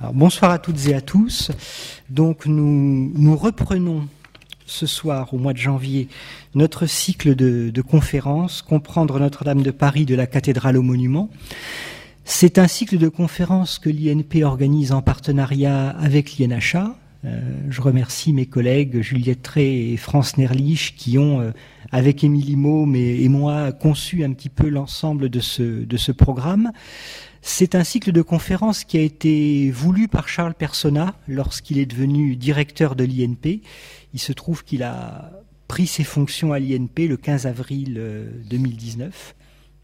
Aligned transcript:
Bonsoir 0.00 0.52
à 0.52 0.60
toutes 0.60 0.86
et 0.86 0.94
à 0.94 1.00
tous. 1.00 1.50
Donc 2.08 2.46
nous, 2.46 3.36
reprenons 3.36 4.06
ce 4.64 4.86
soir, 4.86 5.34
au 5.34 5.38
mois 5.38 5.52
de 5.52 5.58
janvier, 5.58 6.06
notre 6.54 6.86
cycle 6.86 7.34
de, 7.34 7.82
conférences, 7.82 8.62
Comprendre 8.62 9.18
Notre-Dame 9.18 9.62
de 9.62 9.72
Paris 9.72 10.06
de 10.06 10.14
la 10.14 10.28
cathédrale 10.28 10.76
au 10.76 10.82
monument. 10.82 11.30
C'est 12.24 12.58
un 12.58 12.68
cycle 12.68 12.96
de 12.96 13.08
conférences 13.08 13.80
que 13.80 13.90
l'INP 13.90 14.44
organise 14.44 14.92
en 14.92 15.02
partenariat 15.02 15.88
avec 15.88 16.38
l'INHA. 16.38 16.94
Euh, 17.24 17.40
je 17.68 17.80
remercie 17.80 18.32
mes 18.32 18.46
collègues 18.46 19.00
Juliette 19.00 19.42
Trey 19.42 19.90
et 19.90 19.96
France 19.96 20.36
Nerlich 20.36 20.94
qui 20.96 21.18
ont, 21.18 21.40
euh, 21.40 21.50
avec 21.90 22.22
Émilie 22.22 22.54
Maume 22.54 22.94
et, 22.94 23.24
et, 23.24 23.28
moi, 23.28 23.72
conçu 23.72 24.22
un 24.22 24.32
petit 24.32 24.48
peu 24.48 24.68
l'ensemble 24.68 25.28
de 25.28 25.40
ce, 25.40 25.62
de 25.62 25.96
ce 25.96 26.12
programme. 26.12 26.70
C'est 27.42 27.74
un 27.74 27.84
cycle 27.84 28.12
de 28.12 28.22
conférences 28.22 28.84
qui 28.84 28.98
a 28.98 29.02
été 29.02 29.70
voulu 29.70 30.08
par 30.08 30.28
Charles 30.28 30.54
Persona 30.54 31.14
lorsqu'il 31.28 31.78
est 31.78 31.86
devenu 31.86 32.36
directeur 32.36 32.96
de 32.96 33.04
l'INP. 33.04 33.62
Il 34.14 34.20
se 34.20 34.32
trouve 34.32 34.64
qu'il 34.64 34.82
a 34.82 35.30
pris 35.68 35.86
ses 35.86 36.04
fonctions 36.04 36.52
à 36.52 36.58
l'INP 36.58 37.06
le 37.06 37.16
15 37.16 37.46
avril 37.46 38.00
2019. 38.50 39.34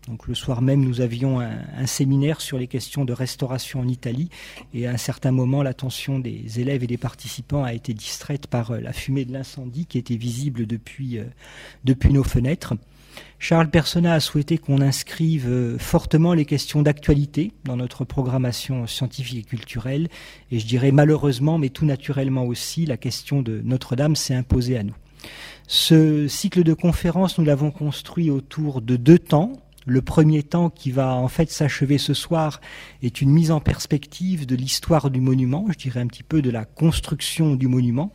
Donc 0.08 0.26
le 0.28 0.34
soir 0.34 0.60
même, 0.60 0.84
nous 0.84 1.00
avions 1.00 1.40
un, 1.40 1.86
séminaire 1.86 2.40
sur 2.40 2.58
les 2.58 2.66
questions 2.66 3.04
de 3.04 3.12
restauration 3.12 3.80
en 3.80 3.88
Italie 3.88 4.28
et 4.74 4.86
à 4.86 4.90
un 4.90 4.96
certain 4.98 5.30
moment, 5.30 5.62
l'attention 5.62 6.18
des 6.18 6.60
élèves 6.60 6.84
et 6.84 6.86
des 6.86 6.98
participants 6.98 7.64
a 7.64 7.72
été 7.72 7.94
distraite 7.94 8.46
par 8.46 8.72
la 8.72 8.92
fumée 8.92 9.24
de 9.24 9.32
l'incendie 9.32 9.86
qui 9.86 9.96
était 9.96 10.16
visible 10.16 10.66
depuis, 10.66 11.18
euh, 11.18 11.24
depuis 11.84 12.12
nos 12.12 12.24
fenêtres. 12.24 12.74
Charles 13.46 13.68
Persona 13.68 14.14
a 14.14 14.20
souhaité 14.20 14.56
qu'on 14.56 14.80
inscrive 14.80 15.76
fortement 15.78 16.32
les 16.32 16.46
questions 16.46 16.80
d'actualité 16.80 17.52
dans 17.64 17.76
notre 17.76 18.06
programmation 18.06 18.86
scientifique 18.86 19.40
et 19.40 19.42
culturelle. 19.42 20.08
Et 20.50 20.58
je 20.58 20.66
dirais 20.66 20.92
malheureusement, 20.92 21.58
mais 21.58 21.68
tout 21.68 21.84
naturellement 21.84 22.46
aussi, 22.46 22.86
la 22.86 22.96
question 22.96 23.42
de 23.42 23.60
Notre-Dame 23.62 24.16
s'est 24.16 24.34
imposée 24.34 24.78
à 24.78 24.82
nous. 24.82 24.94
Ce 25.68 26.26
cycle 26.26 26.62
de 26.62 26.72
conférences, 26.72 27.36
nous 27.36 27.44
l'avons 27.44 27.70
construit 27.70 28.30
autour 28.30 28.80
de 28.80 28.96
deux 28.96 29.18
temps. 29.18 29.52
Le 29.84 30.00
premier 30.00 30.42
temps 30.42 30.70
qui 30.70 30.90
va 30.90 31.14
en 31.14 31.28
fait 31.28 31.50
s'achever 31.50 31.98
ce 31.98 32.14
soir 32.14 32.62
est 33.02 33.20
une 33.20 33.28
mise 33.28 33.50
en 33.50 33.60
perspective 33.60 34.46
de 34.46 34.56
l'histoire 34.56 35.10
du 35.10 35.20
monument, 35.20 35.66
je 35.68 35.76
dirais 35.76 36.00
un 36.00 36.06
petit 36.06 36.22
peu 36.22 36.40
de 36.40 36.48
la 36.48 36.64
construction 36.64 37.56
du 37.56 37.68
monument, 37.68 38.10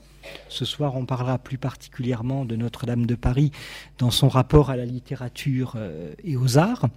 ce 0.47 0.65
soir, 0.65 0.95
on 0.95 1.05
parlera 1.05 1.37
plus 1.37 1.57
particulièrement 1.57 2.45
de 2.45 2.55
Notre-Dame 2.55 3.05
de 3.05 3.15
Paris 3.15 3.51
dans 3.97 4.11
son 4.11 4.29
rapport 4.29 4.69
à 4.69 4.75
la 4.75 4.85
littérature 4.85 5.77
et 6.23 6.37
aux 6.37 6.57
arts. 6.57 6.87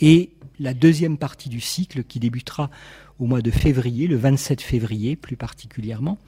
Et 0.00 0.30
la 0.58 0.74
deuxième 0.74 1.18
partie 1.18 1.48
du 1.48 1.60
cycle, 1.60 2.04
qui 2.04 2.20
débutera 2.20 2.70
au 3.18 3.26
mois 3.26 3.42
de 3.42 3.50
février, 3.50 4.06
le 4.06 4.16
27 4.16 4.60
février 4.60 5.16
plus 5.16 5.36
particulièrement, 5.36 6.18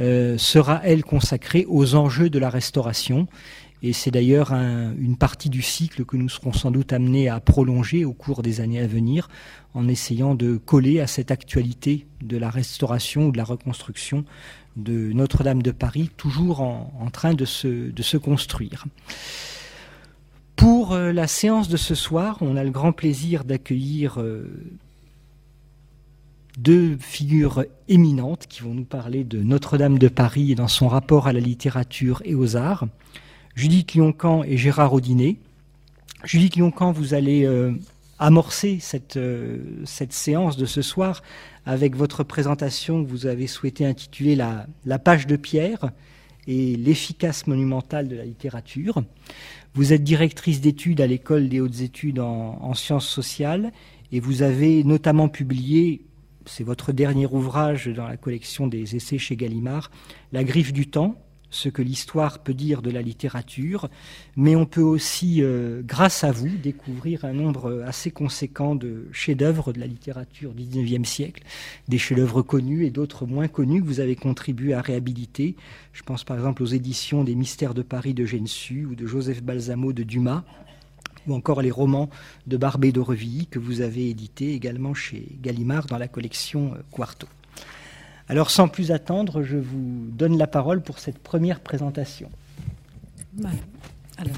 euh, 0.00 0.36
sera, 0.38 0.80
elle, 0.84 1.02
consacrée 1.02 1.64
aux 1.68 1.94
enjeux 1.94 2.30
de 2.30 2.38
la 2.38 2.50
restauration. 2.50 3.26
Et 3.82 3.92
c'est 3.92 4.10
d'ailleurs 4.10 4.52
un, 4.52 4.94
une 4.96 5.16
partie 5.16 5.50
du 5.50 5.62
cycle 5.62 6.04
que 6.04 6.16
nous 6.16 6.28
serons 6.28 6.52
sans 6.52 6.70
doute 6.70 6.92
amenés 6.92 7.28
à 7.28 7.40
prolonger 7.40 8.04
au 8.04 8.12
cours 8.12 8.42
des 8.42 8.60
années 8.60 8.80
à 8.80 8.86
venir, 8.86 9.28
en 9.74 9.88
essayant 9.88 10.34
de 10.34 10.56
coller 10.56 11.00
à 11.00 11.06
cette 11.06 11.30
actualité 11.30 12.06
de 12.22 12.36
la 12.36 12.50
restauration 12.50 13.26
ou 13.26 13.32
de 13.32 13.36
la 13.36 13.44
reconstruction 13.44 14.24
de 14.76 15.12
Notre-Dame 15.12 15.62
de 15.62 15.70
Paris, 15.70 16.10
toujours 16.16 16.60
en, 16.60 17.10
train 17.12 17.34
de 17.34 17.44
se, 17.44 17.90
de 17.90 18.02
se, 18.02 18.16
construire. 18.16 18.84
Pour 20.54 20.92
euh, 20.92 21.12
la 21.12 21.26
séance 21.26 21.68
de 21.68 21.76
ce 21.76 21.94
soir, 21.94 22.38
on 22.40 22.56
a 22.56 22.64
le 22.64 22.70
grand 22.70 22.92
plaisir 22.92 23.44
d'accueillir 23.44 24.20
euh, 24.20 24.46
deux 26.58 26.96
figures 26.98 27.64
éminentes 27.88 28.46
qui 28.48 28.62
vont 28.62 28.74
nous 28.74 28.84
parler 28.84 29.24
de 29.24 29.42
Notre-Dame 29.42 29.98
de 29.98 30.08
Paris 30.08 30.52
et 30.52 30.54
dans 30.54 30.68
son 30.68 30.88
rapport 30.88 31.26
à 31.26 31.32
la 31.32 31.40
littérature 31.40 32.22
et 32.24 32.34
aux 32.34 32.56
arts. 32.56 32.86
Judith 33.54 33.94
Lioncan 33.94 34.44
et 34.44 34.56
Gérard 34.56 34.92
Audinet. 34.92 35.36
Judith 36.24 36.56
Lioncan, 36.56 36.92
vous 36.92 37.14
allez 37.14 37.44
euh, 37.44 37.72
amorcer 38.18 38.78
cette, 38.80 39.18
cette 39.84 40.12
séance 40.12 40.56
de 40.56 40.66
ce 40.66 40.82
soir 40.82 41.22
avec 41.66 41.96
votre 41.96 42.22
présentation 42.22 43.04
que 43.04 43.10
vous 43.10 43.26
avez 43.26 43.48
souhaité 43.48 43.84
intituler 43.84 44.36
la, 44.36 44.98
page 44.98 45.26
de 45.26 45.36
pierre 45.36 45.90
et 46.46 46.76
l'efficace 46.76 47.48
monumentale 47.48 48.06
de 48.06 48.14
la 48.14 48.24
littérature. 48.24 49.02
Vous 49.74 49.92
êtes 49.92 50.04
directrice 50.04 50.60
d'études 50.60 51.00
à 51.00 51.06
l'école 51.08 51.48
des 51.48 51.60
hautes 51.60 51.80
études 51.80 52.20
en, 52.20 52.72
sciences 52.74 53.08
sociales 53.08 53.72
et 54.12 54.20
vous 54.20 54.42
avez 54.42 54.84
notamment 54.84 55.28
publié, 55.28 56.02
c'est 56.46 56.64
votre 56.64 56.92
dernier 56.92 57.26
ouvrage 57.26 57.88
dans 57.88 58.06
la 58.06 58.16
collection 58.16 58.68
des 58.68 58.94
essais 58.94 59.18
chez 59.18 59.34
Gallimard, 59.34 59.90
La 60.32 60.44
griffe 60.44 60.72
du 60.72 60.86
temps, 60.86 61.16
ce 61.50 61.68
que 61.68 61.82
l'histoire 61.82 62.40
peut 62.40 62.54
dire 62.54 62.82
de 62.82 62.90
la 62.90 63.02
littérature, 63.02 63.88
mais 64.36 64.56
on 64.56 64.66
peut 64.66 64.82
aussi, 64.82 65.42
euh, 65.42 65.82
grâce 65.84 66.24
à 66.24 66.32
vous, 66.32 66.48
découvrir 66.48 67.24
un 67.24 67.32
nombre 67.32 67.82
assez 67.86 68.10
conséquent 68.10 68.74
de 68.74 69.06
chefs-d'œuvre 69.12 69.72
de 69.72 69.80
la 69.80 69.86
littérature 69.86 70.52
du 70.52 70.64
XIXe 70.64 71.08
siècle, 71.08 71.42
des 71.88 71.98
chefs-d'œuvre 71.98 72.42
connus 72.42 72.84
et 72.84 72.90
d'autres 72.90 73.26
moins 73.26 73.48
connus 73.48 73.80
que 73.80 73.86
vous 73.86 74.00
avez 74.00 74.16
contribué 74.16 74.74
à 74.74 74.80
réhabiliter. 74.80 75.56
Je 75.92 76.02
pense 76.02 76.24
par 76.24 76.36
exemple 76.36 76.62
aux 76.62 76.66
éditions 76.66 77.24
des 77.24 77.34
Mystères 77.34 77.74
de 77.74 77.82
Paris 77.82 78.14
de 78.14 78.24
Gensu 78.24 78.86
ou 78.86 78.94
de 78.94 79.06
Joseph 79.06 79.42
Balsamo 79.42 79.92
de 79.92 80.02
Dumas, 80.02 80.44
ou 81.26 81.34
encore 81.34 81.62
les 81.62 81.70
romans 81.70 82.08
de 82.46 82.56
Barbé 82.56 82.92
d'Aurevilly 82.92 83.46
que 83.46 83.58
vous 83.58 83.80
avez 83.80 84.10
édités 84.10 84.54
également 84.54 84.94
chez 84.94 85.26
Gallimard 85.42 85.86
dans 85.86 85.98
la 85.98 86.08
collection 86.08 86.74
Quarto. 86.90 87.26
Alors 88.28 88.50
sans 88.50 88.68
plus 88.68 88.90
attendre, 88.90 89.42
je 89.42 89.56
vous 89.56 90.08
donne 90.10 90.36
la 90.36 90.48
parole 90.48 90.82
pour 90.82 90.98
cette 90.98 91.18
première 91.18 91.60
présentation. 91.60 92.28
Bah, 93.34 93.50
alors, 94.18 94.36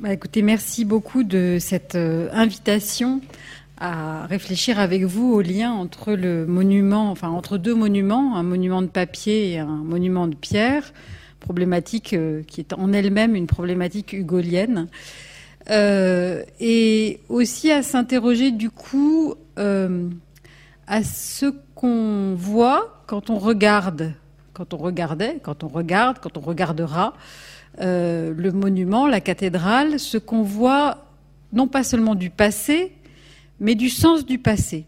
bah, 0.00 0.12
écoutez, 0.12 0.42
merci 0.42 0.84
beaucoup 0.84 1.22
de 1.22 1.58
cette 1.60 1.94
euh, 1.94 2.28
invitation 2.32 3.20
à 3.78 4.26
réfléchir 4.26 4.80
avec 4.80 5.04
vous 5.04 5.32
au 5.32 5.42
lien 5.42 5.70
entre 5.70 6.14
le 6.14 6.44
monument, 6.44 7.10
enfin 7.10 7.28
entre 7.28 7.56
deux 7.56 7.74
monuments, 7.74 8.36
un 8.36 8.42
monument 8.42 8.82
de 8.82 8.88
papier 8.88 9.52
et 9.52 9.58
un 9.60 9.66
monument 9.66 10.26
de 10.26 10.34
pierre, 10.34 10.92
problématique 11.38 12.14
euh, 12.14 12.42
qui 12.42 12.60
est 12.60 12.72
en 12.72 12.92
elle-même 12.92 13.36
une 13.36 13.46
problématique 13.46 14.12
hugolienne. 14.12 14.88
Euh, 15.70 16.42
et 16.58 17.20
aussi 17.28 17.70
à 17.70 17.84
s'interroger 17.84 18.50
du 18.50 18.70
coup 18.70 19.34
à 20.88 21.04
ce 21.04 21.54
qu'on 21.82 22.36
voit 22.36 23.02
quand 23.06 23.28
on 23.28 23.38
regarde, 23.38 24.12
quand 24.52 24.72
on 24.72 24.76
regardait, 24.76 25.40
quand 25.42 25.64
on 25.64 25.68
regarde, 25.68 26.18
quand 26.20 26.36
on 26.36 26.40
regardera 26.40 27.14
euh, 27.80 28.32
le 28.36 28.52
monument, 28.52 29.08
la 29.08 29.20
cathédrale, 29.20 29.98
ce 29.98 30.16
qu'on 30.16 30.42
voit 30.42 31.06
non 31.52 31.66
pas 31.66 31.82
seulement 31.82 32.14
du 32.14 32.30
passé, 32.30 32.92
mais 33.58 33.74
du 33.74 33.90
sens 33.90 34.24
du 34.24 34.38
passé. 34.38 34.84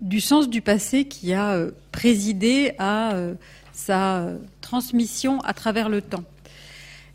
Du 0.00 0.22
sens 0.22 0.48
du 0.48 0.62
passé 0.62 1.04
qui 1.04 1.34
a 1.34 1.52
euh, 1.52 1.72
présidé 1.92 2.72
à 2.78 3.12
euh, 3.12 3.34
sa 3.72 4.28
transmission 4.62 5.40
à 5.40 5.52
travers 5.52 5.90
le 5.90 6.00
temps. 6.00 6.24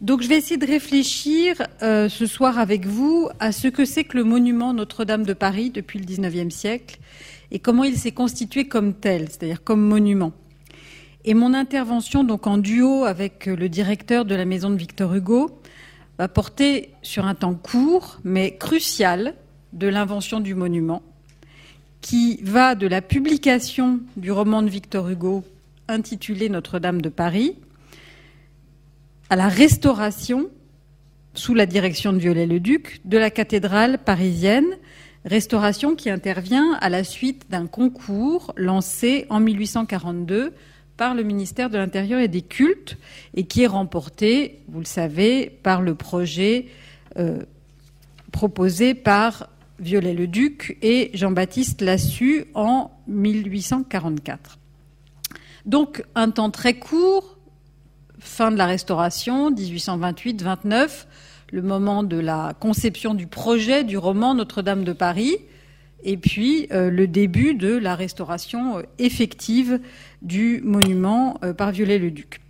Donc 0.02 0.22
je 0.22 0.28
vais 0.28 0.38
essayer 0.38 0.58
de 0.58 0.66
réfléchir 0.66 1.62
ce 1.80 2.26
soir 2.26 2.58
avec 2.58 2.88
vous 2.88 3.30
à 3.40 3.52
ce 3.52 3.68
que 3.68 3.86
c'est 3.86 4.04
que 4.04 4.18
le 4.18 4.24
monument 4.24 4.74
Notre-Dame 4.74 5.26
de 5.26 5.34
Paris 5.34 5.70
depuis 5.70 6.00
le 6.00 6.06
XIXe 6.06 6.54
siècle 6.54 6.98
et 7.52 7.60
comment 7.60 7.84
il 7.84 7.98
s'est 7.98 8.12
constitué 8.12 8.68
comme 8.68 8.94
tel, 8.94 9.30
c'est-à-dire 9.30 9.64
comme 9.64 9.82
monument. 9.82 10.32
Et 11.24 11.34
mon 11.34 11.54
intervention, 11.54 12.24
donc 12.24 12.48
en 12.48 12.58
duo 12.58 13.04
avec 13.04 13.46
le 13.46 13.70
directeur 13.70 14.26
de 14.26 14.34
la 14.34 14.46
maison 14.46 14.70
de 14.70 14.78
Victor 14.78 15.14
Hugo, 15.14 15.62
va 16.18 16.28
porter 16.28 16.94
sur 17.02 17.26
un 17.26 17.36
temps 17.36 17.54
court, 17.54 18.20
mais 18.24 18.58
crucial, 18.58 19.36
de 19.74 19.88
l'invention 19.88 20.40
du 20.40 20.56
monument, 20.56 21.02
qui 22.02 22.40
va 22.44 22.76
de 22.76 22.88
la 22.88 23.02
publication 23.02 24.00
du 24.18 24.32
roman 24.32 24.64
de 24.64 24.70
Victor 24.70 25.08
Hugo 25.10 25.44
intitulé 25.88 26.50
Notre-Dame 26.50 27.02
de 27.02 27.10
Paris 27.10 27.56
à 29.30 29.36
la 29.36 29.48
restauration, 29.48 30.50
sous 31.34 31.54
la 31.54 31.66
direction 31.66 32.12
de 32.12 32.18
Viollet-le-Duc, 32.18 33.00
de 33.06 33.18
la 33.18 33.30
cathédrale 33.30 33.98
parisienne 33.98 34.66
restauration 35.26 35.96
qui 35.96 36.10
intervient 36.10 36.74
à 36.82 36.90
la 36.90 37.04
suite 37.04 37.50
d'un 37.50 37.68
concours 37.68 38.54
lancé 38.58 39.26
en 39.30 39.40
1842 39.40 40.54
par 40.98 41.16
le 41.16 41.24
ministère 41.24 41.70
de 41.70 41.78
l'Intérieur 41.78 42.20
et 42.20 42.28
des 42.28 42.42
Cultes 42.42 42.98
et 43.34 43.46
qui 43.46 43.64
est 43.64 43.68
remporté, 43.68 44.60
vous 44.68 44.80
le 44.80 44.86
savez, 44.86 45.50
par 45.64 45.82
le 45.82 45.96
projet 45.96 46.68
euh, 47.18 47.44
proposé 48.32 48.94
par 48.94 49.50
Viollet-le-Duc 49.80 50.78
et 50.82 51.10
Jean-Baptiste 51.14 51.82
Lassus 51.82 52.46
en 52.54 52.92
1844. 53.08 54.60
Donc 55.66 56.04
un 56.16 56.30
temps 56.30 56.52
très 56.52 56.76
court, 56.76 57.38
fin 58.20 58.52
de 58.52 58.58
la 58.58 58.68
Restauration, 58.68 59.52
1828-29, 59.52 61.06
le 61.52 61.62
moment 61.62 62.04
de 62.04 62.18
la 62.18 62.54
conception 62.60 63.14
du 63.14 63.28
projet 63.28 63.84
du 63.84 63.98
roman 63.98 64.34
Notre-Dame 64.34 64.84
de 64.84 64.94
Paris 64.94 65.38
et 66.04 66.18
puis 66.18 66.68
le 66.72 67.06
début 67.06 67.54
de 67.54 67.78
la 67.78 67.94
restauration 67.94 68.82
effective 68.98 69.80
du 70.24 70.62
monument 70.64 71.40
par 71.56 71.72
Viollet-le-Duc. 71.72 72.42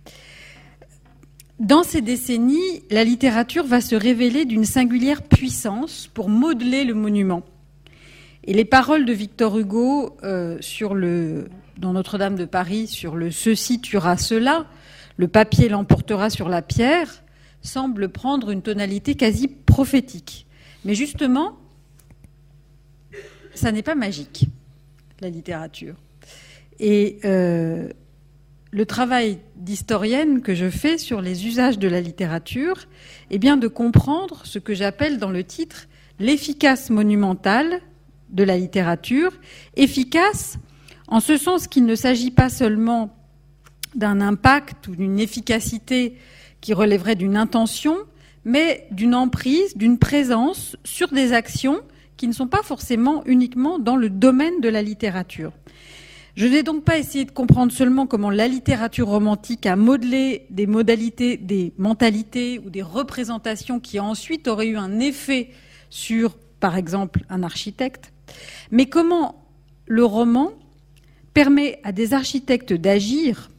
Dans 1.62 1.84
ces 1.84 2.00
décennies, 2.00 2.82
la 2.90 3.04
littérature 3.04 3.64
va 3.64 3.80
se 3.80 3.94
révéler 3.94 4.46
d'une 4.46 4.64
singulière 4.64 5.22
puissance 5.22 6.10
pour 6.12 6.28
modeler 6.28 6.82
le 6.82 6.94
monument. 6.94 7.44
Et 8.42 8.52
les 8.52 8.64
paroles 8.64 9.04
de 9.04 9.12
Victor 9.12 9.56
Hugo 9.56 10.16
euh, 10.24 10.58
dans 11.78 11.92
Notre-Dame 11.92 12.34
de 12.34 12.46
Paris 12.46 12.88
sur 12.88 13.14
le 13.14 13.30
ceci 13.30 13.80
tuera 13.80 14.16
cela, 14.16 14.66
le 15.16 15.28
papier 15.28 15.68
l'emportera 15.68 16.30
sur 16.30 16.48
la 16.48 16.62
pierre, 16.62 17.21
semblent 17.62 18.08
prendre 18.08 18.50
une 18.50 18.62
tonalité 18.62 19.14
quasi 19.14 19.48
prophétique. 19.48 20.46
Mais 20.84 20.94
justement, 20.94 21.58
ça 23.54 23.72
n'est 23.72 23.82
pas 23.82 23.94
magique, 23.94 24.46
la 25.20 25.30
littérature. 25.30 25.94
Et 26.80 27.20
euh, 27.24 27.88
le 28.72 28.86
travail 28.86 29.38
d'historienne 29.56 30.42
que 30.42 30.54
je 30.54 30.70
fais 30.70 30.98
sur 30.98 31.20
les 31.20 31.46
usages 31.46 31.78
de 31.78 31.88
la 31.88 32.00
littérature 32.00 32.88
est 33.30 33.38
bien 33.38 33.56
de 33.56 33.68
comprendre 33.68 34.42
ce 34.44 34.58
que 34.58 34.74
j'appelle 34.74 35.18
dans 35.18 35.30
le 35.30 35.44
titre 35.44 35.86
l'efficace 36.18 36.90
monumentale 36.90 37.80
de 38.30 38.44
la 38.44 38.56
littérature, 38.56 39.32
efficace 39.76 40.58
en 41.08 41.20
ce 41.20 41.36
sens 41.36 41.66
qu'il 41.66 41.84
ne 41.84 41.94
s'agit 41.94 42.30
pas 42.30 42.48
seulement 42.48 43.14
d'un 43.94 44.20
impact 44.20 44.88
ou 44.88 44.96
d'une 44.96 45.18
efficacité 45.18 46.16
qui 46.62 46.72
relèverait 46.72 47.16
d'une 47.16 47.36
intention, 47.36 47.98
mais 48.46 48.86
d'une 48.90 49.14
emprise, 49.14 49.76
d'une 49.76 49.98
présence 49.98 50.76
sur 50.84 51.08
des 51.08 51.34
actions 51.34 51.82
qui 52.16 52.26
ne 52.28 52.32
sont 52.32 52.46
pas 52.46 52.62
forcément 52.62 53.22
uniquement 53.26 53.78
dans 53.78 53.96
le 53.96 54.08
domaine 54.08 54.60
de 54.62 54.70
la 54.70 54.80
littérature. 54.80 55.52
Je 56.34 56.46
n'ai 56.46 56.62
donc 56.62 56.84
pas 56.84 56.96
essayé 56.96 57.26
de 57.26 57.30
comprendre 57.30 57.72
seulement 57.72 58.06
comment 58.06 58.30
la 58.30 58.48
littérature 58.48 59.08
romantique 59.08 59.66
a 59.66 59.76
modelé 59.76 60.46
des 60.48 60.66
modalités, 60.66 61.36
des 61.36 61.74
mentalités 61.76 62.58
ou 62.64 62.70
des 62.70 62.80
représentations 62.80 63.80
qui 63.80 64.00
ensuite 64.00 64.48
auraient 64.48 64.68
eu 64.68 64.78
un 64.78 64.98
effet 64.98 65.50
sur, 65.90 66.36
par 66.58 66.76
exemple, 66.76 67.20
un 67.28 67.42
architecte, 67.42 68.12
mais 68.70 68.86
comment 68.86 69.44
le 69.86 70.04
roman 70.04 70.52
permet 71.34 71.80
à 71.84 71.92
des 71.92 72.14
architectes 72.14 72.72
d'agir 72.72 73.50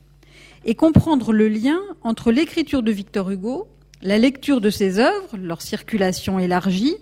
et 0.65 0.75
comprendre 0.75 1.33
le 1.33 1.47
lien 1.47 1.79
entre 2.01 2.31
l'écriture 2.31 2.83
de 2.83 2.91
Victor 2.91 3.29
Hugo, 3.31 3.67
la 4.01 4.17
lecture 4.17 4.61
de 4.61 4.69
ses 4.69 4.99
œuvres, 4.99 5.37
leur 5.37 5.61
circulation 5.61 6.39
élargie, 6.39 6.95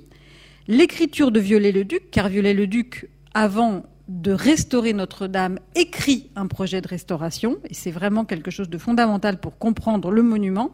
l'écriture 0.68 1.32
de 1.32 1.40
Viollet-le-Duc, 1.40 2.12
car 2.12 2.30
Viollet-le-Duc, 2.30 3.10
avant 3.34 3.84
de 4.08 4.32
restaurer 4.32 4.94
Notre-Dame 4.94 5.60
écrit 5.76 6.30
un 6.36 6.48
projet 6.48 6.82
de 6.82 6.88
restauration, 6.88 7.58
et 7.70 7.74
c'est 7.74 7.92
vraiment 7.92 8.26
quelque 8.26 8.52
chose 8.52 8.70
de 8.70 8.78
fondamental 8.78 9.40
pour 9.40 9.58
comprendre 9.58 10.12
le 10.12 10.22
monument, 10.22 10.72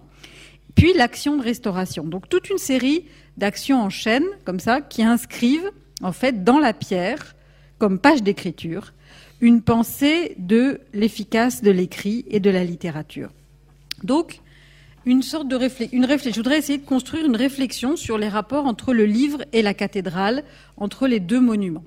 puis 0.76 0.94
l'action 0.94 1.38
de 1.38 1.44
restauration. 1.44 2.04
Donc 2.04 2.30
toute 2.30 2.50
une 2.50 2.58
série 2.58 3.06
d'actions 3.38 3.82
en 3.82 3.90
chaîne, 3.90 4.26
comme 4.44 4.60
ça, 4.60 4.82
qui 4.82 5.04
inscrivent 5.04 5.72
en 6.02 6.12
fait 6.12 6.44
dans 6.44 6.60
la 6.60 6.74
pierre, 6.74 7.36
comme 7.78 8.00
page 8.00 8.24
d'écriture, 8.24 8.94
une 9.42 9.62
pensée 9.62 10.36
de 10.38 10.82
l'efficace 10.94 11.62
de 11.62 11.72
l'écrit 11.72 12.26
et 12.30 12.40
de 12.40 12.50
la 12.50 12.64
littérature. 12.64 13.30
Donc, 14.04 14.42
une 15.06 15.22
sorte 15.22 15.48
de 15.48 15.56
réflexion. 15.56 16.32
Je 16.32 16.36
voudrais 16.36 16.58
essayer 16.58 16.78
de 16.78 16.86
construire 16.86 17.26
une 17.26 17.36
réflexion 17.36 17.96
sur 17.96 18.18
les 18.18 18.28
rapports 18.28 18.66
entre 18.66 18.94
le 18.94 19.06
livre 19.06 19.44
et 19.54 19.62
la 19.62 19.74
cathédrale, 19.74 20.44
entre 20.76 21.08
les 21.08 21.20
deux 21.20 21.40
monuments. 21.40 21.86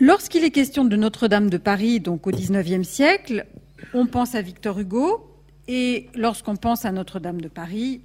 Lorsqu'il 0.00 0.44
est 0.44 0.52
question 0.52 0.84
de 0.84 0.96
Notre-Dame 0.96 1.50
de 1.50 1.58
Paris, 1.58 2.00
donc 2.00 2.26
au 2.26 2.30
XIXe 2.30 2.86
siècle, 2.86 3.46
on 3.94 4.06
pense 4.06 4.34
à 4.34 4.42
Victor 4.42 4.78
Hugo, 4.78 5.28
et 5.66 6.08
lorsqu'on 6.14 6.56
pense 6.56 6.84
à 6.84 6.92
Notre-Dame 6.92 7.40
de 7.40 7.48
Paris, 7.48 8.00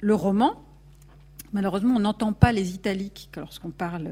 le 0.00 0.14
roman, 0.14 0.64
malheureusement, 1.52 1.96
on 1.96 2.00
n'entend 2.00 2.32
pas 2.32 2.50
les 2.50 2.74
italiques 2.74 3.28
lorsqu'on 3.36 3.70
parle 3.70 4.10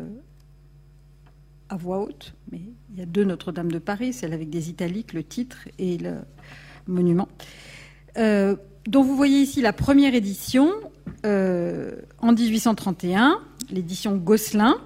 à 1.68 1.76
voix 1.76 2.00
haute, 2.00 2.34
mais 2.50 2.60
il 2.92 2.98
y 2.98 3.02
a 3.02 3.06
deux 3.06 3.24
Notre-Dame 3.24 3.70
de 3.70 3.78
Paris, 3.78 4.12
celle 4.12 4.32
avec 4.32 4.50
des 4.50 4.70
italiques, 4.70 5.12
le 5.12 5.24
titre 5.24 5.68
et 5.78 5.98
le 5.98 6.18
monument. 6.86 7.28
Euh, 8.18 8.56
dont 8.86 9.02
vous 9.02 9.16
voyez 9.16 9.40
ici 9.40 9.60
la 9.60 9.72
première 9.72 10.14
édition 10.14 10.70
euh, 11.24 11.96
en 12.18 12.32
1831, 12.32 13.40
l'édition 13.70 14.16
Gosselin, 14.16 14.76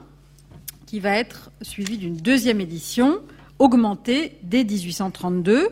qui 0.87 1.01
va 1.01 1.17
être 1.17 1.51
suivi 1.63 1.99
d'une 1.99 2.17
deuxième 2.17 2.61
édition 2.61 3.21
augmentée 3.59 4.39
dès 4.43 4.65
1832. 4.65 5.69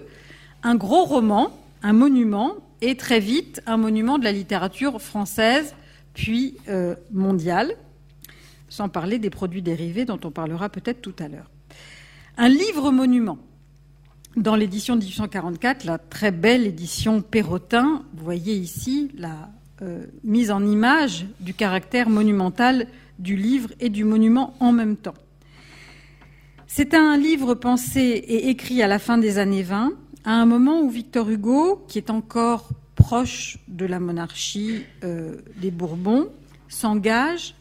Un 0.63 0.75
gros 0.75 1.05
roman, 1.05 1.59
un 1.83 1.93
monument, 1.93 2.55
et 2.81 2.97
très 2.97 3.21
vite 3.21 3.61
un 3.67 3.77
monument 3.77 4.19
de 4.19 4.25
la 4.25 4.33
littérature 4.33 5.01
française 5.01 5.75
puis 6.15 6.57
euh, 6.69 6.95
mondiale, 7.13 7.75
sans 8.69 8.89
parler 8.89 9.19
des 9.19 9.31
produits 9.31 9.63
dérivés 9.63 10.05
dont 10.05 10.21
on 10.25 10.31
parlera 10.31 10.69
peut-être 10.69 11.01
tout 11.01 11.15
à 11.19 11.29
l'heure. 11.29 11.51
Un 12.37 12.49
livre 12.49 12.91
monument. 12.91 13.39
Dans 14.37 14.55
l'édition 14.55 14.95
de 14.95 15.01
1844, 15.01 15.85
la 15.85 15.99
très 15.99 16.31
belle 16.31 16.67
édition 16.67 17.23
Perrotin, 17.23 18.05
vous 18.15 18.25
voyez 18.25 18.55
ici 18.55 19.11
la 19.17 19.51
euh, 19.83 20.05
mise 20.23 20.51
en 20.51 20.65
image 20.65 21.27
du 21.41 21.55
caractère 21.55 22.09
monumental 22.09 22.87
du 23.19 23.37
livre 23.37 23.71
et 23.81 23.89
du 23.89 24.05
monument 24.05 24.55
en 24.61 24.73
même 24.73 24.97
temps. 24.97 25.15
C'est 26.67 26.95
un 26.95 27.17
livre 27.17 27.55
pensé 27.55 28.01
et 28.01 28.49
écrit 28.51 28.83
à 28.83 28.87
la 28.87 28.99
fin 28.99 29.19
des 29.19 29.39
années 29.39 29.63
20, 29.63 29.93
à 30.25 30.33
un 30.33 30.47
moment 30.47 30.81
où 30.83 30.91
Victor 30.91 31.31
Hugo, 31.31 31.85
qui 31.89 31.99
est 31.99 32.11
encore 32.11 32.69
proche 32.95 33.59
de 33.69 33.87
la 33.87 33.99
monarchie 33.99 34.85
euh, 35.03 35.37
des 35.61 35.71
Bourbons, 35.71 36.29
s'engage 36.69 37.55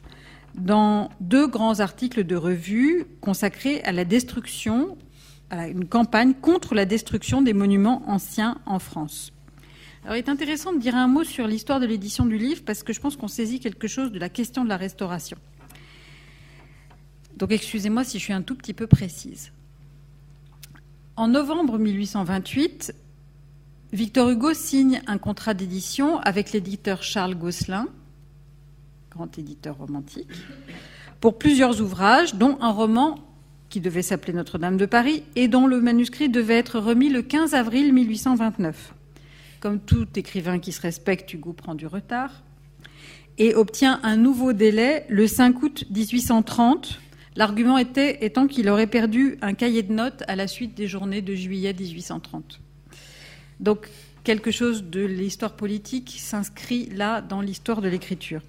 dans 0.58 1.10
deux 1.22 1.48
grands 1.48 1.80
articles 1.80 2.24
de 2.24 2.36
revue 2.36 3.06
consacrés 3.22 3.82
à 3.84 3.92
la 3.92 4.06
destruction, 4.06 4.98
à 5.50 5.68
une 5.68 5.88
campagne 5.88 6.34
contre 6.34 6.76
la 6.76 6.86
destruction 6.86 7.42
des 7.42 7.54
monuments 7.54 8.04
anciens 8.08 8.60
en 8.66 8.80
France. 8.80 9.32
Alors, 10.04 10.16
il 10.16 10.20
est 10.20 10.30
intéressant 10.30 10.74
de 10.74 10.80
dire 10.80 10.96
un 10.96 11.08
mot 11.08 11.24
sur 11.24 11.48
l'histoire 11.48 11.80
de 11.80 11.86
l'édition 11.86 12.26
du 12.26 12.38
livre 12.38 12.62
parce 12.66 12.82
que 12.82 12.94
je 12.94 13.00
pense 13.00 13.16
qu'on 13.16 13.28
saisit 13.28 13.60
quelque 13.60 13.88
chose 13.88 14.12
de 14.12 14.20
la 14.20 14.30
question 14.30 14.64
de 14.64 14.70
la 14.70 14.78
restauration. 14.78 15.38
Donc, 17.36 17.52
excusez-moi 17.52 18.04
si 18.04 18.18
je 18.18 18.24
suis 18.24 18.34
un 18.34 18.42
tout 18.42 18.56
petit 18.56 18.74
peu 18.74 18.88
précise. 18.88 19.52
En 21.18 21.28
novembre 21.28 21.78
1828, 21.78 22.94
Victor 23.92 24.30
Hugo 24.30 24.54
signe 24.54 25.02
un 25.08 25.18
contrat 25.18 25.54
d'édition 25.54 26.20
avec 26.20 26.52
l'éditeur 26.52 27.04
Charles 27.04 27.36
Gosselin, 27.36 27.88
grand 29.18 29.38
éditeur 29.40 29.78
romantique, 29.78 30.30
pour 31.20 31.40
plusieurs 31.40 31.82
ouvrages, 31.82 32.36
dont 32.36 32.58
un 32.62 32.72
roman 32.72 33.18
qui 33.70 33.82
devait 33.82 34.04
s'appeler 34.04 34.34
Notre-Dame 34.34 34.78
de 34.78 34.86
Paris 34.86 35.24
et 35.36 35.48
dont 35.48 35.66
le 35.66 35.82
manuscrit 35.82 36.30
devait 36.30 36.58
être 36.58 36.80
remis 36.80 37.10
le 37.10 37.24
15 37.24 37.56
avril 37.56 37.94
1829. 37.94 38.94
Comme 39.60 39.80
tout 39.80 40.08
écrivain 40.16 40.60
qui 40.60 40.72
se 40.72 40.82
respecte, 40.82 41.34
Hugo 41.34 41.52
prend 41.52 41.74
du 41.74 41.88
retard 41.88 42.44
et 43.40 43.56
obtient 43.56 44.00
un 44.04 44.18
nouveau 44.18 44.54
délai 44.54 45.06
le 45.10 45.28
5 45.28 45.64
août 45.64 45.84
1830. 45.90 47.00
L'argument 47.36 47.80
était 47.80 48.24
étant 48.24 48.48
qu'il 48.48 48.70
aurait 48.70 48.88
perdu 48.88 49.38
un 49.42 49.54
cahier 49.54 49.82
de 49.82 49.94
notes 49.94 50.24
à 50.28 50.36
la 50.36 50.48
suite 50.48 50.76
des 50.76 50.88
journées 50.88 51.24
de 51.24 51.34
juillet 51.34 51.74
1830. 51.74 52.62
Donc 53.60 53.90
quelque 54.24 54.52
chose 54.52 54.84
de 54.84 55.04
l'histoire 55.04 55.56
politique 55.56 56.16
s'inscrit 56.20 56.90
là 56.92 57.22
dans 57.22 57.42
l'histoire 57.42 57.82
de 57.82 57.90
l'écriture. 57.90 58.42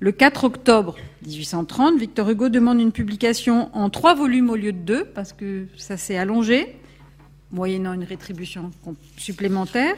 Le 0.00 0.12
4 0.12 0.44
octobre 0.44 0.94
1830, 1.26 1.98
Victor 1.98 2.30
Hugo 2.30 2.48
demande 2.48 2.78
une 2.78 2.92
publication 2.92 3.68
en 3.74 3.90
trois 3.90 4.14
volumes 4.14 4.48
au 4.48 4.54
lieu 4.54 4.70
de 4.70 4.78
deux, 4.78 5.04
parce 5.04 5.32
que 5.32 5.66
ça 5.76 5.96
s'est 5.96 6.16
allongé, 6.16 6.76
moyennant 7.50 7.94
une 7.94 8.04
rétribution 8.04 8.70
supplémentaire. 9.16 9.96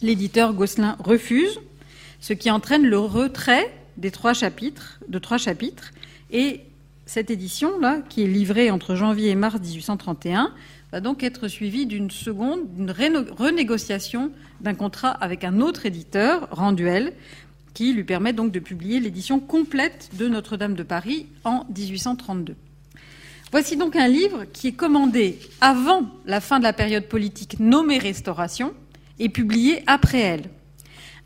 L'éditeur 0.00 0.54
Gosselin 0.54 0.96
refuse, 0.98 1.60
ce 2.20 2.32
qui 2.32 2.50
entraîne 2.50 2.86
le 2.86 2.98
retrait 2.98 3.70
des 3.98 4.10
trois 4.10 4.32
chapitres, 4.32 4.98
de 5.08 5.18
trois 5.18 5.36
chapitres. 5.36 5.92
Et 6.30 6.62
cette 7.04 7.30
édition-là, 7.30 8.00
qui 8.08 8.22
est 8.22 8.28
livrée 8.28 8.70
entre 8.70 8.94
janvier 8.94 9.28
et 9.28 9.34
mars 9.34 9.60
1831, 9.60 10.54
va 10.90 11.00
donc 11.00 11.22
être 11.22 11.48
suivie 11.48 11.84
d'une 11.84 12.10
seconde, 12.10 12.60
d'une 12.74 12.92
renégociation 13.36 14.30
d'un 14.62 14.74
contrat 14.74 15.10
avec 15.10 15.44
un 15.44 15.60
autre 15.60 15.84
éditeur, 15.84 16.48
Randuel, 16.50 17.12
qui 17.78 17.92
lui 17.92 18.02
permet 18.02 18.32
donc 18.32 18.50
de 18.50 18.58
publier 18.58 18.98
l'édition 18.98 19.38
complète 19.38 20.10
de 20.14 20.26
Notre-Dame 20.26 20.74
de 20.74 20.82
Paris 20.82 21.28
en 21.44 21.64
1832. 21.76 22.56
Voici 23.52 23.76
donc 23.76 23.94
un 23.94 24.08
livre 24.08 24.46
qui 24.52 24.66
est 24.66 24.72
commandé 24.72 25.38
avant 25.60 26.02
la 26.26 26.40
fin 26.40 26.58
de 26.58 26.64
la 26.64 26.72
période 26.72 27.04
politique 27.04 27.60
nommée 27.60 27.98
Restauration 27.98 28.74
et 29.20 29.28
publié 29.28 29.84
après 29.86 30.18
elle. 30.18 30.50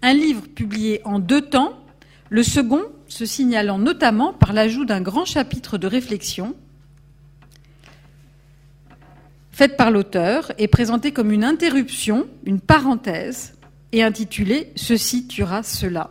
Un 0.03 0.13
livre 0.13 0.43
publié 0.43 1.01
en 1.07 1.21
deux 1.21 1.41
temps, 1.41 1.73
le 2.29 2.43
second 2.43 2.83
se 3.09 3.25
signalant 3.25 3.79
notamment 3.79 4.35
par 4.35 4.53
l'ajout 4.53 4.85
d'un 4.85 5.01
grand 5.01 5.25
chapitre 5.25 5.79
de 5.79 5.87
réflexion 5.87 6.55
faite 9.53 9.79
par 9.79 9.91
l'auteur 9.91 10.53
et 10.59 10.69
présentée 10.69 11.13
comme 11.13 11.33
une 11.33 11.45
interruption, 11.45 12.27
une 12.45 12.61
parenthèse, 12.61 13.55
et 13.93 14.03
intitulée 14.03 14.71
Ceci 14.77 15.27
tuera 15.27 15.63
cela, 15.63 16.11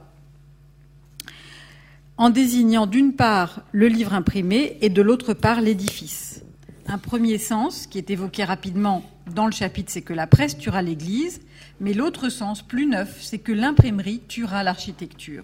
en 2.22 2.30
désignant 2.30 2.86
d'une 2.86 3.14
part 3.14 3.64
le 3.72 3.88
livre 3.88 4.14
imprimé 4.14 4.78
et 4.82 4.90
de 4.90 5.02
l'autre 5.02 5.34
part 5.34 5.60
l'édifice. 5.60 6.44
Un 6.86 7.00
premier 7.00 7.40
sens, 7.40 7.88
qui 7.88 7.98
est 7.98 8.12
évoqué 8.12 8.44
rapidement 8.44 9.04
dans 9.34 9.48
le 9.48 9.52
chapitre, 9.52 9.92
c'est 9.92 10.04
que 10.04 10.14
la 10.14 10.28
presse 10.28 10.56
tuera 10.56 10.84
l'Église, 10.84 11.42
mais 11.80 11.94
l'autre 11.94 12.30
sens, 12.30 12.62
plus 12.62 12.86
neuf, 12.86 13.18
c'est 13.22 13.40
que 13.40 13.52
l'imprimerie 13.52 14.22
tuera 14.28 14.62
l'architecture, 14.62 15.44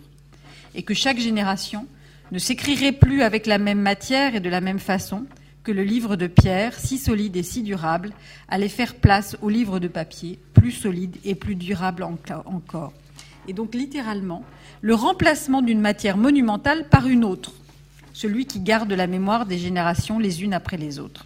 et 0.76 0.84
que 0.84 0.94
chaque 0.94 1.18
génération 1.18 1.88
ne 2.32 2.38
s'écrirait 2.38 2.92
plus 2.92 3.24
avec 3.24 3.48
la 3.48 3.58
même 3.58 3.82
matière 3.82 4.36
et 4.36 4.40
de 4.40 4.50
la 4.50 4.62
même 4.62 4.78
façon, 4.78 5.26
que 5.64 5.72
le 5.72 5.84
livre 5.84 6.16
de 6.16 6.28
pierre, 6.28 6.78
si 6.78 7.00
solide 7.00 7.38
et 7.38 7.44
si 7.44 7.64
durable, 7.64 8.12
allait 8.50 8.70
faire 8.70 8.94
place 8.94 9.36
au 9.42 9.50
livre 9.50 9.80
de 9.80 9.88
papier, 9.88 10.38
plus 10.54 10.74
solide 10.74 11.18
et 11.26 11.34
plus 11.34 11.56
durable 11.56 12.04
encore. 12.04 12.94
Et 13.48 13.54
donc 13.54 13.74
littéralement, 13.74 14.44
le 14.82 14.94
remplacement 14.94 15.62
d'une 15.62 15.80
matière 15.80 16.18
monumentale 16.18 16.88
par 16.90 17.08
une 17.08 17.24
autre, 17.24 17.54
celui 18.14 18.46
qui 18.46 18.60
garde 18.60 18.92
la 18.92 19.08
mémoire 19.08 19.46
des 19.46 19.58
générations 19.58 20.20
les 20.20 20.44
unes 20.44 20.54
après 20.54 20.78
les 20.78 21.00
autres. 21.00 21.26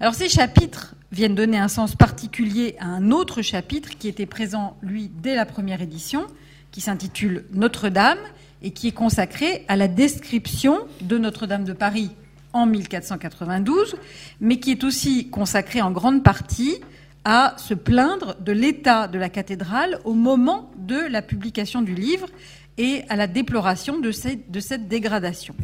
Alors 0.00 0.14
ces 0.14 0.28
chapitres 0.28 0.94
viennent 1.12 1.34
donner 1.34 1.58
un 1.58 1.68
sens 1.68 1.94
particulier 1.94 2.76
à 2.80 2.86
un 2.86 3.10
autre 3.10 3.42
chapitre 3.42 3.90
qui 3.98 4.08
était 4.08 4.26
présent, 4.26 4.76
lui, 4.82 5.10
dès 5.22 5.34
la 5.34 5.46
première 5.46 5.82
édition, 5.82 6.26
qui 6.72 6.80
s'intitule 6.80 7.44
Notre-Dame 7.52 8.18
et 8.62 8.72
qui 8.72 8.88
est 8.88 8.92
consacré 8.92 9.64
à 9.68 9.76
la 9.76 9.86
description 9.86 10.80
de 11.02 11.18
Notre-Dame 11.18 11.64
de 11.64 11.72
Paris 11.72 12.10
en 12.52 12.66
1492, 12.66 13.96
mais 14.40 14.58
qui 14.58 14.70
est 14.70 14.84
aussi 14.84 15.28
consacré 15.28 15.82
en 15.82 15.90
grande 15.90 16.22
partie 16.22 16.76
à 17.24 17.54
se 17.56 17.74
plaindre 17.74 18.36
de 18.40 18.52
l'état 18.52 19.08
de 19.08 19.18
la 19.18 19.30
cathédrale 19.30 19.98
au 20.04 20.14
moment 20.14 20.70
de 20.76 20.98
la 20.98 21.22
publication 21.22 21.80
du 21.82 21.94
livre 21.94 22.28
et 22.76 23.02
à 23.08 23.16
la 23.16 23.26
déploration 23.26 23.98
de, 23.98 24.10
cette 24.10 24.88
dégradation. 24.88 25.54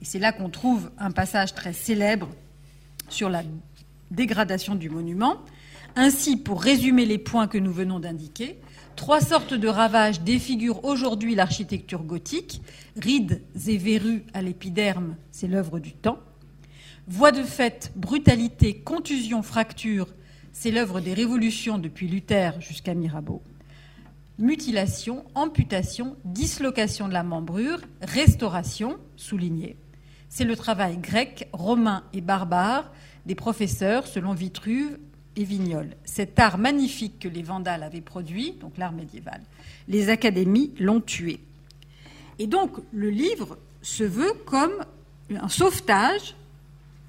Et 0.00 0.04
c'est 0.04 0.18
là 0.18 0.32
qu'on 0.32 0.48
trouve 0.48 0.90
un 0.98 1.10
passage 1.10 1.54
très 1.54 1.72
célèbre 1.72 2.28
sur 3.08 3.28
la 3.28 3.42
dégradation 4.10 4.74
du 4.74 4.90
monument. 4.90 5.36
Ainsi, 5.94 6.36
pour 6.36 6.62
résumer 6.62 7.06
les 7.06 7.18
points 7.18 7.48
que 7.48 7.58
nous 7.58 7.72
venons 7.72 8.00
d'indiquer, 8.00 8.58
trois 8.96 9.20
sortes 9.20 9.54
de 9.54 9.68
ravages 9.68 10.20
défigurent 10.20 10.84
aujourd'hui 10.84 11.34
l'architecture 11.34 12.02
gothique. 12.02 12.60
Rides 12.96 13.42
et 13.66 13.76
verrues 13.76 14.24
à 14.34 14.42
l'épiderme, 14.42 15.16
c'est 15.30 15.48
l'œuvre 15.48 15.78
du 15.78 15.92
temps. 15.92 16.18
Voie 17.06 17.32
de 17.32 17.42
fait, 17.42 17.92
brutalité, 17.96 18.74
contusion, 18.80 19.42
fracture, 19.42 20.08
c'est 20.60 20.72
l'œuvre 20.72 20.98
des 21.00 21.14
révolutions 21.14 21.78
depuis 21.78 22.08
Luther 22.08 22.60
jusqu'à 22.60 22.92
Mirabeau. 22.92 23.44
Mutilation, 24.40 25.24
amputation, 25.36 26.16
dislocation 26.24 27.06
de 27.06 27.12
la 27.12 27.22
membrure, 27.22 27.78
restauration, 28.02 28.98
souligné. 29.14 29.76
C'est 30.28 30.42
le 30.42 30.56
travail 30.56 30.96
grec, 30.96 31.48
romain 31.52 32.02
et 32.12 32.20
barbare 32.20 32.90
des 33.24 33.36
professeurs 33.36 34.08
selon 34.08 34.34
Vitruve 34.34 34.98
et 35.36 35.44
Vignol. 35.44 35.90
Cet 36.04 36.40
art 36.40 36.58
magnifique 36.58 37.20
que 37.20 37.28
les 37.28 37.44
Vandales 37.44 37.84
avaient 37.84 38.00
produit, 38.00 38.54
donc 38.60 38.78
l'art 38.78 38.92
médiéval, 38.92 39.40
les 39.86 40.08
académies 40.08 40.74
l'ont 40.80 41.00
tué. 41.00 41.38
Et 42.40 42.48
donc 42.48 42.78
le 42.92 43.10
livre 43.10 43.58
se 43.80 44.02
veut 44.02 44.32
comme 44.44 44.84
un 45.30 45.48
sauvetage 45.48 46.34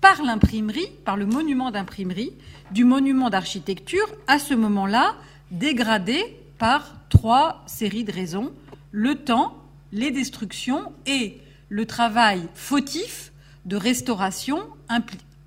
par 0.02 0.24
l'imprimerie, 0.24 0.92
par 1.06 1.18
le 1.18 1.26
monument 1.26 1.72
d'imprimerie, 1.72 2.34
du 2.72 2.84
monument 2.84 3.30
d'architecture, 3.30 4.08
à 4.28 4.40
ce 4.40 4.54
moment-là, 4.54 5.16
dégradé 5.52 6.24
par 6.58 6.96
trois 7.10 7.64
séries 7.66 8.04
de 8.04 8.12
raisons 8.12 8.54
le 8.92 9.16
temps, 9.16 9.58
les 9.92 10.12
destructions 10.12 10.92
et 11.06 11.38
le 11.70 11.86
travail 11.86 12.42
fautif 12.56 13.32
de 13.66 13.76
restauration 13.76 14.60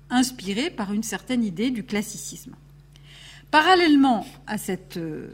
inspiré 0.09 0.69
par 0.69 0.93
une 0.93 1.03
certaine 1.03 1.43
idée 1.43 1.71
du 1.71 1.83
classicisme. 1.83 2.55
Parallèlement 3.51 4.25
à, 4.47 4.55
euh, 4.97 5.27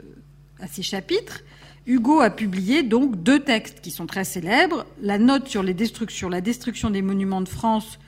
à 0.60 0.68
ces 0.68 0.82
chapitres, 0.82 1.42
Hugo 1.86 2.20
a 2.20 2.30
publié 2.30 2.84
donc 2.84 3.22
deux 3.24 3.40
textes 3.40 3.82
qui 3.82 3.92
sont 3.92 4.06
très 4.06 4.24
célèbres 4.24 4.86
la 5.02 5.18
note 5.18 5.48
sur 5.48 5.64
la 5.64 6.42
destruction 6.42 6.90
des 6.90 7.02
monuments 7.02 7.42
de 7.42 7.50
France 7.50 8.00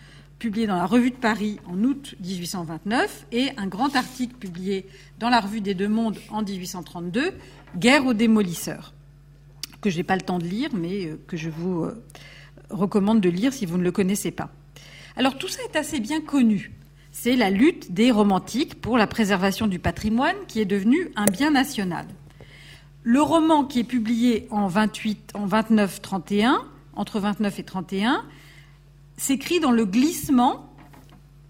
publié 0.42 0.66
dans 0.66 0.76
la 0.76 0.88
Revue 0.88 1.12
de 1.12 1.16
Paris 1.16 1.60
en 1.68 1.84
août 1.84 2.16
1829 2.20 3.28
et 3.32 3.50
un 3.58 3.68
grand 3.68 3.96
article 3.96 4.34
publié 4.34 4.88
dans 5.20 5.30
la 5.30 5.40
Revue 5.40 5.62
des 5.62 5.76
Deux 5.76 5.88
Mondes 5.88 6.18
en 6.32 6.42
1832, 6.42 7.32
Guerre 7.78 8.08
aux 8.08 8.16
démolisseurs, 8.16 8.92
que 9.82 9.92
je 9.92 9.98
n'ai 9.98 10.04
pas 10.04 10.16
le 10.16 10.24
temps 10.24 10.40
de 10.40 10.46
lire, 10.46 10.72
mais 10.74 11.06
euh, 11.06 11.20
que 11.28 11.38
je 11.38 11.52
vous 11.52 11.84
euh, 11.84 12.04
recommande 12.72 13.22
de 13.22 13.30
lire 13.30 13.54
si 13.54 13.68
vous 13.68 13.78
ne 13.78 13.84
le 13.84 13.92
connaissez 13.92 14.32
pas. 14.32 14.50
Alors 15.16 15.38
tout 15.38 15.48
ça 15.48 15.62
est 15.72 15.78
assez 15.78 16.00
bien 16.00 16.22
connu. 16.22 16.72
C'est 17.12 17.36
la 17.36 17.52
lutte 17.52 17.92
des 17.92 18.10
romantiques 18.10 18.82
pour 18.82 18.98
la 18.98 19.06
préservation 19.06 19.68
du 19.68 19.78
patrimoine 19.78 20.36
qui 20.48 20.60
est 20.60 20.66
devenu 20.66 21.12
un 21.16 21.26
bien 21.26 21.52
national. 21.52 22.08
Le 23.04 23.22
roman 23.22 23.64
qui 23.64 23.82
est 23.82 23.84
publié 23.84 24.48
en 24.50 24.66
28, 24.66 25.34
en 25.36 25.46
29-31, 25.46 26.56
entre 26.96 27.20
29 27.20 27.60
et 27.60 27.64
31, 27.64 28.26
s'écrit 29.22 29.60
dans 29.60 29.72
le 29.72 29.86
glissement 29.86 30.74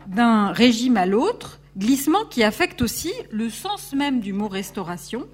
d'un 0.06 0.52
régime 0.52 0.98
à 0.98 1.06
l'autre, 1.06 1.62
glissement 1.78 2.26
qui 2.30 2.44
affecte 2.44 2.82
aussi 2.82 3.14
le 3.32 3.50
sens 3.50 3.94
même 3.94 4.20
du 4.20 4.34
mot 4.34 4.50
restauration, 4.50 5.26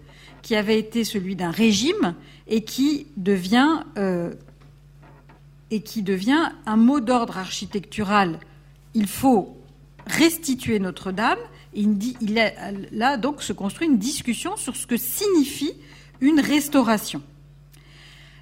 qui 0.44 0.56
avait 0.56 0.77
été 0.77 1.03
celui 1.03 1.36
d'un 1.36 1.50
régime 1.50 2.13
et 2.48 2.63
qui 2.63 3.08
devient 3.17 3.82
euh, 3.98 4.36
un 6.67 6.77
mot 6.77 7.00
d'ordre 7.00 7.39
architectural. 7.39 8.39
Il 8.94 9.08
faut 9.08 9.58
restituer 10.06 10.77
Notre-Dame. 10.77 11.39
Il, 11.74 11.98
il 12.22 12.53
là 12.91 13.17
donc 13.17 13.41
se 13.41 13.51
construit 13.51 13.88
une 13.88 13.98
discussion 13.98 14.56
sur 14.58 14.75
ce 14.75 14.86
que 14.86 14.98
signifie 14.98 15.74
une 16.22 16.39
restauration. 16.39 17.24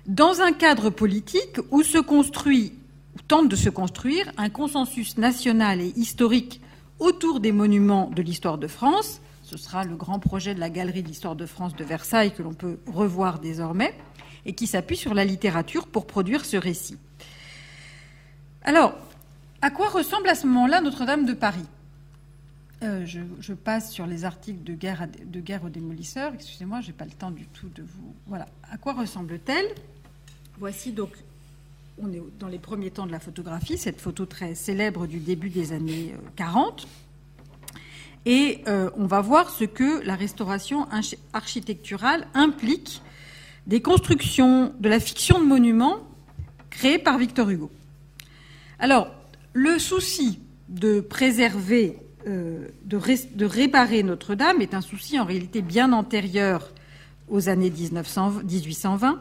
Dans 0.05 0.41
un 0.41 0.51
cadre 0.51 0.89
politique 0.89 1.59
où 1.71 1.81
se 1.81 1.97
construit 1.97 2.73
tente 3.27 3.49
de 3.49 3.55
se 3.55 3.69
construire 3.69 4.31
un 4.37 4.49
consensus 4.49 5.17
national 5.17 5.81
et 5.81 5.93
historique 5.95 6.61
autour 6.99 7.39
des 7.39 7.51
monuments 7.51 8.09
de 8.09 8.21
l'histoire 8.21 8.57
de 8.57 8.67
France. 8.67 9.21
Ce 9.43 9.57
sera 9.57 9.83
le 9.83 9.95
grand 9.95 10.19
projet 10.19 10.55
de 10.55 10.59
la 10.59 10.69
Galerie 10.69 11.03
de 11.03 11.07
l'histoire 11.07 11.35
de 11.35 11.45
France 11.45 11.75
de 11.75 11.83
Versailles 11.83 12.33
que 12.33 12.43
l'on 12.43 12.53
peut 12.53 12.79
revoir 12.87 13.39
désormais 13.39 13.93
et 14.45 14.53
qui 14.53 14.67
s'appuie 14.67 14.97
sur 14.97 15.13
la 15.13 15.25
littérature 15.25 15.87
pour 15.87 16.07
produire 16.07 16.45
ce 16.45 16.57
récit. 16.57 16.97
Alors, 18.63 18.95
à 19.61 19.69
quoi 19.69 19.89
ressemble 19.89 20.29
à 20.29 20.35
ce 20.35 20.47
moment-là 20.47 20.81
Notre-Dame 20.81 21.25
de 21.25 21.33
Paris? 21.33 21.65
Euh, 22.83 23.05
je, 23.05 23.53
passe 23.53 23.91
sur 23.91 24.05
les 24.05 24.25
articles 24.25 24.63
de 24.63 24.73
guerre, 24.73 25.07
de 25.25 25.39
guerre 25.39 25.63
aux 25.63 25.69
démolisseurs. 25.69 26.33
Excusez-moi, 26.33 26.81
je 26.81 26.87
n'ai 26.87 26.93
pas 26.93 27.05
le 27.05 27.11
temps 27.11 27.31
du 27.31 27.47
tout 27.47 27.69
de 27.69 27.81
vous. 27.81 28.13
Voilà. 28.27 28.47
À 28.69 28.77
quoi 28.77 28.93
ressemble-t-elle? 28.93 29.67
Voici 30.59 30.91
donc 30.91 31.11
on 31.97 32.11
est 32.11 32.21
dans 32.39 32.47
les 32.47 32.59
premiers 32.59 32.91
temps 32.91 33.05
de 33.05 33.11
la 33.11 33.19
photographie, 33.19 33.77
cette 33.77 34.01
photo 34.01 34.25
très 34.25 34.55
célèbre 34.55 35.07
du 35.07 35.19
début 35.19 35.49
des 35.49 35.71
années 35.71 36.13
40. 36.35 36.83
Euh, 36.83 37.79
Et 38.25 38.63
euh, 38.67 38.89
on 38.97 39.05
va 39.05 39.21
voir 39.21 39.49
ce 39.49 39.63
que 39.63 40.03
la 40.05 40.15
restauration 40.15 40.87
architecturale 41.33 42.27
implique 42.33 43.01
des 43.67 43.81
constructions 43.81 44.73
de 44.79 44.89
la 44.89 44.99
fiction 44.99 45.39
de 45.39 45.45
monuments 45.45 45.99
créées 46.69 46.99
par 46.99 47.17
Victor 47.17 47.49
Hugo. 47.49 47.71
Alors, 48.79 49.09
le 49.53 49.79
souci 49.79 50.39
de 50.67 50.99
préserver, 50.99 51.97
euh, 52.27 52.67
de, 52.83 53.45
réparer 53.45 54.03
Notre-Dame 54.03 54.61
est 54.61 54.73
un 54.73 54.81
souci 54.81 55.19
en 55.19 55.23
réalité 55.23 55.61
bien 55.61 55.93
antérieur 55.93 56.71
aux 57.29 57.47
années 57.47 57.69
1820. 57.69 59.19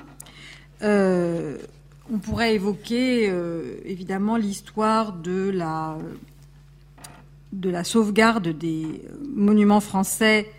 On 2.13 2.19
pourrait 2.19 2.55
évoquer 2.55 3.31
euh, 3.31 3.77
évidemment 3.85 4.37
l'histoire 4.37 5.15
de 5.15 5.51
la, 5.51 5.97
de 7.53 7.71
la 7.71 7.83
sauvegarde 7.83 8.49
des 8.49 9.03
monuments 9.35 9.81
français 9.81 10.51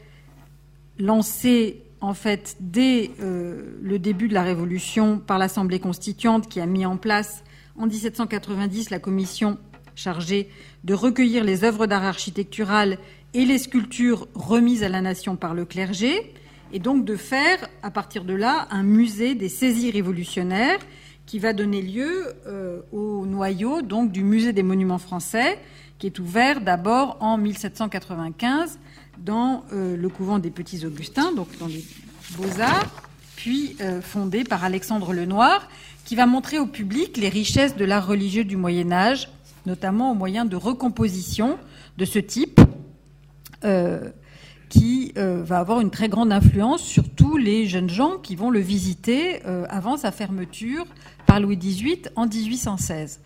lancée 0.98 1.84
en 2.02 2.14
fait 2.14 2.58
dès 2.60 3.12
euh, 3.22 3.76
le 3.82 4.00
début 4.00 4.28
de 4.28 4.34
la 4.34 4.44
Révolution 4.44 5.20
par 5.20 5.38
l'Assemblée 5.38 5.80
constituante 5.80 6.48
qui 6.48 6.60
a 6.60 6.66
mis 6.66 6.86
en 6.86 6.98
place 6.98 7.44
en 7.78 7.88
1790 7.88 8.90
la 8.90 9.00
commission 9.00 9.58
chargée 9.96 10.50
de 10.84 10.94
recueillir 10.94 11.44
les 11.44 11.64
œuvres 11.64 11.88
d'art 11.88 12.04
architectural 12.04 12.98
et 13.34 13.46
les 13.46 13.58
sculptures 13.58 14.28
remises 14.34 14.84
à 14.84 14.90
la 14.90 15.02
nation 15.02 15.36
par 15.36 15.54
le 15.54 15.66
clergé, 15.66 16.34
et 16.72 16.80
donc 16.80 17.06
de 17.06 17.16
faire, 17.16 17.58
à 17.84 17.92
partir 17.92 18.24
de 18.24 18.34
là, 18.34 18.68
un 18.72 18.84
musée 18.84 19.36
des 19.36 19.50
saisies 19.50 19.92
révolutionnaires 19.92 20.80
qui 21.26 21.40
va 21.40 21.54
donner 21.54 21.82
lieu 21.82 22.36
au 22.92 23.26
noyau 23.26 23.82
donc 23.82 24.12
du 24.12 24.24
musée 24.24 24.54
des 24.54 24.64
monuments 24.64 24.98
français, 24.98 25.60
qui 25.98 26.08
est 26.08 26.20
ouvert 26.20 26.62
d'abord 26.62 27.18
en 27.20 27.38
1795 27.38 28.78
dans 29.18 29.64
le 29.72 30.08
couvent 30.08 30.40
des 30.40 30.52
Petits 30.52 30.86
Augustins, 30.86 31.32
donc 31.32 31.48
dans 31.58 31.68
les 31.68 31.84
Beaux-Arts, 32.38 32.92
puis 33.36 33.76
fondé 34.02 34.44
par 34.44 34.64
Alexandre 34.64 35.14
Lenoir, 35.14 35.68
qui 36.06 36.16
va 36.16 36.28
montrer 36.28 36.60
au 36.60 36.68
public 36.68 37.18
les 37.18 37.30
richesses 37.30 37.76
de 37.76 37.84
l'art 37.84 38.06
religieux 38.06 38.44
du 38.44 38.56
Moyen 38.56 38.92
Âge, 38.92 39.30
notamment 39.66 40.12
au 40.12 40.14
moyen 40.14 40.46
de 40.46 40.56
recompositions 40.56 41.58
de 41.98 42.06
ce 42.06 42.20
type, 42.20 42.62
euh, 43.64 44.10
qui 44.70 45.14
euh, 45.18 45.44
va 45.44 45.60
avoir 45.60 45.80
une 45.80 45.92
très 45.92 46.10
grande 46.10 46.32
influence 46.32 46.82
sur 46.82 47.08
tous 47.10 47.38
les 47.38 47.68
jeunes 47.68 47.90
gens 47.90 48.18
qui 48.18 48.36
vont 48.36 48.50
le 48.50 48.60
visiter 48.60 49.42
euh, 49.46 49.66
avant 49.70 49.96
sa 49.96 50.12
fermeture 50.12 50.86
par 51.26 51.40
Louis 51.40 51.58
XVIII 51.58 52.04
en 52.16 52.28
1816. 52.28 53.20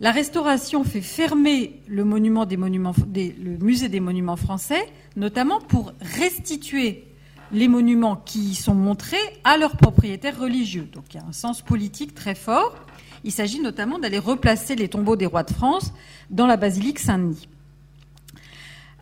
La 0.00 0.10
restauration 0.10 0.82
fait 0.82 1.00
fermer 1.00 1.80
le, 1.86 2.04
musée 2.04 3.88
des 3.88 4.00
monuments 4.00 4.36
français, 4.36 4.88
notamment 5.16 5.60
pour 5.60 5.92
restituer 6.00 7.04
les 7.52 7.68
monuments 7.68 8.16
qui 8.16 8.40
y 8.40 8.54
sont 8.54 8.74
montrés 8.74 9.16
à 9.44 9.56
leurs 9.56 9.76
propriétaires 9.76 10.38
religieux. 10.38 10.88
Donc 10.92 11.04
il 11.10 11.16
y 11.18 11.20
a 11.20 11.26
un 11.26 11.32
sens 11.32 11.62
politique 11.62 12.14
très 12.14 12.34
fort. 12.34 12.74
Il 13.22 13.30
s'agit 13.30 13.60
notamment 13.60 13.98
d'aller 13.98 14.18
replacer 14.18 14.74
les 14.74 14.88
tombeaux 14.88 15.16
des 15.16 15.26
rois 15.26 15.44
de 15.44 15.52
France 15.52 15.92
dans 16.30 16.46
la 16.46 16.56
basilique 16.56 16.98
Saint-Denis. 16.98 17.48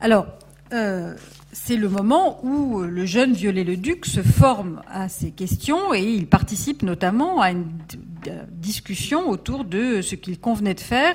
Alors, 0.00 0.26
euh, 0.72 1.14
c'est 1.52 1.76
le 1.76 1.88
moment 1.88 2.44
où 2.44 2.80
le 2.80 3.06
jeune 3.06 3.32
Viollet-le-Duc 3.32 4.06
se 4.06 4.22
forme 4.22 4.82
à 4.88 5.08
ces 5.08 5.30
questions 5.30 5.94
et 5.94 6.02
il 6.02 6.26
participe 6.26 6.82
notamment 6.82 7.40
à 7.40 7.50
une 7.50 7.66
discussion 8.50 9.29
autour 9.29 9.64
de 9.64 10.02
ce 10.02 10.14
qu'il 10.14 10.38
convenait 10.38 10.75
de 10.75 10.81
faire 10.81 11.14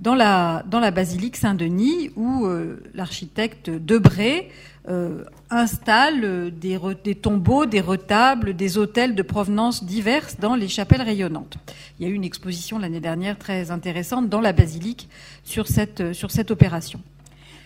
dans 0.00 0.14
la, 0.14 0.90
basilique 0.90 1.36
Saint-Denis 1.36 2.10
où 2.16 2.46
euh, 2.46 2.82
l'architecte 2.94 3.68
Debré 3.70 4.50
euh, 4.88 5.24
installe 5.50 6.52
des, 6.52 6.78
des, 7.04 7.14
tombeaux, 7.14 7.66
des 7.66 7.80
retables, 7.80 8.54
des 8.54 8.78
hôtels 8.78 9.14
de 9.14 9.22
provenance 9.22 9.84
diverses 9.84 10.36
dans 10.38 10.54
les 10.54 10.68
chapelles 10.68 11.02
rayonnantes. 11.02 11.58
Il 11.98 12.06
y 12.06 12.08
a 12.08 12.12
eu 12.12 12.14
une 12.14 12.24
exposition 12.24 12.78
l'année 12.78 13.00
dernière 13.00 13.38
très 13.38 13.70
intéressante 13.70 14.28
dans 14.28 14.40
la 14.40 14.52
basilique 14.52 15.08
sur 15.44 15.66
cette, 15.66 16.12
sur 16.12 16.30
cette 16.30 16.50
opération. 16.50 17.00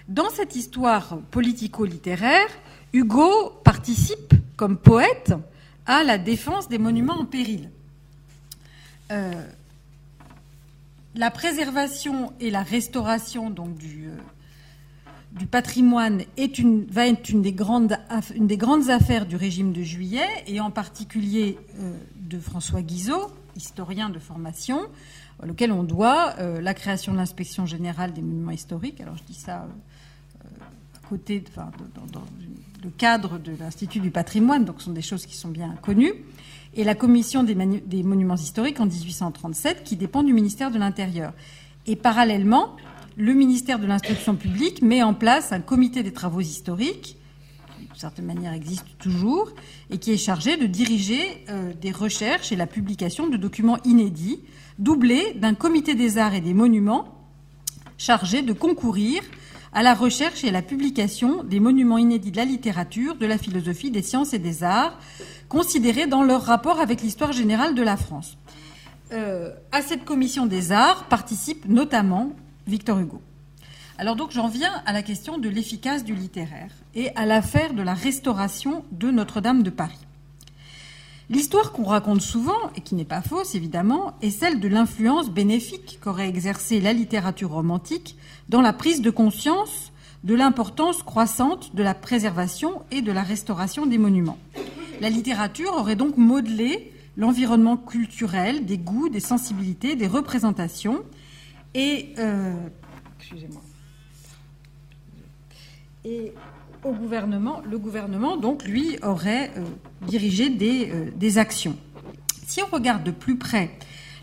Dans 0.08 0.30
cette 0.30 0.56
histoire 0.56 1.18
politico-littéraire, 1.30 2.48
Hugo 2.92 3.52
participe 3.62 4.34
comme 4.56 4.76
poète 4.76 5.32
à 5.86 6.02
la 6.02 6.18
défense 6.18 6.68
des 6.68 6.78
monuments 6.78 7.20
en 7.20 7.24
péril. 7.24 7.70
Euh, 9.12 9.30
la 11.14 11.30
préservation 11.30 12.32
et 12.40 12.50
la 12.50 12.62
restauration 12.62 13.54
euh, 13.58 14.16
du 15.32 15.46
patrimoine 15.46 16.22
est 16.38 16.58
une, 16.58 16.86
va 16.86 17.06
être 17.06 17.28
une 17.28 17.42
des, 17.42 17.52
grandes, 17.52 17.98
affaires 18.88 19.26
du 19.26 19.36
régime 19.36 19.72
de 19.72 19.82
juillet, 19.82 20.26
et 20.46 20.60
en 20.60 20.70
particulier 20.70 21.58
euh, 21.78 21.92
de 22.16 22.38
François 22.38 22.80
Guizot, 22.80 23.30
historien 23.54 24.08
de 24.08 24.18
formation, 24.18 24.80
auquel 25.46 25.72
on 25.72 25.82
doit 25.82 26.34
la 26.38 26.72
création 26.72 27.12
de 27.12 27.18
l'inspection 27.18 27.66
générale 27.66 28.14
des 28.14 28.22
monuments 28.22 28.52
historiques. 28.52 29.00
Alors 29.00 29.16
je 29.16 29.24
dis 29.24 29.34
ça 29.34 29.66
à 30.94 31.08
côté, 31.08 31.44
enfin, 31.48 31.70
dans, 32.12 32.22
le 32.82 32.90
cadre 32.90 33.38
de 33.38 33.52
l'Institut 33.58 34.00
du 34.00 34.10
patrimoine, 34.10 34.64
donc 34.64 34.76
ce 34.78 34.86
sont 34.86 34.92
des 34.92 35.02
choses 35.02 35.26
qui 35.26 35.36
sont 35.36 35.50
bien 35.50 35.74
connues 35.82 36.14
et 36.74 36.84
la 36.84 36.94
commission 36.94 37.42
des, 37.42 37.54
monuments 38.02 38.36
historiques 38.36 38.80
en 38.80 38.86
1837, 38.86 39.84
qui 39.84 39.96
dépend 39.96 40.22
du 40.22 40.32
ministère 40.32 40.70
de 40.70 40.78
l'Intérieur. 40.78 41.32
Et 41.86 41.96
parallèlement, 41.96 42.76
le 43.16 43.34
ministère 43.34 43.78
de 43.78 43.86
l'Instruction 43.86 44.36
publique 44.36 44.82
met 44.82 45.02
en 45.02 45.14
place 45.14 45.52
un 45.52 45.60
comité 45.60 46.02
des 46.02 46.12
travaux 46.12 46.40
historiques, 46.40 47.18
qui 47.78 47.86
d'une 47.86 47.96
certaine 47.96 48.24
manière 48.24 48.52
existe 48.52 48.86
toujours, 48.98 49.52
et 49.90 49.98
qui 49.98 50.12
est 50.12 50.16
chargé 50.16 50.56
de 50.56 50.66
diriger 50.66 51.44
euh, 51.50 51.72
des 51.80 51.90
recherches 51.90 52.52
et 52.52 52.56
la 52.56 52.66
publication 52.66 53.28
de 53.28 53.36
documents 53.36 53.78
inédits, 53.84 54.40
doublé 54.78 55.34
d'un 55.34 55.54
comité 55.54 55.94
des 55.94 56.16
arts 56.16 56.34
et 56.34 56.40
des 56.40 56.54
monuments 56.54 57.18
chargé 57.98 58.42
de 58.42 58.52
concourir 58.52 59.22
à 59.72 59.82
la 59.82 59.94
recherche 59.94 60.44
et 60.44 60.48
à 60.48 60.52
la 60.52 60.62
publication 60.62 61.42
des 61.44 61.60
monuments 61.60 61.98
inédits 61.98 62.30
de 62.30 62.36
la 62.36 62.44
littérature, 62.44 63.16
de 63.16 63.26
la 63.26 63.38
philosophie, 63.38 63.90
des 63.90 64.02
sciences 64.02 64.34
et 64.34 64.38
des 64.38 64.62
arts, 64.62 64.98
considérés 65.48 66.06
dans 66.06 66.22
leur 66.22 66.42
rapport 66.42 66.80
avec 66.80 67.00
l'histoire 67.00 67.32
générale 67.32 67.74
de 67.74 67.82
la 67.82 67.96
France. 67.96 68.36
Euh, 69.12 69.50
à 69.72 69.82
cette 69.82 70.04
commission 70.04 70.46
des 70.46 70.72
arts 70.72 71.04
participe 71.04 71.66
notamment 71.68 72.32
Victor 72.66 72.98
Hugo. 72.98 73.20
Alors 73.98 74.16
donc 74.16 74.30
j'en 74.30 74.48
viens 74.48 74.82
à 74.86 74.92
la 74.92 75.02
question 75.02 75.38
de 75.38 75.48
l'efficace 75.48 76.04
du 76.04 76.14
littéraire 76.14 76.70
et 76.94 77.14
à 77.14 77.26
l'affaire 77.26 77.74
de 77.74 77.82
la 77.82 77.94
restauration 77.94 78.84
de 78.90 79.10
Notre-Dame 79.10 79.62
de 79.62 79.70
Paris. 79.70 79.98
L'histoire 81.32 81.72
qu'on 81.72 81.84
raconte 81.84 82.20
souvent, 82.20 82.70
et 82.76 82.82
qui 82.82 82.94
n'est 82.94 83.06
pas 83.06 83.22
fausse 83.22 83.54
évidemment, 83.54 84.12
est 84.20 84.28
celle 84.28 84.60
de 84.60 84.68
l'influence 84.68 85.30
bénéfique 85.30 85.98
qu'aurait 86.02 86.28
exercée 86.28 86.78
la 86.78 86.92
littérature 86.92 87.52
romantique 87.52 88.18
dans 88.50 88.60
la 88.60 88.74
prise 88.74 89.00
de 89.00 89.08
conscience 89.08 89.92
de 90.24 90.34
l'importance 90.34 91.02
croissante 91.02 91.74
de 91.74 91.82
la 91.82 91.94
préservation 91.94 92.82
et 92.90 93.00
de 93.00 93.10
la 93.10 93.22
restauration 93.22 93.86
des 93.86 93.96
monuments. 93.96 94.36
La 95.00 95.08
littérature 95.08 95.72
aurait 95.72 95.96
donc 95.96 96.18
modelé 96.18 96.92
l'environnement 97.16 97.78
culturel, 97.78 98.66
des 98.66 98.76
goûts, 98.76 99.08
des 99.08 99.18
sensibilités, 99.18 99.96
des 99.96 100.08
représentations, 100.08 101.02
et, 101.72 102.12
euh. 102.18 102.54
Et 106.04 106.34
au 106.84 106.92
gouvernement, 106.92 107.62
le 107.68 107.78
gouvernement, 107.78 108.36
donc, 108.36 108.64
lui, 108.64 108.98
aurait 109.02 109.50
euh, 109.56 109.64
dirigé 110.06 110.50
des, 110.50 110.90
euh, 110.90 111.10
des 111.14 111.38
actions. 111.38 111.76
Si 112.46 112.60
on 112.62 112.66
regarde 112.66 113.04
de 113.04 113.10
plus 113.10 113.36
près 113.36 113.70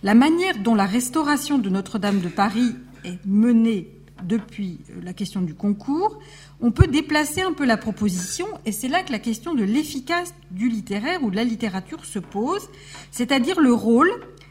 la 0.03 0.13
manière 0.13 0.57
dont 0.59 0.75
la 0.75 0.85
restauration 0.85 1.57
de 1.57 1.69
Notre-Dame 1.69 2.21
de 2.21 2.29
Paris 2.29 2.75
est 3.03 3.19
menée 3.25 3.91
depuis 4.23 4.79
la 5.01 5.13
question 5.13 5.41
du 5.41 5.53
concours, 5.53 6.19
on 6.61 6.71
peut 6.71 6.87
déplacer 6.87 7.41
un 7.41 7.53
peu 7.53 7.65
la 7.65 7.77
proposition, 7.77 8.47
et 8.65 8.71
c'est 8.71 8.87
là 8.87 9.03
que 9.03 9.11
la 9.11 9.19
question 9.19 9.53
de 9.53 9.63
l'efficace 9.63 10.33
du 10.51 10.69
littéraire 10.69 11.23
ou 11.23 11.31
de 11.31 11.35
la 11.35 11.43
littérature 11.43 12.05
se 12.05 12.19
pose, 12.19 12.69
c'est-à-dire 13.11 13.59
le 13.59 13.73
rôle 13.73 14.09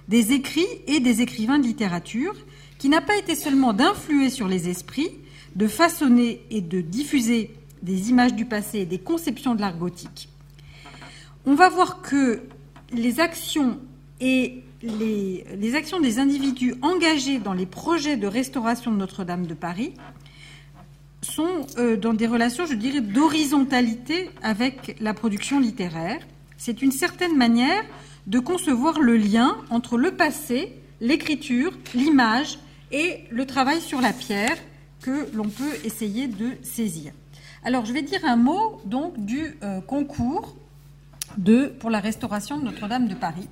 des 0.09 0.33
écrits 0.33 0.67
et 0.87 1.01
des 1.01 1.21
écrivains 1.21 1.59
de 1.59 1.67
littérature, 1.67 2.35
qui 2.79 2.89
n'a 2.89 3.01
pas 3.01 3.17
été 3.17 3.35
seulement 3.35 3.73
d'influer 3.73 4.31
sur 4.31 4.49
les 4.49 4.69
esprits, 4.69 5.11
de 5.57 5.67
façonner 5.67 6.43
et 6.51 6.61
de 6.61 6.81
diffuser 6.81 7.51
des 7.83 8.11
images 8.11 8.35
du 8.35 8.45
passé 8.45 8.81
et 8.81 8.87
des 8.87 8.99
conceptions 8.99 9.55
de 9.55 9.61
l'art 9.61 9.77
gothique. 9.77 10.29
On 11.47 11.55
va 11.55 11.69
voir 11.69 12.03
que 12.03 12.43
les 12.93 13.21
actions 13.21 13.79
et 14.21 14.63
les, 14.83 15.75
actions 15.75 16.01
des 16.01 16.19
individus 16.19 16.75
engagés 16.83 17.39
dans 17.39 17.53
les 17.53 17.67
projets 17.67 18.17
de 18.17 18.27
restauration 18.27 18.93
de 18.93 18.97
Notre-Dame 18.97 19.47
de 19.47 19.55
Paris 19.55 19.95
sont 21.23 21.67
euh, 21.79 21.97
dans 21.97 22.15
des 22.15 22.27
relations, 22.27 22.65
je 22.67 22.75
dirais, 22.75 23.01
d'horizontalité 23.01 24.31
avec 24.43 24.97
la 25.01 25.15
production 25.15 25.59
littéraire. 25.59 26.21
C'est 26.57 26.81
une 26.81 26.93
certaine 26.93 27.37
manière 27.37 27.83
de 28.27 28.39
concevoir 28.39 29.01
le 29.01 29.17
lien 29.17 29.57
entre 29.71 29.97
le 29.97 30.13
passé, 30.13 30.75
l'écriture, 31.01 31.73
l'image 31.95 32.59
et 32.93 33.25
le 33.31 33.47
travail 33.47 33.81
sur 33.81 34.01
la 34.01 34.13
pierre 34.13 34.57
que 35.03 35.29
l'on 35.35 35.49
peut 35.49 35.75
essayer 35.85 36.29
de 36.29 36.51
saisir. 36.63 37.13
Alors, 37.65 37.85
je 37.85 37.93
vais 37.93 38.03
dire 38.03 38.21
un 38.25 38.37
mot 38.37 38.81
donc 38.85 39.19
du 39.19 39.57
euh, 39.63 39.81
concours 39.81 40.55
de, 41.37 41.67
pour 41.67 41.91
la 41.91 41.99
restauration 41.99 42.59
de 42.59 42.65
Notre-Dame 42.65 43.09
de 43.09 43.15
Paris, 43.15 43.49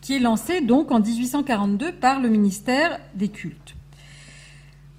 qui 0.00 0.16
est 0.16 0.18
lancé 0.18 0.60
donc 0.60 0.90
en 0.90 1.00
1842 1.00 1.92
par 1.92 2.20
le 2.20 2.28
ministère 2.28 2.98
des 3.14 3.28
Cultes. 3.28 3.74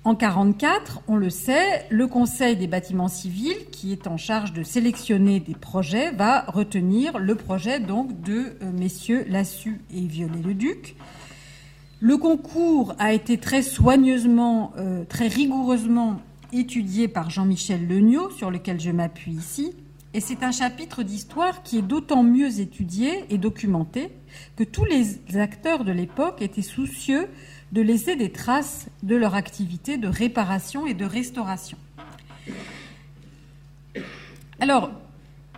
En 0.06 0.12
1944, 0.12 1.02
on 1.08 1.16
le 1.16 1.30
sait, 1.30 1.86
le 1.90 2.08
Conseil 2.08 2.56
des 2.56 2.68
bâtiments 2.68 3.08
civils, 3.08 3.70
qui 3.72 3.92
est 3.92 4.06
en 4.06 4.18
charge 4.18 4.54
de 4.54 4.62
sélectionner 4.62 5.40
des 5.40 5.56
projets, 5.56 6.12
va 6.12 6.42
retenir 6.42 7.18
le 7.18 7.36
projet 7.36 7.80
donc 7.80 8.22
de 8.22 8.56
euh, 8.62 8.72
messieurs 8.72 9.26
Lassus 9.30 9.82
et 9.96 10.02
Viollet-le-Duc, 10.02 10.96
le 12.02 12.18
concours 12.18 12.96
a 13.00 13.14
été 13.14 13.38
très 13.38 13.62
soigneusement, 13.62 14.74
euh, 14.78 15.06
très 15.06 15.30
rigoureusement 15.30 16.20
étudié 16.60 17.08
par 17.08 17.30
Jean-Michel 17.30 17.88
Legnaud, 17.88 18.30
sur 18.32 18.52
lequel 18.52 18.80
je 18.80 18.92
m'appuie 18.92 19.34
ici. 19.34 19.74
Et 20.14 20.20
c'est 20.20 20.44
un 20.44 20.52
chapitre 20.52 21.02
d'histoire 21.02 21.64
qui 21.64 21.80
est 21.80 21.82
d'autant 21.82 22.24
mieux 22.24 22.60
étudié 22.60 23.26
et 23.30 23.38
documenté 23.38 24.12
que 24.56 24.64
tous 24.64 24.86
les 24.86 25.40
acteurs 25.40 25.84
de 25.84 25.92
l'époque 25.92 26.42
étaient 26.42 26.62
soucieux 26.62 27.28
de 27.72 27.82
laisser 27.82 28.16
des 28.16 28.32
traces 28.32 28.88
de 29.02 29.16
leur 29.16 29.34
activité 29.34 29.98
de 29.98 30.08
réparation 30.08 30.86
et 30.86 30.94
de 30.94 31.06
restauration. 31.06 31.78
Alors, 34.60 34.92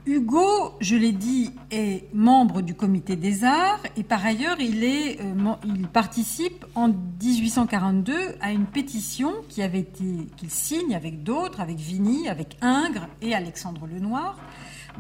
Hugo, 0.08 0.76
je 0.82 0.96
l'ai 0.96 1.14
dit, 1.14 1.50
est 1.72 2.14
membre 2.14 2.62
du 2.62 2.76
comité 2.76 3.16
des 3.16 3.44
arts 3.44 3.82
et 3.98 4.04
par 4.04 4.24
ailleurs 4.24 4.58
il, 4.60 4.84
euh, 4.84 5.88
participe 5.92 6.64
en 6.76 6.90
1842 6.90 8.14
à 8.40 8.52
une 8.52 8.68
pétition 8.68 9.34
qu'il 9.50 10.50
signe 10.50 10.94
avec 10.94 11.24
d'autres, 11.24 11.60
avec 11.60 11.78
Vigny, 11.78 12.30
avec 12.30 12.56
Ingres 12.62 13.08
et 13.24 13.34
Alexandre 13.34 13.88
Lenoir, 13.88 14.38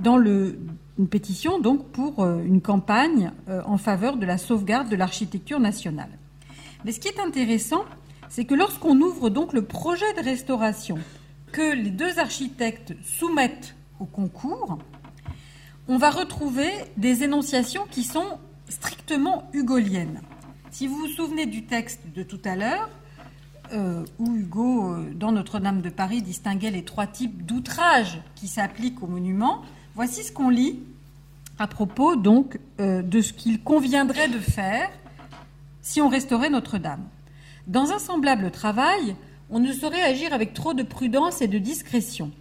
dans 0.01 0.17
une 0.17 1.07
pétition 1.07 1.59
donc 1.59 1.85
pour 1.89 2.23
euh, 2.23 2.41
une 2.43 2.61
campagne 2.61 3.31
euh, 3.47 3.61
en 3.67 3.77
faveur 3.77 4.17
de 4.17 4.25
la 4.25 4.39
sauvegarde 4.39 4.89
de 4.89 4.95
l'architecture 4.95 5.59
nationale. 5.59 6.17
Mais 6.83 6.91
ce 6.91 6.99
qui 6.99 7.09
est 7.09 7.19
intéressant, 7.19 7.85
c'est 8.27 8.45
que 8.45 8.55
lorsqu'on 8.55 8.99
ouvre 8.99 9.29
donc 9.29 9.53
le 9.53 9.61
projet 9.65 10.11
de 10.17 10.23
restauration 10.23 10.97
que 11.51 11.75
les 11.75 11.91
deux 11.91 12.17
architectes 12.17 12.95
soumettent 13.03 13.75
au 13.99 14.05
concours, 14.05 14.79
on 15.87 15.97
va 15.97 16.09
retrouver 16.09 16.69
des 16.97 17.23
énonciations 17.23 17.85
qui 17.89 18.03
sont 18.03 18.39
strictement 18.69 19.49
hugoliennes. 19.53 20.21
Si 20.71 20.87
vous 20.87 20.97
vous 20.97 21.07
souvenez 21.07 21.45
du 21.45 21.65
texte 21.65 22.01
de 22.13 22.23
tout 22.23 22.39
à 22.43 22.55
l'heure, 22.55 22.89
euh, 23.73 24.03
où 24.19 24.35
Hugo, 24.35 24.93
euh, 24.93 25.13
dans 25.13 25.31
Notre-Dame 25.31 25.81
de 25.81 25.89
Paris, 25.89 26.21
distinguait 26.21 26.71
les 26.71 26.83
trois 26.83 27.07
types 27.07 27.45
d'outrage 27.45 28.19
qui 28.35 28.47
s'appliquent 28.47 29.01
au 29.01 29.07
monument, 29.07 29.61
voici 29.95 30.23
ce 30.23 30.31
qu'on 30.31 30.49
lit 30.49 30.79
à 31.57 31.67
propos 31.67 32.15
donc 32.15 32.59
euh, 32.79 33.01
de 33.01 33.21
ce 33.21 33.33
qu'il 33.33 33.61
conviendrait 33.61 34.27
de 34.27 34.39
faire 34.39 34.89
si 35.81 36.01
on 36.01 36.09
restaurait 36.09 36.49
Notre-Dame. 36.49 37.05
Dans 37.67 37.91
un 37.91 37.99
semblable 37.99 38.51
travail, 38.51 39.15
on 39.49 39.59
ne 39.59 39.71
saurait 39.71 40.01
agir 40.01 40.33
avec 40.33 40.53
trop 40.53 40.73
de 40.73 40.83
prudence 40.83 41.41
et 41.41 41.47
de 41.47 41.57
discrétion. 41.57 42.31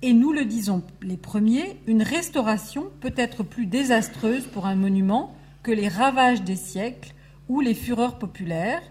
Et 0.00 0.12
nous 0.12 0.32
le 0.32 0.44
disons 0.44 0.84
les 1.02 1.16
premiers, 1.16 1.76
une 1.88 2.04
restauration 2.04 2.86
peut 3.00 3.14
être 3.16 3.42
plus 3.42 3.66
désastreuse 3.66 4.46
pour 4.46 4.66
un 4.66 4.76
monument 4.76 5.34
que 5.64 5.72
les 5.72 5.88
ravages 5.88 6.42
des 6.42 6.54
siècles 6.54 7.14
ou 7.48 7.60
les 7.60 7.74
fureurs 7.74 8.16
populaires, 8.16 8.82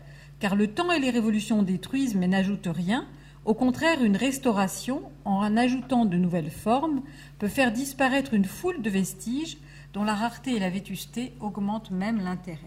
car 0.42 0.58
le 0.58 0.68
temps 0.68 0.92
et 0.92 1.00
les 1.00 1.10
révolutions 1.10 1.64
détruisent 1.64 2.16
mais 2.16 2.28
n'ajoutent 2.28 2.68
rien. 2.68 3.08
Au 3.46 3.54
contraire, 3.54 4.04
une 4.04 4.18
restauration, 4.18 5.02
en 5.24 5.56
ajoutant 5.56 6.04
de 6.04 6.18
nouvelles 6.18 6.52
formes, 6.52 7.02
peut 7.40 7.48
faire 7.48 7.72
disparaître 7.72 8.34
une 8.34 8.44
foule 8.44 8.82
de 8.82 8.90
vestiges 8.90 9.58
dont 9.94 10.04
la 10.04 10.14
rareté 10.14 10.58
et 10.58 10.60
la 10.60 10.70
vétusté 10.70 11.32
augmentent 11.40 11.92
même 11.92 12.22
l'intérêt. 12.22 12.60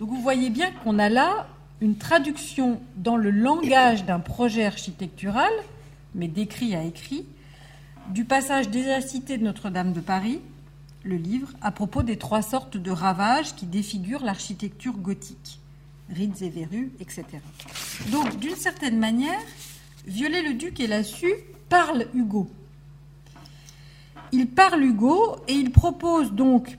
Donc 0.00 0.08
vous 0.08 0.20
voyez 0.20 0.50
bien 0.50 0.72
qu'on 0.82 0.98
a 0.98 1.08
là 1.08 1.46
une 1.80 1.96
traduction 1.96 2.80
dans 2.96 3.16
le 3.16 3.30
langage 3.30 4.04
d'un 4.04 4.18
projet 4.18 4.64
architectural, 4.64 5.52
mais 6.16 6.26
d'écrit 6.26 6.74
à 6.74 6.82
écrit, 6.82 7.24
du 8.10 8.24
passage 8.24 8.70
des 8.70 8.84
de 8.84 9.42
Notre-Dame 9.42 9.92
de 9.92 10.00
Paris, 10.00 10.40
le 11.04 11.16
livre, 11.16 11.48
à 11.60 11.70
propos 11.70 12.02
des 12.02 12.16
trois 12.16 12.42
sortes 12.42 12.76
de 12.76 12.90
ravages 12.90 13.54
qui 13.54 13.66
défigurent 13.66 14.24
l'architecture 14.24 14.96
gothique, 14.96 15.60
rides 16.10 16.42
et 16.42 16.48
verrues, 16.48 16.90
etc. 17.00 17.24
Donc, 18.10 18.38
d'une 18.38 18.56
certaine 18.56 18.98
manière, 18.98 19.38
Viollet-le-Duc 20.06 20.80
et 20.80 20.86
Lassus 20.86 21.34
parlent 21.68 22.06
Hugo. 22.14 22.48
Il 24.32 24.48
parle 24.48 24.82
Hugo 24.82 25.36
et 25.46 25.52
il 25.52 25.70
propose 25.70 26.32
donc 26.32 26.78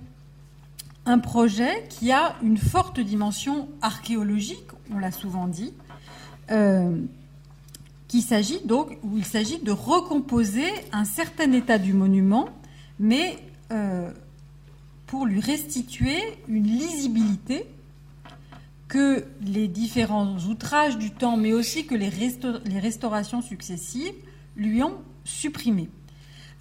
un 1.06 1.20
projet 1.20 1.88
qui 1.90 2.12
a 2.12 2.36
une 2.44 2.58
forte 2.58 3.00
dimension 3.00 3.70
archéologique, 3.82 4.68
on 4.94 5.00
l'a 5.00 5.12
souvent 5.12 5.48
dit, 5.48 5.74
euh, 6.52 6.98
où 8.14 9.18
il 9.18 9.26
s'agit 9.26 9.60
de 9.60 9.72
recomposer 9.72 10.68
un 10.92 11.06
certain 11.06 11.52
état 11.52 11.78
du 11.78 11.94
monument, 11.94 12.50
mais 13.00 13.38
euh, 13.72 14.12
pour 15.06 15.26
lui 15.26 15.40
restituer 15.40 16.20
une 16.48 16.66
lisibilité 16.66 17.66
que 18.88 19.26
les 19.46 19.68
différents 19.68 20.38
outrages 20.50 20.98
du 20.98 21.12
temps, 21.12 21.38
mais 21.38 21.54
aussi 21.54 21.86
que 21.86 21.94
les, 21.94 22.10
restaurations 22.80 23.42
successives 23.42 24.14
lui 24.58 24.82
ont 24.82 24.96
supprimé. 25.24 25.90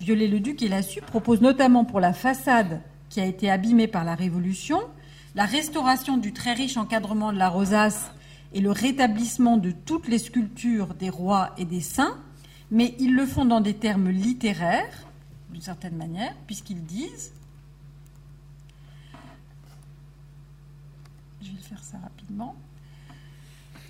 Viollet-le-Duc 0.00 0.62
et 0.62 0.68
Lassus 0.68 1.00
proposent 1.00 1.40
notamment 1.40 1.84
pour 1.84 2.00
la 2.00 2.12
façade 2.12 2.82
qui 3.08 3.20
a 3.20 3.24
été 3.24 3.50
abîmée 3.50 3.86
par 3.86 4.04
la 4.04 4.14
Révolution, 4.14 4.80
la 5.34 5.46
restauration 5.46 6.18
du 6.18 6.34
très 6.34 6.52
riche 6.52 6.76
encadrement 6.76 7.32
de 7.32 7.38
la 7.38 7.48
rosace 7.48 8.10
et 8.52 8.60
le 8.60 8.70
rétablissement 8.70 9.56
de 9.56 9.70
toutes 9.70 10.08
les 10.08 10.18
sculptures 10.18 10.94
des 10.94 11.10
rois 11.10 11.50
et 11.58 11.64
des 11.64 11.80
saints, 11.80 12.18
mais 12.70 12.94
ils 12.98 13.14
le 13.14 13.26
font 13.26 13.44
dans 13.44 13.60
des 13.60 13.74
termes 13.74 14.10
littéraires, 14.10 15.06
d'une 15.50 15.60
certaine 15.60 15.96
manière, 15.96 16.34
puisqu'ils 16.46 16.84
disent, 16.84 17.32
je 21.42 21.50
vais 21.50 21.62
faire 21.62 21.82
ça 21.82 21.98
rapidement, 21.98 22.54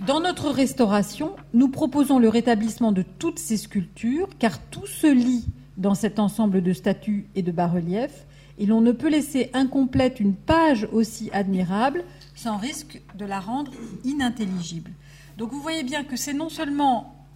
dans 0.07 0.21
notre 0.21 0.51
restauration, 0.51 1.35
nous 1.55 1.69
proposons 1.69 2.21
le 2.21 2.29
rétablissement 2.29 2.93
de 2.93 3.03
toutes 3.03 3.41
ces 3.41 3.57
sculptures, 3.57 4.29
car 4.39 4.61
tout 4.61 4.87
se 4.87 5.13
lit 5.13 5.47
dans 5.77 5.95
cet 5.95 6.21
ensemble 6.21 6.63
de 6.63 6.73
statues 6.73 7.27
et 7.35 7.43
de 7.43 7.51
bas-reliefs, 7.51 8.27
et 8.59 8.67
l'on 8.67 8.81
ne 8.81 8.93
peut 8.93 9.09
laisser 9.09 9.51
incomplète 9.55 10.21
une 10.21 10.35
page 10.35 10.89
aussi 10.93 11.31
admirable 11.33 12.05
sans 12.39 12.57
risque 12.57 13.01
de 13.17 13.25
la 13.25 13.41
rendre 13.41 13.73
inintelligible. 14.05 14.93
Donc 15.37 15.51
vous 15.51 15.61
voyez 15.61 15.83
bien 15.83 16.05
que 16.05 16.17
c'est 16.17 16.33
non 16.33 16.49
seulement 16.49 17.27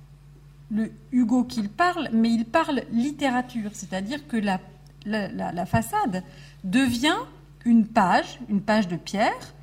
le 0.71 0.93
Hugo 1.11 1.43
qu'il 1.45 1.69
parle, 1.69 2.09
mais 2.12 2.31
il 2.31 2.45
parle 2.45 2.83
littérature, 2.93 3.71
c'est-à-dire 3.75 4.27
que 4.29 4.37
la, 4.37 4.61
la, 5.05 5.67
façade 5.67 6.23
devient 6.62 7.19
une 7.65 7.87
page, 7.87 8.38
une 8.49 8.62
page 8.62 8.87
de 8.87 8.97
pierre, 8.97 9.55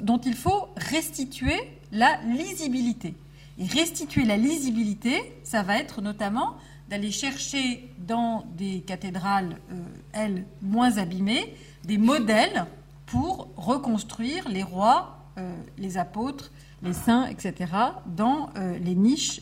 dont 0.00 0.18
il 0.18 0.34
faut 0.34 0.68
restituer 0.76 1.60
la 1.92 2.18
lisibilité. 2.22 3.14
Et 3.58 3.66
restituer 3.66 4.24
la 4.24 4.36
lisibilité, 4.36 5.20
ça 5.44 5.62
va 5.62 5.78
être 5.78 6.00
notamment 6.00 6.56
d'aller 6.88 7.10
chercher 7.12 7.88
dans 7.98 8.44
des 8.56 8.80
cathédrales, 8.80 9.56
euh, 9.70 9.76
elles, 10.12 10.44
moins 10.60 10.96
abîmées, 10.96 11.54
des 11.84 11.98
modèles 11.98 12.66
pour 13.14 13.48
reconstruire 13.56 14.48
les 14.48 14.64
rois, 14.64 15.18
euh, 15.38 15.54
les 15.78 15.98
apôtres, 15.98 16.50
les 16.82 16.92
saints, 16.92 17.26
etc., 17.26 17.72
dans 18.06 18.50
euh, 18.56 18.76
les 18.78 18.96
niches 18.96 19.40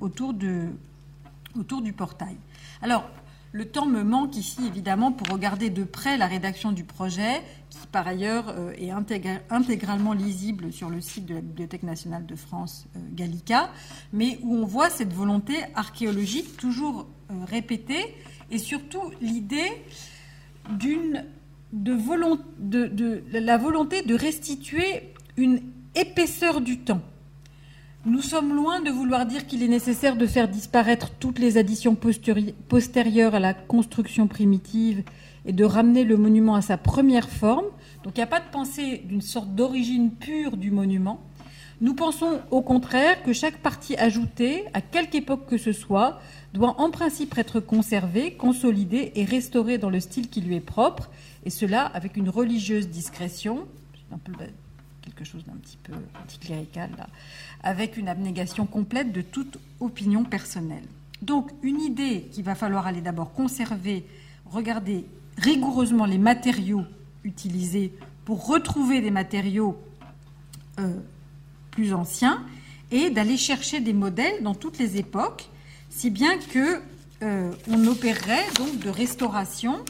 autour 0.00 0.32
du 0.32 0.72
portail. 1.94 2.38
Alors, 2.80 3.04
le 3.52 3.66
temps 3.66 3.84
me 3.84 4.02
manque 4.02 4.38
ici, 4.38 4.66
évidemment, 4.66 5.12
pour 5.12 5.28
regarder 5.28 5.68
de 5.68 5.84
près 5.84 6.16
la 6.16 6.26
rédaction 6.26 6.72
du 6.72 6.82
projet, 6.82 7.42
qui 7.68 7.86
par 7.88 8.08
ailleurs 8.08 8.48
euh, 8.48 8.72
est 8.78 8.90
intégralement 8.90 10.14
lisible 10.14 10.72
sur 10.72 10.88
le 10.88 11.02
site 11.02 11.26
de 11.26 11.34
la 11.34 11.42
Bibliothèque 11.42 11.82
nationale 11.82 12.24
de 12.24 12.36
France, 12.36 12.86
Gallica, 13.12 13.68
mais 14.14 14.38
où 14.42 14.56
on 14.56 14.64
voit 14.64 14.88
cette 14.88 15.12
volonté 15.12 15.56
archéologique 15.74 16.56
toujours 16.56 17.06
répétée, 17.50 18.16
et 18.50 18.56
surtout 18.56 19.12
l'idée 19.20 19.70
d'une 20.70 21.26
de, 21.74 23.22
la 23.32 23.58
volonté 23.58 24.02
de 24.02 24.14
restituer 24.14 25.12
une 25.36 25.60
épaisseur 25.94 26.60
du 26.60 26.78
temps. 26.78 27.00
Nous 28.06 28.22
sommes 28.22 28.54
loin 28.54 28.80
de 28.80 28.90
vouloir 28.90 29.26
dire 29.26 29.46
qu'il 29.46 29.62
est 29.62 29.68
nécessaire 29.68 30.16
de 30.16 30.26
faire 30.26 30.48
disparaître 30.48 31.10
toutes 31.18 31.38
les 31.38 31.56
additions 31.56 31.96
postérieures 32.68 33.34
à 33.34 33.40
la 33.40 33.54
construction 33.54 34.28
primitive 34.28 35.02
et 35.46 35.52
de 35.52 35.64
ramener 35.64 36.04
le 36.04 36.16
monument 36.16 36.54
à 36.54 36.62
sa 36.62 36.76
première 36.76 37.28
forme. 37.28 37.64
Donc 38.02 38.16
il 38.16 38.20
n'y 38.20 38.24
a 38.24 38.28
pas 38.28 38.40
de 38.40 38.50
pensée 38.52 39.02
d'une 39.06 39.22
sorte 39.22 39.54
d'origine 39.54 40.10
pure 40.10 40.56
du 40.56 40.70
monument. 40.70 41.20
Nous 41.80 41.94
pensons 41.94 42.40
au 42.50 42.62
contraire 42.62 43.22
que 43.22 43.32
chaque 43.32 43.58
partie 43.58 43.96
ajoutée, 43.96 44.64
à 44.74 44.80
quelque 44.80 45.16
époque 45.16 45.46
que 45.46 45.58
ce 45.58 45.72
soit, 45.72 46.20
doit 46.52 46.80
en 46.80 46.90
principe 46.90 47.36
être 47.36 47.58
conservée, 47.58 48.34
consolidée 48.34 49.12
et 49.16 49.24
restaurée 49.24 49.78
dans 49.78 49.90
le 49.90 49.98
style 49.98 50.28
qui 50.28 50.40
lui 50.40 50.54
est 50.54 50.60
propre, 50.60 51.10
et 51.44 51.50
cela 51.50 51.86
avec 51.86 52.16
une 52.16 52.28
religieuse 52.28 52.88
discrétion, 52.88 53.66
un 54.12 54.18
peu 54.18 54.32
quelque 55.02 55.24
chose 55.24 55.44
d'un 55.44 55.56
petit 55.56 55.76
peu 55.82 55.92
anticlérical 56.22 56.90
là, 56.96 57.08
avec 57.62 57.96
une 57.96 58.08
abnégation 58.08 58.66
complète 58.66 59.12
de 59.12 59.20
toute 59.20 59.58
opinion 59.80 60.24
personnelle. 60.24 60.84
Donc 61.22 61.50
une 61.62 61.80
idée 61.80 62.28
qu'il 62.32 62.44
va 62.44 62.54
falloir 62.54 62.86
aller 62.86 63.00
d'abord 63.00 63.32
conserver, 63.32 64.04
regarder 64.46 65.06
rigoureusement 65.36 66.06
les 66.06 66.18
matériaux 66.18 66.84
utilisés 67.24 67.92
pour 68.24 68.46
retrouver 68.46 69.00
des 69.00 69.10
matériaux 69.10 69.78
euh, 70.78 71.00
plus 71.70 71.92
anciens 71.92 72.44
et 72.90 73.10
d'aller 73.10 73.36
chercher 73.36 73.80
des 73.80 73.92
modèles 73.92 74.42
dans 74.42 74.54
toutes 74.54 74.78
les 74.78 74.96
époques, 74.98 75.48
si 75.90 76.10
bien 76.10 76.38
que 76.38 76.80
euh, 77.22 77.52
on 77.68 77.86
opérerait 77.86 78.44
donc 78.56 78.78
de 78.78 78.88
restauration 78.88 79.84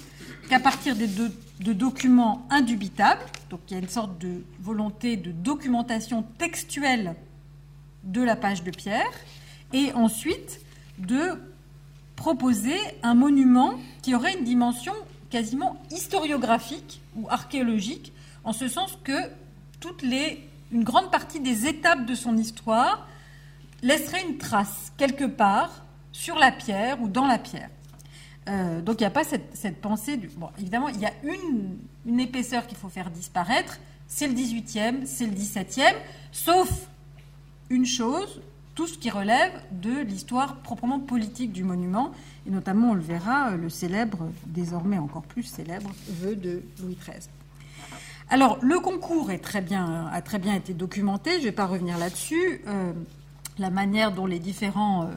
qu'à 0.48 0.60
partir 0.60 0.94
des 0.94 1.06
deux 1.06 1.32
de 1.60 1.72
documents 1.72 2.46
indubitables, 2.50 3.24
donc 3.50 3.60
il 3.68 3.74
y 3.74 3.76
a 3.76 3.80
une 3.80 3.88
sorte 3.88 4.18
de 4.18 4.44
volonté 4.60 5.16
de 5.16 5.30
documentation 5.30 6.24
textuelle 6.38 7.14
de 8.02 8.22
la 8.22 8.36
page 8.36 8.64
de 8.64 8.70
pierre, 8.70 9.10
et 9.72 9.92
ensuite 9.92 10.60
de 10.98 11.40
proposer 12.16 12.76
un 13.02 13.14
monument 13.14 13.74
qui 14.02 14.14
aurait 14.14 14.36
une 14.36 14.44
dimension 14.44 14.92
quasiment 15.30 15.76
historiographique 15.90 17.00
ou 17.16 17.28
archéologique, 17.28 18.12
en 18.44 18.52
ce 18.52 18.68
sens 18.68 18.98
que 19.02 19.30
toutes 19.80 20.02
les, 20.02 20.48
une 20.70 20.84
grande 20.84 21.10
partie 21.10 21.40
des 21.40 21.66
étapes 21.66 22.06
de 22.06 22.14
son 22.14 22.36
histoire 22.36 23.06
laisserait 23.82 24.24
une 24.28 24.38
trace 24.38 24.92
quelque 24.96 25.24
part 25.24 25.84
sur 26.12 26.38
la 26.38 26.52
pierre 26.52 27.00
ou 27.02 27.08
dans 27.08 27.26
la 27.26 27.38
pierre. 27.38 27.70
Euh, 28.48 28.82
donc 28.82 29.00
il 29.00 29.02
n'y 29.02 29.06
a 29.06 29.10
pas 29.10 29.24
cette, 29.24 29.80
pensée. 29.80 30.18
Bon, 30.36 30.50
évidemment, 30.58 30.88
il 30.88 31.00
y 31.00 31.06
a 31.06 31.12
une, 31.22 32.20
épaisseur 32.20 32.66
qu'il 32.66 32.76
faut 32.76 32.88
faire 32.88 33.10
disparaître. 33.10 33.78
C'est 34.06 34.28
le 34.28 34.34
18e, 34.34 35.06
c'est 35.06 35.26
le 35.26 35.32
17e, 35.32 35.94
sauf 36.30 36.88
une 37.70 37.86
chose, 37.86 38.42
tout 38.74 38.86
ce 38.86 38.98
qui 38.98 39.08
relève 39.08 39.52
de 39.72 40.00
l'histoire 40.02 40.56
proprement 40.56 41.00
politique 41.00 41.52
du 41.52 41.64
monument, 41.64 42.12
et 42.46 42.50
notamment, 42.50 42.90
on 42.90 42.94
le 42.94 43.00
verra, 43.00 43.56
le 43.56 43.70
célèbre, 43.70 44.28
désormais 44.46 44.98
encore 44.98 45.22
plus 45.22 45.44
célèbre, 45.44 45.90
vœu 46.08 46.36
de 46.36 46.62
Louis 46.80 46.98
XIII. 47.00 47.28
Alors, 48.28 48.58
le 48.60 48.78
concours 48.80 49.30
a 49.30 49.38
très 49.38 49.62
bien 49.62 50.54
été 50.54 50.74
documenté, 50.74 51.32
je 51.32 51.38
ne 51.38 51.42
vais 51.44 51.52
pas 51.52 51.66
revenir 51.66 51.96
là-dessus. 51.98 52.60
Euh, 52.66 52.92
la 53.58 53.70
manière 53.70 54.12
dont 54.12 54.26
les 54.26 54.38
différents 54.38 55.04
euh, 55.04 55.14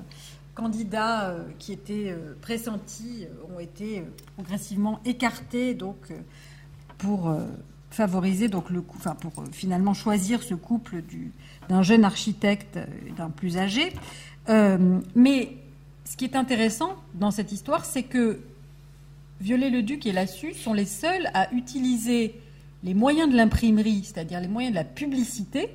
candidats 0.57 1.29
euh, 1.29 1.43
qui 1.59 1.71
étaient 1.71 2.13
pressentis 2.41 3.27
ont 3.55 3.59
été 3.59 4.03
progressivement 4.35 4.99
écartés 5.05 5.75
donc, 5.75 6.11
pour 6.97 7.31
favoriser 7.89 8.47
donc 8.47 8.69
le 8.69 8.83
enfin 8.95 9.15
pour 9.15 9.31
finalement 9.51 9.93
choisir 9.93 10.43
ce 10.43 10.55
couple 10.55 11.01
du, 11.01 11.31
d'un 11.69 11.83
jeune 11.83 12.03
architecte 12.03 12.77
et 13.07 13.11
d'un 13.11 13.29
plus 13.29 13.57
âgé. 13.57 13.93
Euh, 14.49 14.99
mais 15.15 15.57
ce 16.05 16.15
qui 16.15 16.25
est 16.25 16.35
intéressant 16.35 16.95
dans 17.13 17.31
cette 17.31 17.51
histoire, 17.51 17.85
c'est 17.85 18.03
que 18.03 18.39
Viollet-le-Duc 19.41 20.05
et 20.05 20.13
Lassus 20.13 20.55
sont 20.55 20.73
les 20.73 20.85
seuls 20.85 21.29
à 21.33 21.53
utiliser 21.53 22.39
les 22.83 22.93
moyens 22.93 23.31
de 23.31 23.35
l'imprimerie, 23.35 24.03
c'est-à-dire 24.03 24.39
les 24.39 24.47
moyens 24.47 24.73
de 24.73 24.79
la 24.79 24.85
publicité, 24.85 25.69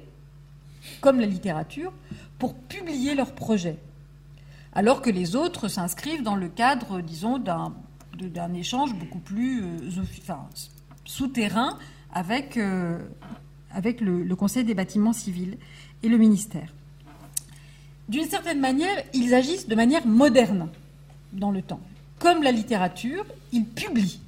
comme 1.01 1.21
la 1.21 1.27
littérature, 1.27 1.93
pour 2.39 2.55
publier 2.55 3.15
leurs 3.15 3.33
projets. 3.33 3.79
Alors 4.75 5.03
que 5.03 5.11
les 5.11 5.37
autres 5.37 5.69
s'inscrivent 5.69 6.23
dans 6.23 6.37
le 6.37 6.49
cadre, 6.49 7.01
disons, 7.01 7.39
d'un, 7.39 7.75
échange 8.55 8.95
beaucoup 8.95 9.19
plus 9.19 9.63
euh, 9.63 9.91
souterrain 11.05 11.79
avec, 12.13 12.57
euh, 12.57 12.99
le, 14.01 14.35
Conseil 14.35 14.65
des 14.65 14.75
bâtiments 14.75 15.13
civils 15.13 15.59
et 16.03 16.09
le 16.09 16.17
ministère. 16.17 16.73
D'une 18.09 18.29
certaine 18.29 18.61
manière, 18.61 18.97
ils 19.13 19.35
agissent 19.35 19.69
de 19.69 19.75
manière 19.75 20.07
moderne 20.07 20.69
dans 21.33 21.51
le 21.51 21.63
temps. 21.63 21.81
Comme 22.19 22.43
la 22.43 22.53
littérature, 22.53 23.25
ils 23.53 23.67
publient. 23.67 24.21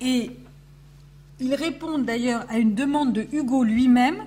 Et 0.00 0.30
ils 1.38 1.54
répondent 1.54 2.04
d'ailleurs 2.04 2.44
à 2.48 2.58
une 2.58 2.74
demande 2.74 3.12
de 3.12 3.26
Hugo 3.32 3.62
lui-même, 3.62 4.24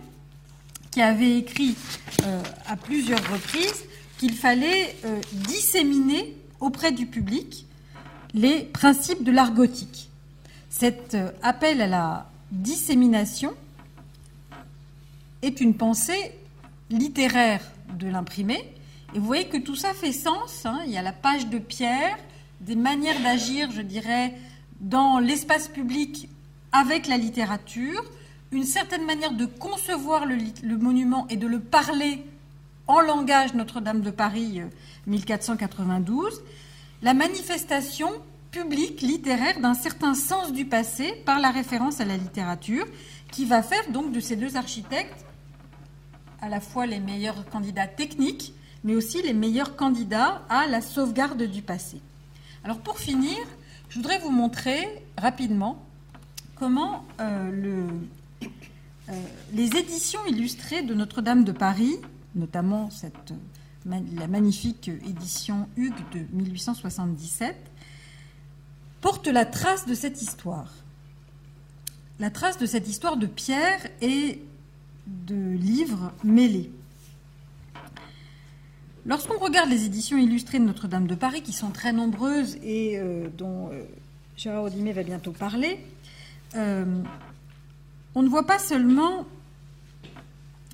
qui 0.91 1.02
avait 1.02 1.38
écrit 1.38 1.76
euh, 2.26 2.41
à 2.65 2.76
plusieurs 2.76 3.22
reprises 3.32 3.84
qu'il 4.19 4.34
fallait 4.34 4.95
euh, 5.05 5.19
disséminer 5.47 6.36
auprès 6.60 6.91
du 6.91 7.05
public 7.05 7.65
les 8.34 8.60
principes 8.60 9.23
de 9.23 9.32
l'art 9.32 9.53
gothique. 9.53 10.10
Cet 10.69 11.15
euh, 11.15 11.32
appel 11.41 11.82
à 11.82 11.88
la 11.88 12.29
dissémination 12.51 13.53
est 15.41 15.62
une 15.62 15.73
pensée 15.73 16.34
littéraire 16.89 17.62
de 17.97 18.08
l'imprimé. 18.08 18.58
Et 19.15 19.19
vous 19.19 19.25
voyez 19.25 19.47
que 19.47 19.58
tout 19.58 19.77
ça 19.77 19.93
fait 19.93 20.12
sens. 20.12 20.65
Hein. 20.65 20.82
Il 20.86 20.91
y 20.91 20.97
a 20.97 21.01
la 21.01 21.13
page 21.13 21.47
de 21.47 21.58
pierre, 21.58 22.17
des 22.60 22.75
manières 22.75 23.21
d'agir, 23.23 23.71
je 23.71 23.82
dirais, 23.82 24.34
dans 24.82 25.19
l'espace 25.19 25.69
public 25.69 26.27
avec 26.73 27.08
la 27.08 27.17
littérature, 27.17 28.03
une 28.51 28.65
certaine 28.65 29.05
manière 29.05 29.32
de 29.32 29.45
concevoir 29.45 30.25
le, 30.25 30.38
le 30.62 30.77
monument 30.77 31.25
et 31.29 31.38
de 31.38 31.47
le 31.47 31.60
parler 31.60 32.25
en 32.89 33.02
langage 33.02 33.54
Notre-Dame 33.54 34.02
de 34.02 34.10
Paris 34.10 34.62
1492, 35.06 36.34
euh, 36.34 36.43
la 37.04 37.13
manifestation 37.13 38.10
publique 38.49 39.02
littéraire 39.02 39.60
d'un 39.60 39.75
certain 39.75 40.15
sens 40.15 40.52
du 40.52 40.65
passé 40.65 41.13
par 41.23 41.39
la 41.39 41.52
référence 41.52 42.02
à 42.02 42.06
la 42.06 42.17
littérature, 42.17 42.86
qui 43.32 43.45
va 43.45 43.62
faire 43.62 43.91
donc 43.91 44.12
de 44.12 44.19
ces 44.19 44.36
deux 44.36 44.58
architectes 44.58 45.23
à 46.41 46.49
la 46.49 46.60
fois 46.60 46.88
les 46.88 46.99
meilleurs 46.99 47.47
candidats 47.49 47.86
techniques, 47.86 48.56
mais 48.84 48.95
aussi 48.95 49.21
les 49.21 49.34
meilleurs 49.34 49.75
candidats 49.75 50.41
à 50.49 50.65
la 50.65 50.82
sauvegarde 50.82 51.43
du 51.43 51.62
passé. 51.62 52.02
Alors 52.63 52.80
pour 52.80 52.97
finir, 52.97 53.38
je 53.89 53.97
voudrais 53.97 54.17
vous 54.17 54.32
montrer 54.32 54.88
rapidement 55.15 55.86
comment 56.56 57.06
euh, 57.21 57.88
euh, 58.41 59.13
les 59.54 59.78
éditions 59.78 60.25
illustrées 60.28 60.82
de 60.82 60.95
Notre-Dame 60.95 61.43
de 61.43 61.52
Paris, 61.52 61.99
notamment 62.39 62.89
la 63.86 64.28
magnifique 64.28 64.89
édition 64.89 65.67
Hugues 65.78 65.93
de 66.13 66.25
1877, 66.32 67.56
portent 69.02 69.28
la 69.28 69.45
trace 69.45 69.86
de 69.86 69.93
cette 69.93 70.21
histoire. 70.21 70.73
La 72.19 72.30
trace 72.30 72.58
de 72.58 72.65
cette 72.65 72.88
histoire 72.88 73.17
de 73.17 73.28
Pierre 73.28 73.80
et 74.02 74.41
de 75.08 75.36
livres 75.36 76.12
mêlés. 76.23 76.71
Lorsqu'on 79.06 79.39
regarde 79.39 79.69
les 79.69 79.86
éditions 79.86 80.17
illustrées 80.17 80.60
de 80.60 80.65
Notre-Dame 80.65 81.08
de 81.08 81.15
Paris, 81.15 81.41
qui 81.41 81.54
sont 81.54 81.71
très 81.71 81.93
nombreuses 81.93 82.58
et 82.62 82.99
euh, 82.99 83.30
dont 83.38 83.69
euh, 83.71 83.84
Gérard 84.36 84.63
Audimet 84.63 84.91
va 84.91 85.04
bientôt 85.04 85.32
parler, 85.32 85.80
euh, 86.56 86.86
on 88.15 88.21
ne 88.21 88.30
voit 88.30 88.45
pas 88.45 88.60
seulement 88.60 89.25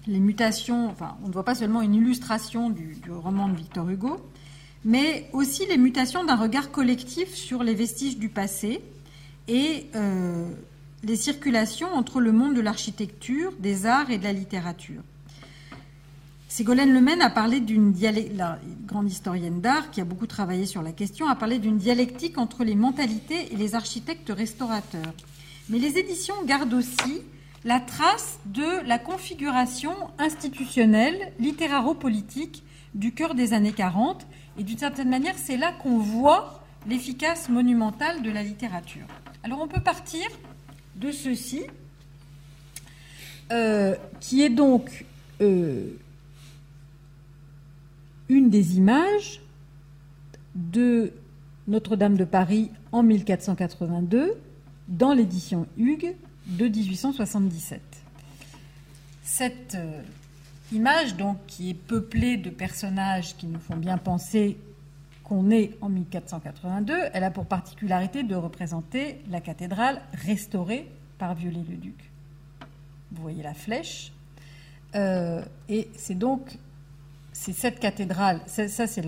les 0.08 0.20
mutations, 0.20 0.90
enfin, 0.90 1.18
on 1.24 1.28
ne 1.28 1.34
voit 1.34 1.46
pas 1.46 1.56
seulement 1.56 1.82
une 1.82 1.96
illustration 1.96 2.70
du, 2.70 2.96
roman 3.10 3.50
de 3.50 3.56
Victor 3.56 3.90
Hugo, 3.90 4.20
mais 4.84 5.30
aussi 5.34 5.66
les 5.68 5.78
mutations 5.78 6.24
d'un 6.24 6.36
regard 6.36 6.72
collectif 6.72 7.34
sur 7.34 7.64
les 7.64 7.74
vestiges 7.74 8.18
du 8.18 8.30
passé 8.30 8.82
et 9.48 9.88
les 11.04 11.16
circulations 11.16 11.92
entre 11.94 12.20
le 12.20 12.32
monde 12.32 12.56
de 12.56 12.62
l'architecture, 12.62 13.52
des 13.60 13.86
arts 13.86 14.10
et 14.12 14.18
de 14.18 14.24
la 14.24 14.34
littérature. 14.34 15.02
Ségolène 16.56 16.94
Lemaine 16.94 17.22
a 17.22 17.30
parlé 17.30 17.60
d'une 17.60 17.94
la 18.38 18.60
grande 18.88 19.12
historienne 19.12 19.60
d'art 19.60 19.92
qui 19.92 20.00
a 20.00 20.06
beaucoup 20.06 20.26
travaillé 20.26 20.66
sur 20.66 20.82
la 20.82 20.94
question, 20.94 21.28
a 21.28 21.36
parlé 21.36 21.60
d'une 21.60 21.78
dialectique 21.78 22.38
entre 22.38 22.64
les 22.64 22.76
mentalités 22.76 23.52
et 23.54 23.58
les 23.58 23.76
architectes 23.76 24.32
restaurateurs. 24.34 25.14
Mais 25.70 25.80
les 25.80 25.98
éditions 25.98 26.36
gardent 26.46 26.76
aussi 26.76 27.22
la 27.66 27.80
trace 27.80 28.40
de 28.46 28.88
la 28.88 29.00
configuration 29.00 29.96
institutionnelle, 30.20 31.34
littéraro-politique 31.40 32.64
du 32.94 33.12
cœur 33.12 33.34
des 33.34 33.54
années 33.54 33.74
40. 33.74 34.26
Et 34.60 34.64
d'une 34.64 34.78
certaine 34.78 35.10
manière, 35.10 35.36
c'est 35.36 35.58
là 35.58 35.74
qu'on 35.74 35.98
voit 35.98 36.64
l'efficace 36.88 37.50
monumentale 37.50 38.22
de 38.22 38.30
la 38.30 38.44
littérature. 38.44 39.08
Alors 39.44 39.60
on 39.62 39.68
peut 39.68 39.82
partir 39.82 40.22
de 40.96 41.12
ceci, 41.12 41.64
euh, 43.52 43.96
qui 44.20 44.44
est 44.44 44.50
donc 44.50 45.06
euh, 45.42 45.88
une 48.30 48.52
des 48.52 48.78
images 48.78 49.42
de 50.54 51.12
Notre-Dame 51.68 52.16
de 52.16 52.26
Paris 52.26 52.70
en 52.92 53.02
1482 53.02 54.36
dans 54.88 55.14
l'édition 55.14 55.66
Hugues 55.78 56.16
de 56.48 56.68
1877. 56.68 57.82
Cette 59.24 59.76
euh, 59.76 60.02
image, 60.72 61.16
donc, 61.16 61.38
qui 61.48 61.72
est 61.72 61.74
peuplée 61.74 62.38
de 62.38 62.50
personnages 62.50 63.36
qui 63.36 63.48
nous 63.48 63.60
font 63.60 63.78
bien 63.78 63.98
penser 63.98 64.58
qu'on 65.24 65.50
est 65.50 65.76
en 65.82 65.90
1482, 65.90 66.94
elle 67.14 67.24
a 67.24 67.32
pour 67.32 67.46
particularité 67.46 68.24
de 68.24 68.36
représenter 68.36 69.22
la 69.30 69.42
cathédrale 69.42 70.02
restaurée 70.14 70.88
par 71.18 71.34
Viollet-le-Duc. 71.34 72.12
Vous 73.12 73.22
voyez 73.22 73.42
la 73.42 73.56
flèche. 73.56 74.12
Euh, 74.94 75.44
et 75.68 75.90
c'est 75.96 76.16
donc 76.16 76.58
c'est 77.36 77.54
cette 77.54 77.80
cathédrale, 77.80 78.42
ça, 78.48 78.68
c'est 78.68 79.04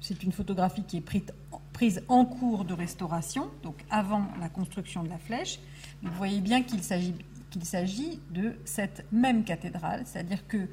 c'est 0.00 0.22
une 0.22 0.30
photographie 0.30 0.84
qui 0.84 0.98
est 0.98 1.00
prise, 1.00 1.24
prise 1.72 2.02
en 2.08 2.24
cours 2.24 2.64
de 2.64 2.72
restauration, 2.72 3.50
donc 3.64 3.74
avant 3.90 4.26
la 4.40 4.48
construction 4.48 5.02
de 5.02 5.08
la 5.08 5.18
flèche. 5.18 5.58
Vous 6.02 6.12
voyez 6.14 6.40
bien 6.40 6.62
qu'il 6.62 6.82
s'agit, 6.82 7.14
qu'il 7.50 7.64
s'agit 7.64 8.20
de 8.30 8.56
cette 8.64 9.04
même 9.12 9.44
cathédrale, 9.44 10.02
c'est-à-dire 10.06 10.46
que 10.46 10.68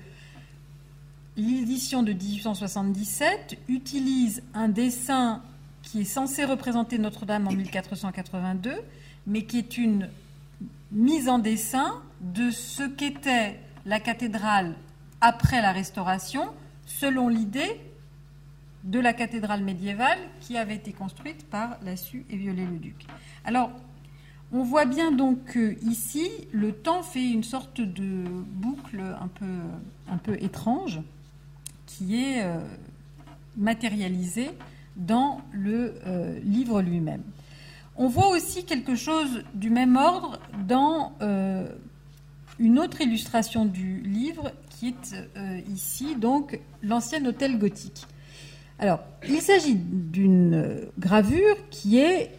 l'édition 1.38 2.04
de 2.04 2.14
1877 2.14 3.58
utilise 3.68 4.44
un 4.54 4.70
dessin 4.70 5.42
qui 5.82 6.02
est 6.02 6.06
censé 6.06 6.46
représenter 6.46 6.98
Notre-Dame 6.98 7.48
en 7.48 7.52
1482, 7.52 8.74
mais 9.28 9.44
qui 9.44 9.58
est 9.58 9.78
une 9.78 10.10
mise 10.92 11.30
en 11.30 11.40
dessin 11.40 12.02
de 12.22 12.52
ce 12.52 12.84
qu'était 12.84 13.60
la 13.86 14.00
cathédrale 14.00 14.76
après 15.22 15.62
la 15.62 15.72
restauration, 15.72 16.50
selon 16.86 17.30
l'idée 17.30 17.80
de 18.84 19.00
la 19.00 19.14
cathédrale 19.14 19.64
médiévale 19.64 20.20
qui 20.40 20.58
avait 20.58 20.76
été 20.76 20.94
construite 20.94 21.48
par 21.50 21.78
Lassus 21.84 22.26
et 22.30 22.38
Viollet-le-Duc. 22.38 23.06
Alors, 23.44 23.72
on 24.52 24.64
voit 24.64 24.86
bien 24.86 25.12
donc 25.12 25.44
que 25.46 25.76
ici, 25.84 26.30
le 26.52 26.72
temps 26.72 27.04
fait 27.04 27.30
une 27.30 27.44
sorte 27.44 27.82
de 27.82 28.24
boucle 28.26 29.02
un 29.02 30.18
peu, 30.18 30.34
étrange 30.42 31.02
qui 31.86 32.24
est 32.24 32.44
euh, 32.44 32.60
matérialisée 33.58 34.52
dans 34.96 35.42
le 35.52 35.96
euh, 36.06 36.40
livre 36.40 36.82
lui-même. 36.82 37.24
On 37.96 38.08
voit 38.08 38.30
aussi 38.30 38.66
quelque 38.66 38.96
chose 38.96 39.44
du 39.54 39.70
même 39.70 39.96
ordre 39.96 40.40
dans 40.68 41.14
euh, 41.22 41.68
une 42.60 42.80
autre 42.80 43.02
illustration 43.02 43.66
du 43.66 44.02
livre 44.02 44.52
qui 44.70 44.90
est 44.90 45.16
ici, 45.70 46.16
donc 46.16 46.60
l'ancien 46.84 47.26
hôtel 47.26 47.58
gothique. 47.58 48.06
Alors, 48.78 49.00
il 49.28 49.42
s'agit 49.42 49.76
d'une 49.76 50.82
gravure 51.00 51.56
qui 51.70 51.98
est 51.98 52.32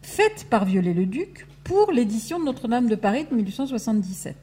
faite 0.00 0.46
par 0.48 0.64
Viollet-le-Duc 0.64 1.46
pour 1.72 1.90
l'édition 1.90 2.38
de 2.38 2.44
Notre-Dame 2.44 2.86
de 2.86 2.96
Paris 2.96 3.24
de 3.30 3.34
1877. 3.34 4.36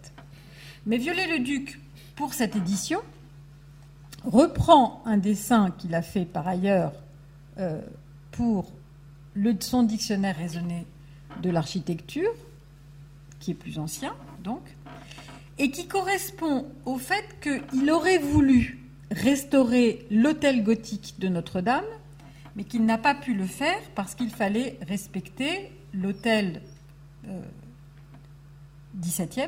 Mais 0.88 0.98
Viollet-le-Duc, 0.98 1.80
pour 2.15 2.34
cette 2.34 2.56
édition, 2.56 3.02
reprend 4.24 5.04
un 5.06 5.18
dessin 5.18 5.70
qu'il 5.78 5.94
a 5.94 6.02
fait 6.02 6.26
par 6.26 6.48
ailleurs 6.48 6.92
euh, 7.60 7.80
pour 8.32 8.72
son 9.60 9.84
dictionnaire 9.84 10.38
raisonné 10.38 10.88
de 11.44 11.52
l'architecture, 11.52 12.32
qui 13.39 13.52
est 13.52 13.54
plus 13.54 13.78
ancien, 13.78 14.15
donc, 14.44 14.63
et 15.60 15.70
qui 15.70 15.86
correspond 15.86 16.65
au 16.86 16.98
fait 16.98 17.26
qu'il 17.44 17.92
aurait 17.92 18.18
voulu 18.18 18.80
restaurer 19.12 20.08
l'hôtel 20.10 20.63
gothique 20.63 21.13
de 21.20 21.28
Notre-Dame, 21.28 21.86
mais 22.56 22.63
qu'il 22.63 22.86
n'a 22.86 22.98
pas 22.98 23.13
pu 23.13 23.36
le 23.36 23.46
faire 23.46 23.82
parce 23.94 24.15
qu'il 24.15 24.32
fallait 24.32 24.80
respecter 24.88 25.72
l'hôtel 25.94 26.63
17e, 28.99 29.41
euh, 29.41 29.47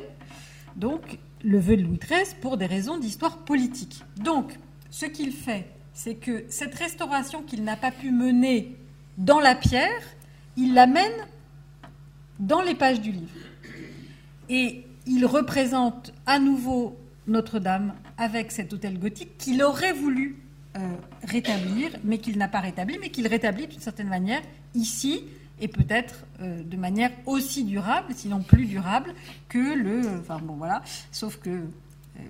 donc 0.76 1.18
le 1.44 1.58
vœu 1.58 1.76
de 1.76 1.82
Louis 1.82 1.98
XIII 1.98 2.34
pour 2.40 2.56
des 2.56 2.66
raisons 2.66 2.98
d'histoire 2.98 3.38
politique. 3.38 4.04
Donc, 4.16 4.58
ce 4.90 5.06
qu'il 5.06 5.32
fait, 5.32 5.66
c'est 5.92 6.14
que 6.14 6.44
cette 6.48 6.74
restauration 6.74 7.42
qu'il 7.42 7.64
n'a 7.64 7.76
pas 7.76 7.90
pu 7.90 8.10
mener 8.10 8.76
dans 9.18 9.40
la 9.40 9.54
pierre, 9.54 10.02
il 10.56 10.74
l'amène 10.74 11.12
dans 12.38 12.62
les 12.62 12.74
pages 12.74 13.00
du 13.00 13.12
livre. 13.12 13.28
Et 14.48 14.84
il 15.06 15.26
représente 15.26 16.12
à 16.26 16.38
nouveau 16.38 16.96
Notre-Dame 17.26 17.94
avec 18.18 18.52
cet 18.52 18.72
hôtel 18.72 18.98
gothique 18.98 19.36
qu'il 19.38 19.62
aurait 19.62 19.92
voulu 19.92 20.36
euh, 20.76 20.80
rétablir, 21.24 21.90
mais 22.04 22.18
qu'il 22.18 22.38
n'a 22.38 22.48
pas 22.48 22.60
rétabli, 22.60 22.98
mais 23.00 23.10
qu'il 23.10 23.26
rétablit 23.26 23.66
d'une 23.66 23.80
certaine 23.80 24.08
manière 24.08 24.42
ici, 24.74 25.24
et 25.62 25.68
peut-être 25.68 26.26
euh, 26.40 26.62
de 26.62 26.76
manière 26.76 27.10
aussi 27.24 27.64
durable, 27.64 28.12
sinon 28.14 28.42
plus 28.42 28.66
durable, 28.66 29.14
que 29.48 29.74
le. 29.74 30.02
Enfin 30.20 30.38
bon, 30.42 30.54
voilà. 30.54 30.82
Sauf 31.10 31.38
que, 31.38 31.50
euh, 31.50 32.20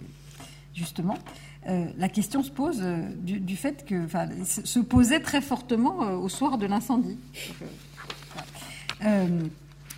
justement, 0.74 1.18
la 1.96 2.08
question 2.08 2.42
se 2.42 2.50
pose 2.50 2.82
du, 3.18 3.56
fait 3.56 3.84
que. 3.84 4.04
Enfin, 4.04 4.28
se 4.44 4.78
posait 4.80 5.20
très 5.20 5.40
fortement 5.40 5.98
au 6.14 6.28
soir 6.28 6.58
de 6.58 6.66
l'incendie. 6.66 7.18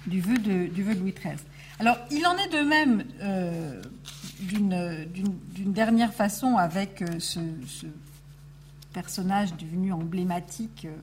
du, 0.06 0.20
vœu 0.20 0.38
de, 0.38 0.94
Louis 0.98 1.12
XIII. 1.12 1.36
Alors, 1.80 1.96
il 2.10 2.26
en 2.26 2.36
est 2.36 2.48
de 2.50 2.60
même 2.60 3.04
d'une 4.40 5.72
dernière 5.72 6.12
façon 6.12 6.56
avec 6.56 7.02
euh, 7.02 7.18
ce, 7.18 7.40
personnage 8.92 9.54
devenu 9.56 9.92
emblématique 9.92 10.86
euh, 10.86 10.96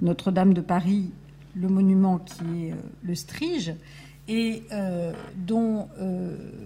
Notre-Dame 0.00 0.54
de 0.54 0.60
Paris, 0.60 1.10
le 1.54 1.68
monument 1.68 2.18
qui 2.18 2.66
est 2.66 2.72
euh, 2.72 2.76
le 3.02 3.14
Strige, 3.14 3.74
et 4.28 4.62
dont 5.34 5.88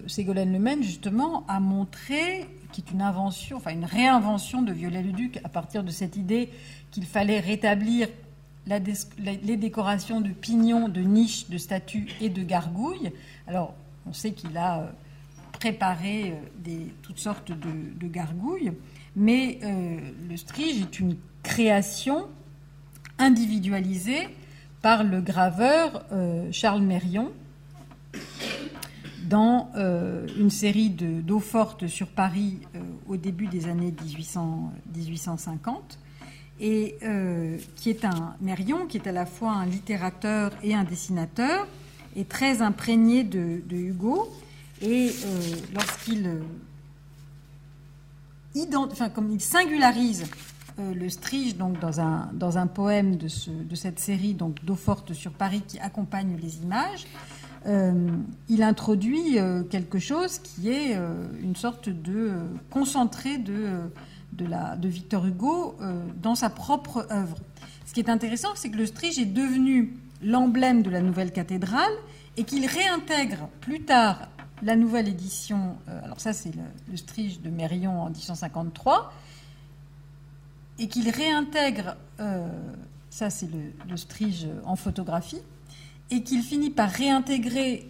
Ségolène 0.07 0.53
Lemaine, 0.53 0.83
justement, 0.83 1.47
a 1.49 1.59
montré, 1.59 2.47
qui 2.71 2.83
est 2.83 2.93
une 2.93 3.01
invention, 3.01 3.57
enfin 3.57 3.73
une 3.73 3.87
réinvention 3.87 4.61
de 4.61 4.73
Viollet-le-Duc 4.73 5.41
à 5.43 5.49
partir 5.49 5.83
de 5.83 5.91
cette 5.91 6.17
idée 6.17 6.51
qu'il 6.91 7.07
fallait 7.07 7.41
rétablir 7.41 8.09
les 8.67 9.57
décorations 9.57 10.21
de 10.21 10.31
pignons, 10.31 10.89
de 10.89 11.01
niches, 11.01 11.49
de 11.49 11.57
statues 11.57 12.09
et 12.21 12.29
de 12.29 12.43
gargouilles. 12.43 13.13
Alors, 13.47 13.75
on 14.07 14.13
sait 14.13 14.33
qu'il 14.33 14.57
a 14.57 14.81
euh, 14.81 16.31
des, 16.59 16.93
toutes 17.03 17.19
sortes 17.19 17.51
de, 17.51 18.07
gargouilles, 18.07 18.73
mais 19.15 19.59
euh, 19.63 19.99
le 20.29 20.37
strige 20.37 20.81
est 20.81 21.01
une 21.01 21.17
création 21.43 22.27
individualisée 23.19 24.29
par 24.83 25.05
le 25.05 25.21
graveur 25.21 26.05
euh, 26.13 26.49
Charles 26.53 26.83
Mérion 26.83 27.33
dans 29.25 29.71
une 30.39 30.51
série 30.51 30.89
d'eau 30.89 31.41
forte 31.41 31.89
sur 31.89 32.07
Paris 32.07 32.61
au 33.09 33.17
début 33.17 33.49
des 33.49 33.67
années 33.67 33.93
1800, 34.05 34.73
1850 34.95 35.99
et 36.61 36.95
qui 37.75 37.91
est 37.91 38.05
un 38.05 38.37
Mérion 38.41 38.87
qui 38.87 38.99
est 38.99 39.09
à 39.09 39.11
la 39.11 39.27
fois 39.27 39.51
un 39.51 39.67
littérateur 39.67 40.53
et 40.63 40.75
un 40.75 40.85
dessinateur 40.85 41.67
et 42.15 42.25
très 42.25 42.63
imprégné 42.63 43.25
de, 43.25 43.63
de 43.67 43.77
Hugo 43.77 44.31
et 44.83 45.09
euh, 45.09 45.57
lorsqu'il 45.75 46.27
euh, 46.27 46.43
comme 49.15 49.31
il 49.31 49.41
singularise 49.41 50.25
euh, 50.79 50.95
le 50.95 51.09
Strige 51.09 51.57
donc 51.57 51.79
dans 51.81 52.01
un, 52.01 52.31
dans 52.33 52.59
un 52.59 52.67
poème 52.67 53.17
de, 53.17 53.29
ce, 53.29 53.51
de 53.51 53.75
cette 53.75 53.99
série 53.99 54.35
donc 54.35 54.65
d'eau 54.65 54.75
forte 54.75 55.13
sur 55.13 55.33
Paris 55.33 55.63
qui 55.67 55.79
accompagne 55.79 56.37
les 56.41 56.59
images, 56.59 57.07
il 58.49 58.63
introduit 58.63 59.39
quelque 59.71 59.99
chose 59.99 60.39
qui 60.39 60.69
est 60.69 60.97
une 61.43 61.57
sorte 61.57 61.89
de 61.89 62.31
concentré 62.71 63.39
de, 63.39 63.91
de, 64.35 64.47
la, 64.47 64.77
de 64.77 64.87
Victor 64.87 65.27
Hugo 65.27 65.75
dans 66.23 66.37
sa 66.37 66.49
propre 66.49 67.09
œuvre. 67.11 67.39
Ce 67.85 67.93
qui 67.93 67.99
est 67.99 68.09
intéressant, 68.09 68.51
c'est 68.55 68.71
que 68.71 68.77
le 68.77 68.87
Strige 68.87 69.19
est 69.19 69.25
devenu 69.25 69.97
l'emblème 70.23 70.83
de 70.83 70.91
la 70.91 71.01
nouvelle 71.01 71.33
cathédrale 71.33 71.93
et 72.37 72.45
qu'il 72.45 72.67
réintègre 72.67 73.49
plus 73.61 73.83
tard 73.83 74.29
la 74.63 74.77
nouvelle 74.77 75.09
édition, 75.09 75.77
euh, 75.89 76.05
alors 76.05 76.21
ça 76.21 76.33
c'est 76.33 76.53
le, 76.55 76.97
Strige 76.97 77.41
de 77.41 77.51
Mérion 77.51 78.03
en 78.03 78.11
1853, 78.11 79.13
et 80.79 80.89
qu'il 80.89 81.09
réintègre, 81.09 81.97
euh, 82.21 82.49
ça 83.11 83.31
c'est 83.31 83.49
le, 83.51 83.97
Strige 83.97 84.47
en 84.65 84.77
photographie, 84.77 85.41
et 86.11 86.23
qu'il 86.23 86.43
finit 86.43 86.71
par 86.71 86.91
réintégrer 86.91 87.89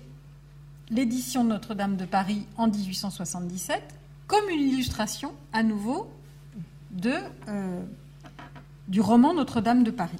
l'édition 0.90 1.44
Notre-Dame 1.44 1.96
de 1.96 2.04
Paris 2.04 2.46
en 2.56 2.68
1877 2.68 3.82
comme 4.26 4.48
une 4.48 4.68
illustration 4.68 5.32
à 5.52 5.62
nouveau 5.62 6.08
euh, 7.04 7.82
du 8.88 9.00
roman 9.00 9.34
Notre-Dame 9.34 9.84
de 9.84 9.90
Paris, 9.90 10.18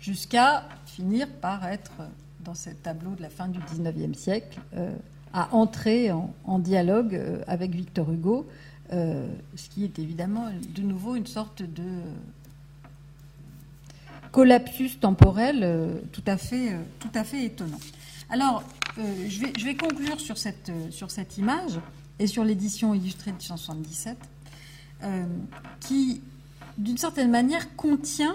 jusqu'à 0.00 0.64
finir 0.86 1.28
par 1.28 1.66
être 1.66 1.92
dans 2.40 2.54
ce 2.54 2.70
tableau 2.70 3.14
de 3.14 3.22
la 3.22 3.30
fin 3.30 3.48
du 3.48 3.58
XIXe 3.58 4.16
siècle, 4.16 4.60
euh, 4.76 4.94
à 5.32 5.52
entrer 5.54 6.12
en, 6.12 6.58
dialogue 6.60 7.20
avec 7.48 7.72
Victor 7.72 8.10
Hugo, 8.12 8.46
euh, 8.94 9.26
ce 9.56 9.68
qui 9.68 9.84
est 9.84 9.98
évidemment 9.98 10.48
de 10.74 10.82
nouveau 10.82 11.16
une 11.16 11.26
sorte 11.26 11.62
de 11.62 12.00
collapsus 14.32 14.96
temporel 15.00 16.00
tout, 16.12 16.22
à 16.26 16.36
fait, 16.36 16.76
tout 16.98 17.10
à 17.14 17.22
fait 17.22 17.44
étonnant. 17.44 17.78
Alors, 18.30 18.64
je, 18.96 19.40
vais, 19.40 19.52
je 19.56 19.64
vais 19.64 19.76
conclure 19.76 20.18
sur 20.18 20.38
cette, 20.38 20.72
sur 20.90 21.10
cette 21.12 21.38
image 21.38 21.78
et 22.18 22.26
sur 22.26 22.42
l'édition 22.42 22.94
illustrée 22.94 23.30
de 23.30 23.36
1977, 23.36 24.16
qui, 25.78 26.20
d'une 26.78 26.98
certaine 26.98 27.30
manière, 27.30 27.76
contient 27.76 28.34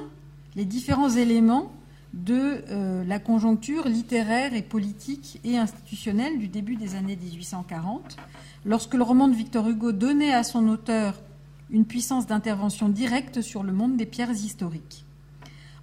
les 0.55 0.63
différents 0.63 1.09
éléments 1.09 1.71
de 2.13 2.63
euh, 2.69 3.03
la 3.05 3.19
conjoncture 3.19 3.87
littéraire 3.87 4.53
et 4.53 4.61
politique 4.61 5.39
et 5.43 5.57
institutionnelle 5.57 6.39
du 6.39 6.47
début 6.47 6.75
des 6.75 6.95
années 6.95 7.15
1840, 7.15 8.17
lorsque 8.65 8.95
le 8.95 9.03
roman 9.03 9.27
de 9.27 9.35
Victor 9.35 9.67
Hugo 9.67 9.91
donnait 9.91 10.33
à 10.33 10.43
son 10.43 10.67
auteur 10.67 11.21
une 11.69 11.85
puissance 11.85 12.25
d'intervention 12.25 12.89
directe 12.89 13.41
sur 13.41 13.63
le 13.63 13.73
monde 13.73 13.95
des 13.95 14.07
pierres 14.07 14.31
historiques. 14.31 15.05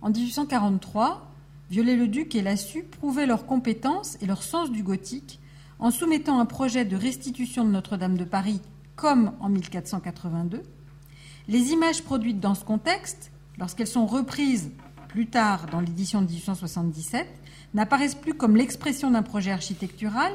En 0.03 0.11
1843, 0.11 1.31
Viollet-le-Duc 1.70 2.35
et 2.35 2.43
Lassus 2.43 2.85
prouvaient 2.85 3.27
leur 3.27 3.47
compétence 3.47 4.18
et 4.20 4.27
leur 4.27 4.43
sens 4.43 4.70
du 4.70 4.83
gothique 4.83 5.41
en 5.79 5.91
soumettant 5.91 6.39
un 6.39 6.47
projet 6.47 6.85
de 6.85 6.97
restitution 6.97 7.64
de 7.64 7.70
Notre-Dame 7.70 8.16
de 8.16 8.24
Paris 8.24 8.61
comme 8.95 9.33
en 9.41 9.49
1482. 9.49 10.62
Les 11.49 11.72
images 11.72 12.03
produites 12.03 12.41
dans 12.41 12.55
ce 12.55 12.64
contexte, 12.64 13.31
lorsqu'elles 13.59 13.87
sont 13.87 14.07
reprises 14.07 14.70
plus 15.17 15.29
tard 15.29 15.64
dans 15.73 15.81
l'édition 15.81 16.21
de 16.21 16.27
1877, 16.27 17.27
n'apparaissent 17.73 18.14
plus 18.14 18.35
comme 18.35 18.55
l'expression 18.55 19.11
d'un 19.11 19.23
projet 19.23 19.51
architectural, 19.51 20.31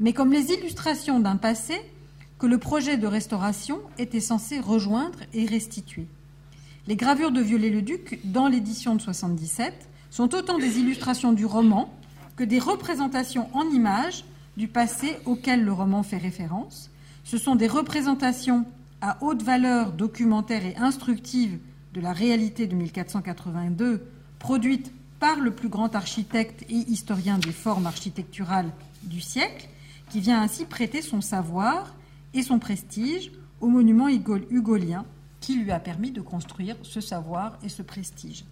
mais 0.00 0.12
comme 0.12 0.32
les 0.32 0.50
illustrations 0.50 1.20
d'un 1.20 1.36
passé 1.36 1.80
que 2.40 2.46
le 2.48 2.58
projet 2.58 2.96
de 2.96 3.06
restauration 3.06 3.78
était 3.96 4.18
censé 4.18 4.58
rejoindre 4.58 5.20
et 5.34 5.46
restituer. 5.46 6.08
les 6.88 6.96
gravures 6.96 7.30
de 7.30 7.40
Viollet-le-Duc 7.40 8.18
dans 8.24 8.48
l'édition 8.48 8.96
de 8.96 9.00
77 9.00 9.72
sont 10.10 10.34
autant 10.34 10.58
des 10.58 10.80
illustrations 10.80 11.32
du 11.32 11.46
roman 11.46 11.94
que 12.34 12.42
des 12.42 12.58
représentations 12.58 13.48
en 13.54 13.62
images 13.70 14.24
du 14.56 14.66
passé 14.66 15.16
auquel 15.26 15.62
le 15.64 15.72
roman 15.72 16.02
fait 16.02 16.18
référence. 16.18 16.90
Ce 17.22 17.38
sont 17.38 17.54
des 17.54 17.68
représentations 17.68 18.66
à 19.00 19.16
haute 19.20 19.44
valeur 19.44 19.92
documentaire 19.92 20.66
et 20.66 20.74
instructive 20.76 21.60
de 21.92 22.00
la 22.00 22.12
réalité 22.12 22.66
de 22.66 22.74
1482, 22.74 24.08
produites 24.44 24.92
par 25.20 25.40
le 25.40 25.52
plus 25.52 25.70
grand 25.70 25.94
architecte 25.94 26.64
et 26.68 26.74
historien 26.74 27.38
des 27.38 27.50
formes 27.50 27.86
architecturales 27.86 28.70
du 29.02 29.22
siècle, 29.22 29.70
qui 30.10 30.20
vient 30.20 30.42
ainsi 30.42 30.66
prêter 30.66 31.00
son 31.00 31.22
savoir 31.22 31.94
et 32.34 32.42
son 32.42 32.58
prestige 32.58 33.32
au 33.62 33.68
monument 33.68 34.06
hugolien 34.06 35.06
qui 35.40 35.56
lui 35.56 35.72
a 35.72 35.80
permis 35.80 36.10
de 36.10 36.20
construire 36.20 36.76
ce 36.82 37.00
savoir 37.00 37.56
et 37.64 37.70
ce 37.70 37.80
prestige. 37.80 38.44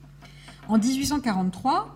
En 0.66 0.78
1843, 0.78 1.94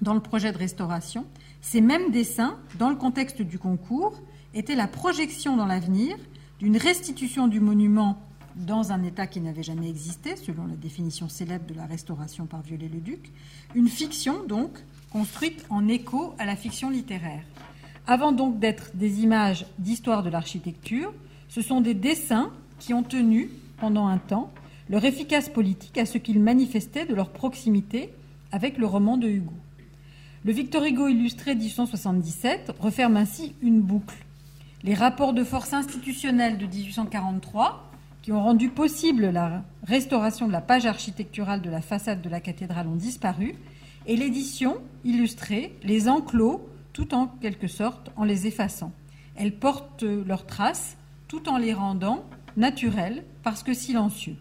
dans 0.00 0.14
le 0.14 0.20
projet 0.20 0.50
de 0.50 0.56
restauration, 0.56 1.26
ces 1.60 1.82
mêmes 1.82 2.10
dessins, 2.12 2.56
dans 2.78 2.88
le 2.88 2.96
contexte 2.96 3.42
du 3.42 3.58
concours, 3.58 4.18
étaient 4.54 4.74
la 4.74 4.88
projection 4.88 5.58
dans 5.58 5.66
l'avenir 5.66 6.16
d'une 6.58 6.78
restitution 6.78 7.48
du 7.48 7.60
monument 7.60 8.18
dans 8.56 8.92
un 8.92 9.02
état 9.02 9.26
qui 9.26 9.40
n'avait 9.40 9.62
jamais 9.62 9.88
existé, 9.88 10.34
selon 10.36 10.66
la 10.66 10.76
définition 10.76 11.28
célèbre 11.28 11.66
de 11.66 11.74
la 11.74 11.86
restauration 11.86 12.46
par 12.46 12.62
Viollet-le-Duc, 12.62 13.30
une 13.74 13.88
fiction 13.88 14.44
donc 14.44 14.70
construite 15.10 15.64
en 15.68 15.86
écho 15.88 16.34
à 16.38 16.46
la 16.46 16.56
fiction 16.56 16.90
littéraire. 16.90 17.42
Avant 18.06 18.32
donc 18.32 18.58
d'être 18.58 18.90
des 18.94 19.20
images 19.20 19.66
d'histoire 19.78 20.22
de 20.22 20.30
l'architecture, 20.30 21.12
ce 21.48 21.60
sont 21.60 21.80
des 21.80 21.94
dessins 21.94 22.50
qui 22.78 22.94
ont 22.94 23.02
tenu, 23.02 23.50
pendant 23.78 24.06
un 24.06 24.18
temps, 24.18 24.50
leur 24.88 25.04
efficace 25.04 25.48
politique 25.48 25.98
à 25.98 26.06
ce 26.06 26.18
qu'ils 26.18 26.40
manifestaient 26.40 27.06
de 27.06 27.14
leur 27.14 27.30
proximité 27.30 28.12
avec 28.52 28.78
le 28.78 28.86
roman 28.86 29.16
de 29.16 29.28
Hugo. 29.28 29.52
Le 30.44 30.52
Victor 30.52 30.84
Hugo 30.84 31.08
illustré 31.08 31.54
1877 31.56 32.72
referme 32.78 33.16
ainsi 33.16 33.54
une 33.62 33.80
boucle. 33.80 34.16
Les 34.84 34.94
rapports 34.94 35.32
de 35.32 35.42
force 35.42 35.72
institutionnels 35.72 36.58
de 36.58 36.66
1843, 36.66 37.85
qui 38.26 38.32
ont 38.32 38.42
rendu 38.42 38.70
possible 38.70 39.30
la 39.30 39.62
restauration 39.84 40.48
de 40.48 40.52
la 40.52 40.60
page 40.60 40.84
architecturale 40.84 41.62
de 41.62 41.70
la 41.70 41.80
façade 41.80 42.22
de 42.22 42.28
la 42.28 42.40
cathédrale, 42.40 42.88
ont 42.88 42.96
disparu, 42.96 43.54
et 44.04 44.16
l'édition 44.16 44.78
illustrée 45.04 45.76
les 45.84 46.08
enclos 46.08 46.68
tout 46.92 47.14
en 47.14 47.28
quelque 47.40 47.68
sorte 47.68 48.10
en 48.16 48.24
les 48.24 48.48
effaçant. 48.48 48.90
Elles 49.36 49.54
portent 49.54 50.02
leurs 50.02 50.44
traces 50.44 50.96
tout 51.28 51.48
en 51.48 51.56
les 51.56 51.72
rendant 51.72 52.24
naturelles 52.56 53.22
parce 53.44 53.62
que 53.62 53.74
silencieux. 53.74 54.34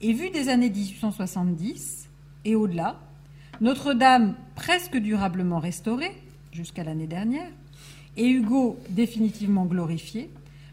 Et 0.00 0.12
vu 0.12 0.30
des 0.30 0.48
années 0.48 0.68
1870 0.68 2.08
et 2.44 2.56
au-delà, 2.56 2.98
Notre-Dame 3.60 4.34
presque 4.56 4.96
durablement 4.96 5.60
restaurée 5.60 6.20
jusqu'à 6.50 6.82
l'année 6.82 7.06
dernière 7.06 7.52
et 8.16 8.28
Hugo 8.28 8.80
définitivement 8.88 9.66
glorifié, 9.66 10.28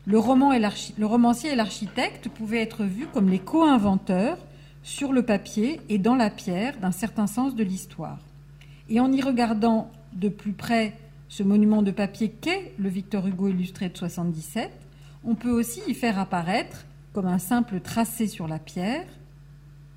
le, 0.08 0.18
romancier 0.18 1.52
et 1.52 1.56
l'architecte 1.56 2.30
pouvaient 2.30 2.62
être 2.62 2.86
vus 2.86 3.08
comme 3.14 3.30
les 3.30 3.40
co-inventeurs 3.40 4.38
sur 4.82 5.12
le 5.12 5.22
papier 5.22 5.82
et 5.90 5.98
dans 5.98 6.16
la 6.16 6.30
pierre 6.30 6.78
d'un 6.80 6.94
certain 6.94 7.28
sens 7.28 7.56
de 7.56 7.64
l'histoire. 7.64 8.20
Et 8.90 9.02
en 9.02 9.12
y 9.12 9.22
regardant 9.22 9.92
de 10.14 10.30
plus 10.30 10.54
près 10.54 10.98
ce 11.28 11.44
monument 11.44 11.82
de 11.82 11.92
papier 11.92 12.30
qu'est 12.30 12.72
le 12.80 12.88
Victor 12.88 13.28
Hugo 13.28 13.50
illustré 13.50 13.90
de 13.90 13.98
77, 13.98 14.72
on 15.26 15.36
peut 15.36 15.52
aussi 15.52 15.82
y 15.90 15.94
faire 15.94 16.18
apparaître, 16.20 16.86
comme 17.12 17.26
un 17.28 17.40
simple 17.40 17.82
tracé 17.82 18.28
sur 18.28 18.48
la 18.48 18.60
pierre, 18.60 19.06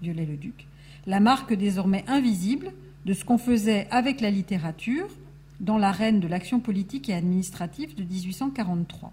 Viollet-le-Duc, 0.03 0.67
la 1.07 1.21
marque 1.21 1.55
désormais 1.55 2.05
invisible 2.09 2.73
de 3.07 3.13
ce 3.13 3.25
qu'on 3.25 3.39
faisait 3.39 3.87
avec 3.93 4.21
la 4.21 4.31
littérature 4.31 5.07
dans 5.61 5.79
l'arène 5.79 6.19
de 6.19 6.27
l'action 6.27 6.59
politique 6.59 7.09
et 7.09 7.15
administrative 7.15 7.95
de 7.95 8.03
1843. 8.03 9.13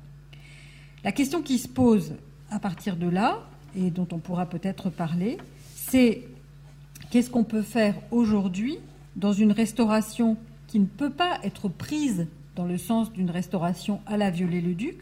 La 1.07 1.13
question 1.13 1.41
qui 1.41 1.57
se 1.57 1.69
pose 1.69 2.15
à 2.51 2.59
partir 2.59 2.97
de 2.97 3.07
là, 3.07 3.39
et 3.77 3.91
dont 3.91 4.09
on 4.11 4.17
pourra 4.17 4.45
peut-être 4.45 4.89
parler, 4.89 5.37
c'est 5.73 6.23
qu'est-ce 7.09 7.29
qu'on 7.29 7.45
peut 7.45 7.61
faire 7.61 7.95
aujourd'hui 8.11 8.77
dans 9.15 9.31
une 9.31 9.53
restauration 9.53 10.35
qui 10.67 10.81
ne 10.81 10.85
peut 10.85 11.09
pas 11.09 11.39
être 11.45 11.69
prise 11.69 12.27
dans 12.57 12.65
le 12.65 12.77
sens 12.77 13.13
d'une 13.13 13.29
restauration 13.29 14.01
à 14.05 14.17
la 14.17 14.31
Viollet-le-Duc, 14.31 15.01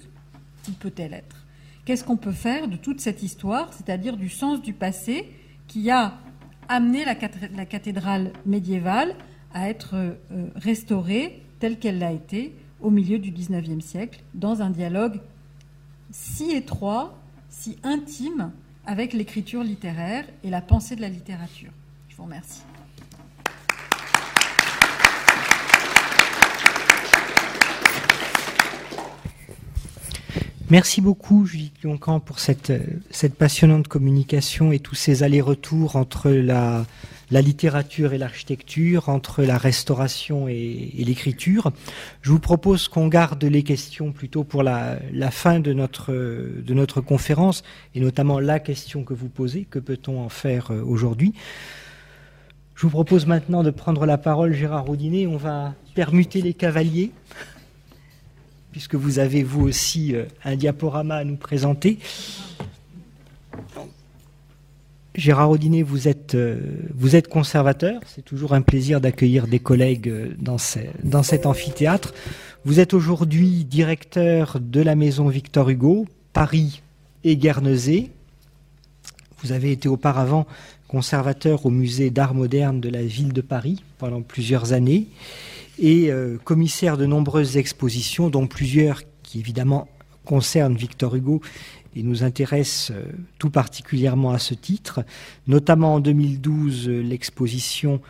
ou 0.70 0.74
peut-elle 0.74 1.16
être? 1.16 1.44
Qu'est-ce 1.86 2.04
qu'on 2.04 2.18
peut 2.18 2.32
faire 2.32 2.68
de 2.68 2.76
toute 2.76 3.02
cette 3.02 3.24
histoire, 3.24 3.74
c'est-à-dire 3.74 4.16
du 4.16 4.30
sens 4.30 4.62
du 4.62 4.74
passé 4.74 5.28
qui 5.68 5.90
a 5.90 6.20
amené 6.70 7.04
la, 7.04 7.16
cathédrale 7.16 8.32
médiévale 8.46 9.16
à 9.56 9.72
être 9.72 9.96
euh, 9.96 10.14
restaurée 10.54 11.42
telle 11.60 11.80
qu'elle 11.80 11.98
l'a 11.98 12.12
été 12.12 12.54
au 12.80 12.92
milieu 12.92 13.18
du 13.18 13.32
XIXe 13.32 13.84
siècle, 13.84 14.22
dans 14.36 14.62
un 14.62 14.70
dialogue 14.70 15.20
si 16.12 16.52
étroit, 16.52 17.18
si 17.50 17.78
intime 17.84 18.52
avec 18.86 19.14
l'écriture 19.14 19.64
littéraire 19.64 20.26
et 20.44 20.50
la 20.50 20.62
pensée 20.62 20.96
de 20.96 21.02
la 21.02 21.10
littérature. 21.10 21.72
Je 22.10 22.16
vous 22.16 22.24
remercie. 22.24 22.62
Merci 30.72 31.00
beaucoup, 31.00 31.46
Julie 31.46 31.72
Lioncan, 31.84 32.20
pour 32.20 32.40
cette, 32.40 32.74
cette 33.12 33.36
passionnante 33.36 33.88
communication 33.88 34.72
et 34.72 34.80
tous 34.80 34.96
ces 34.96 35.22
allers-retours 35.22 35.96
entre 35.96 36.32
la, 36.32 36.86
la 37.32 37.42
littérature 37.42 38.14
et 38.14 38.18
l'architecture, 38.18 39.10
entre 39.10 39.44
la 39.44 39.58
restauration 39.58 40.48
et, 40.48 40.92
l'écriture. 40.98 41.72
Je 42.22 42.32
vous 42.32 42.40
propose 42.40 42.88
qu'on 42.88 43.08
garde 43.08 43.44
les 43.44 43.64
questions 43.64 44.12
plutôt 44.12 44.44
pour 44.44 44.64
la, 44.64 45.00
fin 45.32 45.60
de 45.60 45.74
notre, 45.74 47.02
conférence, 47.02 47.64
et 47.94 48.00
notamment 48.00 48.40
la 48.40 48.60
question 48.60 49.04
que 49.04 49.14
vous 49.14 49.30
posez, 49.30 49.66
que 49.70 49.80
peut-on 49.80 50.22
en 50.22 50.30
faire 50.30 50.72
euh, 50.72 50.82
aujourd'hui? 50.84 51.34
Je 52.76 52.82
vous 52.82 52.90
propose 52.90 53.26
maintenant 53.26 53.64
de 53.64 53.72
prendre 53.72 54.06
la 54.06 54.18
parole, 54.18 54.54
Gérard 54.54 54.86
Roudinet. 54.86 55.28
On 55.28 55.38
va 55.38 55.74
permuter 55.94 56.42
les 56.42 56.54
cavaliers 56.54 57.12
puisque 58.76 58.96
vous 58.96 59.20
avez 59.20 59.42
vous 59.42 59.66
aussi 59.66 60.14
euh, 60.14 60.26
un 60.44 60.58
diaporama 60.58 61.16
à 61.16 61.24
nous 61.24 61.38
présenter. 61.38 61.98
Gérard 65.16 65.50
Audinet, 65.50 65.82
vous 65.82 66.10
êtes, 66.10 66.36
euh, 66.36 66.60
vous 66.94 67.16
êtes 67.16 67.30
conservateur. 67.30 68.02
C'est 68.06 68.24
toujours 68.24 68.54
un 68.54 68.62
plaisir 68.62 69.00
d'accueillir 69.00 69.48
des 69.48 69.60
collègues 69.60 70.10
euh, 70.10 70.36
dans, 70.38 70.58
dans 71.04 71.24
cet 71.24 71.46
amphithéâtre. 71.46 72.14
Vous 72.66 72.82
êtes 72.82 72.94
aujourd'hui 72.94 73.64
directeur 73.64 74.60
de 74.60 74.82
la 74.82 74.96
maison 74.96 75.30
Victor 75.30 75.70
Hugo, 75.70 76.06
Paris 76.34 76.82
et 77.24 77.38
Guernesey. 77.38 78.12
Vous 79.42 79.54
avez 79.54 79.72
été 79.72 79.88
auparavant 79.88 80.48
conservateur 80.90 81.66
au 81.66 81.70
musée 81.70 82.10
d'art 82.10 82.34
moderne 82.34 82.82
de 82.82 82.90
la 82.90 83.04
ville 83.04 83.32
de 83.32 83.42
Paris 83.42 83.84
pendant 83.98 84.22
plusieurs 84.22 84.74
années 84.74 85.08
et 85.80 86.12
euh, 86.12 86.38
commissaire 86.44 86.98
de 86.98 87.06
nombreuses 87.06 87.56
expositions, 87.56 88.30
dont 88.30 88.48
plusieurs 88.48 89.02
qui 89.24 89.40
évidemment 89.40 89.88
concernent 90.26 90.76
Victor 90.76 91.16
Hugo 91.16 91.42
et 91.96 92.04
nous 92.04 92.24
intéressent 92.24 92.92
euh, 92.92 93.04
tout 93.40 93.50
particulièrement 93.50 94.32
à 94.32 94.40
ce 94.40 94.54
titre, 94.54 95.04
notamment 95.48 95.96
en 95.96 96.00
2012 96.00 96.90
euh, 96.90 97.02
l'exposition 97.02 98.02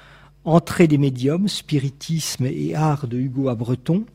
Entrée 0.48 0.88
des 0.88 1.00
médiums, 1.00 1.48
spiritisme 1.48 2.46
et 2.46 2.76
art 2.76 3.08
de 3.08 3.18
Hugo 3.18 3.50
à 3.50 3.56
Breton, 3.56 4.06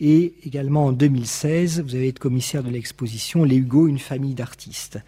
et 0.00 0.32
également 0.46 0.86
en 0.86 0.92
2016, 0.92 1.82
vous 1.82 1.94
avez 1.94 2.08
été 2.08 2.18
commissaire 2.18 2.62
de 2.62 2.70
l'exposition 2.70 3.44
Les 3.44 3.56
Hugo, 3.56 3.86
une 3.86 3.98
famille 3.98 4.32
d'artistes. 4.32 4.98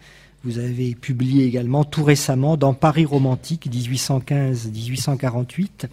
Vous 0.43 0.59
avez 0.59 0.93
publié 0.93 1.45
également 1.45 1.83
tout 1.83 2.03
récemment 2.03 2.57
dans 2.57 2.75
Paris 2.75 3.05
romantique 3.05 3.67
1815-1848 3.71 5.87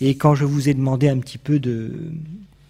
et 0.00 0.16
quand 0.16 0.34
je 0.34 0.44
vous 0.44 0.68
ai 0.68 0.74
demandé 0.74 1.08
un 1.08 1.18
petit 1.18 1.38
peu 1.38 1.60
de 1.60 1.94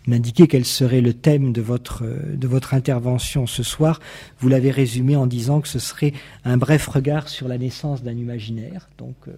m'indiquer 0.06 0.46
quel 0.46 0.64
serait 0.64 1.00
le 1.00 1.12
thème 1.12 1.52
de 1.52 1.60
votre, 1.60 2.04
de 2.04 2.46
votre 2.46 2.74
intervention 2.74 3.46
ce 3.46 3.62
soir, 3.62 4.00
vous 4.40 4.48
l'avez 4.48 4.70
résumé 4.70 5.16
en 5.16 5.26
disant 5.26 5.60
que 5.60 5.68
ce 5.68 5.78
serait 5.78 6.12
un 6.44 6.56
bref 6.56 6.86
regard 6.86 7.28
sur 7.28 7.48
la 7.48 7.58
naissance 7.58 8.02
d'un 8.02 8.16
imaginaire. 8.16 8.88
Donc, 8.98 9.16
euh, 9.28 9.32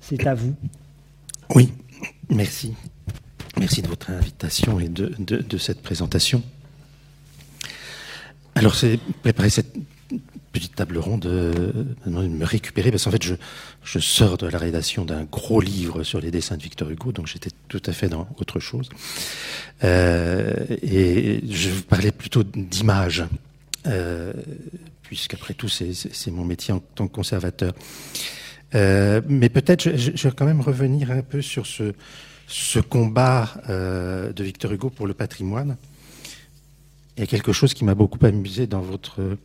c'est 0.00 0.26
à 0.26 0.34
vous. 0.34 0.54
Oui, 1.54 1.72
merci. 2.30 2.74
Merci 3.58 3.82
de 3.82 3.88
votre 3.88 4.10
invitation 4.10 4.78
et 4.78 4.88
de, 4.88 5.12
de 5.18 5.58
cette 5.58 5.82
présentation. 5.82 6.42
Alors, 8.54 8.74
c'est 8.74 8.98
préparer 9.22 9.50
cette 9.50 9.74
petite 10.52 10.74
table 10.74 10.98
ronde, 10.98 11.26
euh, 11.26 11.72
de 12.06 12.10
me 12.10 12.44
récupérer, 12.44 12.90
parce 12.90 13.04
qu'en 13.04 13.10
fait, 13.10 13.22
je, 13.22 13.98
sors 13.98 14.36
de 14.38 14.46
la 14.46 14.58
rédaction 14.58 15.04
d'un 15.04 15.24
gros 15.24 15.60
livre 15.60 16.02
sur 16.02 16.20
les 16.20 16.30
dessins 16.30 16.56
de 16.56 16.62
Victor 16.62 16.90
Hugo, 16.90 17.12
donc 17.12 17.26
j'étais 17.26 17.50
tout 17.68 17.82
à 17.86 17.92
fait 17.92 18.08
dans 18.08 18.28
autre 18.38 18.60
chose. 18.60 18.88
Euh, 19.84 20.54
et 20.82 21.40
je 21.50 21.70
parlais 21.88 22.12
plutôt 22.12 22.42
d'images. 22.42 23.24
puisqu'après 25.02 25.54
tout, 25.54 25.68
c'est 25.68 26.30
mon 26.30 26.44
métier 26.44 26.74
en 26.74 26.80
tant 26.80 27.08
que 27.08 27.14
conservateur. 27.14 27.72
mais 28.74 29.48
peut-être, 29.48 29.96
je, 29.96 30.10
vais 30.10 30.34
quand 30.34 30.46
même 30.46 30.60
revenir 30.60 31.10
un 31.10 31.22
peu 31.22 31.40
sur 31.40 31.66
ce 31.66 32.80
combat 32.80 33.54
de 33.68 34.44
Victor 34.44 34.72
Hugo 34.72 34.90
pour 34.90 35.06
le 35.06 35.14
patrimoine. 35.14 35.76
Il 37.18 37.22
y 37.22 37.24
a 37.24 37.26
quelque 37.26 37.52
chose 37.52 37.74
qui 37.74 37.84
m'a 37.84 37.96
beaucoup 37.96 38.24
amusé 38.24 38.68
dans 38.68 38.80
votre 38.80 39.36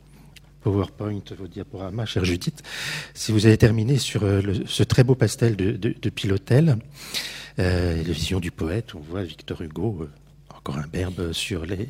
PowerPoint, 0.63 1.21
vos 1.37 1.47
diaporamas, 1.47 2.05
chère 2.05 2.23
Judith. 2.23 2.63
Si 3.13 3.31
vous 3.31 3.45
avez 3.45 3.57
terminé 3.57 3.97
sur 3.97 4.23
euh, 4.23 4.41
ce 4.65 4.83
très 4.83 5.03
beau 5.03 5.13
pastel 5.13 5.55
de, 5.55 5.73
de, 5.73 6.09
Pilotel, 6.09 6.77
euh, 7.59 7.97
la 7.97 8.13
vision 8.13 8.39
du 8.39 8.49
poète, 8.49 8.95
on 8.95 8.99
voit 8.99 9.23
Victor 9.23 9.61
Hugo, 9.61 9.99
euh, 10.01 10.09
encore 10.55 10.77
un 10.77 10.87
berbe 10.87 11.33
sur 11.33 11.65
les 11.65 11.89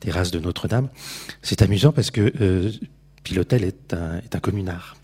terrasses 0.00 0.30
de 0.30 0.38
Notre-Dame. 0.38 0.88
C'est 1.42 1.60
amusant 1.60 1.92
parce 1.92 2.10
que 2.10 2.32
euh, 2.40 2.72
Pilotel 3.22 3.62
est 3.62 3.92
un, 3.92 4.18
est 4.18 4.34
un 4.34 4.40
communard. 4.40 4.96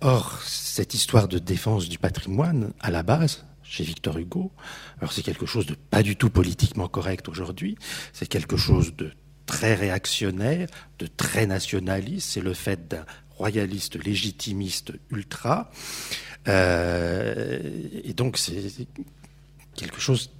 or, 0.00 0.40
cette 0.44 0.94
histoire 0.94 1.26
de 1.26 1.38
défense 1.38 1.88
du 1.88 1.98
patrimoine, 1.98 2.72
à 2.80 2.92
la 2.92 3.02
base, 3.02 3.44
chez 3.64 3.82
Victor 3.82 4.18
Hugo, 4.18 4.52
alors 5.00 5.12
c'est 5.12 5.22
quelque 5.22 5.46
chose 5.46 5.66
de 5.66 5.74
pas 5.74 6.02
du 6.02 6.14
tout 6.14 6.30
politiquement 6.30 6.88
correct 6.88 7.28
aujourd'hui, 7.28 7.76
c'est 8.12 8.26
quelque 8.26 8.56
chose 8.56 8.94
de 8.94 9.10
très 9.46 9.74
réactionnaire, 9.74 10.68
de 10.98 11.06
très 11.06 11.46
nationaliste. 11.46 12.30
C'est 12.30 12.40
le 12.40 12.54
fait 12.54 12.88
d'un 12.88 13.04
royaliste 13.36 14.02
légitimiste 14.02 14.92
ultra. 15.10 15.70
Euh, 16.48 17.60
et 18.04 18.12
donc 18.14 18.38
c'est 18.38 18.86
quelque 19.74 20.00
chose 20.00 20.30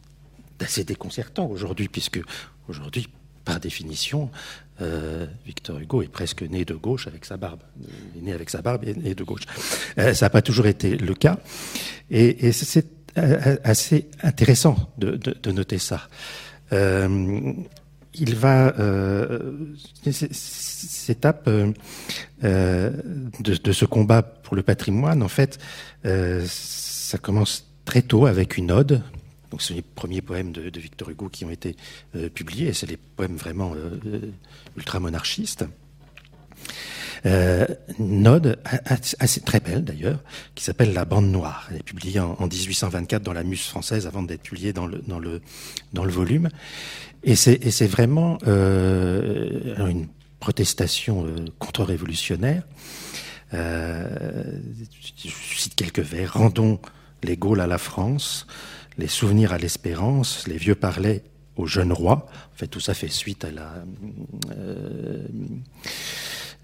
d'assez 0.58 0.84
déconcertant 0.84 1.46
aujourd'hui, 1.46 1.88
puisque 1.88 2.20
aujourd'hui, 2.68 3.08
par 3.44 3.58
définition, 3.60 4.30
euh, 4.80 5.26
Victor 5.46 5.78
Hugo 5.78 6.02
est 6.02 6.08
presque 6.08 6.42
né 6.42 6.64
de 6.64 6.74
gauche 6.74 7.06
avec 7.06 7.24
sa 7.24 7.36
barbe. 7.36 7.60
Il 8.14 8.20
est 8.20 8.24
né 8.26 8.32
avec 8.32 8.50
sa 8.50 8.62
barbe 8.62 8.84
et 8.84 8.94
né 8.94 9.14
de 9.14 9.24
gauche. 9.24 9.42
Euh, 9.98 10.14
ça 10.14 10.26
n'a 10.26 10.30
pas 10.30 10.42
toujours 10.42 10.66
été 10.66 10.96
le 10.96 11.14
cas. 11.14 11.38
Et, 12.10 12.52
c'est 12.52 12.86
assez 13.64 14.08
intéressant 14.22 14.90
de, 14.96 15.18
noter 15.50 15.78
ça. 15.78 16.08
Il 18.14 18.34
va 18.34 18.74
euh, 18.78 19.52
cette 20.10 21.16
étape 21.16 21.44
euh, 21.48 21.72
euh, 22.44 22.90
de, 23.40 23.72
ce 23.72 23.84
combat 23.84 24.22
pour 24.22 24.56
le 24.56 24.62
patrimoine, 24.62 25.22
en 25.22 25.28
fait, 25.28 25.58
euh, 26.04 26.44
ça 26.46 27.18
commence 27.18 27.66
très 27.84 28.02
tôt 28.02 28.26
avec 28.26 28.56
une 28.56 28.70
ode. 28.70 29.02
Donc, 29.50 29.62
c'est 29.62 29.74
les 29.74 29.82
premiers 29.82 30.22
poèmes 30.22 30.52
de, 30.52 30.62
Victor 30.78 31.10
Hugo 31.10 31.28
qui 31.28 31.44
ont 31.44 31.50
été 31.50 31.76
euh, 32.16 32.28
publiés, 32.28 32.72
c'est 32.72 32.86
des 32.86 32.96
poèmes 32.96 33.36
vraiment 33.36 33.74
euh, 33.74 34.20
ultra-monarchistes. 34.76 35.64
Euh, 37.24 37.66
une 37.98 38.56
assez 39.20 39.40
très 39.40 39.60
belle 39.60 39.84
d'ailleurs, 39.84 40.18
qui 40.54 40.64
s'appelle 40.64 40.92
La 40.92 41.04
Bande 41.04 41.30
Noire. 41.30 41.68
Elle 41.70 41.78
est 41.78 41.82
publiée 41.82 42.20
en, 42.20 42.36
en 42.38 42.46
1824 42.46 43.22
dans 43.22 43.32
la 43.32 43.44
Muse 43.44 43.66
française 43.66 44.06
avant 44.06 44.22
d'être 44.22 44.42
publiée 44.42 44.72
dans 44.72 44.86
le, 44.86 45.02
dans 45.06 45.18
le, 45.18 45.40
dans 45.92 46.04
le 46.04 46.10
volume. 46.10 46.48
Et 47.24 47.36
c'est 47.36 47.86
vraiment 47.86 48.38
euh, 48.46 49.86
une 49.88 50.08
protestation 50.40 51.24
euh, 51.24 51.44
contre-révolutionnaire. 51.60 52.64
Euh, 53.54 54.58
je 55.24 55.58
cite 55.58 55.76
quelques 55.76 56.00
vers. 56.00 56.34
Rendons 56.34 56.80
les 57.22 57.36
Gaules 57.36 57.60
à 57.60 57.68
la 57.68 57.78
France, 57.78 58.46
les 58.98 59.06
souvenirs 59.06 59.52
à 59.52 59.58
l'espérance, 59.58 60.48
les 60.48 60.56
vieux 60.56 60.74
parlaient 60.74 61.22
au 61.56 61.66
jeune 61.66 61.92
roi. 61.92 62.26
En 62.54 62.56
fait, 62.56 62.66
tout 62.66 62.80
ça 62.80 62.94
fait 62.94 63.08
suite 63.08 63.44
à 63.44 63.50
la... 63.50 63.84
Euh, 64.56 65.26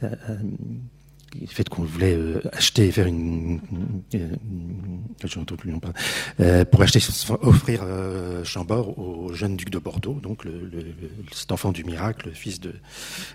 le 0.01 1.47
fait 1.47 1.69
qu'on 1.69 1.83
voulait 1.83 2.15
euh, 2.15 2.41
acheter 2.53 2.87
et 2.87 2.93
faire 2.93 3.07
une, 3.07 3.61
euh, 4.15 5.57
plus 5.57 5.75
euh, 6.41 6.65
pour 6.65 6.83
acheter 6.83 7.01
offrir 7.43 7.81
euh, 7.83 8.45
Chambord 8.45 8.99
au 8.99 9.33
jeune 9.33 9.57
duc 9.57 9.71
de 9.71 9.79
Bordeaux, 9.79 10.19
donc 10.23 10.45
cet 11.33 11.53
enfant 11.53 11.73
du 11.73 11.85
miracle, 11.85 12.31
fils 12.33 12.61
de, 12.61 12.75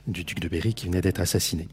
du 0.08 0.24
duc 0.24 0.40
de 0.40 0.48
Berry 0.48 0.74
qui 0.74 0.88
venait 0.88 1.02
d'être 1.02 1.20
assassiné. 1.20 1.68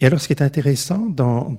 Et 0.00 0.06
alors, 0.06 0.20
ce 0.20 0.26
qui 0.26 0.32
est 0.32 0.42
intéressant 0.42 1.06
dans, 1.06 1.56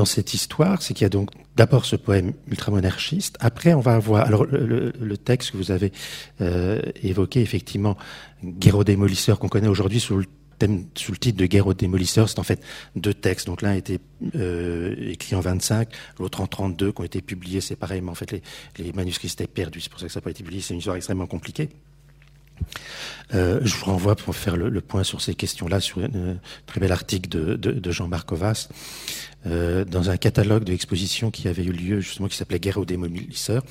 dans 0.00 0.06
cette 0.06 0.32
histoire, 0.32 0.80
c'est 0.80 0.94
qu'il 0.94 1.04
y 1.04 1.06
a 1.06 1.10
donc 1.10 1.28
d'abord 1.56 1.84
ce 1.84 1.94
poème 1.94 2.32
ultramonarchiste. 2.48 3.36
Après, 3.38 3.74
on 3.74 3.80
va 3.80 3.96
avoir 3.96 4.24
alors 4.24 4.46
le, 4.46 5.16
texte 5.18 5.50
que 5.50 5.58
vous 5.58 5.72
avez 5.72 5.92
euh, 6.40 6.80
évoqué, 7.02 7.42
effectivement, 7.42 7.98
Guerre 8.42 8.78
aux 8.78 8.84
démolisseurs, 8.84 9.38
qu'on 9.38 9.50
connaît 9.50 9.68
aujourd'hui 9.68 10.00
sous 10.00 10.16
le 10.16 10.24
thème, 10.58 10.86
sous 10.94 11.12
le 11.12 11.18
titre 11.18 11.36
de 11.36 11.44
Guerre 11.44 11.66
aux 11.66 11.74
démolisseurs. 11.74 12.30
C'est 12.30 12.38
en 12.38 12.44
fait 12.44 12.62
deux 12.96 13.12
textes. 13.12 13.46
Donc 13.46 13.60
l'un 13.60 13.72
a 13.72 13.76
été 13.76 14.00
euh, 14.36 14.94
écrit 15.10 15.36
en 15.36 15.40
25, 15.40 15.90
l'autre 16.18 16.40
en 16.40 16.46
32, 16.46 16.92
qui 16.92 17.00
ont 17.02 17.04
été 17.04 17.20
publiés 17.20 17.60
séparément. 17.60 18.12
En 18.12 18.14
fait, 18.14 18.42
les, 18.78 18.92
manuscrits 18.94 19.28
étaient 19.28 19.46
perdus. 19.46 19.82
C'est 19.82 19.90
pour 19.90 20.00
ça 20.00 20.06
que 20.06 20.12
ça 20.12 20.20
n'a 20.20 20.24
pas 20.24 20.30
été 20.30 20.42
publié. 20.42 20.62
C'est 20.62 20.72
une 20.72 20.78
histoire 20.78 20.96
extrêmement 20.96 21.26
compliquée. 21.26 21.68
Euh, 23.34 23.60
je 23.62 23.74
vous 23.76 23.84
renvoie 23.84 24.16
pour 24.16 24.34
faire 24.34 24.56
le, 24.56 24.80
point 24.80 25.04
sur 25.04 25.20
ces 25.20 25.34
questions-là 25.34 25.80
sur 25.80 25.98
un 25.98 26.36
très 26.66 26.80
bel 26.80 26.92
article 26.92 27.28
de, 27.28 27.56
de, 27.56 27.72
de 27.72 27.90
Jean-Marc 27.90 28.32
Ovas 28.32 28.68
euh, 29.46 29.84
dans 29.84 30.10
un 30.10 30.16
catalogue 30.16 30.64
de 30.64 30.72
l'exposition 30.72 31.30
qui 31.30 31.48
avait 31.48 31.64
eu 31.64 31.72
lieu 31.72 32.00
justement 32.00 32.28
qui 32.28 32.36
s'appelait 32.36 32.60
Guerre 32.60 32.78
aux 32.78 32.84
démolisseurs, 32.84 33.62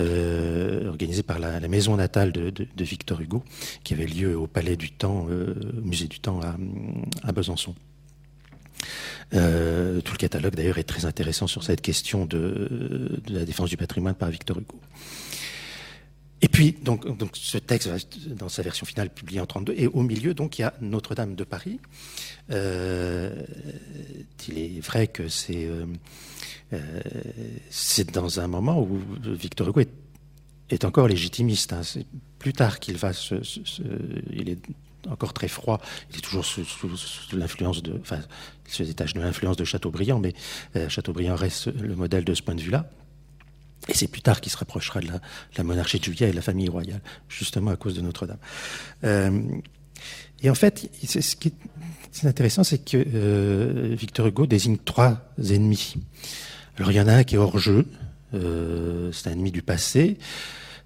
euh, 0.00 0.88
organisé 0.88 1.22
par 1.22 1.38
la, 1.38 1.60
maison 1.68 1.96
natale 1.96 2.32
de, 2.32 2.66
Victor 2.78 3.20
Hugo, 3.20 3.44
qui 3.84 3.94
avait 3.94 4.06
lieu 4.06 4.36
au 4.36 4.46
Palais 4.46 4.76
du 4.76 4.90
Temps, 4.90 5.26
euh, 5.30 5.54
au 5.78 5.86
Musée 5.86 6.08
du 6.08 6.18
Temps 6.18 6.40
à, 7.22 7.32
Besançon. 7.32 7.74
Euh, 9.34 10.00
tout 10.00 10.12
le 10.12 10.18
catalogue 10.18 10.54
d'ailleurs 10.54 10.78
est 10.78 10.84
très 10.84 11.06
intéressant 11.06 11.46
sur 11.46 11.62
cette 11.62 11.80
question 11.80 12.26
de 12.26 13.22
la 13.28 13.44
défense 13.44 13.70
du 13.70 13.76
patrimoine 13.76 14.14
par 14.14 14.30
Victor 14.30 14.58
Hugo. 14.58 14.78
Et 16.42 16.48
puis, 16.48 16.72
donc, 16.72 17.06
ce 17.32 17.58
texte, 17.58 17.88
dans 18.28 18.48
sa 18.48 18.62
version 18.62 18.84
finale, 18.84 19.08
publié 19.10 19.40
en 19.40 19.46
32, 19.46 19.74
et 19.76 19.86
au 19.86 20.02
milieu, 20.02 20.34
donc, 20.34 20.58
il 20.58 20.62
y 20.62 20.64
a 20.64 20.74
Notre-Dame 20.80 21.36
de 21.36 21.44
Paris. 21.44 21.80
Euh, 22.50 23.30
il 24.48 24.58
est 24.58 24.80
vrai 24.80 25.06
que 25.06 25.28
c'est 25.28 25.64
euh, 25.64 25.86
euh, 26.74 26.80
c'est 27.70 28.10
dans 28.10 28.40
un 28.40 28.46
moment 28.46 28.80
où 28.80 29.00
Victor 29.22 29.68
Hugo 29.68 29.80
est, 30.68 30.84
encore 30.84 31.08
légitimiste. 31.08 31.72
Hein. 31.72 31.82
C'est 31.82 32.06
plus 32.38 32.52
tard 32.52 32.78
qu'il 32.78 32.96
va 32.96 33.12
se, 33.12 33.36
il 34.30 34.50
est 34.50 34.60
encore 35.08 35.32
très 35.32 35.48
froid. 35.48 35.80
Il 36.10 36.18
est 36.18 36.20
toujours 36.20 36.44
sous, 36.44 36.66
l'influence 37.32 37.82
de, 37.82 37.98
enfin, 38.00 38.20
il 38.66 38.72
se 38.72 38.82
détache 38.82 39.14
de 39.14 39.20
l'influence 39.20 39.56
de 39.56 39.64
Chateaubriand, 39.64 40.18
mais 40.18 40.34
Chateaubriand 40.88 41.36
reste 41.36 41.68
le 41.74 41.94
modèle 41.96 42.24
de 42.24 42.34
ce 42.34 42.42
point 42.42 42.54
de 42.54 42.60
vue-là. 42.60 42.90
Et 43.88 43.94
c'est 43.94 44.08
plus 44.08 44.22
tard 44.22 44.40
qu'il 44.40 44.50
se 44.50 44.56
rapprochera 44.56 45.00
de 45.00 45.08
la, 45.08 45.20
la, 45.56 45.64
monarchie 45.64 45.98
de 45.98 46.04
Juillet 46.04 46.28
et 46.28 46.30
de 46.30 46.36
la 46.36 46.42
famille 46.42 46.68
royale, 46.68 47.00
justement 47.28 47.70
à 47.70 47.76
cause 47.76 47.94
de 47.94 48.00
Notre-Dame. 48.00 48.38
Euh, 49.04 49.42
et 50.42 50.50
en 50.50 50.54
fait, 50.54 50.90
ce 51.02 51.36
qui 51.36 51.48
est 51.48 52.26
intéressant, 52.26 52.64
c'est 52.64 52.84
que 52.84 53.02
euh, 53.14 53.94
Victor 53.98 54.26
Hugo 54.26 54.46
désigne 54.46 54.76
trois 54.76 55.32
ennemis. 55.38 55.94
Alors 56.76 56.92
il 56.92 56.96
y 56.96 57.00
en 57.00 57.08
a 57.08 57.14
un 57.14 57.24
qui 57.24 57.36
est 57.36 57.38
hors 57.38 57.58
jeu, 57.58 57.86
euh, 58.34 59.12
c'est 59.12 59.28
un 59.28 59.32
ennemi 59.32 59.52
du 59.52 59.62
passé. 59.62 60.18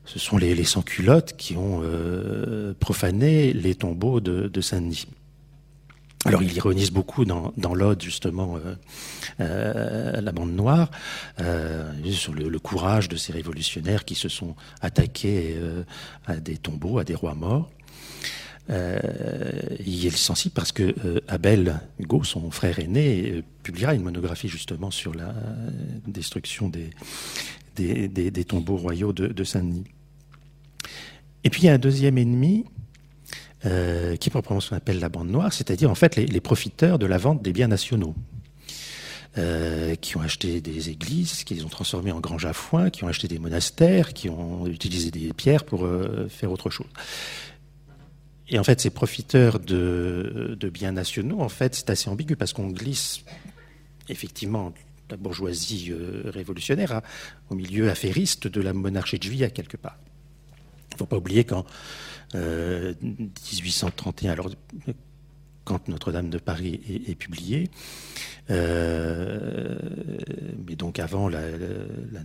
Ce 0.05 0.19
sont 0.19 0.39
les, 0.39 0.55
les 0.55 0.65
sans-culottes 0.65 1.37
qui 1.37 1.57
ont 1.57 1.81
euh, 1.83 2.73
profané 2.79 3.53
les 3.53 3.75
tombeaux 3.75 4.21
de, 4.21 4.49
de 4.49 4.61
Saint-Denis. 4.61 5.07
Alors 6.25 6.43
il 6.43 6.53
ironise 6.53 6.91
beaucoup 6.91 7.25
dans, 7.25 7.53
l'ode 7.75 8.03
justement 8.03 8.57
euh, 8.57 8.75
euh, 9.41 10.21
la 10.21 10.33
bande 10.33 10.53
noire 10.53 10.91
euh, 11.41 11.93
sur 12.11 12.35
le, 12.35 12.59
courage 12.59 13.09
de 13.09 13.17
ces 13.17 13.33
révolutionnaires 13.33 14.05
qui 14.05 14.15
se 14.15 14.29
sont 14.29 14.57
attaqués 14.81 15.57
à 16.27 16.37
des 16.37 16.57
tombeaux, 16.57 16.99
à 16.99 17.05
des 17.05 17.15
rois 17.15 17.35
morts. 17.35 17.71
Il 18.69 20.07
est 20.07 20.17
sensible 20.17 20.55
parce 20.55 20.73
que 20.73 21.23
Abel 21.29 21.81
Hugo, 21.99 22.25
son 22.25 22.51
frère 22.51 22.79
aîné, 22.79 23.43
publiera 23.63 23.95
une 23.95 24.03
monographie 24.03 24.49
justement 24.49 24.91
sur 24.91 25.15
la 25.15 25.33
destruction 26.07 26.69
des, 26.69 28.45
tombeaux 28.45 28.77
royaux 28.77 29.13
de 29.13 29.45
Saint-Denis. 29.45 29.85
Et 31.45 31.51
puis 31.51 31.63
il 31.63 31.67
y 31.67 31.69
a 31.69 31.75
un 31.75 31.79
deuxième 31.79 32.19
ennemi 32.19 32.65
euh, 33.67 34.15
qui 34.15 34.29
est 34.29 34.31
proprement 34.31 34.61
ce 34.61 34.71
qu'on 34.71 34.77
appelle 34.77 35.01
la 35.01 35.09
bande 35.09 35.31
noire, 35.31 35.53
c'est-à-dire 35.53 35.91
en 35.91 35.97
fait 35.97 36.15
les, 36.15 36.41
profiteurs 36.41 36.97
de 36.97 37.07
la 37.07 37.19
vente 37.19 37.43
des 37.43 37.53
biens 37.53 37.67
nationaux. 37.67 38.15
Euh, 39.37 39.95
qui 39.95 40.17
ont 40.17 40.21
acheté 40.21 40.61
des 40.61 40.91
églises, 40.91 41.45
qui 41.45 41.55
les 41.55 41.65
ont 41.65 41.69
transformées 41.69 42.11
en 42.11 42.19
granges 42.19 42.47
à 42.47 42.53
foin, 42.53 42.91
qui 42.91 43.05
ont 43.05 43.09
acheté 43.09 43.29
des 43.29 43.39
monastères, 43.39 44.15
qui 44.15 44.29
ont 44.31 44.67
utilisé 44.67 45.11
des 45.11 45.33
pierres 45.33 45.65
pour 45.65 45.85
euh, 45.85 46.29
faire 46.29 46.51
autre 46.51 46.71
chose. 46.71 46.89
Et 48.49 48.59
en 48.59 48.65
fait, 48.65 48.81
ces 48.81 48.91
profiteurs 48.91 49.61
de, 49.61 50.71
biens 50.73 50.93
nationaux, 50.93 51.41
en 51.41 51.51
fait, 51.51 51.75
c'est 51.75 51.91
assez 51.91 52.09
ambigu 52.09 52.37
parce 52.37 52.53
qu'on 52.53 52.69
glisse 52.69 53.23
effectivement 54.09 54.73
la 55.11 55.17
bourgeoisie 55.17 55.93
révolutionnaire 56.25 56.93
à, 56.93 57.03
au 57.51 57.55
milieu 57.55 57.91
affairiste 57.91 58.49
de 58.49 58.61
la 58.61 58.73
monarchie 58.73 59.19
de 59.19 59.25
juillet 59.25 59.51
quelque 59.51 59.77
part. 59.77 59.99
faut 60.97 61.07
pas 61.07 61.19
oublier 61.19 61.45
qu'en 61.45 61.65
1831, 62.35 64.33
alors 64.33 64.51
quand 65.69 65.87
Notre-Dame 65.89 66.31
de 66.31 66.39
Paris 66.39 66.81
est, 67.07 67.15
publiée. 67.15 67.69
Euh, 68.49 69.77
mais 70.67 70.77
donc 70.77 70.99
avant 70.99 71.29
la, 71.29 71.43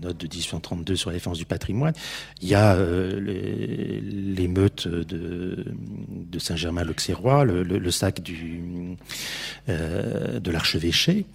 note 0.01 0.15
de 0.15 0.27
1832 0.27 0.95
sur 0.95 1.09
la 1.09 1.17
défense 1.17 1.39
du 1.39 1.45
patrimoine, 1.45 1.93
il 2.41 2.47
y 2.47 2.55
a 2.55 2.75
euh, 2.75 3.19
l'émeute 3.19 4.87
de, 4.87 5.65
Saint-Germain-l'Auxerrois, 6.39 7.43
le, 7.43 7.91
sac 7.91 8.21
euh, 9.67 10.39
de 10.39 10.51
l'archevêché, 10.51 11.25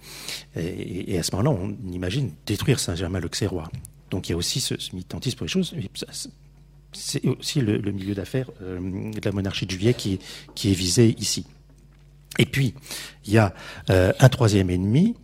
et, 0.55 1.19
à 1.19 1.21
ce 1.21 1.35
moment-là, 1.35 1.55
on 1.61 1.91
imagine 1.93 2.31
détruire 2.47 2.79
Saint-Germain-l'Auxerrois. 2.79 3.69
Donc 4.09 4.29
il 4.29 4.31
y 4.31 4.33
a 4.33 4.37
aussi 4.37 4.59
ce, 4.61 4.73
militantisme 4.93 5.37
pour 5.37 5.45
les 5.45 5.51
choses. 5.51 5.75
C'est 6.91 7.25
aussi 7.27 7.61
le, 7.61 7.91
milieu 7.91 8.15
d'affaires 8.15 8.49
de 8.59 9.21
la 9.23 9.31
monarchie 9.31 9.65
de 9.65 9.71
Juillet 9.71 9.93
qui, 9.93 10.19
est 10.63 10.73
visé 10.73 11.15
ici. 11.19 11.45
Et 12.37 12.45
puis, 12.45 12.73
il 13.25 13.33
y 13.33 13.37
a 13.37 13.53
euh, 13.89 14.13
un 14.19 14.29
troisième 14.29 14.69
ennemi, 14.69 15.15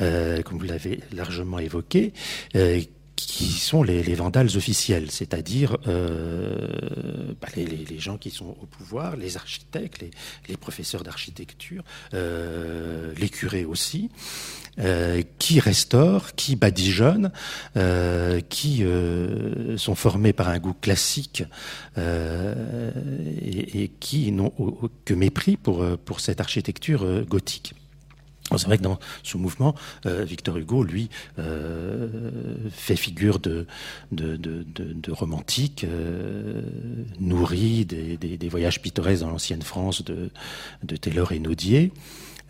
euh, 0.00 0.42
comme 0.42 0.58
vous 0.58 0.64
l'avez 0.64 1.00
largement 1.12 1.58
évoqué, 1.58 2.12
euh, 2.56 2.80
qui 3.26 3.44
sont 3.44 3.82
les, 3.82 4.02
vandales 4.14 4.56
officiels, 4.56 5.10
c'est-à-dire 5.10 5.76
bah, 5.86 7.48
les, 7.56 7.98
gens 7.98 8.16
qui 8.18 8.30
sont 8.30 8.56
au 8.60 8.66
pouvoir, 8.66 9.16
les 9.16 9.36
architectes, 9.36 10.04
les, 10.48 10.56
professeurs 10.56 11.02
d'architecture, 11.02 11.82
les 12.12 13.28
curés 13.28 13.64
aussi, 13.64 14.10
qui 15.38 15.60
restaurent, 15.60 16.34
qui 16.34 16.56
badigeonnent, 16.56 17.32
qui 18.48 18.84
sont 19.76 19.94
formés 19.94 20.32
par 20.32 20.48
un 20.48 20.58
goût 20.58 20.74
classique 20.74 21.44
et, 21.96 23.90
qui 24.00 24.32
n'ont 24.32 24.52
que 25.04 25.14
mépris 25.14 25.56
pour, 25.56 25.84
pour 26.04 26.20
cette 26.20 26.40
architecture 26.40 27.24
gothique. 27.26 27.74
C'est 28.50 28.66
vrai 28.66 28.78
que 28.78 28.82
dans 28.82 28.98
ce 29.22 29.36
mouvement, 29.36 29.74
euh, 30.06 30.24
Victor 30.24 30.56
Hugo, 30.58 30.84
lui, 30.84 31.08
euh, 31.38 32.08
fait 32.70 32.96
figure 32.96 33.38
de, 33.38 33.66
romantique, 35.08 35.84
euh, 35.84 36.62
nourri 37.20 37.84
des, 37.84 38.48
voyages 38.48 38.82
pittoresques 38.82 39.22
dans 39.22 39.30
l'ancienne 39.30 39.62
France 39.62 40.04
de, 40.04 40.30
Taylor 40.96 41.32
et 41.32 41.38
Naudier, 41.38 41.92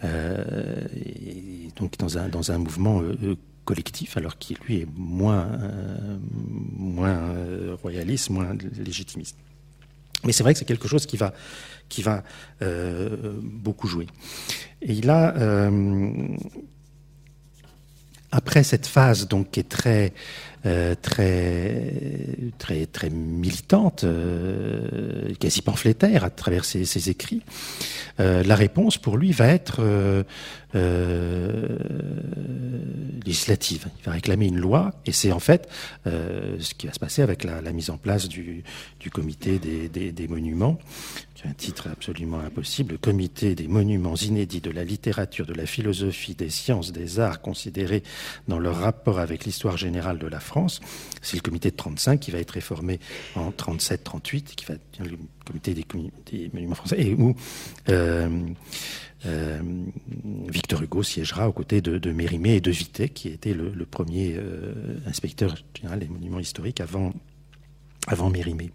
et 0.02 1.68
donc 1.76 1.96
dans 1.96 2.50
un, 2.50 2.58
mouvement 2.58 3.00
collectif, 3.64 4.16
alors 4.16 4.36
qu'il 4.36 4.58
lui 4.66 4.80
est 4.80 4.88
moins, 4.96 5.48
moins 6.76 7.20
royaliste, 7.82 8.30
moins 8.30 8.56
légitimiste. 8.84 9.36
Mais 10.24 10.32
c'est 10.32 10.42
vrai 10.42 10.54
que 10.54 10.58
c'est 10.58 10.64
quelque 10.64 10.88
chose 10.88 11.06
qui 11.06 11.16
va, 11.16 11.34
qui 11.94 12.02
va 12.02 12.22
beaucoup 13.42 13.86
jouer. 13.86 14.06
Et 14.86 15.08
a, 15.08 15.34
euh, 15.36 16.36
après 18.30 18.62
cette 18.62 18.86
phase 18.86 19.28
donc 19.28 19.50
qui 19.50 19.60
est 19.60 19.68
très 19.68 20.12
euh, 20.66 20.94
très 21.00 22.52
très 22.58 22.86
très 22.86 23.10
militante, 23.10 24.04
euh, 24.04 25.32
quasi 25.38 25.62
pamphlétaire 25.62 26.24
à 26.24 26.30
travers 26.30 26.64
ses, 26.64 27.10
écrits, 27.10 27.42
la 28.18 28.54
réponse 28.54 28.96
pour 28.98 29.16
lui 29.16 29.32
va 29.32 29.48
être 29.48 29.82
législative. 33.24 33.86
Il 34.00 34.04
va 34.06 34.12
réclamer 34.12 34.46
une 34.46 34.58
loi, 34.58 34.92
et 35.04 35.12
c'est 35.12 35.32
en 35.32 35.40
fait 35.40 35.68
ce 36.06 36.74
qui 36.74 36.86
va 36.86 36.94
se 36.94 36.98
passer 36.98 37.22
avec 37.22 37.44
la, 37.44 37.72
mise 37.72 37.90
en 37.90 37.98
place 37.98 38.28
du, 38.28 38.64
comité 39.12 39.58
des 39.58 40.28
monuments, 40.28 40.78
un 41.46 41.52
titre 41.52 41.88
absolument 41.90 42.40
impossible, 42.40 42.98
Comité 42.98 43.54
des 43.54 43.68
monuments 43.68 44.16
inédits 44.16 44.60
de 44.60 44.70
la 44.70 44.84
littérature, 44.84 45.46
de 45.46 45.54
la 45.54 45.66
philosophie, 45.66 46.34
des 46.34 46.50
sciences, 46.50 46.92
des 46.92 47.20
arts 47.20 47.40
considérés 47.40 48.02
dans 48.48 48.58
leur 48.58 48.76
rapport 48.76 49.18
avec 49.18 49.44
l'histoire 49.44 49.76
générale 49.76 50.18
de 50.18 50.26
la 50.26 50.40
France. 50.40 50.80
C'est 51.22 51.36
le 51.36 51.42
comité 51.42 51.70
de 51.70 51.76
35 51.76 52.20
qui 52.20 52.30
va 52.30 52.38
être 52.38 52.52
réformé 52.52 53.00
en 53.34 53.50
37-38, 53.50 54.54
qui 54.54 54.64
va 54.64 54.74
être 54.74 54.82
le 55.00 55.18
comité 55.44 55.74
des, 55.74 56.50
monuments 56.52 56.74
français, 56.74 57.00
et 57.00 57.14
où 57.14 57.34
euh, 57.88 58.28
euh, 59.26 59.60
Victor 60.48 60.82
Hugo 60.82 61.02
siégera 61.02 61.48
aux 61.48 61.52
côtés 61.52 61.80
de, 61.80 62.12
Mérimée 62.12 62.56
et 62.56 62.60
de 62.60 62.70
Vité, 62.70 63.08
qui 63.08 63.28
était 63.28 63.54
le, 63.54 63.72
premier 63.84 64.34
euh, 64.36 64.98
inspecteur 65.06 65.54
général 65.74 66.00
des 66.00 66.08
monuments 66.08 66.40
historiques 66.40 66.80
avant, 66.80 67.12
avant 68.06 68.30
Mérimée. 68.30 68.70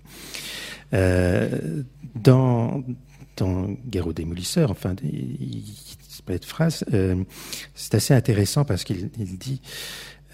Euh, 0.94 1.84
dans, 2.16 2.84
dans 3.38 3.68
Guerre 3.88 4.08
aux 4.08 4.14
démolisseurs, 4.14 4.72
enfin, 4.72 4.96
cette 6.28 6.46
phrase, 6.46 6.86
euh, 6.94 7.24
c'est 7.76 7.96
assez 7.96 8.14
intéressant 8.14 8.66
parce 8.66 8.84
qu'il 8.84 9.10
dit 9.14 9.62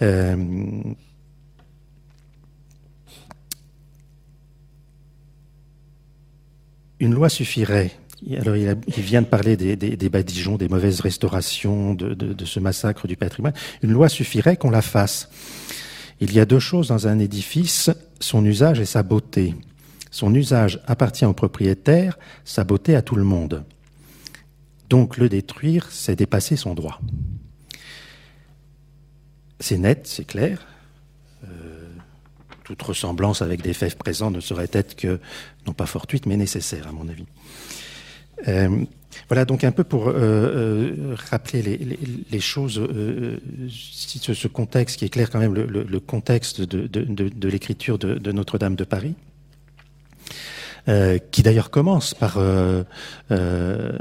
euh, 0.02 0.36
une 7.00 7.14
loi 7.14 7.28
suffirait. 7.28 7.92
Alors, 8.40 8.56
il, 8.56 8.74
vient 9.02 9.20
de 9.20 9.26
parler 9.26 9.56
des, 9.56 9.76
des, 9.76 10.08
badigeons, 10.08 10.56
des 10.56 10.68
mauvaises 10.68 11.00
restaurations, 11.00 11.94
de, 11.94 12.44
ce 12.44 12.60
massacre 12.60 13.06
du 13.06 13.16
patrimoine. 13.16 13.52
Une 13.82 13.92
loi 13.92 14.08
suffirait 14.08 14.56
qu'on 14.56 14.70
la 14.70 14.82
fasse. 14.82 15.28
Il 16.20 16.32
y 16.32 16.40
a 16.40 16.46
deux 16.46 16.58
choses 16.58 16.88
dans 16.88 17.08
un 17.08 17.18
édifice, 17.18 17.90
son 18.20 18.44
usage 18.44 18.80
et 18.80 18.86
sa 18.86 19.02
beauté. 19.02 19.54
Son 20.10 20.34
usage 20.34 20.80
appartient 20.86 21.24
au 21.24 21.32
propriétaire, 21.32 22.18
sa 22.44 22.64
beauté 22.64 22.94
à 22.96 23.02
tout 23.02 23.16
le 23.16 23.24
monde. 23.24 23.64
Donc 24.88 25.16
le 25.16 25.28
détruire, 25.28 25.88
c'est 25.90 26.16
dépasser 26.16 26.56
son 26.56 26.74
droit. 26.74 27.00
C'est 29.58 29.78
net, 29.78 30.06
c'est 30.06 30.26
clair. 30.26 30.66
Euh, 31.44 31.88
toute 32.62 32.82
ressemblance 32.82 33.42
avec 33.42 33.62
des 33.62 33.72
faits 33.72 33.96
présents 33.96 34.30
ne 34.30 34.40
serait 34.40 34.68
être 34.72 34.96
que, 34.96 35.18
non 35.66 35.72
pas 35.72 35.86
fortuite, 35.86 36.26
mais 36.26 36.36
nécessaire, 36.36 36.86
à 36.86 36.92
mon 36.92 37.08
avis. 37.08 37.26
Euh, 38.48 38.84
voilà 39.28 39.46
donc 39.46 39.64
un 39.64 39.72
peu 39.72 39.82
pour 39.82 40.08
euh, 40.08 41.16
rappeler 41.30 41.62
les, 42.30 42.40
choses, 42.40 42.74
ce, 43.70 44.46
contexte 44.46 44.98
qui 44.98 45.06
est 45.06 45.08
clair 45.08 45.30
quand 45.30 45.38
même, 45.38 45.54
le, 45.54 46.00
contexte 46.00 46.60
de 46.60 47.48
l'écriture 47.48 47.98
de 47.98 48.32
Notre-Dame 48.32 48.76
de 48.76 48.84
Paris. 48.84 49.14
Euh, 50.88 51.18
qui 51.18 51.42
d'ailleurs 51.42 51.70
commence 51.70 52.14
par... 52.14 52.36
Euh, 52.38 52.84
euh, 53.32 53.92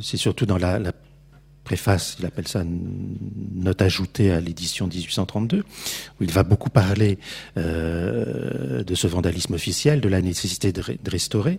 c'est 0.00 0.16
surtout 0.16 0.46
dans 0.46 0.58
la, 0.58 0.78
préface, 1.64 2.16
il 2.18 2.26
appelle 2.26 2.46
ça 2.48 2.64
note 2.64 3.80
ajoutée 3.80 4.30
à 4.30 4.40
l'édition 4.40 4.88
1832, 4.88 5.60
où 5.60 5.64
il 6.20 6.30
va 6.30 6.42
beaucoup 6.42 6.68
parler 6.70 7.18
de 7.56 8.94
ce 8.94 9.06
vandalisme 9.06 9.54
officiel, 9.54 10.00
de 10.00 10.08
la 10.08 10.20
nécessité 10.20 10.72
de, 10.72 10.82
restaurer. 11.08 11.58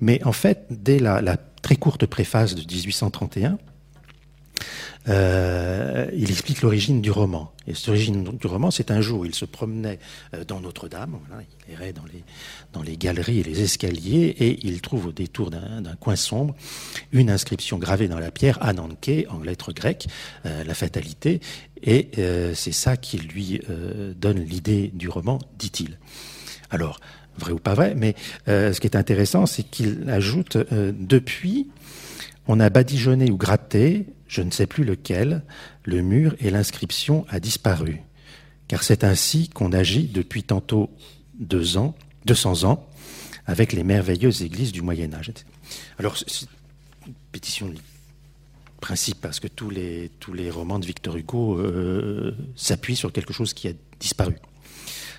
Mais 0.00 0.24
en 0.24 0.32
fait, 0.32 0.64
dès 0.70 0.98
la, 1.00 1.36
très 1.60 1.76
courte 1.76 2.06
préface 2.06 2.54
de 2.54 2.62
1831, 2.62 3.58
euh, 5.08 6.06
il 6.14 6.30
explique 6.30 6.62
l'origine 6.62 7.00
du 7.00 7.10
roman. 7.10 7.52
Et 7.66 7.74
cette 7.74 7.88
origine 7.88 8.22
du 8.22 8.46
roman, 8.46 8.70
c'est 8.70 8.90
un 8.90 9.00
jour, 9.00 9.26
il 9.26 9.34
se 9.34 9.44
promenait 9.44 9.98
euh, 10.34 10.44
dans 10.44 10.60
Notre-Dame, 10.60 11.18
il 11.68 11.74
errait 11.74 11.92
dans 11.92 12.82
les, 12.82 12.96
galeries 12.96 13.40
et 13.40 13.42
les 13.42 13.62
escaliers, 13.62 14.34
et 14.38 14.66
il 14.66 14.80
trouve 14.80 15.06
au 15.06 15.12
détour 15.12 15.50
d'un 15.50 15.96
coin 15.98 16.16
sombre 16.16 16.54
une 17.10 17.30
inscription 17.30 17.78
gravée 17.78 18.08
dans 18.08 18.18
la 18.18 18.30
pierre, 18.30 18.58
Ananke, 18.62 19.26
en 19.28 19.40
lettres 19.40 19.72
grecques, 19.72 20.06
euh, 20.46 20.64
la 20.64 20.74
fatalité, 20.74 21.40
et 21.84 22.10
c'est 22.54 22.70
ça 22.70 22.96
qui 22.96 23.18
lui 23.18 23.60
donne 24.14 24.38
l'idée 24.38 24.92
du 24.94 25.08
roman, 25.08 25.40
dit-il. 25.58 25.98
Alors, 26.70 27.00
vrai 27.36 27.50
ou 27.50 27.58
pas 27.58 27.74
vrai, 27.74 27.94
mais 27.96 28.14
ce 28.46 28.78
qui 28.78 28.86
est 28.86 28.94
intéressant, 28.94 29.46
c'est 29.46 29.64
qu'il 29.64 30.08
ajoute, 30.08 30.56
depuis, 30.70 31.70
on 32.46 32.60
a 32.60 32.70
badigeonné 32.70 33.32
ou 33.32 33.36
gratté 33.36 34.06
je 34.32 34.40
ne 34.40 34.50
sais 34.50 34.66
plus 34.66 34.84
lequel, 34.84 35.42
le 35.84 36.00
mur 36.00 36.34
et 36.40 36.48
l'inscription 36.48 37.26
a 37.28 37.38
disparu. 37.38 38.00
Car 38.66 38.82
c'est 38.82 39.04
ainsi 39.04 39.50
qu'on 39.50 39.72
agit 39.72 40.04
depuis 40.04 40.42
tantôt 40.42 40.88
deux 41.34 41.76
ans, 41.76 41.94
200 42.24 42.64
ans, 42.64 42.88
avec 43.44 43.74
les 43.74 43.84
merveilleuses 43.84 44.42
églises 44.42 44.72
du 44.72 44.80
Moyen 44.80 45.12
Âge. 45.12 45.32
Alors, 45.98 46.16
c'est 46.16 46.46
une 47.06 47.12
pétition 47.30 47.68
de 47.68 47.74
principe, 48.80 49.20
parce 49.20 49.38
que 49.38 49.48
tous 49.48 49.68
les, 49.68 50.10
tous 50.18 50.32
les 50.32 50.50
romans 50.50 50.78
de 50.78 50.86
Victor 50.86 51.14
Hugo 51.14 51.58
euh, 51.58 52.34
s'appuient 52.56 52.96
sur 52.96 53.12
quelque 53.12 53.34
chose 53.34 53.52
qui 53.52 53.68
a 53.68 53.72
disparu 54.00 54.36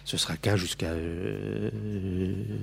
ce 0.06 0.18
sera 0.18 0.36
cas 0.36 0.58
jusqu'à 0.58 0.88
euh, 0.88 1.70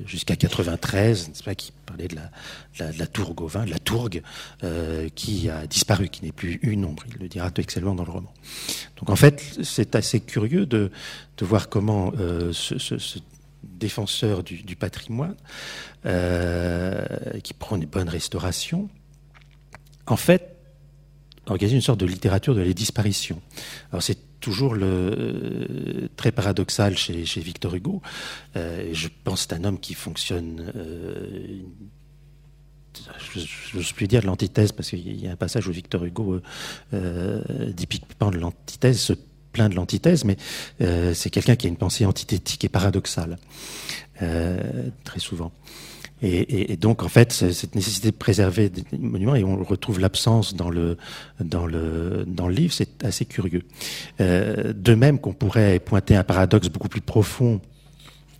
jusqu'à 0.06 0.36
93, 0.36 1.32
pas, 1.44 1.54
qui 1.54 1.72
parlait 1.86 2.08
de 2.08 2.16
la, 2.16 2.92
de 2.92 2.98
la 2.98 3.06
tour 3.06 3.34
Gauvin, 3.34 3.64
de 3.64 3.70
la 3.70 3.78
tourgue, 3.78 4.22
euh, 4.62 5.08
qui 5.14 5.48
a 5.48 5.66
disparu, 5.66 6.08
qui 6.08 6.24
n'est 6.24 6.32
plus 6.32 6.58
une 6.62 6.84
ombre. 6.84 7.04
Il 7.08 7.22
le 7.22 7.28
dira 7.28 7.50
excellemment 7.56 7.94
dans 7.94 8.04
le 8.04 8.10
roman. 8.10 8.32
Donc 8.96 9.10
en 9.10 9.16
fait, 9.16 9.42
c'est 9.62 9.94
assez 9.94 10.20
curieux 10.20 10.66
de, 10.66 10.90
de 11.38 11.44
voir 11.44 11.68
comment 11.68 12.12
euh, 12.18 12.52
ce, 12.52 13.18
défenseur 13.62 14.42
du, 14.42 14.76
patrimoine, 14.76 15.36
qui 17.42 17.54
prend 17.54 17.76
une 17.76 17.86
bonne 17.86 18.10
restauration, 18.10 18.90
en 20.06 20.16
fait, 20.16 20.56
organise 21.46 21.74
une 21.74 21.80
sorte 21.80 22.00
de 22.00 22.06
littérature 22.06 22.54
de 22.54 22.60
la 22.60 22.72
disparition. 22.72 23.40
Alors 23.90 24.02
c'est 24.02 24.18
toujours 24.40 24.74
le, 24.74 24.86
euh, 24.86 26.08
très 26.16 26.32
paradoxal 26.32 26.96
chez, 26.96 27.40
Victor 27.40 27.74
Hugo. 27.74 28.02
Euh, 28.56 28.90
je 28.92 29.08
pense 29.24 29.46
que 29.46 29.54
c'est 29.54 29.60
un 29.60 29.64
homme 29.64 29.78
qui 29.78 29.94
fonctionne, 29.94 30.72
euh, 30.74 31.60
je 33.34 33.76
n'ose 33.76 33.92
plus 33.92 34.08
dire 34.08 34.24
l'antithèse, 34.24 34.72
parce 34.72 34.90
qu'il 34.90 35.20
y 35.20 35.28
a 35.28 35.32
un 35.32 35.36
passage 35.36 35.68
où 35.68 35.72
Victor 35.72 36.04
Hugo 36.04 36.40
dit 36.92 37.86
piquement 37.86 38.30
de 38.30 38.38
l'antithèse, 38.38 38.98
se 38.98 39.12
plaint 39.52 39.70
de 39.70 39.76
l'antithèse, 39.76 40.24
mais 40.24 40.36
c'est 41.14 41.30
quelqu'un 41.30 41.54
qui 41.54 41.66
a 41.66 41.70
une 41.70 41.76
pensée 41.76 42.04
antithétique 42.04 42.64
et 42.64 42.68
paradoxale, 42.68 43.38
très 44.18 45.20
souvent. 45.20 45.52
Et, 46.22 46.72
et, 46.72 46.76
donc, 46.76 47.02
en 47.02 47.08
fait, 47.08 47.32
cette 47.32 47.74
nécessité 47.74 48.10
de 48.10 48.16
préserver 48.16 48.68
des 48.68 48.84
monuments, 48.98 49.34
et 49.34 49.44
on 49.44 49.62
retrouve 49.64 50.00
l'absence 50.00 50.54
dans 50.54 50.68
le, 50.70 50.98
dans, 51.40 51.66
le, 51.66 52.24
dans 52.26 52.46
le 52.46 52.54
livre, 52.54 52.74
c'est 52.74 53.04
assez 53.04 53.24
curieux. 53.24 53.62
Euh, 54.20 54.72
de 54.74 54.94
même 54.94 55.18
qu'on 55.18 55.32
pourrait 55.32 55.78
pointer 55.78 56.16
un 56.16 56.24
paradoxe 56.24 56.68
beaucoup 56.68 56.88
plus 56.88 57.00
profond 57.00 57.60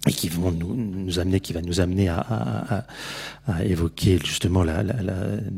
et 0.07 0.13
qui 0.13 0.29
vont 0.29 0.51
nous, 0.51 0.75
nous 0.75 1.19
amener, 1.19 1.41
qui 1.41 1.53
va 1.53 1.63
nous 1.63 1.81
amener 1.81 2.09
à, 2.09 2.19
à, 2.19 2.85
à 3.47 3.65
évoquer 3.65 4.19
justement 4.25 4.63
la, 4.63 4.83
la, 4.83 5.03
la 5.03 5.15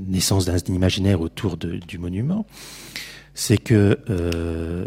naissance 0.09 0.45
d'un 0.45 0.57
imaginaire 0.69 1.21
autour 1.21 1.57
de, 1.57 1.77
du 1.77 1.99
monument, 1.99 2.47
c'est 3.35 3.59
que 3.59 3.99
euh, 4.11 4.87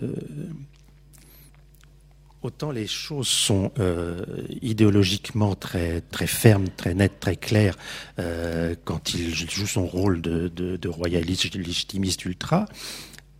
autant 2.45 2.71
les 2.71 2.87
choses 2.87 3.27
sont 3.27 3.71
euh, 3.79 4.23
idéologiquement 4.61 5.55
très 5.55 6.01
fermes, 6.27 6.69
très 6.69 6.93
nettes, 6.93 7.19
très 7.19 7.35
claires 7.35 7.75
euh, 8.19 8.75
quand 8.85 9.13
il 9.13 9.33
joue 9.33 9.67
son 9.67 9.85
rôle 9.85 10.21
de, 10.21 10.47
de, 10.47 10.89
royaliste, 10.89 11.53
légitimiste 11.55 12.23
ultra, 12.25 12.67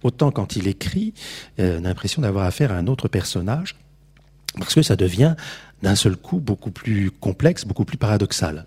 autant 0.04 0.32
quand 0.32 0.56
il 0.56 0.68
écrit, 0.68 1.14
euh, 1.60 1.80
on 1.80 1.86
a 1.86 1.90
l'impression 1.90 2.22
d'avoir 2.22 2.46
affaire 2.46 2.72
à 2.72 2.76
un 2.76 2.88
autre 2.88 3.08
personnage 3.08 3.76
parce 4.58 4.74
que 4.74 4.82
ça 4.82 4.96
devient 4.96 5.36
d'un 5.84 5.96
seul 5.96 6.16
coup 6.16 6.40
beaucoup 6.40 6.72
plus 6.72 7.12
complexe, 7.12 7.66
beaucoup 7.66 7.86
plus 7.86 7.98
paradoxal. 7.98 8.66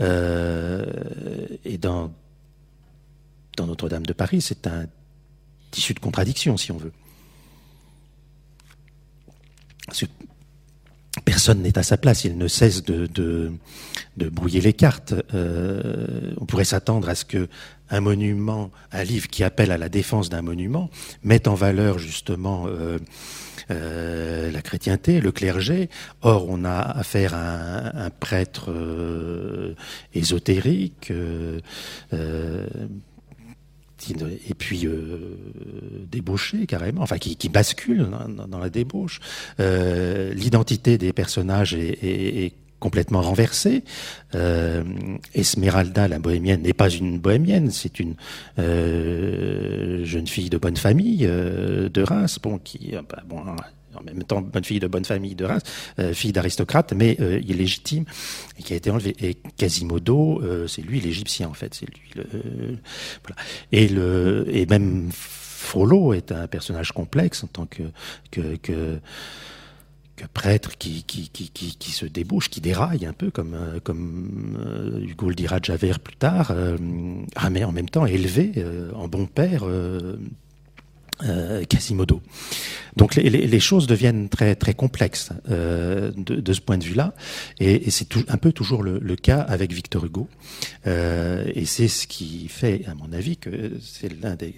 et 0.00 1.78
dans 1.78 2.12
dans 3.56 3.66
Notre-Dame 3.66 4.04
de 4.04 4.12
Paris, 4.12 4.42
c'est 4.42 4.66
un 4.66 4.86
tissu 5.70 5.94
de 5.94 5.98
contradiction, 5.98 6.58
si 6.58 6.72
on 6.72 6.76
veut. 6.76 6.92
Personne 11.24 11.62
n'est 11.62 11.78
à 11.78 11.82
sa 11.82 11.96
place, 11.96 12.24
il 12.24 12.36
ne 12.36 12.48
cesse 12.48 12.82
de, 12.84 13.52
brouiller 14.16 14.60
les 14.60 14.72
cartes. 14.72 15.14
Euh, 15.34 16.32
on 16.38 16.46
pourrait 16.46 16.64
s'attendre 16.64 17.08
à 17.08 17.14
ce 17.14 17.24
que 17.24 17.48
un 17.88 18.00
monument, 18.00 18.70
un 18.90 19.04
livre 19.04 19.28
qui 19.28 19.44
appelle 19.44 19.70
à 19.70 19.78
la 19.78 19.88
défense 19.88 20.28
d'un 20.28 20.42
monument, 20.42 20.90
mette 21.22 21.46
en 21.46 21.54
valeur 21.54 21.98
justement 21.98 22.66
euh, 22.66 22.98
euh, 23.70 24.50
la 24.50 24.60
chrétienté, 24.60 25.20
le 25.20 25.30
clergé. 25.30 25.88
Or, 26.22 26.46
on 26.48 26.64
a 26.64 26.78
affaire 26.80 27.34
à 27.34 28.04
un 28.04 28.10
prêtre 28.10 28.72
ésotérique 30.14 31.12
et 34.10 34.54
puis 34.54 34.86
euh, 34.86 35.36
carrément, 36.68 37.02
enfin 37.02 37.18
qui, 37.18 37.48
bascule 37.48 38.08
dans, 38.48 38.58
la 38.58 38.70
débauche. 38.70 39.20
Euh, 39.60 40.32
L'identité 40.34 40.98
des 40.98 41.12
personnages 41.12 41.74
est, 41.74 42.52
complètement 42.78 43.22
renversée. 43.22 43.84
Euh, 44.34 44.84
Esmeralda, 45.34 46.08
la 46.08 46.18
bohémienne, 46.18 46.60
n'est 46.60 46.74
pas 46.74 46.90
une 46.90 47.18
bohémienne, 47.18 47.70
c'est 47.70 47.98
une 47.98 48.16
euh, 48.58 50.04
jeune 50.04 50.26
fille 50.26 50.50
de 50.50 50.58
bonne 50.58 50.76
famille 50.76 51.26
de 51.26 52.02
Reims, 52.02 52.38
bon, 52.42 52.58
qui, 52.58 52.94
bah, 53.08 53.22
bon, 53.26 53.42
en 53.98 54.02
même 54.02 54.22
temps 54.24 54.40
bonne 54.40 54.64
fille 54.64 54.80
de 54.80 54.86
bonne 54.86 55.04
famille 55.04 55.34
de 55.34 55.44
race, 55.44 55.62
euh, 55.98 56.12
fille 56.12 56.32
d'aristocrate, 56.32 56.92
mais 56.94 57.16
euh, 57.20 57.40
illégitime, 57.40 58.04
et 58.58 58.62
qui 58.62 58.72
a 58.72 58.76
été 58.76 58.90
enlevé. 58.90 59.16
Et 59.20 59.34
Quasimodo, 59.56 60.40
euh, 60.42 60.66
c'est 60.66 60.82
lui 60.82 61.00
l'égyptien 61.00 61.48
en 61.48 61.54
fait, 61.54 61.74
c'est 61.74 61.86
lui 61.86 61.96
voilà. 62.14 63.42
Et 63.72 63.88
le 63.88 64.46
et 64.48 64.66
même 64.66 65.08
Frollo 65.12 66.12
est 66.12 66.32
un 66.32 66.46
personnage 66.46 66.92
complexe 66.92 67.44
en 67.44 67.48
tant 67.48 67.66
que 67.66 67.82
que, 68.30 68.56
que 68.56 69.00
prêtre 70.32 70.78
qui, 70.78 71.02
qui, 71.02 71.28
qui, 71.28 71.50
qui, 71.50 71.90
se 71.90 72.06
débouche, 72.06 72.48
qui 72.48 72.62
déraille 72.62 73.04
un 73.04 73.12
peu, 73.12 73.30
comme, 73.30 73.54
comme 73.84 75.02
Hugo 75.06 75.28
le 75.28 75.34
dira 75.34 75.58
Javert 75.62 76.00
plus 76.00 76.16
tard, 76.16 76.54
mais 77.50 77.64
en 77.64 77.72
même 77.72 77.90
temps 77.90 78.06
élevé 78.06 78.64
en 78.94 79.08
bon 79.08 79.26
père 79.26 79.64
euh, 81.24 81.64
Quasimodo. 81.64 82.20
Donc 82.96 83.14
les, 83.14 83.28
les, 83.28 83.60
choses 83.60 83.86
deviennent 83.86 84.28
très 84.30 84.54
très 84.54 84.72
complexes 84.72 85.30
euh, 85.50 86.12
de, 86.16 86.36
de, 86.36 86.52
ce 86.52 86.60
point 86.62 86.78
de 86.78 86.84
vue-là, 86.84 87.14
et, 87.60 87.86
et 87.86 87.90
c'est 87.90 88.08
un 88.28 88.38
peu 88.38 88.52
toujours 88.52 88.82
le, 88.82 88.98
le, 88.98 89.16
cas 89.16 89.40
avec 89.40 89.72
Victor 89.72 90.04
Hugo, 90.06 90.28
euh, 90.86 91.44
et 91.54 91.66
c'est 91.66 91.88
ce 91.88 92.06
qui 92.06 92.48
fait, 92.48 92.86
à 92.86 92.94
mon 92.94 93.12
avis, 93.12 93.36
que 93.36 93.72
c'est 93.82 94.10
l'un 94.22 94.34
des 94.34 94.54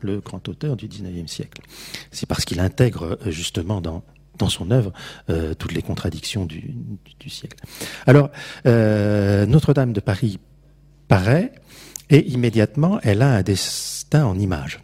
le 0.00 0.20
grand 0.20 0.46
auteur 0.48 0.76
du 0.76 0.86
19e 0.86 1.26
siècle. 1.26 1.62
C'est 2.10 2.26
parce 2.26 2.44
qu'il 2.44 2.60
intègre 2.60 3.18
euh, 3.26 3.30
justement 3.30 3.80
dans 3.80 4.02
dans 4.38 4.48
son 4.48 4.70
œuvre 4.70 4.92
euh, 5.30 5.54
toutes 5.54 5.72
les 5.72 5.82
contradictions 5.82 6.46
du, 6.46 6.72
du 7.18 7.28
siècle. 7.28 7.58
Alors 8.06 8.30
euh, 8.66 9.46
Notre-Dame 9.46 9.92
de 9.92 10.00
Paris 10.00 10.38
paraît, 11.08 11.52
et 12.08 12.24
immédiatement 12.28 13.00
elle 13.02 13.22
a 13.22 13.30
un 13.30 13.42
destin 13.42 14.24
en 14.24 14.38
images 14.38 14.80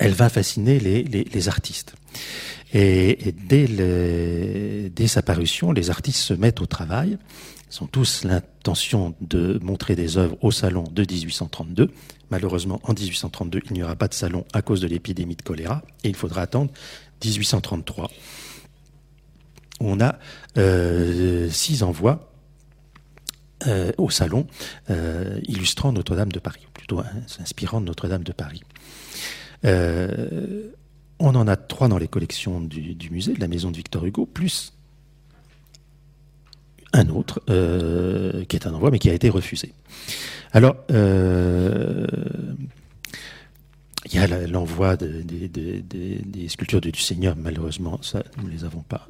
elle 0.00 0.12
va 0.12 0.28
fasciner 0.28 0.78
les, 0.78 1.48
artistes. 1.48 1.94
Et, 2.72 3.34
dès, 3.46 5.06
sa 5.06 5.22
parution, 5.22 5.72
les 5.72 5.90
artistes 5.90 6.20
se 6.20 6.34
mettent 6.34 6.60
au 6.60 6.66
travail. 6.66 7.18
Ils 7.70 7.82
ont 7.82 7.86
tous 7.86 8.24
l'intention 8.24 9.14
de 9.20 9.58
montrer 9.62 9.96
des 9.96 10.16
œuvres 10.18 10.36
au 10.42 10.50
salon 10.50 10.84
de 10.90 11.02
1832. 11.02 11.90
Malheureusement, 12.30 12.80
en 12.84 12.92
1832, 12.92 13.60
il 13.66 13.72
n'y 13.74 13.82
aura 13.82 13.96
pas 13.96 14.08
de 14.08 14.14
salon 14.14 14.44
à 14.52 14.62
cause 14.62 14.80
de 14.80 14.86
l'épidémie 14.86 15.36
de 15.36 15.42
choléra 15.42 15.82
et 16.02 16.08
il 16.08 16.16
faudra 16.16 16.42
attendre 16.42 16.70
1833. 17.24 18.10
On 19.80 20.00
a 20.00 20.18
euh, 20.56 21.50
six 21.50 21.82
envois 21.82 22.30
euh, 23.66 23.92
au 23.98 24.10
salon 24.10 24.46
euh, 24.90 25.40
illustrant 25.44 25.92
Notre-Dame 25.92 26.32
de 26.32 26.38
Paris, 26.38 26.60
ou 26.66 26.70
plutôt 26.72 27.00
hein, 27.00 27.06
s'inspirant 27.26 27.80
de 27.80 27.86
Notre-Dame 27.86 28.22
de 28.22 28.32
Paris. 28.32 28.62
Euh, 29.64 30.70
on 31.18 31.34
en 31.34 31.46
a 31.46 31.56
trois 31.56 31.88
dans 31.88 31.98
les 31.98 32.08
collections 32.08 32.60
du, 32.60 33.10
musée, 33.10 33.34
de 33.34 33.40
la 33.40 33.48
maison 33.48 33.70
de 33.70 33.76
Victor 33.76 34.04
Hugo, 34.04 34.26
plus 34.26 34.72
un 36.92 37.08
autre 37.08 37.42
euh, 37.50 38.44
qui 38.44 38.56
est 38.56 38.66
un 38.66 38.74
envoi 38.74 38.90
mais 38.90 38.98
qui 38.98 39.10
a 39.10 39.14
été 39.14 39.28
refusé. 39.28 39.72
Alors, 40.52 40.76
euh, 40.90 42.06
il 44.06 44.14
y 44.14 44.18
a 44.18 44.46
l'envoi 44.46 44.96
de, 44.96 45.22
de, 45.22 45.46
de, 45.46 45.82
des 46.24 46.48
sculptures 46.48 46.80
du 46.80 46.92
Seigneur, 47.00 47.34
malheureusement, 47.36 48.00
ça, 48.02 48.22
nous 48.36 48.48
ne 48.48 48.52
les 48.52 48.64
avons 48.64 48.82
pas, 48.82 49.08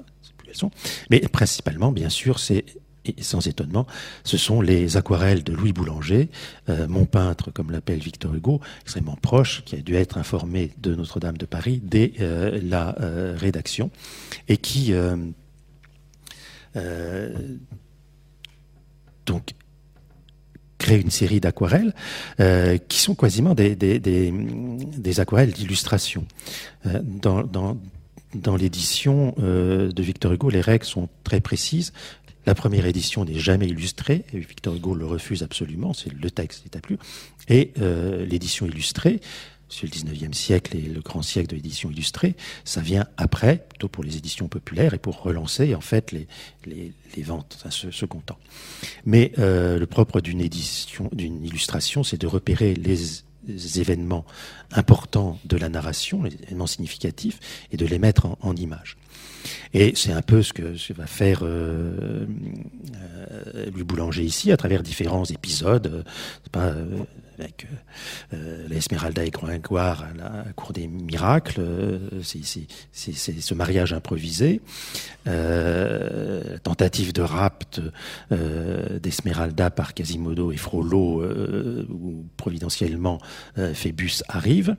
mais 1.11 1.21
principalement, 1.21 1.93
bien 1.93 2.09
sûr, 2.09 2.39
c'est 2.39 2.65
et 3.07 3.23
sans 3.23 3.47
étonnement, 3.47 3.87
ce 4.25 4.37
sont 4.37 4.61
les 4.61 4.97
aquarelles 4.97 5.45
de 5.45 5.53
Louis 5.53 5.73
Boulanger, 5.73 6.29
euh, 6.69 6.89
mon 6.89 7.05
peintre, 7.05 7.51
comme 7.51 7.71
l'appelle 7.71 7.99
Victor 7.99 8.35
Hugo, 8.35 8.61
extrêmement 8.83 9.17
proche, 9.17 9.63
qui 9.65 9.77
a 9.77 9.81
dû 9.81 9.95
être 9.95 10.19
informé 10.19 10.73
de 10.79 10.95
Notre-Dame 10.95 11.37
de 11.37 11.47
Paris 11.47 11.81
dès 11.83 12.13
euh, 12.21 12.59
la 12.63 12.99
euh, 13.01 13.37
rédaction, 13.39 13.91
et 14.49 14.57
qui 14.57 14.93
donc 19.27 19.55
crée 20.79 21.01
une 21.01 21.11
série 21.11 21.39
d'aquarelles 21.39 21.95
qui 22.89 22.99
sont 22.99 23.15
quasiment 23.15 23.55
des, 23.55 25.21
aquarelles 25.21 25.53
d'illustration. 25.53 26.27
dans 26.83 28.57
l'édition 28.57 29.35
de 29.39 30.03
Victor 30.03 30.33
Hugo, 30.33 30.51
les 30.51 30.61
règles 30.61 30.85
sont 30.85 31.09
très 31.23 31.41
précises. 31.41 31.93
La 32.47 32.55
première 32.55 32.87
édition 32.87 33.25
n'est 33.25 33.39
jamais 33.39 33.67
illustrée, 33.69 34.25
Victor 34.33 34.75
Hugo 34.75 34.95
le 34.95 35.07
refuse 35.07 35.43
absolument, 35.43 35.95
c'est 35.95 36.13
le 36.13 36.31
texte 36.31 36.65
est 36.67 36.77
à 36.77 36.81
plus. 36.81 36.99
Et 37.49 37.73
euh, 37.79 38.25
l'édition 38.27 38.67
illustrée, 38.67 39.21
c'est 39.69 39.85
le 39.85 39.91
19e 39.91 40.33
siècle 40.33 40.77
et 40.77 40.83
le 40.83 41.01
grand 41.01 41.23
siècle 41.23 41.49
de 41.49 41.57
l'édition 41.57 41.91
illustrée, 41.91 42.35
ça 42.65 42.81
vient 42.81 43.07
après, 43.17 43.67
plutôt 43.69 43.89
pour 43.89 44.05
les 44.05 44.17
éditions 44.17 44.49
populaires 44.49 44.95
et 44.95 44.99
pour 44.99 45.23
relancer 45.23 45.75
en 45.75 45.81
fait 45.81 46.13
les, 46.13 46.27
ventes 47.23 47.59
à 47.65 47.71
ce 47.71 47.91
second. 47.91 48.23
Mais 49.05 49.33
euh, 49.39 49.79
le 49.79 49.87
propre 49.87 50.21
d'une 50.21 50.41
édition, 50.41 51.09
d'une 51.13 51.45
illustration, 51.45 52.05
c'est 52.05 52.21
de 52.21 52.27
repérer 52.27 52.75
les 52.75 53.81
événements 53.81 54.25
importants 54.73 55.39
de 55.45 55.57
la 55.57 55.69
narration, 55.69 56.23
les 56.23 56.35
événements 56.35 56.67
significatifs, 56.67 57.41
et 57.73 57.77
de 57.77 57.87
les 57.87 57.99
mettre 57.99 58.37
en, 58.41 58.55
images. 58.57 58.97
Et 59.73 59.93
c'est 59.97 60.13
un 60.13 60.23
peu 60.23 60.43
ce 60.43 60.53
que, 60.53 60.77
va 60.95 61.07
faire 61.07 61.41
euh, 61.43 62.27
euh, 63.55 63.71
Boulanger 63.85 64.23
ici, 64.23 64.53
à 64.53 64.57
travers 64.57 64.83
différents 64.83 65.25
épisodes, 65.25 65.87
euh, 65.87 66.03
pas, 66.51 66.67
euh, 66.67 66.99
avec 67.39 67.67
euh, 68.33 68.67
et 69.25 69.31
Gringoire 69.31 70.05
à 70.05 70.15
la 70.17 70.53
cour 70.55 70.73
des 70.73 70.87
miracles, 70.87 71.61
c'est 72.23 72.43
ce 73.13 73.55
mariage 73.55 73.93
improvisé, 73.93 74.61
tentative 76.63 77.13
de 77.13 77.23
rapt 77.23 77.81
d'Esmeralda 78.31 79.71
par 79.71 79.95
Quasimodo 79.95 80.53
et 80.53 80.57
Frollo, 80.57 81.25
où 81.91 82.25
providentiellement 82.37 83.19
Phébus 83.75 84.23
arrive 84.29 84.77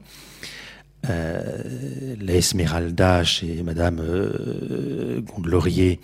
euh, 1.09 2.15
l'Esmeralda 2.19 3.23
chez 3.23 3.63
Madame 3.63 3.99
euh, 3.99 5.21
Gondelaurier, 5.21 5.99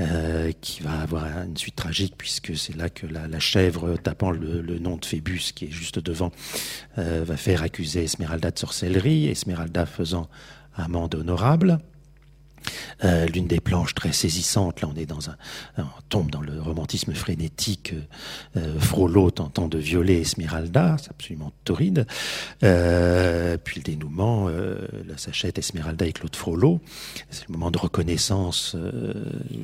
euh, 0.00 0.52
qui 0.60 0.82
va 0.82 1.00
avoir 1.00 1.24
une 1.44 1.56
suite 1.56 1.76
tragique 1.76 2.14
puisque 2.16 2.56
c'est 2.56 2.76
là 2.76 2.88
que 2.88 3.06
la, 3.06 3.38
chèvre 3.38 3.96
tapant 3.96 4.30
le, 4.30 4.78
nom 4.78 4.96
de 4.96 5.04
Phébus 5.04 5.52
qui 5.54 5.66
est 5.66 5.70
juste 5.70 5.98
devant 5.98 6.32
va 6.96 7.36
faire 7.36 7.62
accuser 7.62 8.04
Esmeralda 8.04 8.50
de 8.50 8.58
sorcellerie, 8.58 9.28
Esmeralda 9.28 9.86
faisant 9.86 10.28
amende 10.76 11.14
honorable. 11.14 11.78
Euh, 13.04 13.26
l'une 13.26 13.46
des 13.46 13.60
planches 13.60 13.94
très 13.94 14.12
saisissantes, 14.12 14.80
là 14.80 14.88
on 14.88 15.84
tombe 16.08 16.30
dans 16.30 16.40
le 16.40 16.60
romantisme 16.60 17.12
frénétique, 17.14 17.92
euh, 17.92 18.60
euh, 18.60 18.80
Frollo 18.80 19.30
tentant 19.30 19.68
de 19.68 19.78
violer 19.78 20.20
Esmeralda, 20.20 20.96
c'est 21.00 21.10
absolument 21.10 21.52
torride. 21.64 22.06
Euh, 22.62 23.56
puis 23.62 23.80
le 23.80 23.84
dénouement, 23.84 24.48
la 24.48 25.18
sachette 25.18 25.58
Esmeralda 25.58 26.06
et 26.06 26.12
Claude 26.12 26.34
Frollo, 26.36 26.80
c'est 27.30 27.48
le 27.48 27.52
moment 27.52 27.70
de 27.70 27.78
reconnaissance, 27.78 28.76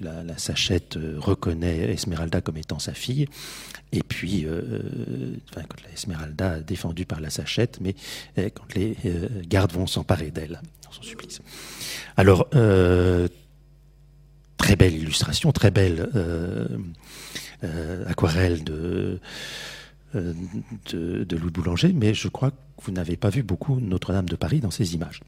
la, 0.03 0.23
la, 0.23 0.39
sachette 0.39 0.99
reconnaît 1.19 1.93
Esmeralda 1.93 2.41
comme 2.41 2.57
étant 2.57 2.79
sa 2.79 2.95
fille, 2.95 3.27
et 3.93 4.03
puis 4.03 4.47
quand 5.55 5.83
la 5.85 5.93
Esmeralda 5.93 6.61
défendue 6.61 7.07
par 7.07 7.21
la 7.21 7.31
sachette, 7.31 7.79
mais 7.81 7.95
quand 8.37 8.75
les 8.75 8.97
gardes 9.49 9.73
vont 9.73 9.87
s'emparer 9.87 10.31
d'elle 10.31 10.61
dans 10.85 10.93
son 10.93 11.03
supplice. 11.03 11.41
Alors, 12.17 12.49
très 14.57 14.77
belle 14.77 14.95
illustration, 14.95 15.53
très 15.53 15.71
belle 15.71 16.09
euh, 16.15 16.67
euh, 17.65 18.05
aquarelle 18.07 18.63
de, 18.65 19.19
de, 20.15 21.37
Louis 21.37 21.51
Boulanger, 21.51 21.93
mais 21.93 22.15
je 22.15 22.29
crois 22.29 22.51
que 22.51 22.57
vous 22.85 22.93
n'avez 22.93 23.17
pas 23.17 23.29
vu 23.29 23.43
beaucoup 23.43 23.81
Notre-Dame 23.81 24.29
de 24.29 24.37
Paris 24.37 24.61
dans 24.61 24.71
ces 24.71 24.95
images. 24.95 25.21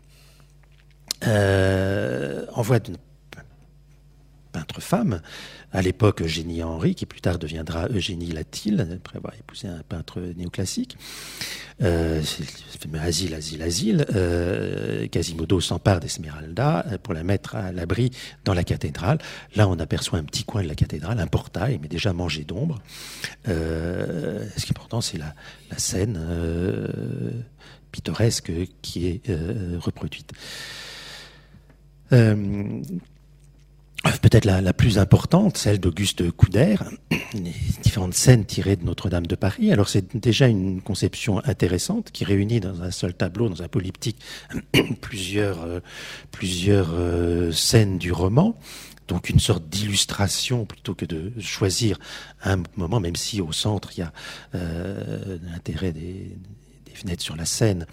d'une 2.78 2.96
peintre 4.54 4.80
femme, 4.80 5.20
à 5.72 5.82
l'époque 5.82 6.22
Eugénie 6.22 6.62
Henry, 6.62 6.94
qui 6.94 7.06
plus 7.06 7.20
tard 7.20 7.38
deviendra 7.38 7.88
Eugénie 7.88 8.30
Latil, 8.30 8.86
après 8.96 9.16
avoir 9.16 9.34
épousé 9.34 9.66
un 9.66 9.82
peintre 9.88 10.20
néoclassique. 10.36 10.96
Euh, 11.82 12.22
asile, 13.00 13.34
asile, 13.34 13.62
asile. 13.62 14.06
Euh, 14.14 15.08
Quasimodo 15.08 15.60
s'empare 15.60 15.98
d'Esmeralda 15.98 16.86
pour 17.02 17.14
la 17.14 17.24
mettre 17.24 17.56
à 17.56 17.72
l'abri 17.72 18.12
dans 18.44 18.54
la 18.54 18.62
cathédrale. 18.62 19.18
Là, 19.56 19.68
on 19.68 19.78
aperçoit 19.80 20.20
un 20.20 20.24
petit 20.24 20.44
coin 20.44 20.62
de 20.62 20.68
la 20.68 20.76
cathédrale, 20.76 21.18
un 21.18 21.26
portail, 21.26 21.80
mais 21.82 21.88
déjà 21.88 22.12
mangé 22.12 22.44
d'ombre. 22.44 22.80
Euh, 23.48 24.46
ce 24.56 24.66
qui 24.66 24.72
est 24.72 24.76
important, 24.76 25.00
c'est 25.00 25.18
la, 25.18 25.34
scène 25.76 26.16
euh, 26.16 27.32
pittoresque 27.90 28.52
qui 28.80 29.08
est 29.08 29.28
euh, 29.28 29.76
reproduite. 29.80 30.30
Euh, 34.06 34.10
peut-être 34.20 34.44
la, 34.44 34.72
plus 34.72 34.98
importante, 34.98 35.56
celle 35.56 35.78
d'Auguste 35.78 36.30
Couder, 36.32 36.76
les 37.32 37.52
différentes 37.82 38.14
scènes 38.14 38.44
tirées 38.44 38.76
de 38.76 38.84
Notre-Dame 38.84 39.26
de 39.26 39.34
Paris. 39.34 39.72
Alors 39.72 39.88
c'est 39.88 40.16
déjà 40.16 40.46
une 40.46 40.82
conception 40.82 41.44
intéressante 41.44 42.10
qui 42.12 42.24
réunit 42.24 42.60
dans 42.60 42.82
un 42.82 42.90
seul 42.90 43.14
tableau, 43.14 43.48
dans 43.48 43.62
un 43.62 43.68
polyptyque, 43.68 44.18
plusieurs, 45.00 45.62
euh, 45.62 45.80
plusieurs 46.30 46.90
euh, 46.92 47.52
scènes 47.52 47.98
du 47.98 48.12
roman. 48.12 48.56
Donc 49.08 49.28
une 49.28 49.40
sorte 49.40 49.68
d'illustration 49.68 50.64
plutôt 50.64 50.94
que 50.94 51.04
de 51.04 51.32
choisir 51.38 51.98
un 52.42 52.62
moment, 52.76 53.00
même 53.00 53.16
si 53.16 53.42
au 53.42 53.52
centre 53.52 53.90
il 53.96 54.00
y 54.00 54.02
a 54.02 54.12
l'intérêt 55.52 55.92
des, 55.92 56.38
fenêtres 56.94 57.22
sur 57.22 57.36
la 57.36 57.44
Seine 57.44 57.86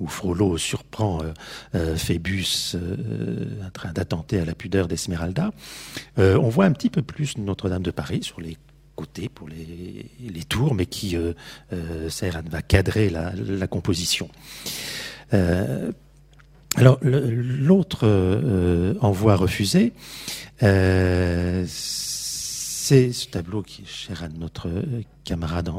où 0.00 0.06
Frollo 0.06 0.58
surprend 0.58 1.22
euh, 1.22 1.32
euh, 1.74 1.96
Phébus 1.96 2.74
euh, 2.74 3.64
en 3.64 3.70
train 3.70 3.92
d'attenter 3.92 4.40
à 4.40 4.44
la 4.44 4.54
pudeur 4.54 4.88
d'Esmeralda, 4.88 5.52
on 6.16 6.48
voit 6.48 6.64
un 6.66 6.72
petit 6.72 6.90
peu 6.90 7.02
plus 7.02 7.38
Notre-Dame 7.38 7.82
de 7.82 7.90
Paris 7.90 8.22
sur 8.22 8.40
les 8.40 8.56
côtés 8.96 9.28
pour 9.28 9.48
les, 9.48 10.44
tours, 10.48 10.74
mais 10.74 10.86
qui 10.86 11.16
va 11.70 12.62
cadrer 12.62 13.10
la, 13.10 13.66
composition. 13.66 14.28
alors 16.76 16.98
l'autre 17.02 18.06
envoi 19.00 19.36
refusé, 19.36 19.92
c'est 20.60 21.66
ce 23.12 23.26
tableau 23.28 23.62
qui 23.62 23.82
est 23.82 23.86
cher 23.86 24.22
à 24.22 24.28
notre 24.28 24.68
camarade 25.24 25.70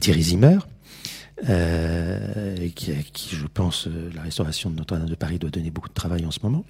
Thierry 0.00 0.22
Zimmer, 0.22 0.58
euh, 1.48 2.68
qui, 2.74 2.94
je 3.34 3.46
pense, 3.46 3.88
euh, 3.88 4.10
la 4.14 4.22
restauration 4.22 4.70
de 4.70 4.76
Notre-Dame 4.76 5.08
de 5.08 5.14
Paris 5.14 5.38
doit 5.38 5.50
donner 5.50 5.70
beaucoup 5.70 5.88
de 5.88 5.94
travail 5.94 6.24
en 6.24 6.30
ce 6.30 6.38
moment. 6.42 6.64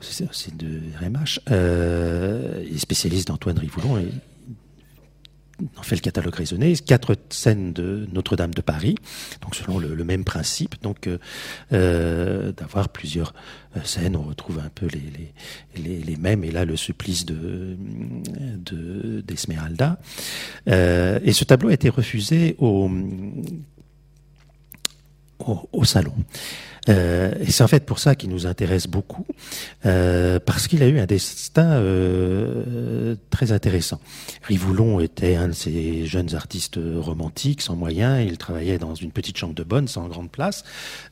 C'est 0.00 0.56
de 0.56 0.80
RMH. 1.00 1.40
Euh, 1.50 2.64
il 2.68 2.76
est 2.76 2.78
spécialiste 2.78 3.28
d'Antoine 3.28 3.58
Rivoulon 3.58 4.02
en 5.76 5.82
fait 5.82 5.96
le 5.96 6.00
catalogue 6.00 6.34
raisonné, 6.34 6.74
quatre 6.76 7.16
scènes 7.30 7.72
de 7.72 8.08
Notre-Dame 8.12 8.54
de 8.54 8.60
Paris, 8.60 8.96
donc 9.42 9.54
selon 9.54 9.78
le, 9.78 10.04
même 10.04 10.24
principe, 10.24 10.80
donc 10.82 11.06
euh, 11.06 11.18
euh 11.72 12.52
d'avoir 12.52 12.88
plusieurs 12.88 13.34
euh, 13.76 13.80
scènes, 13.84 14.16
on 14.16 14.22
retrouve 14.22 14.60
un 14.60 14.70
peu 14.74 14.86
les, 14.86 15.02
les, 15.76 15.82
les, 15.82 15.98
les 16.02 16.16
mêmes, 16.16 16.44
et 16.44 16.50
là 16.50 16.64
le 16.64 16.76
supplice 16.76 17.26
de 17.26 17.76
d'Esmeralda. 19.26 19.98
De, 20.66 20.72
euh, 20.72 21.20
et 21.22 21.32
ce 21.32 21.44
tableau 21.44 21.68
a 21.68 21.72
été 21.72 21.88
refusé 21.88 22.56
au, 22.58 22.88
au, 25.72 25.84
salon. 25.84 26.14
Euh, 26.88 27.32
et 27.40 27.50
c'est 27.50 27.62
en 27.62 27.68
fait 27.68 27.84
pour 27.84 27.98
ça 27.98 28.14
qu'il 28.14 28.30
nous 28.30 28.46
intéresse 28.46 28.86
beaucoup, 28.86 29.26
euh, 29.84 30.38
parce 30.44 30.68
qu'il 30.68 30.82
a 30.82 30.86
eu 30.86 30.98
un 30.98 31.06
destin 31.06 31.72
euh, 31.72 33.14
très 33.30 33.52
intéressant. 33.52 34.00
Rivoulon 34.42 35.00
était 35.00 35.36
un 35.36 35.48
de 35.48 35.52
ces 35.52 36.06
jeunes 36.06 36.34
artistes 36.34 36.78
romantiques, 36.96 37.60
sans 37.60 37.76
moyens. 37.76 38.24
Il 38.26 38.38
travaillait 38.38 38.78
dans 38.78 38.94
une 38.94 39.10
petite 39.10 39.36
chambre 39.36 39.54
de 39.54 39.64
bonne, 39.64 39.88
sans 39.88 40.08
grande 40.08 40.30
place. 40.30 40.64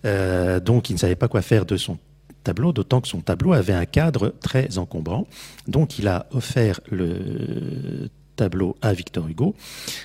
Donc 0.04 0.90
il 0.90 0.94
ne 0.94 0.98
savait 0.98 1.16
pas 1.16 1.28
quoi 1.28 1.42
faire 1.42 1.66
de 1.66 1.76
son 1.76 1.98
tableau, 2.44 2.72
d'autant 2.72 3.00
que 3.00 3.08
son 3.08 3.20
tableau 3.20 3.52
avait 3.52 3.72
un 3.72 3.86
cadre 3.86 4.32
très 4.40 4.78
encombrant. 4.78 5.26
Donc 5.66 5.98
il 5.98 6.08
a 6.08 6.26
offert 6.30 6.80
le 6.90 8.08
tableau 8.36 8.76
à 8.82 8.92
Victor 8.92 9.26
Hugo, 9.26 9.56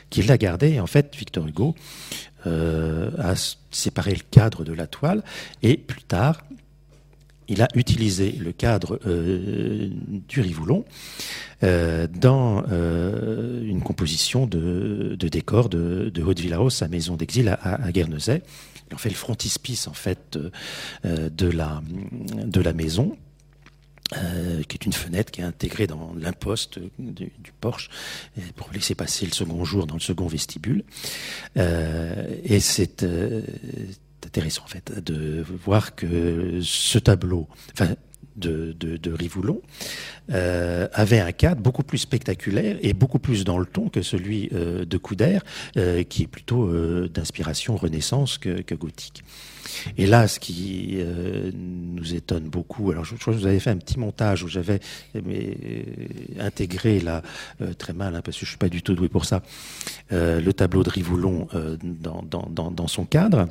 qui 0.10 0.24
l'a 0.24 0.38
gardé. 0.38 0.72
Et 0.72 0.80
en 0.80 0.88
fait, 0.88 1.16
Victor 1.16 1.46
Hugo 1.46 1.76
euh, 2.48 3.12
a 3.20 3.34
séparé 3.72 4.14
le 4.14 4.24
cadre 4.30 4.64
de 4.64 4.74
la 4.74 4.88
toile 4.88 5.24
et 5.62 5.78
plus 5.78 6.04
tard, 6.04 6.42
il 7.52 7.62
a 7.62 7.68
utilisé 7.76 8.32
le 8.32 8.54
cadre 8.54 8.98
euh, 9.06 9.90
du 10.30 10.40
Rivoulon 10.40 10.86
euh, 11.64 12.08
dans 12.08 12.64
euh, 12.72 13.62
une 13.62 13.82
composition 13.82 14.48
de, 14.48 15.18
décor 15.20 15.68
de, 15.68 16.12
Haute-Villaros, 16.24 16.70
sa 16.70 16.88
maison 16.88 17.18
d'exil 17.18 17.50
à, 17.50 17.56
à 17.56 17.92
Guernesey. 17.92 18.42
Il 18.90 18.96
en 18.96 18.98
fait 18.98 19.10
le 19.10 19.16
frontispice 19.16 19.90
en 19.90 19.94
fait 19.94 20.40
de 21.04 21.50
la 21.50 22.74
maison 22.74 23.18
euh, 24.16 24.64
qui 24.64 24.78
est 24.78 24.86
une 24.86 24.94
fenêtre 24.94 25.32
qui 25.32 25.42
est 25.42 25.46
intégrée 25.46 25.88
dans 25.88 26.14
l'imposte 26.20 26.80
du, 27.00 27.32
du, 27.38 27.52
porche 27.60 27.90
pour 28.56 28.70
laisser 28.74 28.96
passer 28.96 29.26
le 29.26 29.32
second 29.32 29.64
jour 29.64 29.88
dans 29.88 29.96
le 29.96 30.02
second 30.02 30.28
vestibule. 30.28 30.84
Euh, 31.58 32.36
et 32.44 32.60
c'est 32.60 33.04
euh, 33.04 33.42
intéressant 34.26 34.64
en 34.64 34.68
fait 34.68 35.04
de 35.04 35.44
voir 35.64 35.96
que 35.96 36.60
ce 36.62 37.00
tableau, 37.00 37.48
enfin 37.74 37.96
de, 38.36 38.74
de, 38.74 39.12
Rivoulon 39.12 39.62
euh, 40.32 40.88
avait 40.94 41.20
un 41.20 41.32
cadre 41.32 41.62
beaucoup 41.62 41.84
plus 41.84 41.98
spectaculaire 41.98 42.78
et 42.82 42.94
beaucoup 42.94 43.20
plus 43.20 43.44
dans 43.44 43.58
le 43.58 43.66
ton 43.66 43.90
que 43.90 44.02
celui 44.02 44.50
euh, 44.54 44.86
de 44.86 44.98
Couder, 44.98 45.40
euh, 45.78 46.04
qui 46.04 46.24
est 46.24 46.28
plutôt 46.28 46.72
d'inspiration 47.08 47.76
Renaissance 47.76 48.38
que, 48.38 48.62
que, 48.62 48.76
gothique. 48.76 49.24
Et 49.98 50.06
là, 50.06 50.28
ce 50.28 50.40
qui 50.40 50.98
nous 51.54 52.14
étonne 52.14 52.46
beaucoup, 52.46 52.92
alors 52.92 53.06
je, 53.06 53.16
crois 53.16 53.34
que 53.34 53.40
vous 53.40 53.48
avez 53.48 53.60
fait 53.60 53.70
un 53.70 53.78
petit 53.78 54.00
montage 54.00 54.44
où 54.44 54.48
j'avais 54.48 54.80
intégré 56.40 57.00
là 57.00 57.22
très 57.78 57.94
mal, 57.94 58.16
hein, 58.16 58.22
parce 58.24 58.38
que 58.38 58.46
je 58.46 58.50
suis 58.50 58.58
pas 58.58 58.70
du 58.70 58.82
tout 58.82 58.96
doué 58.96 59.10
pour 59.10 59.26
ça, 59.26 59.42
le 60.12 60.52
tableau 60.52 60.84
de 60.84 60.90
Rivoulon 60.90 61.48
dans, 61.82 62.88
son 62.88 63.06
cadre. 63.06 63.48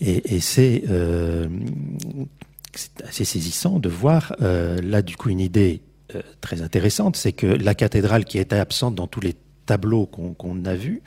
Et, 0.00 0.40
c'est 0.40 0.84
euh, 0.88 1.48
assez 3.04 3.24
saisissant 3.24 3.78
de 3.78 3.88
voir 3.88 4.36
euh, 4.40 4.80
là 4.80 5.02
du 5.02 5.16
coup 5.16 5.28
une 5.28 5.40
idée 5.40 5.82
euh, 6.14 6.22
très 6.40 6.62
intéressante, 6.62 7.16
c'est 7.16 7.32
que 7.32 7.46
la 7.46 7.74
cathédrale 7.74 8.24
qui 8.24 8.38
était 8.38 8.58
absente 8.58 8.94
dans 8.94 9.08
tous 9.08 9.20
les 9.20 9.34
tableaux 9.68 10.06
qu'on 10.06 10.64
a 10.64 10.74
vus, 10.74 11.02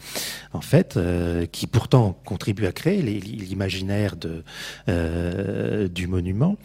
en 0.53 0.61
fait, 0.61 0.95
euh, 0.95 1.47
qui 1.47 1.65
pourtant 1.65 2.15
contribue 2.25 2.67
à 2.67 2.71
créer 2.71 3.01
l'imaginaire 3.01 4.15
euh, 4.87 5.87
du 5.87 6.05
monument. 6.05 6.57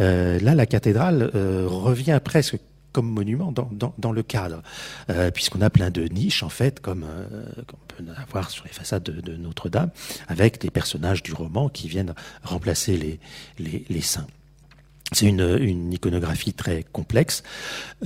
Euh, 0.00 0.40
là, 0.40 0.56
la 0.56 0.66
cathédrale 0.66 1.30
revient 1.32 2.20
presque 2.22 2.58
comme 2.92 3.10
monument 3.10 3.52
dans, 3.52 4.12
le 4.12 4.22
cadre, 4.22 4.62
puisqu'on 5.34 5.60
a 5.60 5.68
plein 5.68 5.90
de 5.90 6.04
niches, 6.04 6.42
en 6.42 6.48
fait, 6.48 6.80
comme, 6.80 7.04
on 7.04 7.86
peut 7.88 8.04
avoir 8.16 8.48
sur 8.48 8.64
les 8.64 8.72
façades 8.72 9.02
de, 9.02 9.36
Notre-Dame, 9.36 9.90
avec 10.28 10.58
des 10.58 10.70
personnages 10.70 11.22
du 11.22 11.34
roman 11.34 11.68
qui 11.68 11.88
viennent 11.88 12.14
remplacer 12.42 13.20
les 13.58 14.00
saints. 14.00 14.26
C'est 15.12 15.26
une, 15.26 15.92
iconographie 15.92 16.52
très 16.52 16.82
complexe 16.82 17.44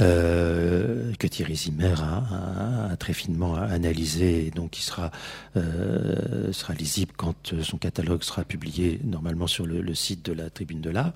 euh, 0.01 1.13
que 1.19 1.27
Thierry 1.27 1.57
Zimmer 1.57 1.95
a, 1.99 2.95
très 2.99 3.15
finement 3.15 3.55
analysé, 3.55 4.47
et 4.47 4.51
donc 4.51 4.73
qui 4.73 4.83
sera 4.83 5.11
euh, 5.57 6.53
sera 6.53 6.75
lisible 6.75 7.13
quand 7.17 7.55
son 7.63 7.79
catalogue 7.79 8.23
sera 8.23 8.45
publié 8.45 9.01
normalement 9.03 9.47
sur 9.47 9.65
le, 9.65 9.95
site 9.95 10.27
de 10.27 10.35
la 10.35 10.51
Tribune 10.51 10.83
de 10.83 10.91
l'Art. 10.91 11.15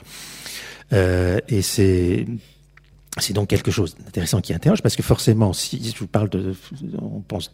Euh, 0.94 1.38
et 1.48 1.60
c'est 1.60 2.26
donc 3.30 3.48
quelque 3.48 3.70
chose 3.70 3.94
d'intéressant 3.96 4.40
qui 4.40 4.54
interroge 4.54 4.80
parce 4.80 4.96
que 4.96 5.02
forcément, 5.02 5.52
si 5.52 5.92
je 5.92 5.98
vous 5.98 6.06
parle 6.06 6.30
de, 6.30 6.54
on 6.98 7.20
pense 7.20 7.52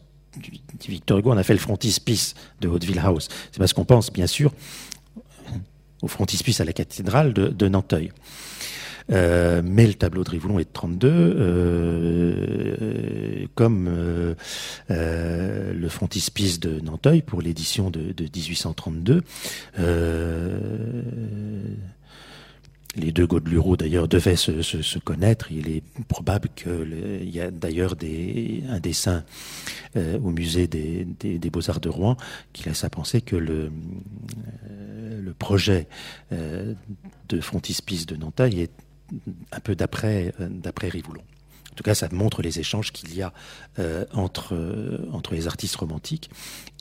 Victor 0.86 1.18
Hugo, 1.18 1.32
on 1.32 1.36
a 1.36 1.42
fait 1.42 1.52
le 1.52 1.58
frontispice 1.58 2.34
de 2.60 2.68
Hauteville 2.68 3.00
House. 3.00 3.28
C'est 3.50 3.58
parce 3.58 3.72
qu'on 3.72 3.84
pense 3.84 4.12
bien 4.12 4.28
sûr 4.28 4.52
au 6.02 6.08
frontispice 6.08 6.60
à 6.60 6.64
la 6.64 6.72
cathédrale 6.72 7.32
de, 7.32 7.48
de 7.48 7.68
Nanteuil. 7.68 8.12
Euh, 9.12 9.62
mais 9.64 9.86
le 9.86 9.94
tableau 9.94 10.24
de 10.24 10.30
Rivoulon 10.30 10.58
est 10.58 10.64
de 10.64 10.70
32, 10.72 11.08
euh, 11.08 12.36
comme 13.54 13.88
euh, 13.88 14.34
le 15.72 15.88
frontispice 15.88 16.60
de 16.60 16.80
Nanteuil 16.80 17.22
pour 17.22 17.42
l'édition 17.42 17.90
de 17.90 18.14
1832 18.18 19.22
les 22.96 23.12
deux 23.12 23.26
Godelureau 23.26 23.76
d'ailleurs 23.76 24.08
devaient 24.08 24.36
se, 24.36 24.98
connaître. 24.98 25.52
Il 25.52 25.68
est 25.68 25.82
probable 26.08 26.48
qu'il 26.54 27.30
y 27.30 27.40
a 27.40 27.50
d'ailleurs 27.50 27.94
un 28.68 28.80
dessin 28.80 29.24
euh, 29.96 30.18
au 30.18 30.30
musée 30.30 30.66
des, 30.66 31.06
Beaux-Arts 31.50 31.80
de 31.80 31.88
Rouen 31.88 32.16
qui 32.52 32.64
laisse 32.64 32.84
à 32.84 32.90
penser 32.90 33.20
que 33.20 33.36
le, 33.36 33.70
euh, 34.70 35.32
projet 35.38 35.88
euh, 36.32 36.74
de 37.28 37.40
frontispice 37.40 38.06
de 38.06 38.16
Nantaille 38.16 38.60
est 38.60 38.72
un 39.52 39.60
peu 39.60 39.74
d'après 39.74 40.32
Rivoulon. 40.82 41.22
En 41.72 41.74
tout 41.76 41.84
cas, 41.84 41.94
ça 41.94 42.08
montre 42.12 42.42
les 42.42 42.58
échanges 42.58 42.92
qu'il 42.92 43.14
y 43.14 43.22
a 43.22 43.32
entre 44.12 44.54
les 45.32 45.46
artistes 45.46 45.76
romantiques 45.76 46.30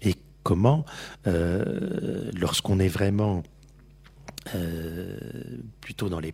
et 0.01 0.15
comment, 0.43 0.85
lorsqu'on 1.25 2.79
est 2.79 2.87
vraiment 2.87 3.43
euh, 4.55 5.17
plutôt 5.81 6.09
dans 6.09 6.19
les 6.19 6.33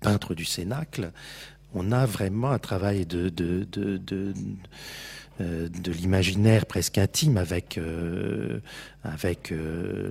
peintres 0.00 0.34
du 0.34 0.44
Cénacle, 0.44 1.12
on 1.74 1.92
a 1.92 2.06
vraiment 2.06 2.50
un 2.50 2.58
travail 2.58 3.06
de, 3.06 3.28
de, 3.28 3.66
de, 3.70 3.98
de 3.98 4.32
euh, 5.40 5.68
l'imaginaire 5.86 6.64
presque 6.64 6.96
intime 6.98 7.36
avec 7.36 7.76
euh, 7.76 8.60
avec 9.04 9.52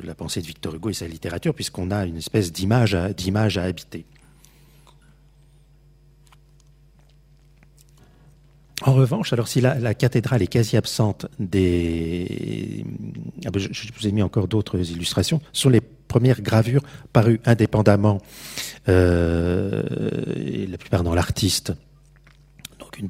la 0.04 0.14
pensée 0.14 0.42
de 0.42 0.48
Victor 0.48 0.76
Hugo 0.76 0.90
et 0.90 0.94
sa 0.94 1.08
littérature 1.08 1.54
puisqu'on 1.56 1.92
a 1.92 2.06
une 2.06 2.18
espèce 2.18 2.52
d'image 2.52 2.96
d'image 3.18 3.58
à 3.58 3.64
habiter. 3.64 4.06
En 8.82 8.94
revanche, 8.94 9.34
alors 9.34 9.48
si 9.48 9.62
la, 9.62 9.94
cathédrale 9.96 10.44
est 10.44 10.48
quasi 10.48 10.76
absente 10.76 11.28
des... 11.40 12.86
Ah 13.46 13.50
ben 13.50 13.60
je, 13.60 13.70
je, 13.72 13.92
vous 13.98 14.06
ai 14.06 14.12
mis 14.12 14.22
encore 14.22 14.48
d'autres 14.48 14.92
illustrations, 14.92 15.42
sur 15.54 15.70
les 15.70 15.82
premières 16.08 16.42
gravures 16.42 16.82
parues 17.14 17.40
indépendamment, 17.46 18.22
euh, 18.90 19.84
la 20.70 20.78
plupart 20.78 21.04
dans 21.04 21.16
l'artiste. 21.16 21.74
Donc 22.80 23.00
une, 23.00 23.10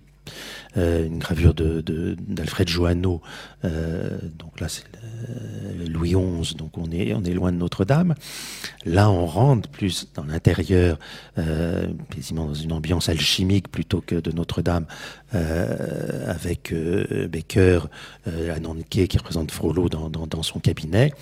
euh, 0.77 1.07
gravure 1.09 1.53
d'Alfred 1.53 2.67
de, 2.67 2.71
Joanneau, 2.71 3.21
euh, 3.63 4.17
donc 4.37 4.59
là 4.59 4.67
c'est 4.67 4.83
Louis 5.87 6.13
XI, 6.15 6.55
donc 6.55 6.77
on 6.77 6.91
est, 6.91 7.13
on 7.13 7.23
est 7.23 7.33
loin 7.33 7.51
de 7.51 7.57
Notre-Dame. 7.57 8.15
Là 8.85 9.09
on 9.09 9.25
rentre 9.25 9.69
plus 9.69 10.07
dans 10.13 10.23
l'intérieur, 10.25 10.99
quasiment 12.09 12.47
dans 12.47 12.53
une 12.53 12.73
ambiance 12.73 13.09
alchimique 13.09 13.69
plutôt 13.69 14.01
que 14.01 14.15
de 14.15 14.31
Notre-Dame, 14.31 14.85
avec 15.31 16.71
euh, 16.71 17.27
Becker, 17.27 17.79
euh, 18.27 18.55
qui 18.89 19.17
représente 19.17 19.51
Frollo 19.51 19.89
dans 19.89 20.43
son 20.43 20.59
cabinet. 20.59 21.13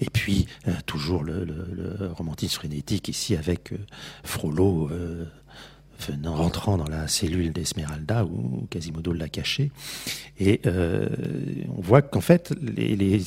Et 0.00 0.10
puis, 0.10 0.46
euh, 0.68 0.72
toujours 0.86 1.24
le, 1.24 1.46
romantisme 2.14 2.54
frénétique 2.54 3.08
ici 3.08 3.36
avec 3.36 3.72
euh, 3.72 3.78
Frollo 4.24 4.88
euh, 4.90 5.24
venant, 6.06 6.34
rentrant 6.34 6.76
dans 6.76 6.88
la 6.88 7.08
cellule 7.08 7.52
d'Esmeralda 7.52 8.24
où 8.24 8.66
Quasimodo 8.70 9.12
l'a 9.12 9.28
caché. 9.28 9.70
Et 10.38 10.60
on 10.66 11.80
voit 11.80 12.02
qu'en 12.02 12.20
fait, 12.20 12.54
les, 12.60 13.22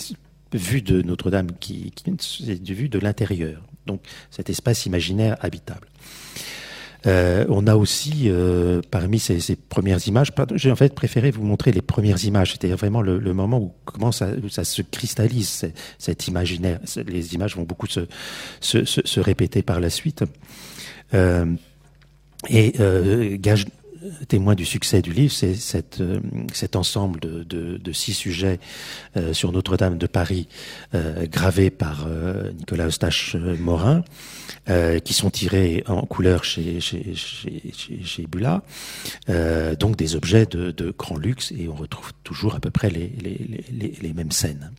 vues 0.54 0.82
de 0.82 1.02
Notre-Dame, 1.02 1.52
qui, 1.60 1.92
qui 1.92 2.12
c'est 2.20 2.62
des 2.62 2.74
vues 2.74 2.90
de 2.90 3.00
l'intérieur. 3.00 3.64
Donc, 3.86 4.02
cet 4.30 4.50
espace 4.50 4.86
imaginaire 4.86 5.38
habitable. 5.42 5.89
Euh, 7.08 7.46
on 7.50 7.66
a 7.68 7.76
aussi, 7.76 8.24
euh, 8.26 8.82
parmi 8.92 9.20
ces, 9.20 9.56
premières 9.56 10.06
images, 10.08 10.30
j'ai 10.56 10.72
en 10.72 10.76
fait 10.76 10.94
préféré 10.94 11.32
vous 11.32 11.44
montrer 11.44 11.72
les 11.72 11.82
premières 11.82 12.24
images. 12.26 12.54
C'était 12.54 12.70
vraiment 12.70 13.02
le, 13.02 13.20
moment 13.34 13.60
où 13.60 14.12
ça, 14.12 14.30
où 14.44 14.50
ça 14.50 14.64
se 14.64 14.82
cristallise, 14.82 15.72
cet 15.98 16.28
imaginaire. 16.28 16.80
Les 17.08 17.34
images 17.36 17.56
vont 17.56 17.64
beaucoup 17.64 17.88
se, 17.88 18.02
se, 18.60 18.86
se, 18.86 19.20
répéter 19.20 19.62
par 19.62 19.80
la 19.80 19.90
suite. 19.90 20.24
Euh, 21.14 21.46
et 22.50 23.38
gage 23.40 23.66
témoin 24.28 24.56
du 24.56 24.66
succès 24.66 25.02
du 25.02 25.12
livre, 25.14 25.34
c'est 25.34 26.02
euh, 26.02 26.20
cet 26.54 26.76
ensemble 26.76 27.20
de, 27.20 27.92
six 27.92 28.14
sujets 28.14 28.60
euh, 29.18 29.34
sur 29.34 29.52
Notre-Dame 29.52 29.98
de 29.98 30.08
Paris, 30.08 30.48
euh, 30.94 31.26
gravés 31.28 31.70
par 31.70 32.08
Nicolas 32.58 32.88
Eustache 32.88 33.36
Morin, 33.36 34.04
qui 35.04 35.14
sont 35.14 35.30
tirés 35.30 35.84
en 35.88 36.04
couleur 36.04 36.44
chez, 36.44 36.80
chez, 36.80 38.28
donc 39.80 39.96
des 39.96 40.16
objets 40.16 40.46
de, 40.46 40.94
grand 40.98 41.18
luxe, 41.18 41.52
et 41.52 41.68
on 41.68 41.76
retrouve 41.76 42.14
toujours 42.24 42.56
à 42.56 42.60
peu 42.60 42.70
près 42.70 42.90
les, 42.90 44.14
mêmes 44.14 44.32
scènes. 44.32 44.72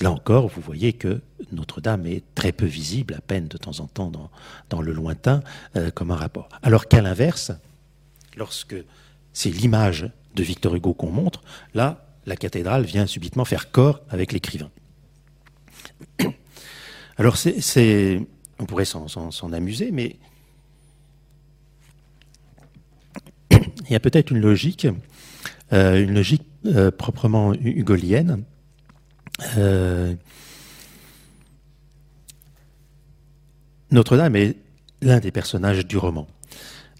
Là 0.00 0.10
encore, 0.10 0.48
vous 0.48 0.60
voyez 0.60 0.92
que 0.92 1.20
Notre-Dame 1.52 2.06
est 2.06 2.24
très 2.34 2.52
peu 2.52 2.66
visible, 2.66 3.14
à 3.14 3.20
peine 3.20 3.46
de 3.46 3.56
temps 3.56 3.78
en 3.80 3.86
temps 3.86 4.10
dans, 4.70 4.82
le 4.82 4.92
lointain, 4.92 5.42
euh, 5.76 5.90
comme 5.90 6.10
un 6.10 6.16
rapport. 6.16 6.48
Alors 6.62 6.88
qu'à 6.88 7.00
l'inverse, 7.00 7.52
lorsque 8.36 8.76
c'est 9.32 9.50
l'image 9.50 10.10
de 10.34 10.42
Victor 10.42 10.74
Hugo 10.74 10.94
qu'on 10.94 11.10
montre, 11.10 11.42
là, 11.74 12.06
la 12.26 12.36
cathédrale 12.36 12.84
vient 12.84 13.06
subitement 13.06 13.44
faire 13.44 13.70
corps 13.70 14.00
avec 14.10 14.32
l'écrivain. 14.32 14.70
Alors 17.16 17.36
on 18.58 18.66
pourrait 18.66 18.84
s'en 18.84 19.52
amuser, 19.52 19.92
mais 19.92 20.16
il 23.50 23.90
y 23.90 23.94
a 23.94 24.00
peut-être 24.00 24.30
une 24.30 24.40
logique, 24.40 24.88
euh, 25.72 26.02
une 26.02 26.14
logique 26.14 26.42
euh, 26.66 26.90
proprement 26.90 27.52
hugolienne, 27.54 28.42
euh, 29.56 30.14
Notre-Dame 33.90 34.36
est 34.36 34.56
l'un 35.02 35.20
des 35.20 35.30
personnages 35.30 35.86
du 35.86 35.96
roman. 35.96 36.26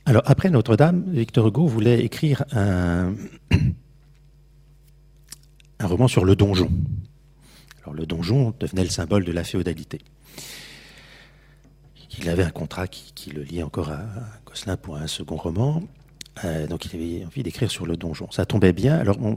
Alors 0.07 0.23
après 0.27 0.51
Notre-Dame, 0.51 1.05
Victor 1.09 1.49
Hugo 1.49 1.67
voulait 1.67 2.05
écrire 2.05 2.45
un, 2.53 3.15
roman 5.83 6.09
sur 6.09 6.25
le 6.25 6.37
donjon. 6.37 6.71
Alors 7.83 7.95
le 7.95 8.07
donjon 8.07 8.55
devenait 8.59 8.85
le 8.85 8.91
symbole 8.91 9.25
de 9.25 9.33
la 9.33 9.45
féodalité. 9.45 10.01
qu'il 12.09 12.29
avait 12.29 12.45
un 12.45 12.51
contrat 12.51 12.87
qui, 12.87 13.31
le 13.31 13.43
liait 13.43 13.63
encore 13.63 13.91
à, 13.91 14.05
Gosselin 14.47 14.77
pour 14.77 14.97
un 14.97 15.07
second 15.07 15.37
roman. 15.37 15.83
donc 16.69 16.87
il 16.87 16.95
avait 16.95 17.25
envie 17.25 17.43
d'écrire 17.43 17.71
sur 17.71 17.87
le 17.87 17.97
donjon. 17.97 18.31
Ça 18.31 18.47
tombait 18.47 18.73
bien. 18.73 18.97
Alors 18.97 19.17
on 19.21 19.37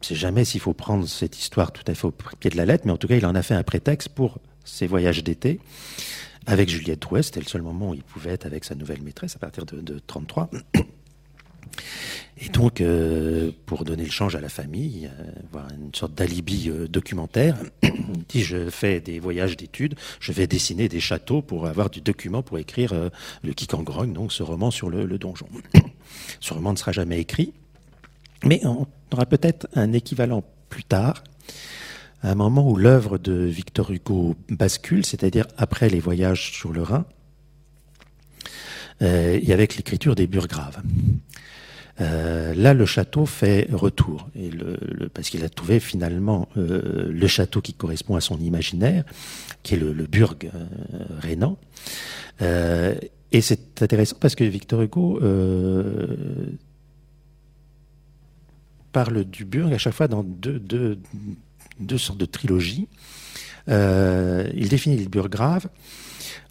ne 0.00 0.06
sait 0.06 0.14
jamais 0.14 0.44
s'il 0.44 0.60
faut 0.60 0.72
prendre 0.72 1.06
cette 1.06 1.38
histoire 1.38 1.72
tout 1.72 1.84
à 1.86 1.94
fait 1.94 2.06
au 2.06 2.12
pied 2.38 2.50
de 2.50 2.56
la 2.56 2.64
lettre, 2.64 2.84
mais 2.86 2.92
en 2.92 2.96
tout 2.96 3.08
cas 3.08 3.16
il 3.16 3.26
en 3.26 3.34
a 3.34 3.42
fait 3.42 3.54
un 3.54 3.62
prétexte 3.62 4.08
pour 4.10 4.38
ses 4.64 4.86
voyages 4.86 5.22
d'été 5.24 5.60
avec 6.46 6.68
Juliette 6.68 7.00
Drouet. 7.00 7.22
C'était 7.22 7.40
le 7.40 7.46
seul 7.46 7.62
moment 7.62 7.90
où 7.90 7.94
il 7.94 8.02
pouvait 8.02 8.30
être 8.30 8.46
avec 8.46 8.64
sa 8.64 8.74
nouvelle 8.74 9.02
maîtresse 9.02 9.36
à 9.36 9.38
partir 9.38 9.66
de, 9.66 9.80
de 9.80 10.00
33. 10.06 10.50
Et 12.42 12.48
donc, 12.48 12.80
euh, 12.80 13.52
pour 13.66 13.84
donner 13.84 14.04
le 14.04 14.10
change 14.10 14.34
à 14.34 14.40
la 14.40 14.48
famille, 14.48 15.10
euh, 15.18 15.24
voir 15.52 15.68
une 15.70 15.94
sorte 15.94 16.14
d'alibi 16.14 16.70
euh, 16.70 16.88
documentaire, 16.88 17.58
il 17.82 18.24
dit 18.28 18.42
je 18.42 18.70
fais 18.70 19.00
des 19.00 19.18
voyages 19.18 19.56
d'études, 19.56 19.94
je 20.20 20.32
vais 20.32 20.46
dessiner 20.46 20.88
des 20.88 21.00
châteaux 21.00 21.42
pour 21.42 21.66
avoir 21.66 21.90
du 21.90 22.00
document 22.00 22.42
pour 22.42 22.58
écrire 22.58 22.94
le 23.42 23.52
Kikangrogne, 23.52 24.12
donc 24.12 24.32
ce 24.32 24.42
roman 24.42 24.70
sur 24.70 24.88
le 24.88 25.18
donjon. 25.18 25.46
ce 26.40 26.54
roman 26.54 26.72
ne 26.72 26.78
sera 26.78 26.92
jamais 26.92 27.20
écrit, 27.20 27.52
mais 28.44 28.60
on 28.64 28.86
aura 29.12 29.26
peut-être 29.26 29.68
un 29.74 29.92
équivalent 29.92 30.44
plus 30.68 30.84
tard, 30.84 31.24
à 32.22 32.30
un 32.30 32.34
moment 32.34 32.68
où 32.68 32.76
l'œuvre 32.76 33.18
de 33.18 33.32
Victor 33.32 33.90
Hugo 33.90 34.36
bascule, 34.48 35.04
c'est-à-dire 35.04 35.46
après 35.56 35.88
les 35.88 36.00
voyages 36.00 36.52
sur 36.52 36.72
le 36.72 36.82
Rhin, 36.82 37.04
et 39.00 39.50
avec 39.50 39.76
l'écriture 39.76 40.14
des 40.14 40.26
Burgraves. 40.26 40.82
Euh, 42.00 42.54
là, 42.54 42.74
le 42.74 42.86
château 42.86 43.26
fait 43.26 43.68
retour, 43.72 44.28
parce 45.12 45.28
qu'il 45.28 45.44
a 45.44 45.48
trouvé 45.48 45.80
finalement 45.80 46.48
euh, 46.56 47.10
le 47.10 47.26
château 47.26 47.60
qui 47.60 47.74
correspond 47.74 48.16
à 48.16 48.20
son 48.20 48.38
imaginaire, 48.38 49.04
qui 49.62 49.74
est 49.74 49.78
le, 49.78 49.92
Burg 49.92 50.50
euh, 50.54 50.66
rénan. 51.18 51.58
Euh, 52.42 52.94
et 53.32 53.42
c'est 53.42 53.82
intéressant 53.82 54.16
parce 54.18 54.34
que 54.34 54.44
Victor 54.44 54.82
Hugo 54.82 55.20
parle 58.92 59.24
du 59.24 59.44
Burg 59.44 59.72
à 59.72 59.78
chaque 59.78 59.94
fois 59.94 60.08
dans 60.08 60.22
deux, 60.22 60.98
sortes 61.98 62.18
de 62.18 62.26
trilogies. 62.26 62.88
il 63.68 64.68
définit 64.68 64.96
le 64.96 65.08
Burgrave 65.08 65.68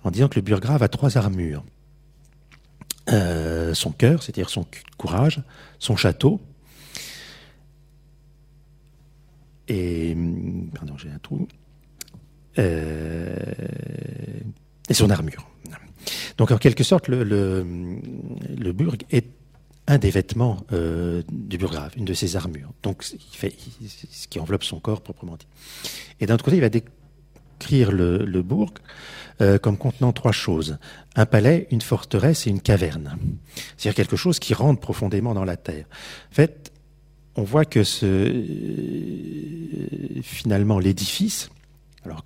en 0.04 0.12
disant 0.12 0.28
que 0.28 0.36
le 0.36 0.42
Burgrave 0.42 0.84
a 0.84 0.88
trois 0.88 1.18
armures. 1.18 1.64
Euh, 3.12 3.74
son 3.74 3.92
cœur, 3.92 4.22
c'est-à-dire 4.22 4.50
son 4.50 4.66
courage, 4.98 5.42
son 5.80 5.96
château, 5.96 6.40
et 9.68 10.16
pardon, 10.76 10.98
j'ai 10.98 11.10
un 11.10 11.20
trou, 11.20 11.48
euh, 12.58 13.36
et 14.90 14.94
son 14.94 15.10
armure. 15.10 15.48
Donc 16.38 16.52
en 16.52 16.58
quelque 16.58 16.84
sorte, 16.84 17.08
le, 17.08 17.24
le, 17.24 18.72
burg 18.72 19.04
est 19.12 19.28
un 19.90 19.98
des 19.98 20.12
vêtements 20.12 20.58
euh, 20.72 21.24
du 21.32 21.58
burgrave, 21.58 21.94
une 21.98 22.06
de 22.06 22.14
ses 22.14 22.36
armures. 22.36 22.72
Donc 22.84 23.04
ce 23.04 23.16
qui 24.30 24.40
enveloppe 24.40 24.64
son 24.64 24.80
corps 24.80 25.02
proprement 25.02 25.36
dit. 25.36 25.48
Et 26.20 26.28
d'un 26.28 26.36
autre 26.36 26.46
côté, 26.46 26.58
il 26.58 26.62
va 26.62 26.70
décrire 26.70 27.92
le, 27.92 28.42
bourg 28.44 28.72
euh, 29.42 29.58
comme 29.58 29.78
contenant 29.78 30.14
trois 30.14 30.32
choses. 30.32 30.78
Un 31.16 31.26
palais, 31.26 31.68
une 31.72 31.82
forteresse 31.82 32.46
et 32.46 32.52
une 32.52 32.62
caverne. 32.62 33.18
C'est-à-dire 33.78 33.96
quelque 33.96 34.16
chose 34.16 34.38
qui 34.38 34.54
rentre 34.54 34.80
profondément 34.80 35.34
dans 35.34 35.44
la 35.44 35.58
terre. 35.58 35.86
En 36.32 36.36
fait, 36.36 36.72
on 37.36 37.42
voit 37.42 37.66
que 37.66 37.82
euh, 38.04 38.46
finalement 40.22 40.78
l'édifice, 40.78 41.50
alors 42.06 42.24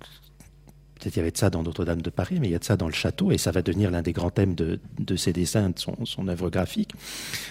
peut-être 1.04 1.16
il 1.16 1.18
y 1.18 1.22
avait 1.22 1.30
de 1.30 1.36
ça 1.36 1.50
dans 1.50 1.62
Notre-Dame 1.62 2.00
de 2.00 2.10
Paris, 2.10 2.38
mais 2.40 2.48
il 2.48 2.52
y 2.52 2.54
a 2.54 2.58
de 2.58 2.64
ça 2.64 2.76
dans 2.76 2.86
le 2.86 2.94
château, 2.94 3.30
et 3.30 3.38
ça 3.38 3.50
va 3.50 3.60
devenir 3.60 3.90
l'un 3.90 4.00
des 4.00 4.12
grands 4.12 4.30
thèmes 4.30 4.54
de, 4.54 4.80
de 4.98 5.16
ses 5.16 5.32
dessins, 5.32 5.68
de 5.68 5.78
son, 5.78 5.96
son 6.04 6.28
œuvre 6.28 6.48
graphique. 6.48 6.92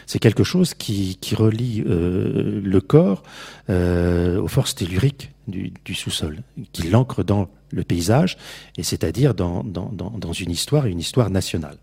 C'est 0.08 0.20
quelque 0.20 0.44
chose 0.44 0.74
qui, 0.74 1.18
qui 1.22 1.36
relie 1.36 1.84
euh, 1.86 2.60
le 2.64 2.82
corps 2.82 3.22
euh, 3.70 4.42
aux 4.42 4.48
forces 4.48 4.74
telluriques 4.74 5.32
du, 5.48 5.72
du 5.86 5.94
sous-sol, 5.94 6.42
qui 6.72 6.90
l'ancre 6.90 7.24
dans 7.24 7.48
le 7.72 7.84
paysage, 7.84 8.38
et 8.78 8.84
c'est-à-dire 8.84 9.36
dans, 9.36 9.64
dans, 9.64 9.92
dans, 9.92 10.34
une 10.34 10.52
histoire, 10.52 10.88
une 10.88 11.00
histoire 11.00 11.30
nationale. 11.30 11.78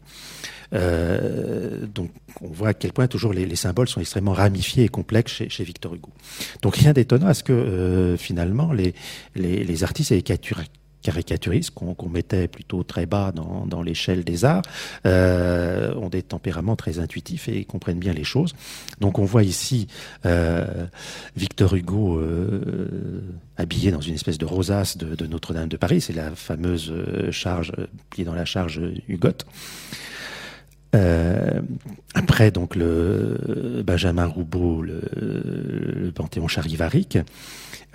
Euh, 0.73 1.85
donc 1.87 2.11
on 2.41 2.49
voit 2.49 2.69
à 2.69 2.75
quel 2.75 2.93
point 2.93 3.09
toujours 3.09 3.33
les, 3.33 3.45
les, 3.45 3.57
symboles 3.57 3.89
sont 3.89 4.01
extrêmement 4.01 4.33
ramifiés 4.33 4.85
et 4.85 4.89
complexes 4.89 5.33
chez, 5.33 5.49
chez 5.49 5.65
Victor 5.65 5.95
Hugo. 5.95 6.11
Donc 6.63 6.77
rien 6.77 6.93
d'étonnant 6.93 7.27
à 7.27 7.35
ce 7.35 7.43
que 7.43 7.53
euh, 7.53 8.17
finalement 8.17 8.73
les, 8.73 8.95
les, 9.35 9.65
les 9.65 9.85
artistes 9.85 10.13
et 10.13 10.17
les 10.17 10.23
caricaturistes 11.03 11.71
qu'on 11.71 12.09
mettait 12.09 12.49
plutôt 12.49 12.83
très 12.83 13.07
bas 13.07 13.33
dans, 13.33 13.67
dans 13.67 13.83
l'échelle 13.83 14.25
des 14.25 14.45
arts 14.45 14.63
euh, 15.07 15.95
ont 15.95 16.09
des 16.09 16.23
tempéraments 16.23 16.77
très 16.77 16.99
intuitifs 16.99 17.49
et 17.49 17.65
comprennent 17.65 17.99
bien 17.99 18.13
les 18.13 18.25
choses. 18.25 18.55
Donc 19.01 19.19
on 19.19 19.25
voit 19.25 19.43
ici 19.43 19.87
euh, 20.27 20.87
Victor 21.37 21.75
Hugo 21.75 22.19
euh, 22.19 23.23
habillé 23.57 23.91
dans 23.91 24.01
une 24.01 24.15
espèce 24.15 24.39
de 24.39 24.47
rosace 24.47 24.97
de, 24.97 25.27
Notre-Dame 25.27 25.69
de 25.69 25.77
Paris, 25.77 26.01
c'est 26.01 26.13
la 26.13 26.33
fameuse 26.33 26.93
charge 27.31 27.73
pliée 28.11 28.25
dans 28.25 28.35
la 28.35 28.45
charge 28.45 28.81
Hugotte. 29.09 29.47
Euh, 30.95 31.61
après, 32.15 32.51
donc, 32.51 32.75
le 32.75 33.83
Benjamin 33.85 34.27
Roubaud, 34.27 34.83
le, 34.83 36.13
Panthéon 36.15 36.49
charivarique, 36.49 37.19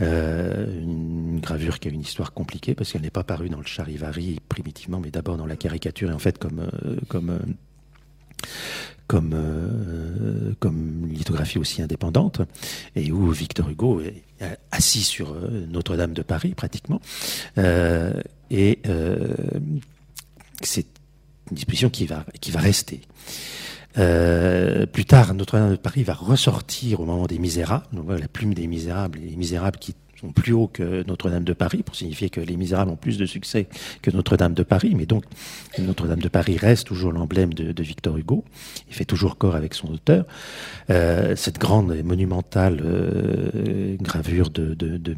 euh, 0.01 0.81
une 0.81 1.39
gravure 1.39 1.79
qui 1.79 1.87
a 1.87 1.91
une 1.91 2.01
histoire 2.01 2.33
compliquée 2.33 2.75
parce 2.75 2.91
qu'elle 2.91 3.01
n'est 3.01 3.09
pas 3.09 3.23
parue 3.23 3.49
dans 3.49 3.59
le 3.59 3.65
charivari 3.65 4.39
primitivement, 4.49 4.99
mais 4.99 5.11
d'abord 5.11 5.37
dans 5.37 5.45
la 5.45 5.55
caricature 5.55 6.09
et 6.09 6.13
en 6.13 6.19
fait 6.19 6.37
comme 6.37 6.59
euh, 6.59 6.97
comme 7.07 7.29
euh, 7.29 7.39
comme 9.07 9.31
euh, 9.33 10.53
comme 10.59 11.07
lithographie 11.09 11.59
aussi 11.59 11.81
indépendante 11.81 12.41
et 12.95 13.11
où 13.11 13.29
Victor 13.31 13.69
Hugo 13.69 14.01
est 14.01 14.23
assis 14.71 15.03
sur 15.03 15.35
Notre-Dame 15.69 16.13
de 16.13 16.21
Paris 16.23 16.53
pratiquement. 16.55 16.99
Et 18.51 18.79
c'est 20.61 20.87
une 21.49 21.55
disposition 21.55 21.89
qui 21.89 22.05
va 22.05 22.25
qui 22.41 22.51
va 22.51 22.59
rester. 22.59 23.01
Euh, 23.97 24.85
plus 24.85 25.05
tard, 25.05 25.33
Notre-Dame 25.33 25.71
de 25.71 25.75
Paris 25.77 26.03
va 26.03 26.13
ressortir 26.13 26.99
au 26.99 27.05
moment 27.05 27.27
des 27.27 27.39
Misérables. 27.39 27.85
La 28.19 28.27
plume 28.27 28.53
des 28.53 28.67
Misérables, 28.67 29.19
les 29.19 29.35
Misérables 29.35 29.79
qui 29.79 29.95
plus 30.31 30.53
hauts 30.53 30.67
que 30.67 31.03
Notre-Dame 31.07 31.43
de 31.43 31.53
Paris, 31.53 31.83
pour 31.83 31.95
signifier 31.95 32.29
que 32.29 32.41
les 32.41 32.57
Misérables 32.57 32.91
ont 32.91 32.95
plus 32.95 33.17
de 33.17 33.25
succès 33.25 33.67
que 34.01 34.11
Notre-Dame 34.11 34.53
de 34.53 34.63
Paris. 34.63 34.93
Mais 34.95 35.05
donc, 35.05 35.23
Notre-Dame 35.79 36.21
de 36.21 36.29
Paris 36.29 36.57
reste 36.57 36.87
toujours 36.87 37.11
l'emblème 37.11 37.53
de, 37.53 37.83
Victor 37.83 38.17
Hugo. 38.17 38.43
Il 38.89 38.95
fait 38.95 39.05
toujours 39.05 39.37
corps 39.37 39.55
avec 39.55 39.73
son 39.73 39.91
auteur. 39.91 40.25
Euh, 40.89 41.35
cette 41.35 41.59
grande 41.59 41.93
et 41.93 42.03
monumentale 42.03 42.81
euh, 42.83 43.95
gravure 43.99 44.49
de, 44.49 44.73
de, 44.73 45.15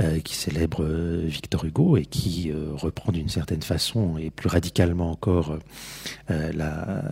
euh, 0.00 0.20
qui 0.20 0.34
célèbre 0.34 0.84
Victor 0.84 1.64
Hugo 1.64 1.96
et 1.96 2.04
qui 2.04 2.52
reprend 2.74 3.12
d'une 3.12 3.28
certaine 3.28 3.62
façon 3.62 4.18
et 4.18 4.30
plus 4.30 4.48
radicalement 4.48 5.10
encore 5.10 5.58
la, 6.28 7.02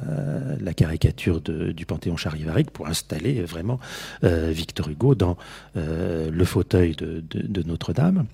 la, 0.61 0.75
caricature 0.75 1.41
du 1.41 1.87
Panthéon 1.87 2.17
charivarique 2.17 2.71
pour 2.71 2.87
installer 2.87 3.43
vraiment 3.43 3.79
Victor 4.23 4.89
Hugo 4.89 5.15
dans 5.15 5.37
le 5.75 6.45
fauteuil 6.45 6.72
de, 6.75 7.63
Notre-Dame. 7.65 8.27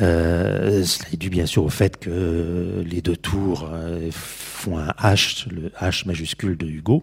Euh, 0.00 0.84
cela 0.84 1.08
est 1.12 1.16
dû 1.16 1.30
bien 1.30 1.46
sûr 1.46 1.64
au 1.64 1.68
fait 1.68 1.98
que 1.98 2.84
les 2.86 3.00
deux 3.00 3.16
tours 3.16 3.70
euh, 3.72 4.08
font 4.10 4.78
un 4.78 4.90
H, 4.90 5.48
le 5.50 5.70
H 5.80 6.06
majuscule 6.06 6.56
de 6.56 6.66
Hugo. 6.66 7.02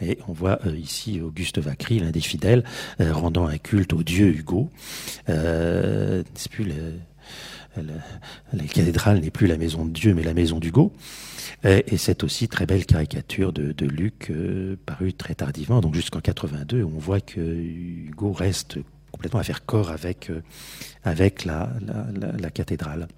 Et 0.00 0.18
on 0.28 0.32
voit 0.32 0.60
euh, 0.66 0.76
ici 0.76 1.20
Auguste 1.20 1.58
Vacry, 1.58 1.98
l'un 1.98 2.10
des 2.10 2.20
fidèles, 2.20 2.64
rendant 3.00 3.46
un 3.46 3.58
culte 3.58 3.92
au 3.92 4.02
dieu 4.02 4.28
Hugo. 4.28 4.70
c'est 5.26 6.50
plus 6.50 6.66
la 7.76 8.64
cathédrale 8.64 9.20
n'est 9.20 9.30
plus 9.30 9.46
la 9.46 9.56
maison 9.56 9.84
de 9.84 9.90
Dieu, 9.90 10.12
mais 10.12 10.24
la 10.24 10.34
maison 10.34 10.58
d'Hugo. 10.58 10.92
Et, 11.62 11.96
c'est 11.96 12.24
aussi 12.24 12.48
très 12.48 12.66
belle 12.66 12.86
caricature 12.86 13.52
de, 13.52 13.86
Luc, 13.86 14.32
parue 14.84 15.12
très 15.12 15.34
tardivement, 15.34 15.80
donc 15.80 15.94
jusqu'en 15.94 16.20
82, 16.20 16.82
on 16.82 16.98
voit 16.98 17.20
que 17.20 17.40
Hugo 17.40 18.32
reste 18.32 18.78
complètement 19.12 19.40
à 19.40 19.44
faire 19.44 19.64
corps 19.64 19.90
avec, 19.90 20.30
euh, 20.30 20.42
la, 21.44 22.50
cathédrale. 22.50 23.08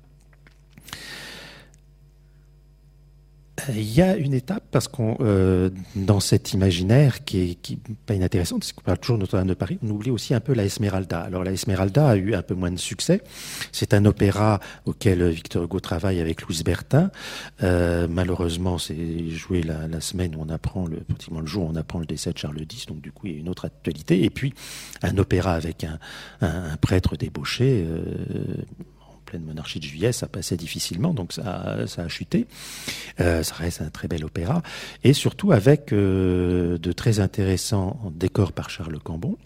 Il 3.68 3.94
y 3.94 4.02
a 4.02 4.16
une 4.16 4.34
étape 4.34 4.64
parce 4.70 4.88
qu'on 4.88 5.16
euh, 5.20 5.70
dans 5.94 6.20
cet 6.20 6.52
imaginaire 6.52 7.24
qui 7.24 7.50
est, 7.50 7.54
qui 7.54 7.76
pas 8.06 8.14
inintéressante, 8.14 8.64
c'est 8.64 8.74
qu'on 8.74 8.82
parle 8.82 8.98
toujours 8.98 9.16
de 9.16 9.22
Notre-Dame 9.22 9.48
de 9.48 9.54
Paris, 9.54 9.78
on 9.82 9.90
oublie 9.90 10.10
aussi 10.10 10.34
un 10.34 10.40
peu 10.40 10.54
la 10.54 10.64
Esmeralda. 10.64 11.20
Alors 11.20 11.44
la 11.44 11.52
Esmeralda 11.52 12.08
a 12.08 12.16
eu 12.16 12.34
un 12.34 12.42
peu 12.42 12.54
moins 12.54 12.70
de 12.70 12.78
succès. 12.78 13.22
C'est 13.72 13.94
un 13.94 14.04
opéra 14.04 14.60
auquel 14.86 15.28
Victor 15.28 15.64
Hugo 15.64 15.80
travaille 15.80 16.20
avec 16.20 16.42
Louis 16.42 16.62
Bertin. 16.64 17.10
Euh, 17.62 18.06
malheureusement, 18.08 18.78
c'est 18.78 19.30
joué 19.30 19.62
la, 19.62 20.00
semaine 20.00 20.34
où 20.34 20.40
on 20.40 20.48
apprend 20.48 20.86
le 20.86 20.96
pratiquement 20.98 21.40
le 21.40 21.46
jour 21.46 21.64
où 21.64 21.70
on 21.70 21.76
apprend 21.76 21.98
le 21.98 22.06
décès 22.06 22.32
de 22.32 22.38
Charles 22.38 22.60
X, 22.60 22.86
donc 22.86 23.02
du 23.02 23.12
coup 23.12 23.26
il 23.26 23.34
y 23.34 23.36
a 23.36 23.38
une 23.38 23.48
autre 23.48 23.66
actualité. 23.66 24.24
Et 24.24 24.30
puis 24.30 24.54
un 25.02 25.16
opéra 25.18 25.52
avec 25.52 25.84
un, 25.84 26.76
prêtre 26.80 27.16
débauché. 27.16 27.84
Euh, 27.86 28.54
pleine 29.30 29.44
monarchie 29.44 29.78
de 29.78 29.84
juillet, 29.84 30.10
ça 30.10 30.26
passait 30.26 30.56
difficilement, 30.56 31.14
donc 31.14 31.32
ça, 31.32 31.76
a 31.96 32.08
chuté. 32.08 32.48
Euh, 33.20 33.44
ça 33.44 33.54
reste 33.54 33.80
un 33.80 33.88
très 33.88 34.08
bel 34.08 34.24
opéra, 34.24 34.60
et 35.04 35.12
surtout 35.12 35.52
avec 35.52 35.92
euh, 35.92 36.78
de 36.78 36.90
très 36.90 37.20
intéressants 37.20 38.00
décors 38.12 38.50
par 38.50 38.70
Charles 38.70 38.98
Cambon, 38.98 39.38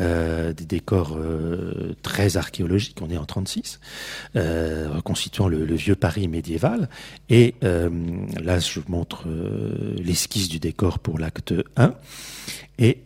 euh, 0.00 0.52
des 0.52 0.64
décors 0.64 1.16
très 2.02 2.36
archéologiques, 2.36 2.98
on 3.02 3.08
est 3.08 3.16
en 3.16 3.24
36, 3.24 3.78
euh, 4.34 4.88
reconstituant 4.92 5.46
le, 5.46 5.64
le, 5.64 5.74
vieux 5.76 5.94
Paris 5.94 6.26
médiéval. 6.26 6.88
Et 7.30 7.54
là, 7.62 8.58
je 8.58 8.80
vous 8.80 8.90
montre 8.90 9.28
l'esquisse 9.96 10.48
du 10.48 10.58
décor 10.58 10.98
pour 10.98 11.20
l'acte 11.20 11.54
1. 11.76 11.94
Et 12.80 12.98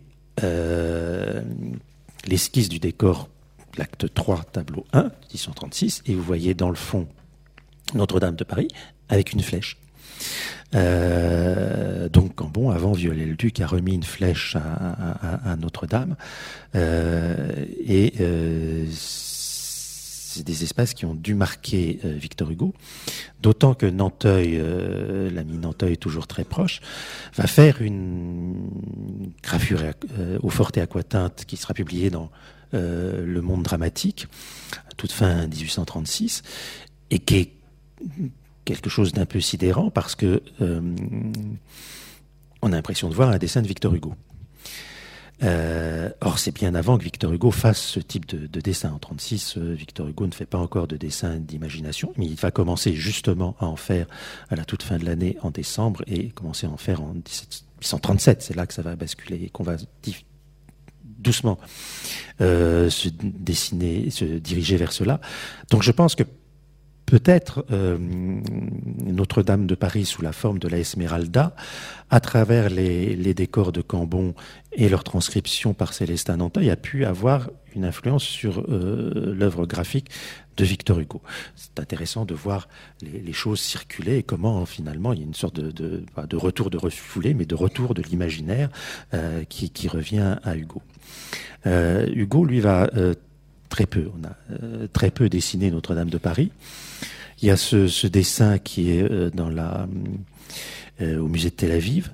l'esquisse 2.26 2.70
du 2.70 2.78
décor, 2.78 3.28
l'acte 3.78 4.12
3, 4.12 4.44
tableau 4.52 4.84
1, 4.92 5.04
1836, 5.32 6.02
et 6.06 6.14
vous 6.14 6.22
voyez 6.22 6.54
dans 6.54 6.68
le 6.68 6.74
fond 6.74 7.06
Notre-Dame 7.94 8.36
de 8.36 8.44
Paris 8.44 8.68
avec 9.08 9.32
une 9.32 9.40
flèche. 9.40 9.78
Euh, 10.74 12.08
donc 12.08 12.34
Cambon, 12.34 12.70
avant 12.70 12.92
Viollet-le-Duc, 12.92 13.60
a 13.60 13.66
remis 13.66 13.94
une 13.94 14.02
flèche 14.02 14.56
à, 14.56 15.56
Notre-Dame. 15.56 16.16
Euh, 16.74 17.64
et 17.86 18.12
euh, 18.20 18.84
c'est 18.90 20.44
des 20.44 20.62
espaces 20.62 20.94
qui 20.94 21.06
ont 21.06 21.14
dû 21.14 21.34
marquer 21.34 21.98
Victor 22.04 22.50
Hugo, 22.50 22.74
d'autant 23.40 23.74
que 23.74 23.86
Nanteuil, 23.86 24.62
l'ami 25.32 25.58
Nanteuil 25.58 25.96
toujours 25.96 26.26
très 26.26 26.44
proche, 26.44 26.80
va 27.34 27.46
faire 27.46 27.82
une 27.82 28.70
gravure 29.42 29.80
au 30.42 30.50
Forte 30.50 30.78
Aquatinte 30.78 31.44
qui 31.44 31.56
sera 31.56 31.74
publiée 31.74 32.10
dans 32.10 32.30
Le 32.72 33.40
Monde 33.40 33.62
dramatique, 33.62 34.26
toute 34.96 35.12
fin 35.12 35.46
1836, 35.46 36.42
et 37.10 37.18
qui 37.18 37.36
est 37.36 37.52
quelque 38.64 38.90
chose 38.90 39.12
d'un 39.12 39.26
peu 39.26 39.40
sidérant 39.40 39.90
parce 39.90 40.14
que 40.14 40.42
on 42.62 42.72
a 42.72 42.76
l'impression 42.76 43.08
de 43.08 43.14
voir 43.14 43.30
un 43.30 43.38
dessin 43.38 43.62
de 43.62 43.68
Victor 43.68 43.94
Hugo. 43.94 44.14
Euh, 45.44 46.10
or, 46.20 46.38
c'est 46.38 46.50
bien 46.50 46.74
avant 46.74 46.98
que 46.98 47.04
Victor 47.04 47.32
Hugo 47.32 47.50
fasse 47.52 47.80
ce 47.80 48.00
type 48.00 48.26
de, 48.26 48.46
de 48.46 48.60
dessin. 48.60 48.90
En 48.92 48.98
36, 48.98 49.56
euh, 49.56 49.72
Victor 49.72 50.08
Hugo 50.08 50.26
ne 50.26 50.32
fait 50.32 50.46
pas 50.46 50.58
encore 50.58 50.88
de 50.88 50.96
dessin 50.96 51.36
d'imagination, 51.36 52.12
mais 52.16 52.26
il 52.26 52.34
va 52.34 52.50
commencer 52.50 52.92
justement 52.92 53.54
à 53.60 53.66
en 53.66 53.76
faire 53.76 54.06
à 54.50 54.56
la 54.56 54.64
toute 54.64 54.82
fin 54.82 54.98
de 54.98 55.04
l'année, 55.04 55.36
en 55.42 55.50
décembre, 55.50 56.02
et 56.08 56.30
commencer 56.30 56.66
à 56.66 56.70
en 56.70 56.76
faire 56.76 57.02
en 57.02 57.12
1737. 57.14 58.42
C'est 58.42 58.56
là 58.56 58.66
que 58.66 58.74
ça 58.74 58.82
va 58.82 58.96
basculer 58.96 59.44
et 59.44 59.48
qu'on 59.48 59.62
va 59.62 59.76
doucement 61.18 61.58
euh, 62.40 62.88
se 62.88 63.08
dessiner, 63.08 64.10
se 64.10 64.24
diriger 64.24 64.76
vers 64.76 64.92
cela. 64.92 65.20
Donc, 65.70 65.82
je 65.82 65.90
pense 65.90 66.14
que 66.14 66.22
peut-être 67.04 67.64
euh, 67.72 67.98
Notre-Dame 67.98 69.66
de 69.66 69.74
Paris 69.74 70.04
sous 70.04 70.22
la 70.22 70.32
forme 70.32 70.58
de 70.58 70.68
la 70.68 70.78
Esmeralda, 70.78 71.56
à 72.10 72.20
travers 72.20 72.70
les, 72.70 73.34
décors 73.34 73.72
de 73.72 73.80
Cambon 73.80 74.34
et 74.72 74.88
leur 74.88 75.04
transcription 75.04 75.74
par 75.74 75.94
Célestin 75.94 76.36
Nanteuil, 76.36 76.70
a 76.70 76.76
pu 76.76 77.04
avoir 77.04 77.50
une 77.74 77.84
influence 77.84 78.22
sur 78.22 78.60
euh, 78.68 79.34
l'œuvre 79.34 79.66
graphique 79.66 80.10
de 80.56 80.64
Victor 80.64 81.00
Hugo. 81.00 81.22
C'est 81.56 81.80
intéressant 81.80 82.24
de 82.24 82.34
voir 82.34 82.68
les, 83.00 83.32
choses 83.32 83.60
circuler 83.60 84.18
et 84.18 84.22
comment 84.22 84.64
finalement 84.66 85.12
il 85.12 85.20
y 85.20 85.22
a 85.22 85.26
une 85.26 85.34
sorte 85.34 85.60
de, 85.60 86.04
retour 86.32 86.70
de 86.70 86.76
refoulé, 86.76 87.34
mais 87.34 87.46
de 87.46 87.54
retour 87.54 87.94
de 87.94 88.02
l'imaginaire 88.02 88.68
qui, 89.48 89.88
revient 89.88 90.36
à 90.42 90.56
Hugo. 90.56 90.82
Euh, 91.66 92.06
Hugo, 92.12 92.44
lui, 92.44 92.60
va 92.60 92.88
euh, 92.96 93.14
très 93.68 93.86
peu. 93.86 94.10
On 94.18 94.24
a 94.24 94.36
euh, 94.62 94.86
très 94.92 95.10
peu 95.10 95.28
dessiné 95.28 95.70
Notre-Dame 95.70 96.10
de 96.10 96.18
Paris. 96.18 96.50
Il 97.40 97.48
y 97.48 97.50
a 97.50 97.56
ce, 97.56 98.06
dessin 98.06 98.58
qui 98.58 98.90
est 98.90 99.08
dans 99.32 99.48
la, 99.48 99.86
au 101.00 101.28
musée 101.28 101.50
de 101.50 101.54
Tel 101.54 101.70
Aviv, 101.70 102.12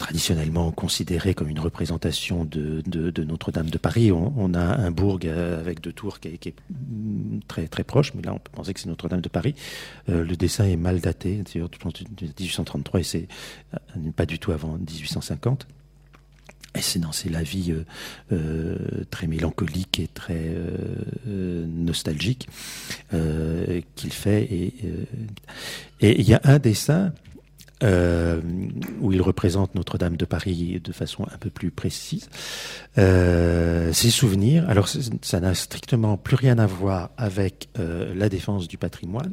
traditionnellement 0.00 0.72
considéré 0.72 1.34
comme 1.34 1.48
une 1.48 1.60
représentation 1.60 2.44
de, 2.44 2.82
Notre-Dame 3.22 3.70
de 3.70 3.78
Paris. 3.78 4.10
On, 4.10 4.54
a 4.54 4.60
un 4.60 4.90
bourg 4.90 5.20
avec 5.24 5.80
deux 5.80 5.92
tours 5.92 6.18
qui 6.18 6.28
est, 6.28 6.46
est, 6.46 6.54
très 7.46 7.68
très 7.68 7.84
proche, 7.84 8.14
mais 8.14 8.22
là 8.22 8.32
on 8.32 8.38
peut 8.38 8.50
penser 8.50 8.74
que 8.74 8.80
c'est 8.80 8.88
Notre-Dame 8.88 9.20
de 9.20 9.28
Paris. 9.28 9.54
le 10.08 10.34
dessin 10.36 10.64
est 10.64 10.76
mal 10.76 11.00
daté, 11.00 11.42
de 11.54 12.26
1833 12.40 13.00
et 13.00 13.02
c'est 13.02 13.28
pas 14.16 14.26
du 14.26 14.38
tout 14.38 14.52
avant 14.52 14.78
1850. 14.78 15.66
Et 16.76 16.82
c'est 16.82 17.00
dans 17.00 17.10
la 17.30 17.42
vie 17.42 17.72
euh, 17.72 17.84
euh, 18.32 19.04
très 19.10 19.26
mélancolique 19.26 19.98
et 19.98 20.06
très 20.06 20.46
euh, 20.46 21.66
nostalgique 21.66 22.48
euh, 23.12 23.80
qu'il 23.96 24.12
fait. 24.12 24.44
Et 24.44 24.72
il 26.00 26.28
y 26.28 26.34
a 26.34 26.40
un 26.44 26.60
dessin 26.60 27.12
où 27.82 29.12
il 29.12 29.22
représente 29.22 29.74
Notre-Dame 29.74 30.16
de 30.16 30.24
Paris 30.24 30.80
de 30.82 30.92
façon 30.92 31.26
un 31.32 31.38
peu 31.38 31.50
plus 31.50 31.70
précise. 31.70 32.28
ses 32.96 34.10
souvenirs, 34.10 34.68
alors 34.68 34.88
ça 34.88 35.40
n'a 35.40 35.54
strictement 35.54 36.16
plus 36.16 36.36
rien 36.36 36.58
à 36.58 36.66
voir 36.66 37.10
avec 37.16 37.68
la 37.76 38.28
défense 38.28 38.68
du 38.68 38.78
patrimoine 38.78 39.32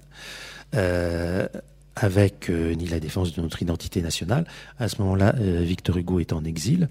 avec 2.00 2.50
euh, 2.50 2.74
ni 2.76 2.88
la 2.88 3.00
défense 3.00 3.34
de 3.34 3.42
notre 3.42 3.62
identité 3.62 4.02
nationale. 4.02 4.46
À 4.80 4.88
ce 4.88 5.02
moment-là, 5.02 5.36
euh, 5.40 5.62
Victor 5.62 5.98
Hugo 5.98 6.20
est 6.20 6.32
en 6.32 6.44
exil 6.44 6.90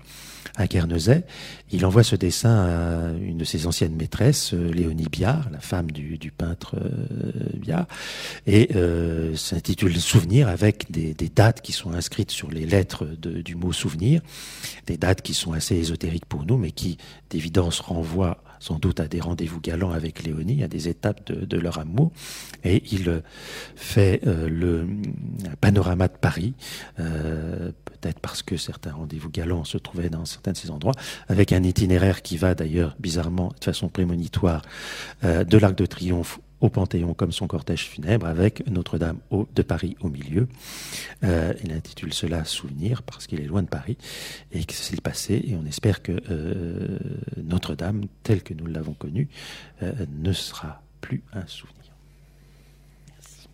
à 0.56 0.66
Guernesey. 0.66 1.24
Il 1.70 1.84
envoie 1.86 2.02
ce 2.02 2.16
dessin 2.16 2.50
à 2.50 3.12
une 3.20 3.38
de 3.38 3.44
ses 3.44 3.66
anciennes 3.66 3.94
maîtresses, 3.94 4.52
euh, 4.54 4.72
Léonie 4.72 5.06
Biard, 5.10 5.48
la 5.52 5.60
femme 5.60 5.90
du, 5.90 6.32
peintre 6.36 6.76
Biard, 7.54 7.86
et 8.46 8.70
s'intitule 9.34 9.96
Souvenir 10.00 10.48
avec 10.48 10.90
des, 10.90 11.14
dates 11.14 11.60
qui 11.60 11.72
sont 11.72 11.92
inscrites 11.92 12.30
sur 12.30 12.50
les 12.50 12.66
lettres 12.66 13.04
du 13.04 13.54
mot 13.54 13.72
souvenir, 13.72 14.20
des 14.86 14.96
dates 14.96 15.22
qui 15.22 15.34
sont 15.34 15.52
assez 15.52 15.76
ésotériques 15.76 16.26
pour 16.26 16.44
nous, 16.44 16.56
mais 16.56 16.72
qui 16.72 16.98
d'évidence 17.30 17.80
renvoient 17.80 18.38
sans 18.60 18.78
doute 18.78 19.00
à 19.00 19.08
des 19.08 19.20
rendez-vous 19.20 19.60
galants 19.60 19.92
avec 19.92 20.22
Léonie, 20.22 20.62
à 20.62 20.68
des 20.68 20.88
étapes 20.88 21.30
de, 21.30 21.58
leur 21.58 21.78
amour. 21.78 22.12
Et 22.64 22.82
il 22.92 23.22
fait 23.74 24.20
euh, 24.26 24.48
le 24.48 24.86
panorama 25.60 26.08
de 26.08 26.16
Paris, 26.16 26.54
euh, 27.00 27.72
peut-être 27.84 28.20
parce 28.20 28.42
que 28.42 28.56
certains 28.56 28.92
rendez-vous 28.92 29.30
galants 29.30 29.64
se 29.64 29.78
trouvaient 29.78 30.10
dans 30.10 30.24
certains 30.24 30.52
de 30.52 30.56
ces 30.56 30.70
endroits, 30.70 30.94
avec 31.28 31.52
un 31.52 31.62
itinéraire 31.62 32.22
qui 32.22 32.36
va 32.36 32.54
d'ailleurs 32.54 32.96
bizarrement, 32.98 33.52
de 33.58 33.64
façon 33.64 33.88
prémonitoire, 33.88 34.62
euh, 35.24 35.44
de 35.44 35.58
l'Arc 35.58 35.76
de 35.76 35.86
Triomphe 35.86 36.40
au 36.66 36.68
Panthéon 36.68 37.14
comme 37.14 37.32
son 37.32 37.46
cortège 37.46 37.84
funèbre 37.84 38.26
avec 38.26 38.68
Notre-Dame 38.68 39.18
de 39.30 39.62
Paris 39.62 39.96
au 40.00 40.08
milieu. 40.08 40.48
Euh, 41.22 41.54
il 41.64 41.72
intitule 41.72 42.12
cela 42.12 42.44
Souvenir 42.44 43.02
parce 43.02 43.26
qu'il 43.26 43.40
est 43.40 43.46
loin 43.46 43.62
de 43.62 43.68
Paris 43.68 43.96
et 44.52 44.64
que 44.64 44.74
c'est 44.74 44.96
le 44.96 45.00
passé 45.00 45.42
et 45.46 45.56
on 45.56 45.64
espère 45.64 46.02
que 46.02 46.12
euh, 46.30 46.98
Notre-Dame, 47.36 48.06
telle 48.24 48.42
que 48.42 48.52
nous 48.52 48.66
l'avons 48.66 48.94
connue, 48.94 49.28
euh, 49.82 49.92
ne 50.18 50.32
sera 50.32 50.82
plus 51.00 51.22
un 51.32 51.46
souvenir. 51.46 51.74
Merci. 53.14 53.48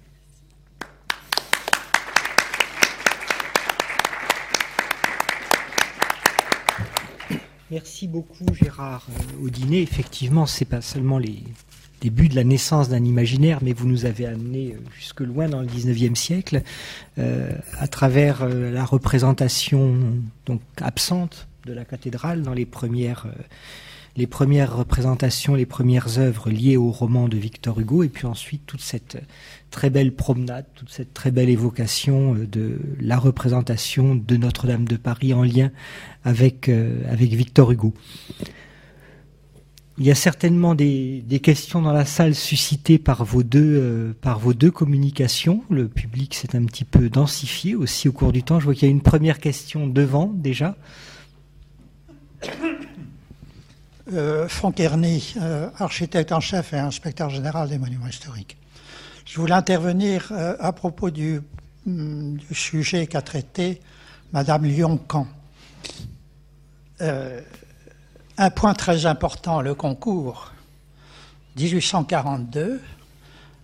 Merci 7.70 8.08
beaucoup 8.08 8.46
Gérard 8.54 9.06
Audinet. 9.42 9.82
Effectivement, 9.82 10.46
c'est 10.46 10.64
pas 10.64 10.80
seulement 10.80 11.18
les 11.18 11.42
début 12.02 12.28
de 12.28 12.34
la 12.34 12.42
naissance 12.42 12.88
d'un 12.88 13.04
imaginaire, 13.04 13.60
mais 13.62 13.72
vous 13.72 13.86
nous 13.86 14.06
avez 14.06 14.26
amené 14.26 14.76
jusque 14.98 15.20
loin 15.20 15.48
dans 15.48 15.60
le 15.60 15.68
19e 15.68 16.16
siècle, 16.16 16.62
euh, 17.18 17.52
à 17.78 17.86
travers 17.86 18.42
euh, 18.42 18.72
la 18.72 18.84
représentation 18.84 19.94
donc 20.44 20.60
absente 20.80 21.46
de 21.64 21.72
la 21.72 21.84
cathédrale 21.84 22.42
dans 22.42 22.54
les 22.54 22.66
premières, 22.66 23.26
euh, 23.26 24.26
représentations, 24.66 25.54
les 25.54 25.64
premières 25.64 26.18
œuvres 26.18 26.50
liées 26.50 26.76
au 26.76 26.90
roman 26.90 27.28
de 27.28 27.36
Victor 27.36 27.78
Hugo, 27.78 28.02
et 28.02 28.08
puis 28.08 28.26
ensuite 28.26 28.66
toute 28.66 28.80
cette 28.80 29.22
très 29.70 29.88
belle 29.88 30.12
promenade, 30.12 30.66
toute 30.74 30.90
cette 30.90 31.14
très 31.14 31.30
belle 31.30 31.50
évocation 31.50 32.34
de 32.34 32.80
la 33.00 33.16
représentation 33.16 34.16
de 34.16 34.36
Notre-Dame 34.36 34.86
de 34.86 34.96
Paris 34.96 35.34
en 35.34 35.44
lien 35.44 35.70
avec 36.24 36.68
Victor 36.68 37.70
Hugo. 37.70 37.94
Il 39.98 40.06
y 40.06 40.10
a 40.10 40.14
certainement 40.14 40.74
des, 40.74 41.22
questions 41.42 41.82
dans 41.82 41.92
la 41.92 42.06
salle 42.06 42.34
suscitées 42.34 42.98
par 42.98 43.24
vos 43.24 43.42
deux, 43.42 43.60
euh, 43.60 44.12
par 44.20 44.38
vos 44.38 44.54
deux 44.54 44.70
communications. 44.70 45.62
Le 45.70 45.86
public 45.88 46.34
s'est 46.34 46.56
un 46.56 46.64
petit 46.64 46.84
peu 46.84 47.10
densifié 47.10 47.74
aussi 47.74 48.08
au 48.08 48.12
cours 48.12 48.32
du 48.32 48.42
temps. 48.42 48.58
Je 48.58 48.64
vois 48.64 48.74
qu'il 48.74 48.84
y 48.84 48.90
a 48.90 48.90
une 48.90 49.02
première 49.02 49.38
question 49.38 49.86
devant 49.86 50.26
déjà. 50.26 50.76
Euh, 54.12 54.48
Franck 54.48 54.80
Erny, 54.80 55.34
euh, 55.40 55.70
architecte 55.78 56.32
en 56.32 56.40
chef 56.40 56.72
et 56.72 56.78
inspecteur 56.78 57.30
général 57.30 57.68
des 57.68 57.78
monuments 57.78 58.08
historiques. 58.08 58.56
Je 59.24 59.40
voulais 59.40 59.54
intervenir 59.54 60.28
euh, 60.32 60.56
à 60.58 60.72
propos 60.72 61.10
du, 61.10 61.40
du 61.86 62.54
sujet 62.54 63.06
qu'a 63.06 63.22
traité 63.22 63.80
Madame 64.32 64.64
Lyon-Camp. 64.64 65.28
Un 68.38 68.50
point 68.50 68.74
très 68.74 69.06
important, 69.06 69.60
le 69.60 69.74
concours 69.74 70.52
1842, 71.56 72.80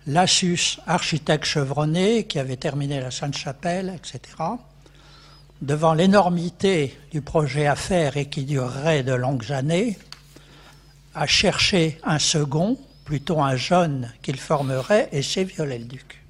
Lassus, 0.07 0.79
architecte 0.87 1.45
chevronné, 1.45 2.25
qui 2.25 2.39
avait 2.39 2.57
terminé 2.57 2.99
la 2.99 3.11
Sainte-Chapelle, 3.11 3.93
etc., 3.95 4.21
devant 5.61 5.93
l'énormité 5.93 6.97
du 7.11 7.21
projet 7.21 7.67
à 7.67 7.75
faire 7.75 8.15
et 8.15 8.27
qui 8.27 8.45
durerait 8.45 9.03
de 9.03 9.13
longues 9.13 9.51
années, 9.51 9.97
a 11.15 11.27
cherché 11.27 11.99
un 12.03 12.19
second, 12.19 12.77
plutôt 13.03 13.41
un 13.41 13.55
jeune 13.55 14.13
qu'il 14.21 14.39
formerait, 14.39 15.09
et 15.11 15.21
c'est 15.21 15.43
Viollet-le-Duc. 15.43 16.23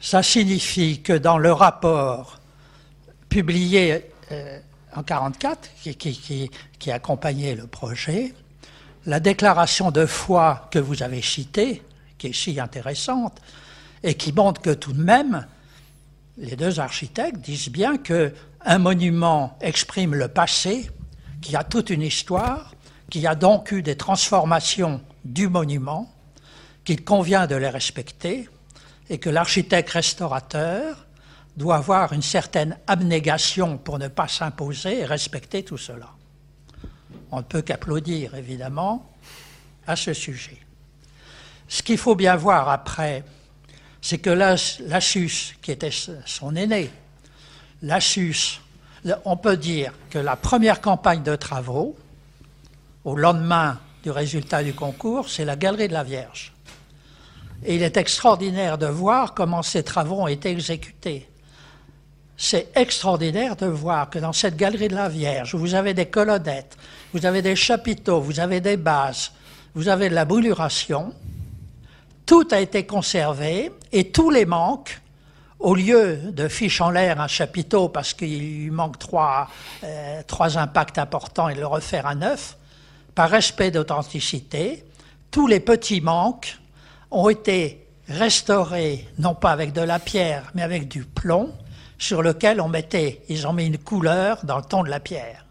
Ça 0.00 0.22
signifie 0.22 1.02
que 1.02 1.12
dans 1.12 1.36
le 1.36 1.52
rapport 1.52 2.38
publié 3.28 4.10
euh, 4.32 4.60
en 4.94 5.02
1944, 5.02 5.70
qui, 6.78 6.90
accompagnait 6.90 7.54
le 7.54 7.66
projet, 7.66 8.34
la 9.06 9.20
déclaration 9.20 9.90
de 9.90 10.06
foi 10.06 10.68
que 10.70 10.78
vous 10.78 11.02
avez 11.02 11.22
citée, 11.22 11.82
qui 12.18 12.28
est 12.28 12.32
si 12.32 12.60
intéressante, 12.60 13.40
et 14.02 14.14
qui 14.14 14.32
montre 14.32 14.60
que 14.60 14.70
tout 14.70 14.92
de 14.92 15.02
même, 15.02 15.46
les 16.38 16.56
deux 16.56 16.80
architectes 16.80 17.40
disent 17.40 17.70
bien 17.70 17.98
qu'un 17.98 18.78
monument 18.78 19.56
exprime 19.60 20.14
le 20.14 20.28
passé, 20.28 20.90
qu'il 21.40 21.52
y 21.52 21.56
a 21.56 21.64
toute 21.64 21.90
une 21.90 22.02
histoire, 22.02 22.74
qu'il 23.10 23.22
y 23.22 23.26
a 23.26 23.34
donc 23.34 23.72
eu 23.72 23.82
des 23.82 23.96
transformations 23.96 25.00
du 25.24 25.48
monument, 25.48 26.10
qu'il 26.84 27.04
convient 27.04 27.46
de 27.46 27.56
les 27.56 27.68
respecter, 27.68 28.48
et 29.08 29.18
que 29.18 29.28
l'architecte 29.28 29.90
restaurateur 29.90 31.06
doit 31.56 31.76
avoir 31.76 32.12
une 32.12 32.22
certaine 32.22 32.76
abnégation 32.86 33.76
pour 33.78 33.98
ne 33.98 34.08
pas 34.08 34.28
s'imposer 34.28 35.00
et 35.00 35.04
respecter 35.04 35.62
tout 35.62 35.78
cela. 35.78 36.08
On 37.32 37.38
ne 37.38 37.42
peut 37.42 37.62
qu'applaudir, 37.62 38.34
évidemment, 38.34 39.10
à 39.86 39.96
ce 39.96 40.12
sujet. 40.12 40.58
Ce 41.68 41.82
qu'il 41.82 41.98
faut 41.98 42.14
bien 42.14 42.36
voir 42.36 42.68
après, 42.68 43.24
c'est 44.00 44.18
que 44.18 44.30
Lassus, 44.30 45.56
qui 45.62 45.70
était 45.70 45.92
son 46.26 46.56
aîné, 46.56 46.90
Lassus, 47.82 48.60
on 49.24 49.36
peut 49.36 49.56
dire 49.56 49.92
que 50.10 50.18
la 50.18 50.36
première 50.36 50.80
campagne 50.80 51.22
de 51.22 51.36
travaux, 51.36 51.96
au 53.04 53.16
lendemain 53.16 53.78
du 54.02 54.10
résultat 54.10 54.62
du 54.62 54.74
concours, 54.74 55.28
c'est 55.28 55.44
la 55.44 55.56
Galerie 55.56 55.88
de 55.88 55.92
la 55.92 56.04
Vierge. 56.04 56.52
Et 57.64 57.76
il 57.76 57.82
est 57.82 57.96
extraordinaire 57.96 58.78
de 58.78 58.86
voir 58.86 59.34
comment 59.34 59.62
ces 59.62 59.82
travaux 59.82 60.22
ont 60.22 60.26
été 60.26 60.50
exécutés. 60.50 61.28
C'est 62.42 62.68
extraordinaire 62.74 63.54
de 63.54 63.66
voir 63.66 64.08
que 64.08 64.18
dans 64.18 64.32
cette 64.32 64.56
Galerie 64.56 64.88
de 64.88 64.94
la 64.94 65.10
Vierge, 65.10 65.54
vous 65.54 65.74
avez 65.74 65.92
des 65.92 66.06
colonnettes, 66.06 66.74
vous 67.12 67.26
avez 67.26 67.42
des 67.42 67.54
chapiteaux, 67.54 68.22
vous 68.22 68.40
avez 68.40 68.62
des 68.62 68.78
bases, 68.78 69.32
vous 69.74 69.88
avez 69.88 70.08
de 70.08 70.14
la 70.14 70.24
brûluration, 70.24 71.12
tout 72.24 72.48
a 72.50 72.60
été 72.60 72.86
conservé 72.86 73.70
et 73.92 74.10
tous 74.10 74.30
les 74.30 74.46
manques, 74.46 75.02
au 75.58 75.74
lieu 75.74 76.16
de 76.32 76.48
fiche 76.48 76.80
en 76.80 76.88
l'air 76.88 77.20
un 77.20 77.28
chapiteau 77.28 77.90
parce 77.90 78.14
qu'il 78.14 78.72
manque 78.72 78.98
trois, 78.98 79.50
euh, 79.84 80.22
trois 80.26 80.56
impacts 80.56 80.96
importants 80.96 81.50
et 81.50 81.54
le 81.54 81.66
refaire 81.66 82.06
à 82.06 82.14
neuf, 82.14 82.56
par 83.14 83.28
respect 83.28 83.70
d'authenticité, 83.70 84.86
tous 85.30 85.46
les 85.46 85.60
petits 85.60 86.00
manques 86.00 86.58
ont 87.10 87.28
été 87.28 87.86
restaurés, 88.08 89.06
non 89.18 89.34
pas 89.34 89.50
avec 89.50 89.74
de 89.74 89.82
la 89.82 89.98
pierre, 89.98 90.50
mais 90.54 90.62
avec 90.62 90.88
du 90.88 91.04
plomb, 91.04 91.52
sur 92.00 92.22
lequel 92.22 92.62
on 92.62 92.68
mettait, 92.68 93.22
ils 93.28 93.46
ont 93.46 93.52
mis 93.52 93.66
une 93.66 93.78
couleur 93.78 94.44
dans 94.44 94.56
le 94.56 94.64
ton 94.64 94.82
de 94.82 94.88
la 94.88 95.00
pierre. 95.00 95.44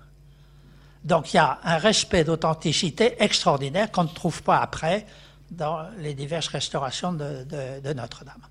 Donc 1.03 1.31
il 1.31 1.37
y 1.37 1.39
a 1.39 1.59
un 1.63 1.77
respect 1.77 2.23
d'authenticité 2.23 3.15
extraordinaire 3.23 3.91
qu'on 3.91 4.03
ne 4.03 4.09
trouve 4.09 4.41
pas 4.41 4.57
après 4.57 5.05
dans 5.51 5.87
les 5.99 6.15
diverses 6.15 6.47
restaurations 6.47 7.13
de, 7.13 7.93
Notre-Dame. 7.93 8.41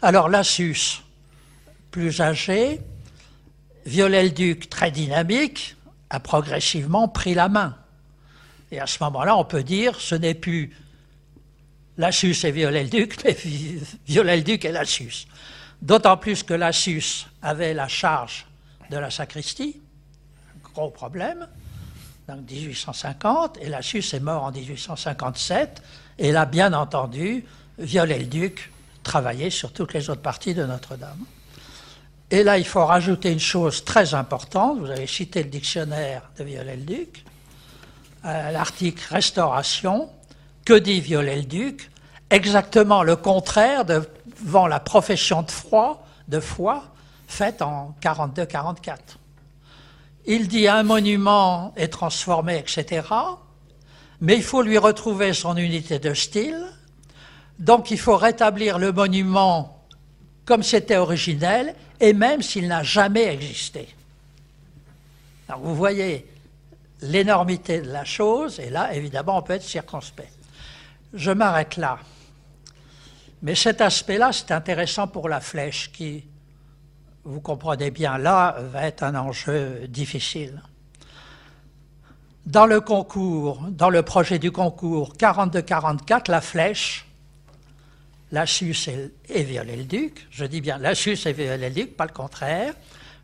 Alors 0.00 0.30
Lassus, 0.30 1.02
plus 1.90 2.20
âgé, 2.22 2.80
Viollet-le-Duc, 3.84 4.70
très 4.70 4.90
dynamique, 4.90 5.76
a 6.08 6.20
progressivement 6.20 7.06
pris 7.06 7.34
la 7.34 7.50
main. 7.50 7.76
Et 8.72 8.80
à 8.80 8.86
ce 8.86 9.02
moment-là, 9.04 9.36
on 9.36 9.44
peut 9.44 9.62
dire 9.62 10.00
ce 10.00 10.14
n'est 10.14 10.34
plus 10.34 10.74
Lassus 11.98 12.36
et 12.44 12.50
Viollet-le-Duc, 12.50 13.18
mais 13.24 13.36
Viollet-le-Duc 14.06 14.64
et 14.64 14.72
Lassus. 14.72 15.26
D'autant 15.82 16.16
plus 16.16 16.42
que 16.42 16.54
Lassus 16.54 17.26
avait 17.42 17.74
la 17.74 17.88
charge 17.88 18.46
de 18.90 18.96
la 18.96 19.10
sacristie, 19.10 19.80
gros 20.74 20.90
problème, 20.90 21.46
donc 22.28 22.50
1850, 22.50 23.58
et 23.60 23.68
Lassus 23.68 24.04
est 24.12 24.20
mort 24.20 24.44
en 24.44 24.52
1857, 24.52 25.82
et 26.18 26.32
là, 26.32 26.46
bien 26.46 26.72
entendu, 26.72 27.44
Viollet-le-Duc 27.78 28.72
travaillait 29.02 29.50
sur 29.50 29.72
toutes 29.72 29.92
les 29.92 30.10
autres 30.10 30.22
parties 30.22 30.54
de 30.54 30.64
Notre-Dame. 30.64 31.24
Et 32.30 32.42
là, 32.42 32.58
il 32.58 32.66
faut 32.66 32.84
rajouter 32.84 33.30
une 33.30 33.38
chose 33.38 33.84
très 33.84 34.14
importante, 34.14 34.80
vous 34.80 34.90
avez 34.90 35.06
cité 35.06 35.42
le 35.42 35.50
dictionnaire 35.50 36.22
de 36.38 36.44
Viollet-le-Duc, 36.44 37.24
euh, 38.24 38.50
l'article 38.50 39.14
Restauration, 39.14 40.10
que 40.64 40.74
dit 40.74 41.00
Viollet-le-Duc 41.00 41.90
Exactement 42.28 43.04
le 43.04 43.14
contraire 43.14 43.84
devant 44.40 44.66
la 44.66 44.80
profession 44.80 45.42
de 45.42 45.50
foi, 45.50 46.04
de 46.28 46.40
foi 46.40 46.84
faite 47.28 47.62
en 47.62 47.94
42-44. 48.02 48.96
Il 50.26 50.48
dit 50.48 50.68
un 50.68 50.82
monument 50.82 51.72
est 51.76 51.88
transformé, 51.88 52.58
etc 52.58 53.02
mais 54.20 54.36
il 54.36 54.42
faut 54.42 54.62
lui 54.62 54.78
retrouver 54.78 55.32
son 55.32 55.56
unité 55.56 55.98
de 55.98 56.14
style. 56.14 56.64
Donc 57.58 57.90
il 57.90 57.98
faut 57.98 58.16
rétablir 58.16 58.78
le 58.78 58.92
monument 58.92 59.84
comme 60.44 60.62
c'était 60.62 60.96
originel, 60.96 61.74
et 61.98 62.12
même 62.12 62.40
s'il 62.40 62.68
n'a 62.68 62.84
jamais 62.84 63.24
existé. 63.24 63.88
Alors 65.48 65.60
vous 65.60 65.74
voyez 65.74 66.24
l'énormité 67.00 67.80
de 67.80 67.90
la 67.90 68.04
chose, 68.04 68.60
et 68.60 68.70
là, 68.70 68.94
évidemment, 68.94 69.38
on 69.38 69.42
peut 69.42 69.54
être 69.54 69.64
circonspect. 69.64 70.32
Je 71.14 71.32
m'arrête 71.32 71.76
là. 71.76 71.98
Mais 73.42 73.54
cet 73.54 73.80
aspect-là, 73.80 74.32
c'est 74.32 74.50
intéressant 74.50 75.06
pour 75.06 75.28
la 75.28 75.40
flèche, 75.40 75.90
qui, 75.92 76.24
vous 77.24 77.40
comprenez 77.40 77.90
bien, 77.90 78.18
là, 78.18 78.56
va 78.72 78.84
être 78.84 79.02
un 79.02 79.14
enjeu 79.14 79.86
difficile. 79.88 80.62
Dans 82.46 82.66
le 82.66 82.80
concours, 82.80 83.60
dans 83.70 83.90
le 83.90 84.02
projet 84.02 84.38
du 84.38 84.52
concours 84.52 85.14
42-44, 85.14 86.30
la 86.30 86.40
flèche, 86.40 87.06
Lassus 88.32 88.88
et, 89.28 89.42
Viollet-le-Duc, 89.42 90.26
je 90.30 90.44
dis 90.44 90.60
bien 90.60 90.78
Lassus 90.78 91.18
et 91.26 91.32
Viollet-le-Duc, 91.32 91.96
pas 91.96 92.06
le 92.06 92.12
contraire, 92.12 92.72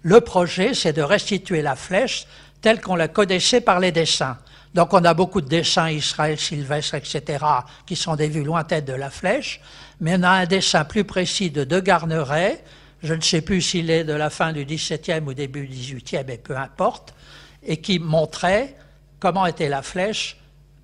le 0.02 0.20
projet, 0.20 0.74
c'est 0.74 0.92
de 0.92 1.02
restituer 1.02 1.62
la 1.62 1.76
flèche 1.76 2.26
telle 2.60 2.80
qu'on 2.80 2.96
la 2.96 3.08
connaissait 3.08 3.60
par 3.60 3.80
les 3.80 3.92
dessins. 3.92 4.38
Donc 4.74 4.94
on 4.94 5.04
a 5.04 5.14
beaucoup 5.14 5.40
de 5.40 5.48
dessins 5.48 5.90
Israël, 5.90 6.38
Sylvestre, 6.38 6.94
etc., 6.94 7.44
qui 7.84 7.96
sont 7.96 8.16
des 8.16 8.28
vues 8.28 8.44
lointaines 8.44 8.84
de 8.84 8.92
la 8.92 9.10
flèche, 9.10 9.60
mais 10.00 10.16
on 10.18 10.22
a 10.22 10.30
un 10.30 10.46
dessin 10.46 10.84
plus 10.84 11.04
précis 11.04 11.50
de 11.50 11.64
De 11.64 11.80
Garneret, 11.80 12.64
je 13.02 13.14
ne 13.14 13.20
sais 13.20 13.42
plus 13.42 13.60
s'il 13.60 13.90
est 13.90 14.04
de 14.04 14.12
la 14.12 14.30
fin 14.30 14.52
du 14.52 14.64
XVIIe 14.64 15.20
ou 15.26 15.34
début 15.34 15.66
du 15.66 15.74
XVIIIe, 15.74 16.24
mais 16.26 16.38
peu 16.38 16.56
importe, 16.56 17.14
et 17.62 17.78
qui 17.78 17.98
montrait 17.98 18.76
comment 19.20 19.46
était 19.46 19.68
la 19.68 19.82
flèche 19.82 20.38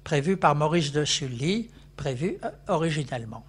prévue 0.05 0.37
par 0.37 0.55
Maurice 0.55 0.93
de 0.93 1.05
Sully, 1.05 1.71
prévue 1.97 2.39
euh, 2.45 2.51
originellement. 2.69 3.45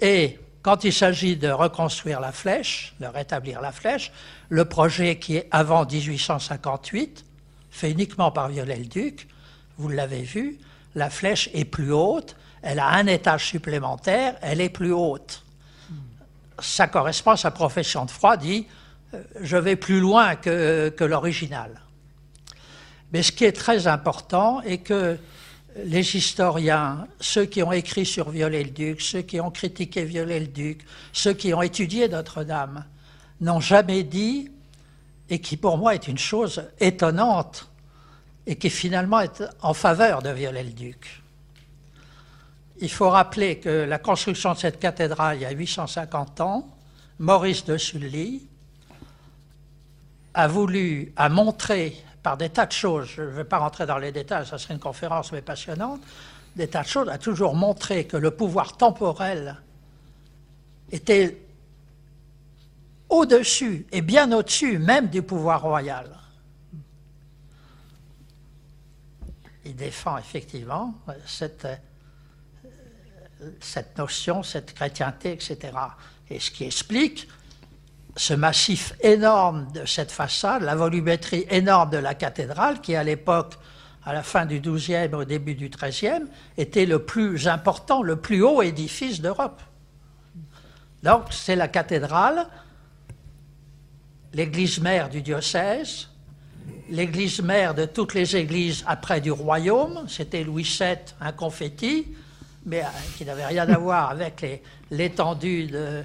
Et 0.00 0.38
quand 0.62 0.84
il 0.84 0.92
s'agit 0.92 1.36
de 1.36 1.48
reconstruire 1.48 2.20
la 2.20 2.32
flèche, 2.32 2.94
de 3.00 3.06
rétablir 3.06 3.60
la 3.60 3.72
flèche, 3.72 4.12
le 4.48 4.64
projet 4.64 5.18
qui 5.18 5.36
est 5.36 5.48
avant 5.50 5.84
1858, 5.84 7.24
fait 7.72 7.90
uniquement 7.90 8.30
par 8.30 8.48
Viollet-le-Duc, 8.48 9.26
vous 9.78 9.88
l'avez 9.88 10.22
vu, 10.22 10.58
la 10.94 11.10
flèche 11.10 11.50
est 11.54 11.64
plus 11.64 11.92
haute, 11.92 12.36
elle 12.60 12.78
a 12.78 12.88
un 12.90 13.06
étage 13.08 13.46
supplémentaire, 13.46 14.36
elle 14.42 14.60
est 14.60 14.68
plus 14.68 14.92
haute. 14.92 15.42
Ça 16.60 16.86
correspond 16.86 17.32
à 17.32 17.36
sa 17.36 17.50
profession 17.50 18.04
de 18.04 18.10
froid, 18.10 18.36
dit 18.36 18.66
euh, 19.14 19.22
je 19.40 19.56
vais 19.56 19.74
plus 19.74 19.98
loin 19.98 20.36
que, 20.36 20.90
que 20.90 21.02
l'original. 21.02 21.80
Mais 23.12 23.22
ce 23.22 23.32
qui 23.32 23.44
est 23.44 23.52
très 23.52 23.86
important 23.88 24.60
est 24.62 24.78
que 24.78 25.18
les 25.84 26.16
historiens, 26.16 27.06
ceux 27.20 27.46
qui 27.46 27.62
ont 27.62 27.72
écrit 27.72 28.04
sur 28.04 28.30
Viollet-le-Duc, 28.30 29.00
ceux 29.00 29.22
qui 29.22 29.40
ont 29.40 29.50
critiqué 29.50 30.04
Viollet-le-Duc, 30.04 30.84
ceux 31.12 31.32
qui 31.32 31.54
ont 31.54 31.62
étudié 31.62 32.08
Notre-Dame, 32.08 32.84
n'ont 33.40 33.60
jamais 33.60 34.02
dit, 34.02 34.50
et 35.32 35.38
qui 35.38 35.56
pour 35.56 35.78
moi 35.78 35.94
est 35.94 36.08
une 36.08 36.18
chose 36.18 36.62
étonnante, 36.78 37.70
et 38.46 38.56
qui 38.56 38.68
finalement 38.68 39.20
est 39.20 39.42
en 39.62 39.72
faveur 39.72 40.20
de 40.20 40.28
Viollet-le-Duc. 40.28 41.22
Il 42.82 42.90
faut 42.90 43.08
rappeler 43.08 43.58
que 43.58 43.70
la 43.70 43.98
construction 43.98 44.52
de 44.52 44.58
cette 44.58 44.78
cathédrale 44.78 45.38
il 45.38 45.40
y 45.40 45.46
a 45.46 45.50
850 45.50 46.42
ans, 46.42 46.68
Maurice 47.18 47.64
de 47.64 47.78
Sully 47.78 48.46
a 50.34 50.48
voulu, 50.48 51.14
a 51.16 51.30
montré 51.30 51.96
par 52.22 52.36
des 52.36 52.50
tas 52.50 52.66
de 52.66 52.72
choses, 52.72 53.08
je 53.16 53.22
ne 53.22 53.28
vais 53.28 53.44
pas 53.44 53.56
rentrer 53.56 53.86
dans 53.86 53.96
les 53.96 54.12
détails, 54.12 54.44
ça 54.44 54.58
serait 54.58 54.74
une 54.74 54.80
conférence 54.80 55.32
mais 55.32 55.40
passionnante, 55.40 56.02
des 56.56 56.68
tas 56.68 56.82
de 56.82 56.88
choses, 56.88 57.08
a 57.08 57.16
toujours 57.16 57.54
montré 57.54 58.04
que 58.04 58.18
le 58.18 58.32
pouvoir 58.32 58.76
temporel 58.76 59.56
était 60.90 61.41
au-dessus 63.12 63.86
et 63.92 64.00
bien 64.00 64.32
au-dessus 64.32 64.78
même 64.78 65.08
du 65.08 65.22
pouvoir 65.22 65.62
royal. 65.62 66.18
Il 69.64 69.76
défend 69.76 70.16
effectivement 70.16 70.94
cette, 71.26 71.68
cette 73.60 73.96
notion, 73.98 74.42
cette 74.42 74.74
chrétienté, 74.74 75.32
etc. 75.32 75.58
Et 76.30 76.40
ce 76.40 76.50
qui 76.50 76.64
explique 76.64 77.28
ce 78.16 78.34
massif 78.34 78.94
énorme 79.00 79.70
de 79.72 79.84
cette 79.84 80.10
façade, 80.10 80.62
la 80.62 80.74
volumétrie 80.74 81.46
énorme 81.50 81.90
de 81.90 81.98
la 81.98 82.14
cathédrale, 82.14 82.80
qui 82.80 82.96
à 82.96 83.04
l'époque, 83.04 83.54
à 84.04 84.14
la 84.14 84.22
fin 84.22 84.46
du 84.46 84.60
XIIe, 84.60 85.14
au 85.14 85.24
début 85.24 85.54
du 85.54 85.68
XIIIe, 85.68 86.24
était 86.56 86.86
le 86.86 87.04
plus 87.04 87.46
important, 87.46 88.02
le 88.02 88.16
plus 88.16 88.42
haut 88.42 88.62
édifice 88.62 89.20
d'Europe. 89.20 89.62
Donc 91.02 91.24
c'est 91.30 91.56
la 91.56 91.68
cathédrale, 91.68 92.48
l'église 94.34 94.80
mère 94.80 95.08
du 95.08 95.22
diocèse, 95.22 96.08
l'église 96.88 97.42
mère 97.42 97.74
de 97.74 97.84
toutes 97.84 98.14
les 98.14 98.36
églises 98.36 98.84
après 98.86 99.20
du 99.20 99.30
royaume, 99.30 100.04
c'était 100.08 100.44
Louis 100.44 100.62
VII, 100.78 100.96
un 101.20 101.32
confetti, 101.32 102.06
mais 102.64 102.82
euh, 102.82 102.86
qui 103.16 103.24
n'avait 103.24 103.46
rien 103.46 103.68
à 103.68 103.78
voir 103.78 104.10
avec 104.10 104.62
l'étendue 104.90 105.68
euh, 105.72 106.02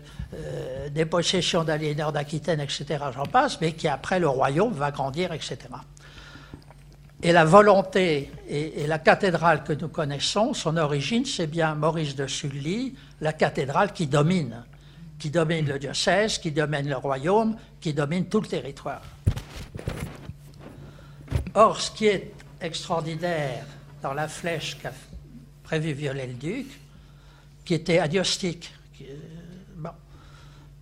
des 0.90 1.06
possessions 1.06 1.64
d'aliéneurs 1.64 2.12
d'Aquitaine, 2.12 2.60
etc., 2.60 2.86
j'en 3.14 3.26
passe, 3.26 3.62
mais 3.62 3.74
qui 3.74 3.88
après 3.88 4.20
le 4.20 4.28
royaume 4.28 4.74
va 4.74 4.92
grandir, 4.92 5.34
etc. 5.34 5.58
Et 7.22 7.32
la 7.32 7.46
volonté 7.46 8.32
et, 8.48 8.86
la 8.86 9.00
cathédrale 9.00 9.64
que 9.64 9.74
nous 9.74 9.88
connaissons, 9.88 10.54
son 10.54 10.78
origine, 10.78 11.26
c'est 11.26 11.48
bien 11.48 11.74
Maurice 11.74 12.16
de 12.16 12.28
Sully, 12.28 12.96
la 13.22 13.34
cathédrale 13.34 13.92
qui 13.92 14.06
domine, 14.06 14.64
qui 15.20 15.30
domine 15.30 15.68
le 15.68 15.80
diocèse, 15.80 16.38
qui 16.38 16.52
domine 16.52 16.88
le 16.88 16.98
royaume, 16.98 17.58
qui 17.82 17.94
domine 17.94 18.26
tout 18.26 18.42
le 18.42 18.48
territoire. 18.48 19.02
Or, 21.54 21.82
ce 21.82 21.92
qui 21.92 22.08
est 22.08 22.34
extraordinaire 22.62 23.66
dans 24.02 24.14
la 24.14 24.28
flèche 24.28 24.78
qu'a 24.82 24.92
prévu 25.64 25.94
Viollet-le-Duc, 25.94 26.68
qui 27.66 27.74
était 27.74 28.00
adiostique, 28.00 28.74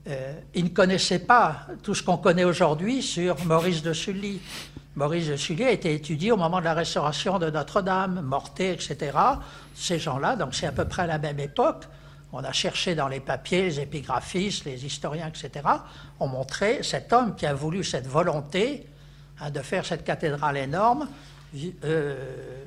euh, 0.08 0.34
il 0.54 0.66
ne 0.66 0.70
connaissait 0.70 1.20
pas 1.20 1.66
tout 1.82 1.96
ce 1.96 2.04
qu'on 2.04 2.18
connaît 2.18 2.44
aujourd'hui 2.44 3.02
sur 3.02 3.44
Maurice 3.46 3.82
de 3.82 3.92
Sully. 3.92 4.40
Maurice 4.96 5.30
de 5.30 5.36
Sully 5.36 5.64
a 5.64 5.72
été 5.72 5.94
étudié 5.96 6.32
au 6.32 6.38
moment 6.38 6.60
de 6.60 6.66
la 6.66 6.76
restauration 6.76 7.40
de 7.40 7.50
Notre-Dame, 7.50 8.22
Morté, 8.22 8.72
etc. 8.72 9.18
Ces 9.74 9.98
gens-là, 9.98 10.36
donc 10.36 10.54
c'est 10.54 10.68
à 10.68 10.72
peu 10.72 10.86
près 10.86 11.04
à 11.04 11.08
la 11.08 11.18
même 11.18 11.40
époque. 11.40 11.86
On 12.38 12.44
a 12.44 12.52
cherché 12.52 12.96
dans 12.96 13.08
les 13.08 13.22
papiers, 13.22 13.62
les 13.64 13.80
épigraphistes, 13.80 14.66
les 14.66 14.86
historiens, 14.86 15.30
etc. 15.30 15.66
ont 16.20 16.28
montré 16.28 16.84
cet 16.84 17.14
homme 17.14 17.34
qui 17.34 17.46
a 17.46 17.54
voulu 17.54 17.82
cette 17.82 18.08
volonté 18.08 18.86
hein, 19.40 19.50
de 19.50 19.62
faire 19.62 19.86
cette 19.86 20.04
cathédrale 20.04 20.58
énorme. 20.58 21.08
Euh, 21.86 22.16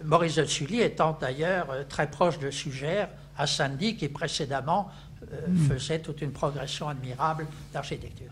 Maurice 0.05 0.37
de 0.37 0.47
Sully 0.47 0.81
étant 0.81 1.19
d'ailleurs 1.21 1.69
euh, 1.71 1.85
très 1.87 2.11
proche 2.11 2.39
de 2.39 2.51
Sugère, 2.51 3.11
à 3.37 3.47
Saint-Denis, 3.47 3.99
qui 3.99 4.09
précédemment 4.09 4.91
euh, 5.33 5.47
faisait 5.69 5.99
toute 5.99 6.23
une 6.23 6.33
progression 6.33 6.89
admirable 6.89 7.47
d'architecture. 7.71 8.31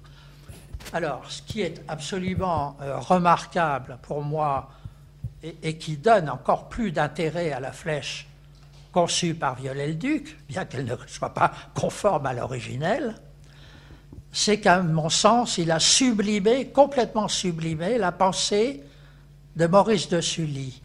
Alors, 0.95 1.23
ce 1.29 1.43
qui 1.43 1.61
est 1.61 1.83
absolument 1.87 2.79
euh, 2.81 2.99
remarquable 2.99 3.99
pour 4.01 4.23
moi 4.23 4.71
et, 5.43 5.77
qui 5.77 5.99
donne 5.99 6.31
encore 6.31 6.71
plus 6.71 6.93
d'intérêt 6.93 7.53
à 7.53 7.61
la 7.61 7.73
flèche 7.73 8.27
conçue 8.97 9.35
par 9.35 9.57
Viollet-le-Duc, 9.57 10.39
bien 10.49 10.65
qu'elle 10.65 10.87
ne 10.87 10.97
soit 11.07 11.35
pas 11.35 11.53
conforme 11.75 12.25
à 12.25 12.33
l'originel, 12.33 13.15
c'est 14.33 14.59
qu'à 14.59 14.81
mon 14.81 15.11
sens, 15.11 15.59
il 15.59 15.71
a 15.71 15.79
sublimé, 15.79 16.69
complètement 16.69 17.29
sublimé, 17.29 17.99
la 17.99 18.11
pensée 18.11 18.83
de 19.55 19.67
Maurice 19.67 20.09
de 20.09 20.23
Sully. 20.23 20.81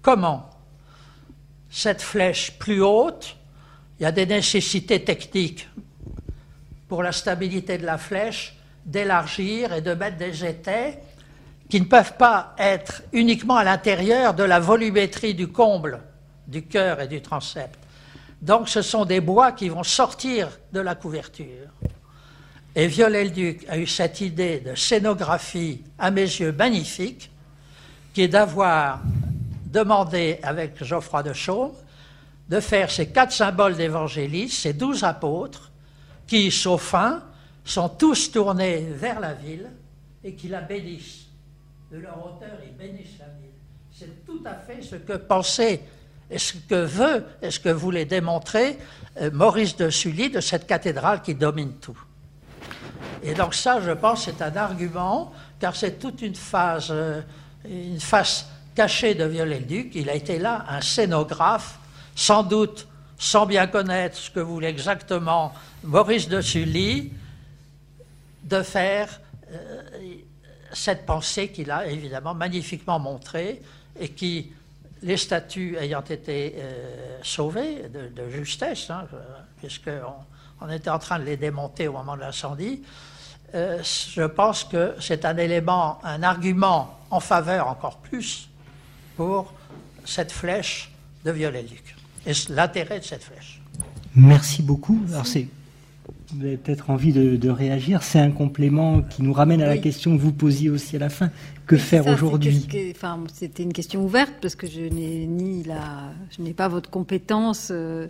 Comment? 0.00 0.48
Cette 1.68 2.00
flèche 2.00 2.52
plus 2.58 2.80
haute, 2.80 3.36
il 4.00 4.04
y 4.04 4.06
a 4.06 4.12
des 4.12 4.24
nécessités 4.24 5.04
techniques 5.04 5.68
pour 6.88 7.02
la 7.02 7.12
stabilité 7.12 7.76
de 7.76 7.84
la 7.84 7.98
flèche 7.98 8.56
d'élargir 8.86 9.74
et 9.74 9.82
de 9.82 9.92
mettre 9.92 10.16
des 10.16 10.42
étais 10.42 11.00
qui 11.68 11.82
ne 11.82 11.86
peuvent 11.86 12.16
pas 12.16 12.54
être 12.56 13.02
uniquement 13.12 13.56
à 13.56 13.64
l'intérieur 13.64 14.32
de 14.32 14.42
la 14.42 14.58
volumétrie 14.58 15.34
du 15.34 15.48
comble 15.48 16.00
du 16.52 16.62
cœur 16.62 17.00
et 17.00 17.08
du 17.08 17.20
transept. 17.20 17.76
Donc 18.40 18.68
ce 18.68 18.82
sont 18.82 19.04
des 19.04 19.20
bois 19.20 19.52
qui 19.52 19.68
vont 19.68 19.82
sortir 19.82 20.48
de 20.72 20.80
la 20.80 20.94
couverture. 20.94 21.68
Et 22.74 22.86
Viollet-le-Duc 22.86 23.66
a 23.68 23.78
eu 23.78 23.86
cette 23.86 24.20
idée 24.20 24.60
de 24.60 24.74
scénographie, 24.74 25.82
à 25.98 26.10
mes 26.10 26.22
yeux, 26.22 26.52
magnifique, 26.52 27.30
qui 28.14 28.22
est 28.22 28.28
d'avoir 28.28 29.00
demandé 29.66 30.38
avec 30.42 30.82
Geoffroy 30.82 31.22
de 31.22 31.32
Chaume 31.32 31.72
de 32.48 32.60
faire 32.60 32.90
ces 32.90 33.08
quatre 33.08 33.32
symboles 33.32 33.76
d'évangélisme, 33.76 34.54
ces 34.54 34.72
douze 34.72 35.04
apôtres, 35.04 35.70
qui, 36.26 36.50
sauf 36.50 36.94
un, 36.94 37.22
sont 37.64 37.88
tous 37.88 38.30
tournés 38.30 38.86
vers 38.90 39.20
la 39.20 39.34
ville 39.34 39.70
et 40.24 40.34
qui 40.34 40.48
la 40.48 40.60
bénissent. 40.60 41.26
De 41.90 41.98
leur 41.98 42.18
hauteur, 42.18 42.58
ils 42.66 42.76
bénissent 42.76 43.18
la 43.18 43.26
ville. 43.26 43.50
C'est 43.92 44.26
tout 44.26 44.42
à 44.44 44.54
fait 44.54 44.82
ce 44.82 44.96
que 44.96 45.14
pensait 45.14 45.82
et 46.32 46.38
ce 46.38 46.54
que 46.54 46.74
veut 46.74 47.24
et 47.42 47.50
ce 47.50 47.60
que 47.60 47.68
voulait 47.68 48.06
démontrer 48.06 48.78
euh, 49.20 49.30
Maurice 49.30 49.76
de 49.76 49.90
Sully 49.90 50.30
de 50.30 50.40
cette 50.40 50.66
cathédrale 50.66 51.22
qui 51.22 51.34
domine 51.34 51.74
tout? 51.74 51.98
Et 53.22 53.34
donc 53.34 53.54
ça, 53.54 53.80
je 53.80 53.92
pense, 53.92 54.24
c'est 54.24 54.42
un 54.42 54.56
argument, 54.56 55.32
car 55.60 55.76
c'est 55.76 55.98
toute 55.98 56.22
une 56.22 56.34
phase, 56.34 56.88
euh, 56.90 57.20
une 57.68 58.00
face 58.00 58.46
cachée 58.74 59.14
de 59.14 59.24
Viollet-le-Duc. 59.24 59.92
Il 59.94 60.08
a 60.08 60.14
été 60.14 60.38
là 60.38 60.64
un 60.68 60.80
scénographe 60.80 61.78
sans 62.16 62.42
doute 62.42 62.88
sans 63.18 63.46
bien 63.46 63.68
connaître 63.68 64.16
ce 64.16 64.30
que 64.30 64.40
voulait 64.40 64.70
exactement 64.70 65.52
Maurice 65.84 66.28
de 66.28 66.40
Sully, 66.40 67.12
de 68.42 68.62
faire 68.62 69.20
euh, 69.52 69.82
cette 70.72 71.06
pensée 71.06 71.48
qu'il 71.52 71.70
a 71.70 71.86
évidemment 71.86 72.34
magnifiquement 72.34 72.98
montrée 72.98 73.62
et 74.00 74.08
qui, 74.08 74.50
les 75.02 75.16
statues 75.16 75.76
ayant 75.78 76.02
été 76.02 76.54
euh, 76.56 77.18
sauvées 77.22 77.88
de, 77.88 78.28
justesse, 78.30 78.90
hein, 78.90 79.06
puisqu'on 79.58 80.14
on 80.60 80.70
était 80.70 80.90
en 80.90 80.98
train 80.98 81.18
de 81.18 81.24
les 81.24 81.36
démonter 81.36 81.88
au 81.88 81.92
moment 81.92 82.16
de 82.16 82.20
l'incendie, 82.20 82.82
euh, 83.54 83.82
je 83.82 84.22
pense 84.22 84.64
que 84.64 84.94
c'est 85.00 85.24
un 85.24 85.36
élément, 85.36 85.98
un 86.04 86.22
argument 86.22 86.98
en 87.10 87.20
faveur 87.20 87.68
encore 87.68 87.98
plus 87.98 88.48
pour 89.16 89.52
cette 90.04 90.32
flèche 90.32 90.90
de 91.24 91.30
Viollet-le-Duc 91.30 91.94
et 92.26 92.32
l'intérêt 92.48 93.00
de 93.00 93.04
cette 93.04 93.24
flèche. 93.24 93.60
Merci 94.14 94.62
beaucoup. 94.62 95.00
Avez 95.14 95.48
peut-être 96.38 96.90
envie 96.90 97.12
de, 97.12 97.48
réagir. 97.50 98.02
C'est 98.02 98.18
un 98.18 98.30
complément 98.30 99.02
qui 99.02 99.22
nous 99.22 99.32
ramène 99.32 99.62
à 99.62 99.66
la 99.66 99.78
question 99.78 100.16
que 100.16 100.22
vous 100.22 100.32
posiez 100.32 100.70
aussi 100.70 100.96
à 100.96 100.98
la 100.98 101.08
fin. 101.08 101.30
Que 101.66 101.76
faire 101.76 102.06
aujourd'hui? 102.06 102.66
enfin, 102.90 103.18
C'était 103.32 103.62
une 103.62 103.72
question 103.72 104.04
ouverte 104.04 104.32
parce 104.40 104.54
que 104.54 104.66
je 104.66 104.80
n'ai 104.80 105.26
ni 105.26 105.62
la, 105.64 106.12
je 106.36 106.42
n'ai 106.42 106.54
pas 106.54 106.68
votre 106.68 106.90
compétence. 106.90 107.68
Euh, 107.70 108.08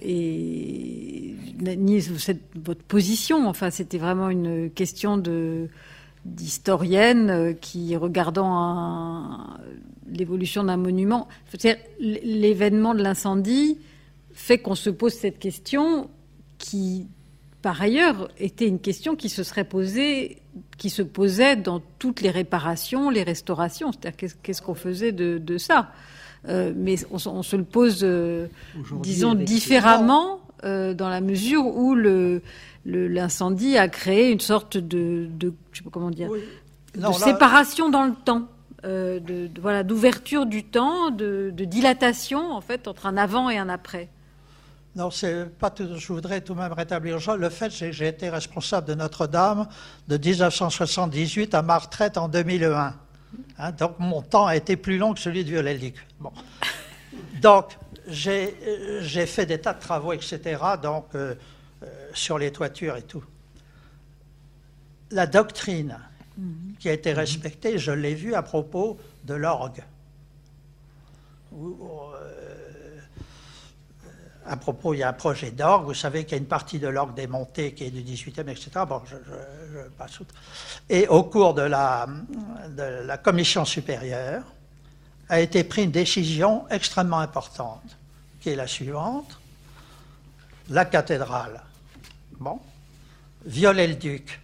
et 0.00 1.34
ni 1.60 2.00
votre 2.54 2.82
position. 2.82 3.48
Enfin, 3.48 3.70
c'était 3.70 3.98
vraiment 3.98 4.30
une 4.30 4.70
question 4.70 5.16
de 5.16 5.68
d'historienne 6.24 7.30
euh, 7.30 7.52
qui, 7.54 7.96
regardant 7.96 9.38
l'évolution 10.10 10.64
d'un 10.64 10.76
monument, 10.76 11.28
l'événement 12.00 12.94
de 12.94 13.02
l'incendie 13.02 13.78
fait 14.32 14.58
qu'on 14.58 14.74
se 14.74 14.90
pose 14.90 15.14
cette 15.14 15.38
question 15.38 16.10
qui, 16.58 17.06
par 17.68 17.82
ailleurs, 17.82 18.30
était 18.38 18.66
une 18.66 18.78
question 18.80 19.14
qui 19.14 19.28
se 19.28 19.42
serait 19.42 19.64
posée, 19.64 20.38
qui 20.78 20.88
se 20.88 21.02
posait 21.02 21.54
dans 21.54 21.82
toutes 21.98 22.22
les 22.22 22.30
réparations, 22.30 23.10
les 23.10 23.22
restaurations. 23.22 23.92
C'est-à-dire 23.92 24.32
qu'est-ce 24.42 24.62
qu'on 24.62 24.74
faisait 24.74 25.12
de, 25.12 25.58
ça? 25.58 25.90
Euh, 26.48 26.72
Mais 26.74 26.94
on, 27.10 27.42
se 27.42 27.56
le 27.56 27.64
pose, 27.64 28.00
euh, 28.04 28.46
disons, 29.02 29.34
différemment 29.34 30.40
dans 30.62 31.10
la 31.10 31.20
mesure 31.20 31.66
où 31.66 31.94
le 31.94 32.40
l'incendie 32.86 33.76
a 33.76 33.88
créé 33.88 34.30
une 34.30 34.40
sorte 34.40 34.78
de, 34.78 35.28
je 35.72 35.78
sais 35.78 35.84
pas 35.84 35.90
comment 35.90 36.10
dire, 36.10 36.30
de 36.94 37.12
séparation 37.12 37.90
dans 37.90 38.06
le 38.06 38.14
temps. 38.14 38.48
Euh, 38.86 39.20
de, 39.20 39.50
voilà, 39.60 39.82
d'ouverture 39.82 40.46
du 40.46 40.64
temps, 40.64 41.10
de, 41.10 41.52
dilatation 41.54 42.50
en 42.50 42.62
fait 42.62 42.88
entre 42.88 43.04
un 43.04 43.18
avant 43.18 43.50
et 43.50 43.58
un 43.58 43.68
après. 43.68 44.08
Non, 44.98 45.12
c'est 45.12 45.44
pas 45.58 45.70
tout. 45.70 45.96
Je 45.96 46.12
voudrais 46.12 46.40
tout 46.40 46.54
de 46.54 46.58
même 46.58 46.72
rétablir 46.72 47.18
le 47.36 47.48
fait 47.50 47.68
que 47.68 47.92
j'ai 47.92 48.08
été 48.08 48.28
responsable 48.30 48.88
de 48.88 48.94
Notre-Dame 48.94 49.68
de 50.08 50.18
1978 50.18 51.54
à 51.54 51.62
ma 51.62 51.78
retraite 51.78 52.18
en 52.18 52.26
2001. 52.26 52.94
Hein, 53.58 53.72
donc 53.78 54.00
mon 54.00 54.22
temps 54.22 54.46
a 54.46 54.56
été 54.56 54.76
plus 54.76 54.98
long 54.98 55.14
que 55.14 55.20
celui 55.20 55.44
de 55.44 55.50
Viollet-le-Duc. 55.50 56.04
Bon. 56.18 56.32
Donc 57.40 57.78
j'ai 58.08 58.56
fait 59.26 59.46
des 59.46 59.60
tas 59.60 59.74
de 59.74 59.80
travaux, 59.80 60.12
etc. 60.12 60.60
Donc 60.82 61.06
euh, 61.14 61.36
euh, 61.84 61.86
sur 62.12 62.36
les 62.36 62.50
toitures 62.50 62.96
et 62.96 63.02
tout. 63.02 63.22
La 65.12 65.28
doctrine 65.28 65.96
qui 66.80 66.88
a 66.88 66.92
été 66.92 67.12
respectée, 67.12 67.78
je 67.78 67.92
l'ai 67.92 68.16
vue 68.16 68.34
à 68.34 68.42
propos 68.42 68.98
de 69.22 69.34
l'orgue. 69.34 69.84
À 74.50 74.56
propos, 74.56 74.94
il 74.94 74.98
y 74.98 75.02
a 75.02 75.10
un 75.10 75.12
projet 75.12 75.50
d'orgue. 75.50 75.84
Vous 75.84 75.94
savez 75.94 76.24
qu'il 76.24 76.32
y 76.32 76.34
a 76.36 76.38
une 76.38 76.46
partie 76.46 76.78
de 76.78 76.88
l'orgue 76.88 77.14
démontée 77.14 77.74
qui 77.74 77.84
est 77.84 77.90
du 77.90 78.02
18e, 78.02 78.48
etc. 78.48 78.70
Bon, 78.88 79.02
je, 79.04 79.16
passe 79.98 80.20
outre. 80.20 80.34
Et 80.88 81.06
au 81.06 81.24
cours 81.24 81.52
de 81.52 81.62
la, 81.62 82.06
de 82.70 83.04
la 83.04 83.18
commission 83.18 83.66
supérieure, 83.66 84.42
a 85.28 85.40
été 85.40 85.64
prise 85.64 85.84
une 85.84 85.90
décision 85.90 86.64
extrêmement 86.70 87.18
importante, 87.18 87.98
qui 88.40 88.48
est 88.48 88.56
la 88.56 88.66
suivante. 88.66 89.38
La 90.70 90.86
cathédrale, 90.86 91.60
bon, 92.40 92.58
Viollet-le-Duc, 93.44 94.40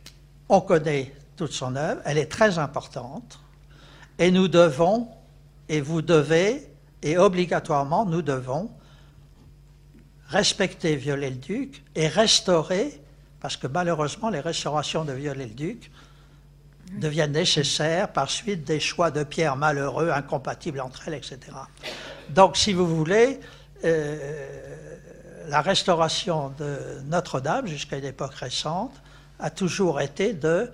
on 0.51 0.60
connaît 0.60 1.14
toute 1.36 1.52
son 1.52 1.76
œuvre, 1.76 2.02
elle 2.05 2.18
est 2.18 2.31
très 2.31 2.59
importante, 2.59 3.40
et 4.18 4.31
nous 4.31 4.48
devons, 4.48 5.09
et 5.70 5.81
vous 5.81 6.02
devez, 6.02 6.68
et 7.02 7.16
obligatoirement, 7.16 8.05
nous 8.05 8.22
devons 8.22 8.70
respecter 10.35 10.97
Viollet-le-Duc 10.97 11.82
et 11.94 12.09
restaurer, 12.09 13.01
parce 13.40 13.56
que 13.56 13.69
malheureusement, 13.69 14.31
les 14.31 14.40
restaurations 14.40 15.05
de 15.05 15.12
Viollet-le-Duc 15.12 15.90
deviennent 16.98 17.32
nécessaires 17.32 18.12
par 18.12 18.28
suite 18.31 18.65
des 18.65 18.81
choix 18.81 19.12
de 19.12 19.23
pierres 19.23 19.56
malheureux, 19.56 20.11
incompatibles 20.11 20.81
entre 20.81 21.06
elles, 21.06 21.15
etc. 21.15 21.39
Donc, 22.31 22.56
si 22.56 22.73
vous 22.73 22.86
voulez, 22.86 23.39
euh, 23.85 24.74
la 25.48 25.61
restauration 25.61 26.52
de 26.59 26.78
Notre-Dame, 27.06 27.66
jusqu'à 27.69 27.97
une 27.97 28.05
époque 28.05 28.35
récente, 28.35 28.94
a 29.39 29.51
toujours 29.51 30.01
été 30.01 30.32
de 30.32 30.70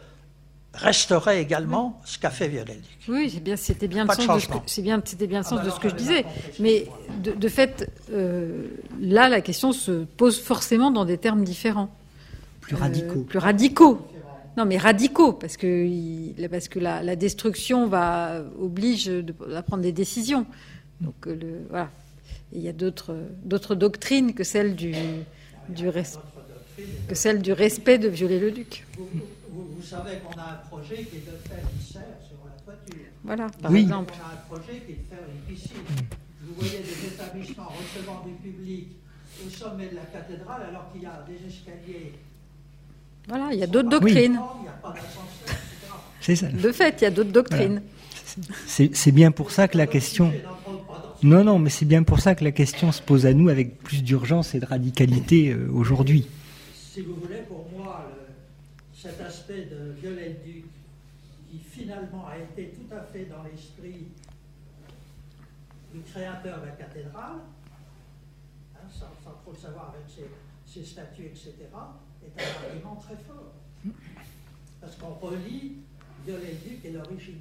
restaurer 0.75 1.41
également 1.41 2.01
ce 2.05 2.19
qu'a 2.19 2.31
fait 2.31 2.49
Viollet-le-Duc. 2.49 3.09
Oui, 3.09 3.31
c'est 3.31 3.43
bien, 3.43 3.57
c'était 3.57 3.89
bien, 3.89 4.05
le 4.05 4.15
sens 4.15 4.37
de 4.37 4.41
ce 4.41 4.49
que, 4.49 4.55
c'est 4.67 4.83
bien, 4.83 5.03
c'était 5.05 5.27
bien 5.27 5.41
le 5.41 5.45
sens 5.45 5.63
de 5.63 5.71
ce 5.71 5.81
que 5.81 5.89
je 5.89 5.95
disais. 5.95 6.25
Mais 6.61 6.87
de, 7.23 7.49
fait, 7.49 7.91
euh, 8.13 8.67
là, 9.01 9.29
la 9.29 9.41
question 9.41 9.73
se 9.73 10.05
pose 10.05 10.41
forcément 10.41 10.91
dans 10.91 11.05
des 11.05 11.19
termes 11.19 11.45
différents. 11.45 11.91
Plus 12.61 12.77
radicaux. 12.77 13.21
Euh, 13.21 13.25
plus 13.25 13.39
radicaux. 13.39 14.07
Non, 14.57 14.65
mais 14.65 14.79
radicaux, 14.79 15.33
parce 15.33 15.57
que, 15.57 16.47
parce 16.49 16.69
que 16.69 16.79
la, 16.79 17.17
destruction 17.17 17.87
va, 17.87 18.43
oblige 18.61 19.07
de, 19.07 19.35
à 19.55 19.63
prendre 19.63 19.83
des 19.83 19.93
décisions. 19.93 20.47
Donc, 21.01 21.27
euh, 21.27 21.35
le, 21.35 21.49
voilà. 21.69 21.91
il 22.53 22.61
y 22.61 22.69
a 22.69 22.73
d'autres, 22.73 23.17
d'autres 23.45 23.75
doctrines 23.75 24.35
que 24.35 24.45
celle 24.45 24.77
du, 24.77 24.95
du, 25.69 25.89
que 27.09 27.15
celle 27.15 27.43
du 27.43 27.53
respect 27.53 27.99
de 27.99 28.09
Viollet-le-Duc. 28.09 28.87
Vous, 28.99 29.07
vous, 29.81 29.87
savez 29.87 30.19
qu'on 30.19 30.39
a 30.39 30.45
un 30.45 30.69
projet 30.69 31.05
qui 31.05 31.17
est 31.17 31.27
de 31.27 31.37
faire 31.49 31.65
une 31.73 31.81
serre 31.81 32.19
sur 32.27 32.39
la 32.45 32.63
toiture. 32.63 33.07
Voilà, 33.25 33.47
par 33.63 33.75
exemple. 33.75 34.15
On 34.17 34.29
a 34.29 34.33
un 34.33 34.57
projet 34.57 34.81
qui 34.81 34.93
est 34.93 34.97
de 34.97 35.09
faire 35.09 35.27
une 35.29 35.55
piscine. 35.55 35.77
Vous 36.43 36.55
voyez 36.55 36.81
des 36.81 37.07
établissements 37.07 37.69
recevant 37.69 38.25
du 38.27 38.33
public 38.35 38.89
au 39.47 39.51
sommet 39.51 39.89
de 39.89 39.97
la 39.97 40.03
cathédrale 40.03 40.63
alors 40.69 40.93
qu'il 40.93 41.03
y 41.03 41.07
a 41.07 41.25
des 41.27 41.47
escaliers 41.47 42.13
voilà, 43.29 43.51
il 43.53 43.61
y 43.61 43.63
a 43.63 43.67
d'autres 43.67 43.89
doctrines. 43.89 44.41
C'est 46.21 46.37
ça. 46.37 46.49
De 46.49 46.73
fait, 46.73 46.97
il 47.01 47.05
y 47.05 47.07
a 47.07 47.11
d'autres 47.11 47.31
doctrines. 47.31 47.83
C'est 48.65 49.13
bien 49.13 49.31
pour 49.31 49.51
ça 49.51 49.69
que 49.69 49.79
la 49.79 49.87
question. 49.87 50.33
Non, 51.23 51.45
non, 51.45 51.59
mais 51.59 51.71
c'est 51.71 51.85
bien 51.85 52.03
pour 52.03 52.21
ça 52.21 52.35
que 52.35 52.43
la 52.43 52.51
question 52.51 52.93
se 52.93 53.03
pose 53.03 53.27
à 53.27 53.35
nous 53.35 53.49
avec 53.49 53.79
plus 53.83 54.03
d'urgence 54.03 54.55
et 54.55 54.61
de 54.61 54.65
radicalité 54.65 55.51
euh, 55.51 55.69
aujourd'hui. 55.71 56.27
Si 56.73 57.03
vous 57.03 57.15
voulez, 57.23 57.43
pour 57.47 57.69
moi, 57.77 57.80
cet 59.01 59.21
aspect 59.21 59.65
de 59.65 59.93
Viollet-Duc, 60.01 60.65
qui 61.51 61.59
finalement 61.59 62.27
a 62.27 62.39
été 62.39 62.71
tout 62.71 62.95
à 62.95 63.01
fait 63.01 63.25
dans 63.25 63.43
l'esprit 63.43 64.09
du 65.95 66.01
créateur 66.03 66.61
de 66.61 66.67
la 66.67 66.73
cathédrale, 66.73 67.39
hein, 68.75 68.87
sans, 68.91 69.31
trop 69.43 69.53
le 69.53 69.57
savoir 69.57 69.95
avec 69.95 70.07
ses, 70.07 70.31
ses 70.67 70.87
statues, 70.87 71.27
etc., 71.27 71.55
est 72.23 72.43
un 72.43 72.67
argument 72.67 72.97
très 72.97 73.17
fort. 73.17 73.53
Parce 74.81 74.97
qu'on 74.97 75.15
relie 75.15 75.79
Viollet-le-Duc 76.27 76.85
et 76.85 76.91
l'origine. 76.91 77.41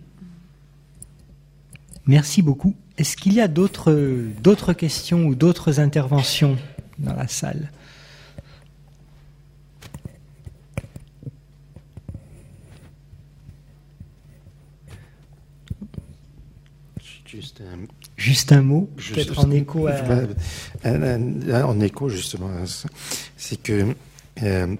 Merci 2.07 2.41
beaucoup. 2.41 2.73
Est-ce 2.97 3.17
qu'il 3.17 3.33
y 3.33 3.41
a 3.41 3.49
d'autres 3.49 4.73
questions 4.73 5.25
ou 5.25 5.35
d'autres 5.35 5.81
interventions 5.81 6.57
dans 6.97 7.13
la 7.13 7.27
salle? 7.27 7.69
Juste 17.59 17.61
un, 17.61 17.77
Juste 18.17 18.51
un 18.53 18.61
mot, 18.61 18.89
peut-être 18.95 19.39
en 19.39 19.51
écho 19.51 19.87
à... 19.87 21.65
En 21.65 21.79
écho, 21.81 22.07
justement, 22.07 22.49
c'est 23.35 23.61
que 23.61 23.95
euh, 24.43 24.75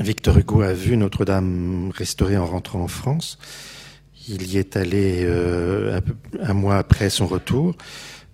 Victor 0.00 0.38
Hugo 0.38 0.62
a 0.62 0.72
vu 0.72 0.96
Notre-Dame 0.96 1.90
restaurée 1.94 2.38
en 2.38 2.46
rentrant 2.46 2.80
en 2.80 2.88
France. 2.88 3.38
Il 4.28 4.50
y 4.50 4.56
est 4.56 4.76
allé 4.76 5.22
euh, 5.24 6.00
un, 6.40 6.54
mois 6.54 6.78
après 6.78 7.10
son 7.10 7.26
retour 7.26 7.74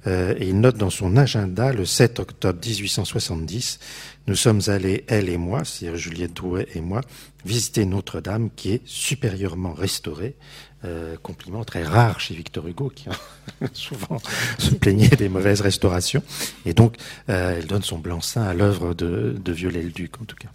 euh, 0.06 0.34
et 0.38 0.48
il 0.48 0.60
note 0.60 0.76
dans 0.76 0.90
son 0.90 1.16
agenda 1.16 1.72
le 1.72 1.84
7 1.84 2.20
octobre 2.20 2.60
1870, 2.64 3.80
nous 4.28 4.36
sommes 4.36 4.60
allés, 4.68 5.04
elle 5.08 5.28
et 5.28 5.38
moi, 5.38 5.64
c'est-à-dire 5.64 5.98
Juliette 5.98 6.34
Drouet 6.34 6.68
et 6.74 6.80
moi, 6.80 7.00
visiter 7.44 7.86
Notre-Dame 7.86 8.50
qui 8.54 8.72
est 8.72 8.82
supérieurement 8.84 9.72
restaurée. 9.72 10.36
Euh, 10.84 11.16
compliment 11.20 11.64
très 11.64 11.82
rare 11.82 12.20
chez 12.20 12.34
Victor 12.36 12.68
Hugo, 12.68 12.92
qui 12.94 13.08
souvent 13.72 14.18
se 14.58 14.74
plaignait 14.74 15.08
des 15.08 15.28
mauvaises 15.28 15.60
restaurations. 15.60 16.22
Et 16.66 16.72
donc, 16.72 16.96
elle 17.26 17.66
donne 17.66 17.82
son 17.82 17.98
blanc-seing 17.98 18.42
à 18.44 18.54
l'œuvre 18.54 18.94
de, 18.94 19.36
de 19.44 19.52
Viollet-le-Duc, 19.52 20.20
en 20.20 20.24
tout 20.24 20.36
cas 20.36 20.48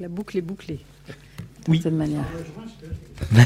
la 0.00 0.08
boucle 0.08 0.38
est 0.38 0.42
bouclée, 0.42 0.80
de 1.68 1.76
cette 1.76 1.92
manière. 1.92 2.24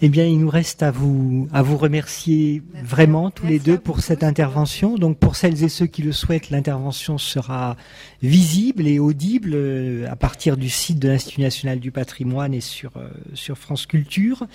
Eh 0.00 0.08
bien, 0.08 0.26
il 0.26 0.38
nous 0.38 0.48
reste 0.48 0.84
à 0.84 0.92
vous, 0.92 1.48
à 1.52 1.60
vous 1.60 1.76
remercier 1.76 2.62
vraiment 2.84 3.32
tous 3.32 3.46
les 3.46 3.58
deux 3.58 3.78
pour 3.78 3.98
cette 3.98 4.22
intervention. 4.22 4.94
Donc, 4.94 5.18
pour 5.18 5.34
celles 5.34 5.64
et 5.64 5.68
ceux 5.68 5.86
qui 5.86 6.02
le 6.02 6.12
souhaitent, 6.12 6.50
l'intervention 6.50 7.18
sera 7.18 7.76
visible 8.22 8.86
et 8.86 9.00
audible 9.00 9.50
euh, 9.54 10.08
à 10.08 10.14
partir 10.14 10.56
du 10.56 10.68
site 10.68 11.00
de 11.00 11.08
l'Institut 11.08 11.40
national 11.40 11.80
du 11.80 11.90
patrimoine 11.90 12.54
et 12.54 12.60
sur, 12.60 12.92
euh, 12.96 13.08
sur 13.34 13.58
France 13.58 13.86
Culture. 13.86 14.46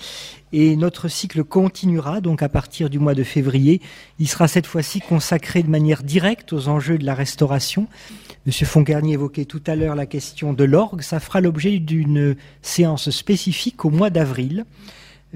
Et 0.54 0.76
notre 0.76 1.08
cycle 1.08 1.44
continuera 1.44 2.22
donc 2.22 2.42
à 2.42 2.48
partir 2.48 2.88
du 2.88 2.98
mois 2.98 3.14
de 3.14 3.22
février. 3.22 3.82
Il 4.18 4.28
sera 4.28 4.48
cette 4.48 4.66
fois-ci 4.66 5.00
consacré 5.00 5.62
de 5.62 5.68
manière 5.68 6.02
directe 6.02 6.54
aux 6.54 6.68
enjeux 6.68 6.96
de 6.96 7.04
la 7.04 7.14
restauration. 7.14 7.86
Monsieur 8.46 8.64
Fongarnier 8.64 9.12
évoquait 9.12 9.44
tout 9.44 9.62
à 9.66 9.76
l'heure 9.76 9.94
la 9.94 10.06
question 10.06 10.54
de 10.54 10.64
l'orgue. 10.64 11.02
Ça 11.02 11.20
fera 11.20 11.42
l'objet 11.42 11.80
d'une 11.80 12.34
séance 12.62 13.10
spécifique 13.10 13.84
au 13.84 13.90
mois 13.90 14.08
d'avril 14.08 14.64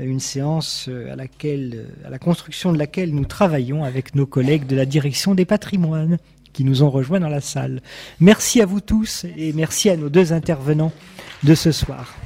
une 0.04 0.20
séance 0.20 0.86
euh, 0.88 1.12
à 1.12 1.16
laquelle, 1.16 1.72
euh, 1.74 2.06
à 2.06 2.10
la 2.10 2.18
construction 2.18 2.72
de 2.72 2.78
laquelle 2.78 3.14
nous 3.14 3.24
travaillons 3.24 3.84
avec 3.84 4.14
nos 4.14 4.26
collègues 4.26 4.66
de 4.66 4.76
la 4.76 4.86
direction 4.86 5.34
des 5.34 5.44
patrimoines 5.44 6.18
qui 6.52 6.64
nous 6.64 6.82
ont 6.82 6.90
rejoints 6.90 7.20
dans 7.20 7.28
la 7.28 7.40
salle. 7.40 7.80
Merci 8.20 8.60
à 8.60 8.66
vous 8.66 8.80
tous 8.80 9.26
et 9.36 9.52
merci 9.52 9.90
à 9.90 9.96
nos 9.96 10.08
deux 10.08 10.32
intervenants 10.32 10.92
de 11.42 11.54
ce 11.54 11.72
soir. 11.72 12.16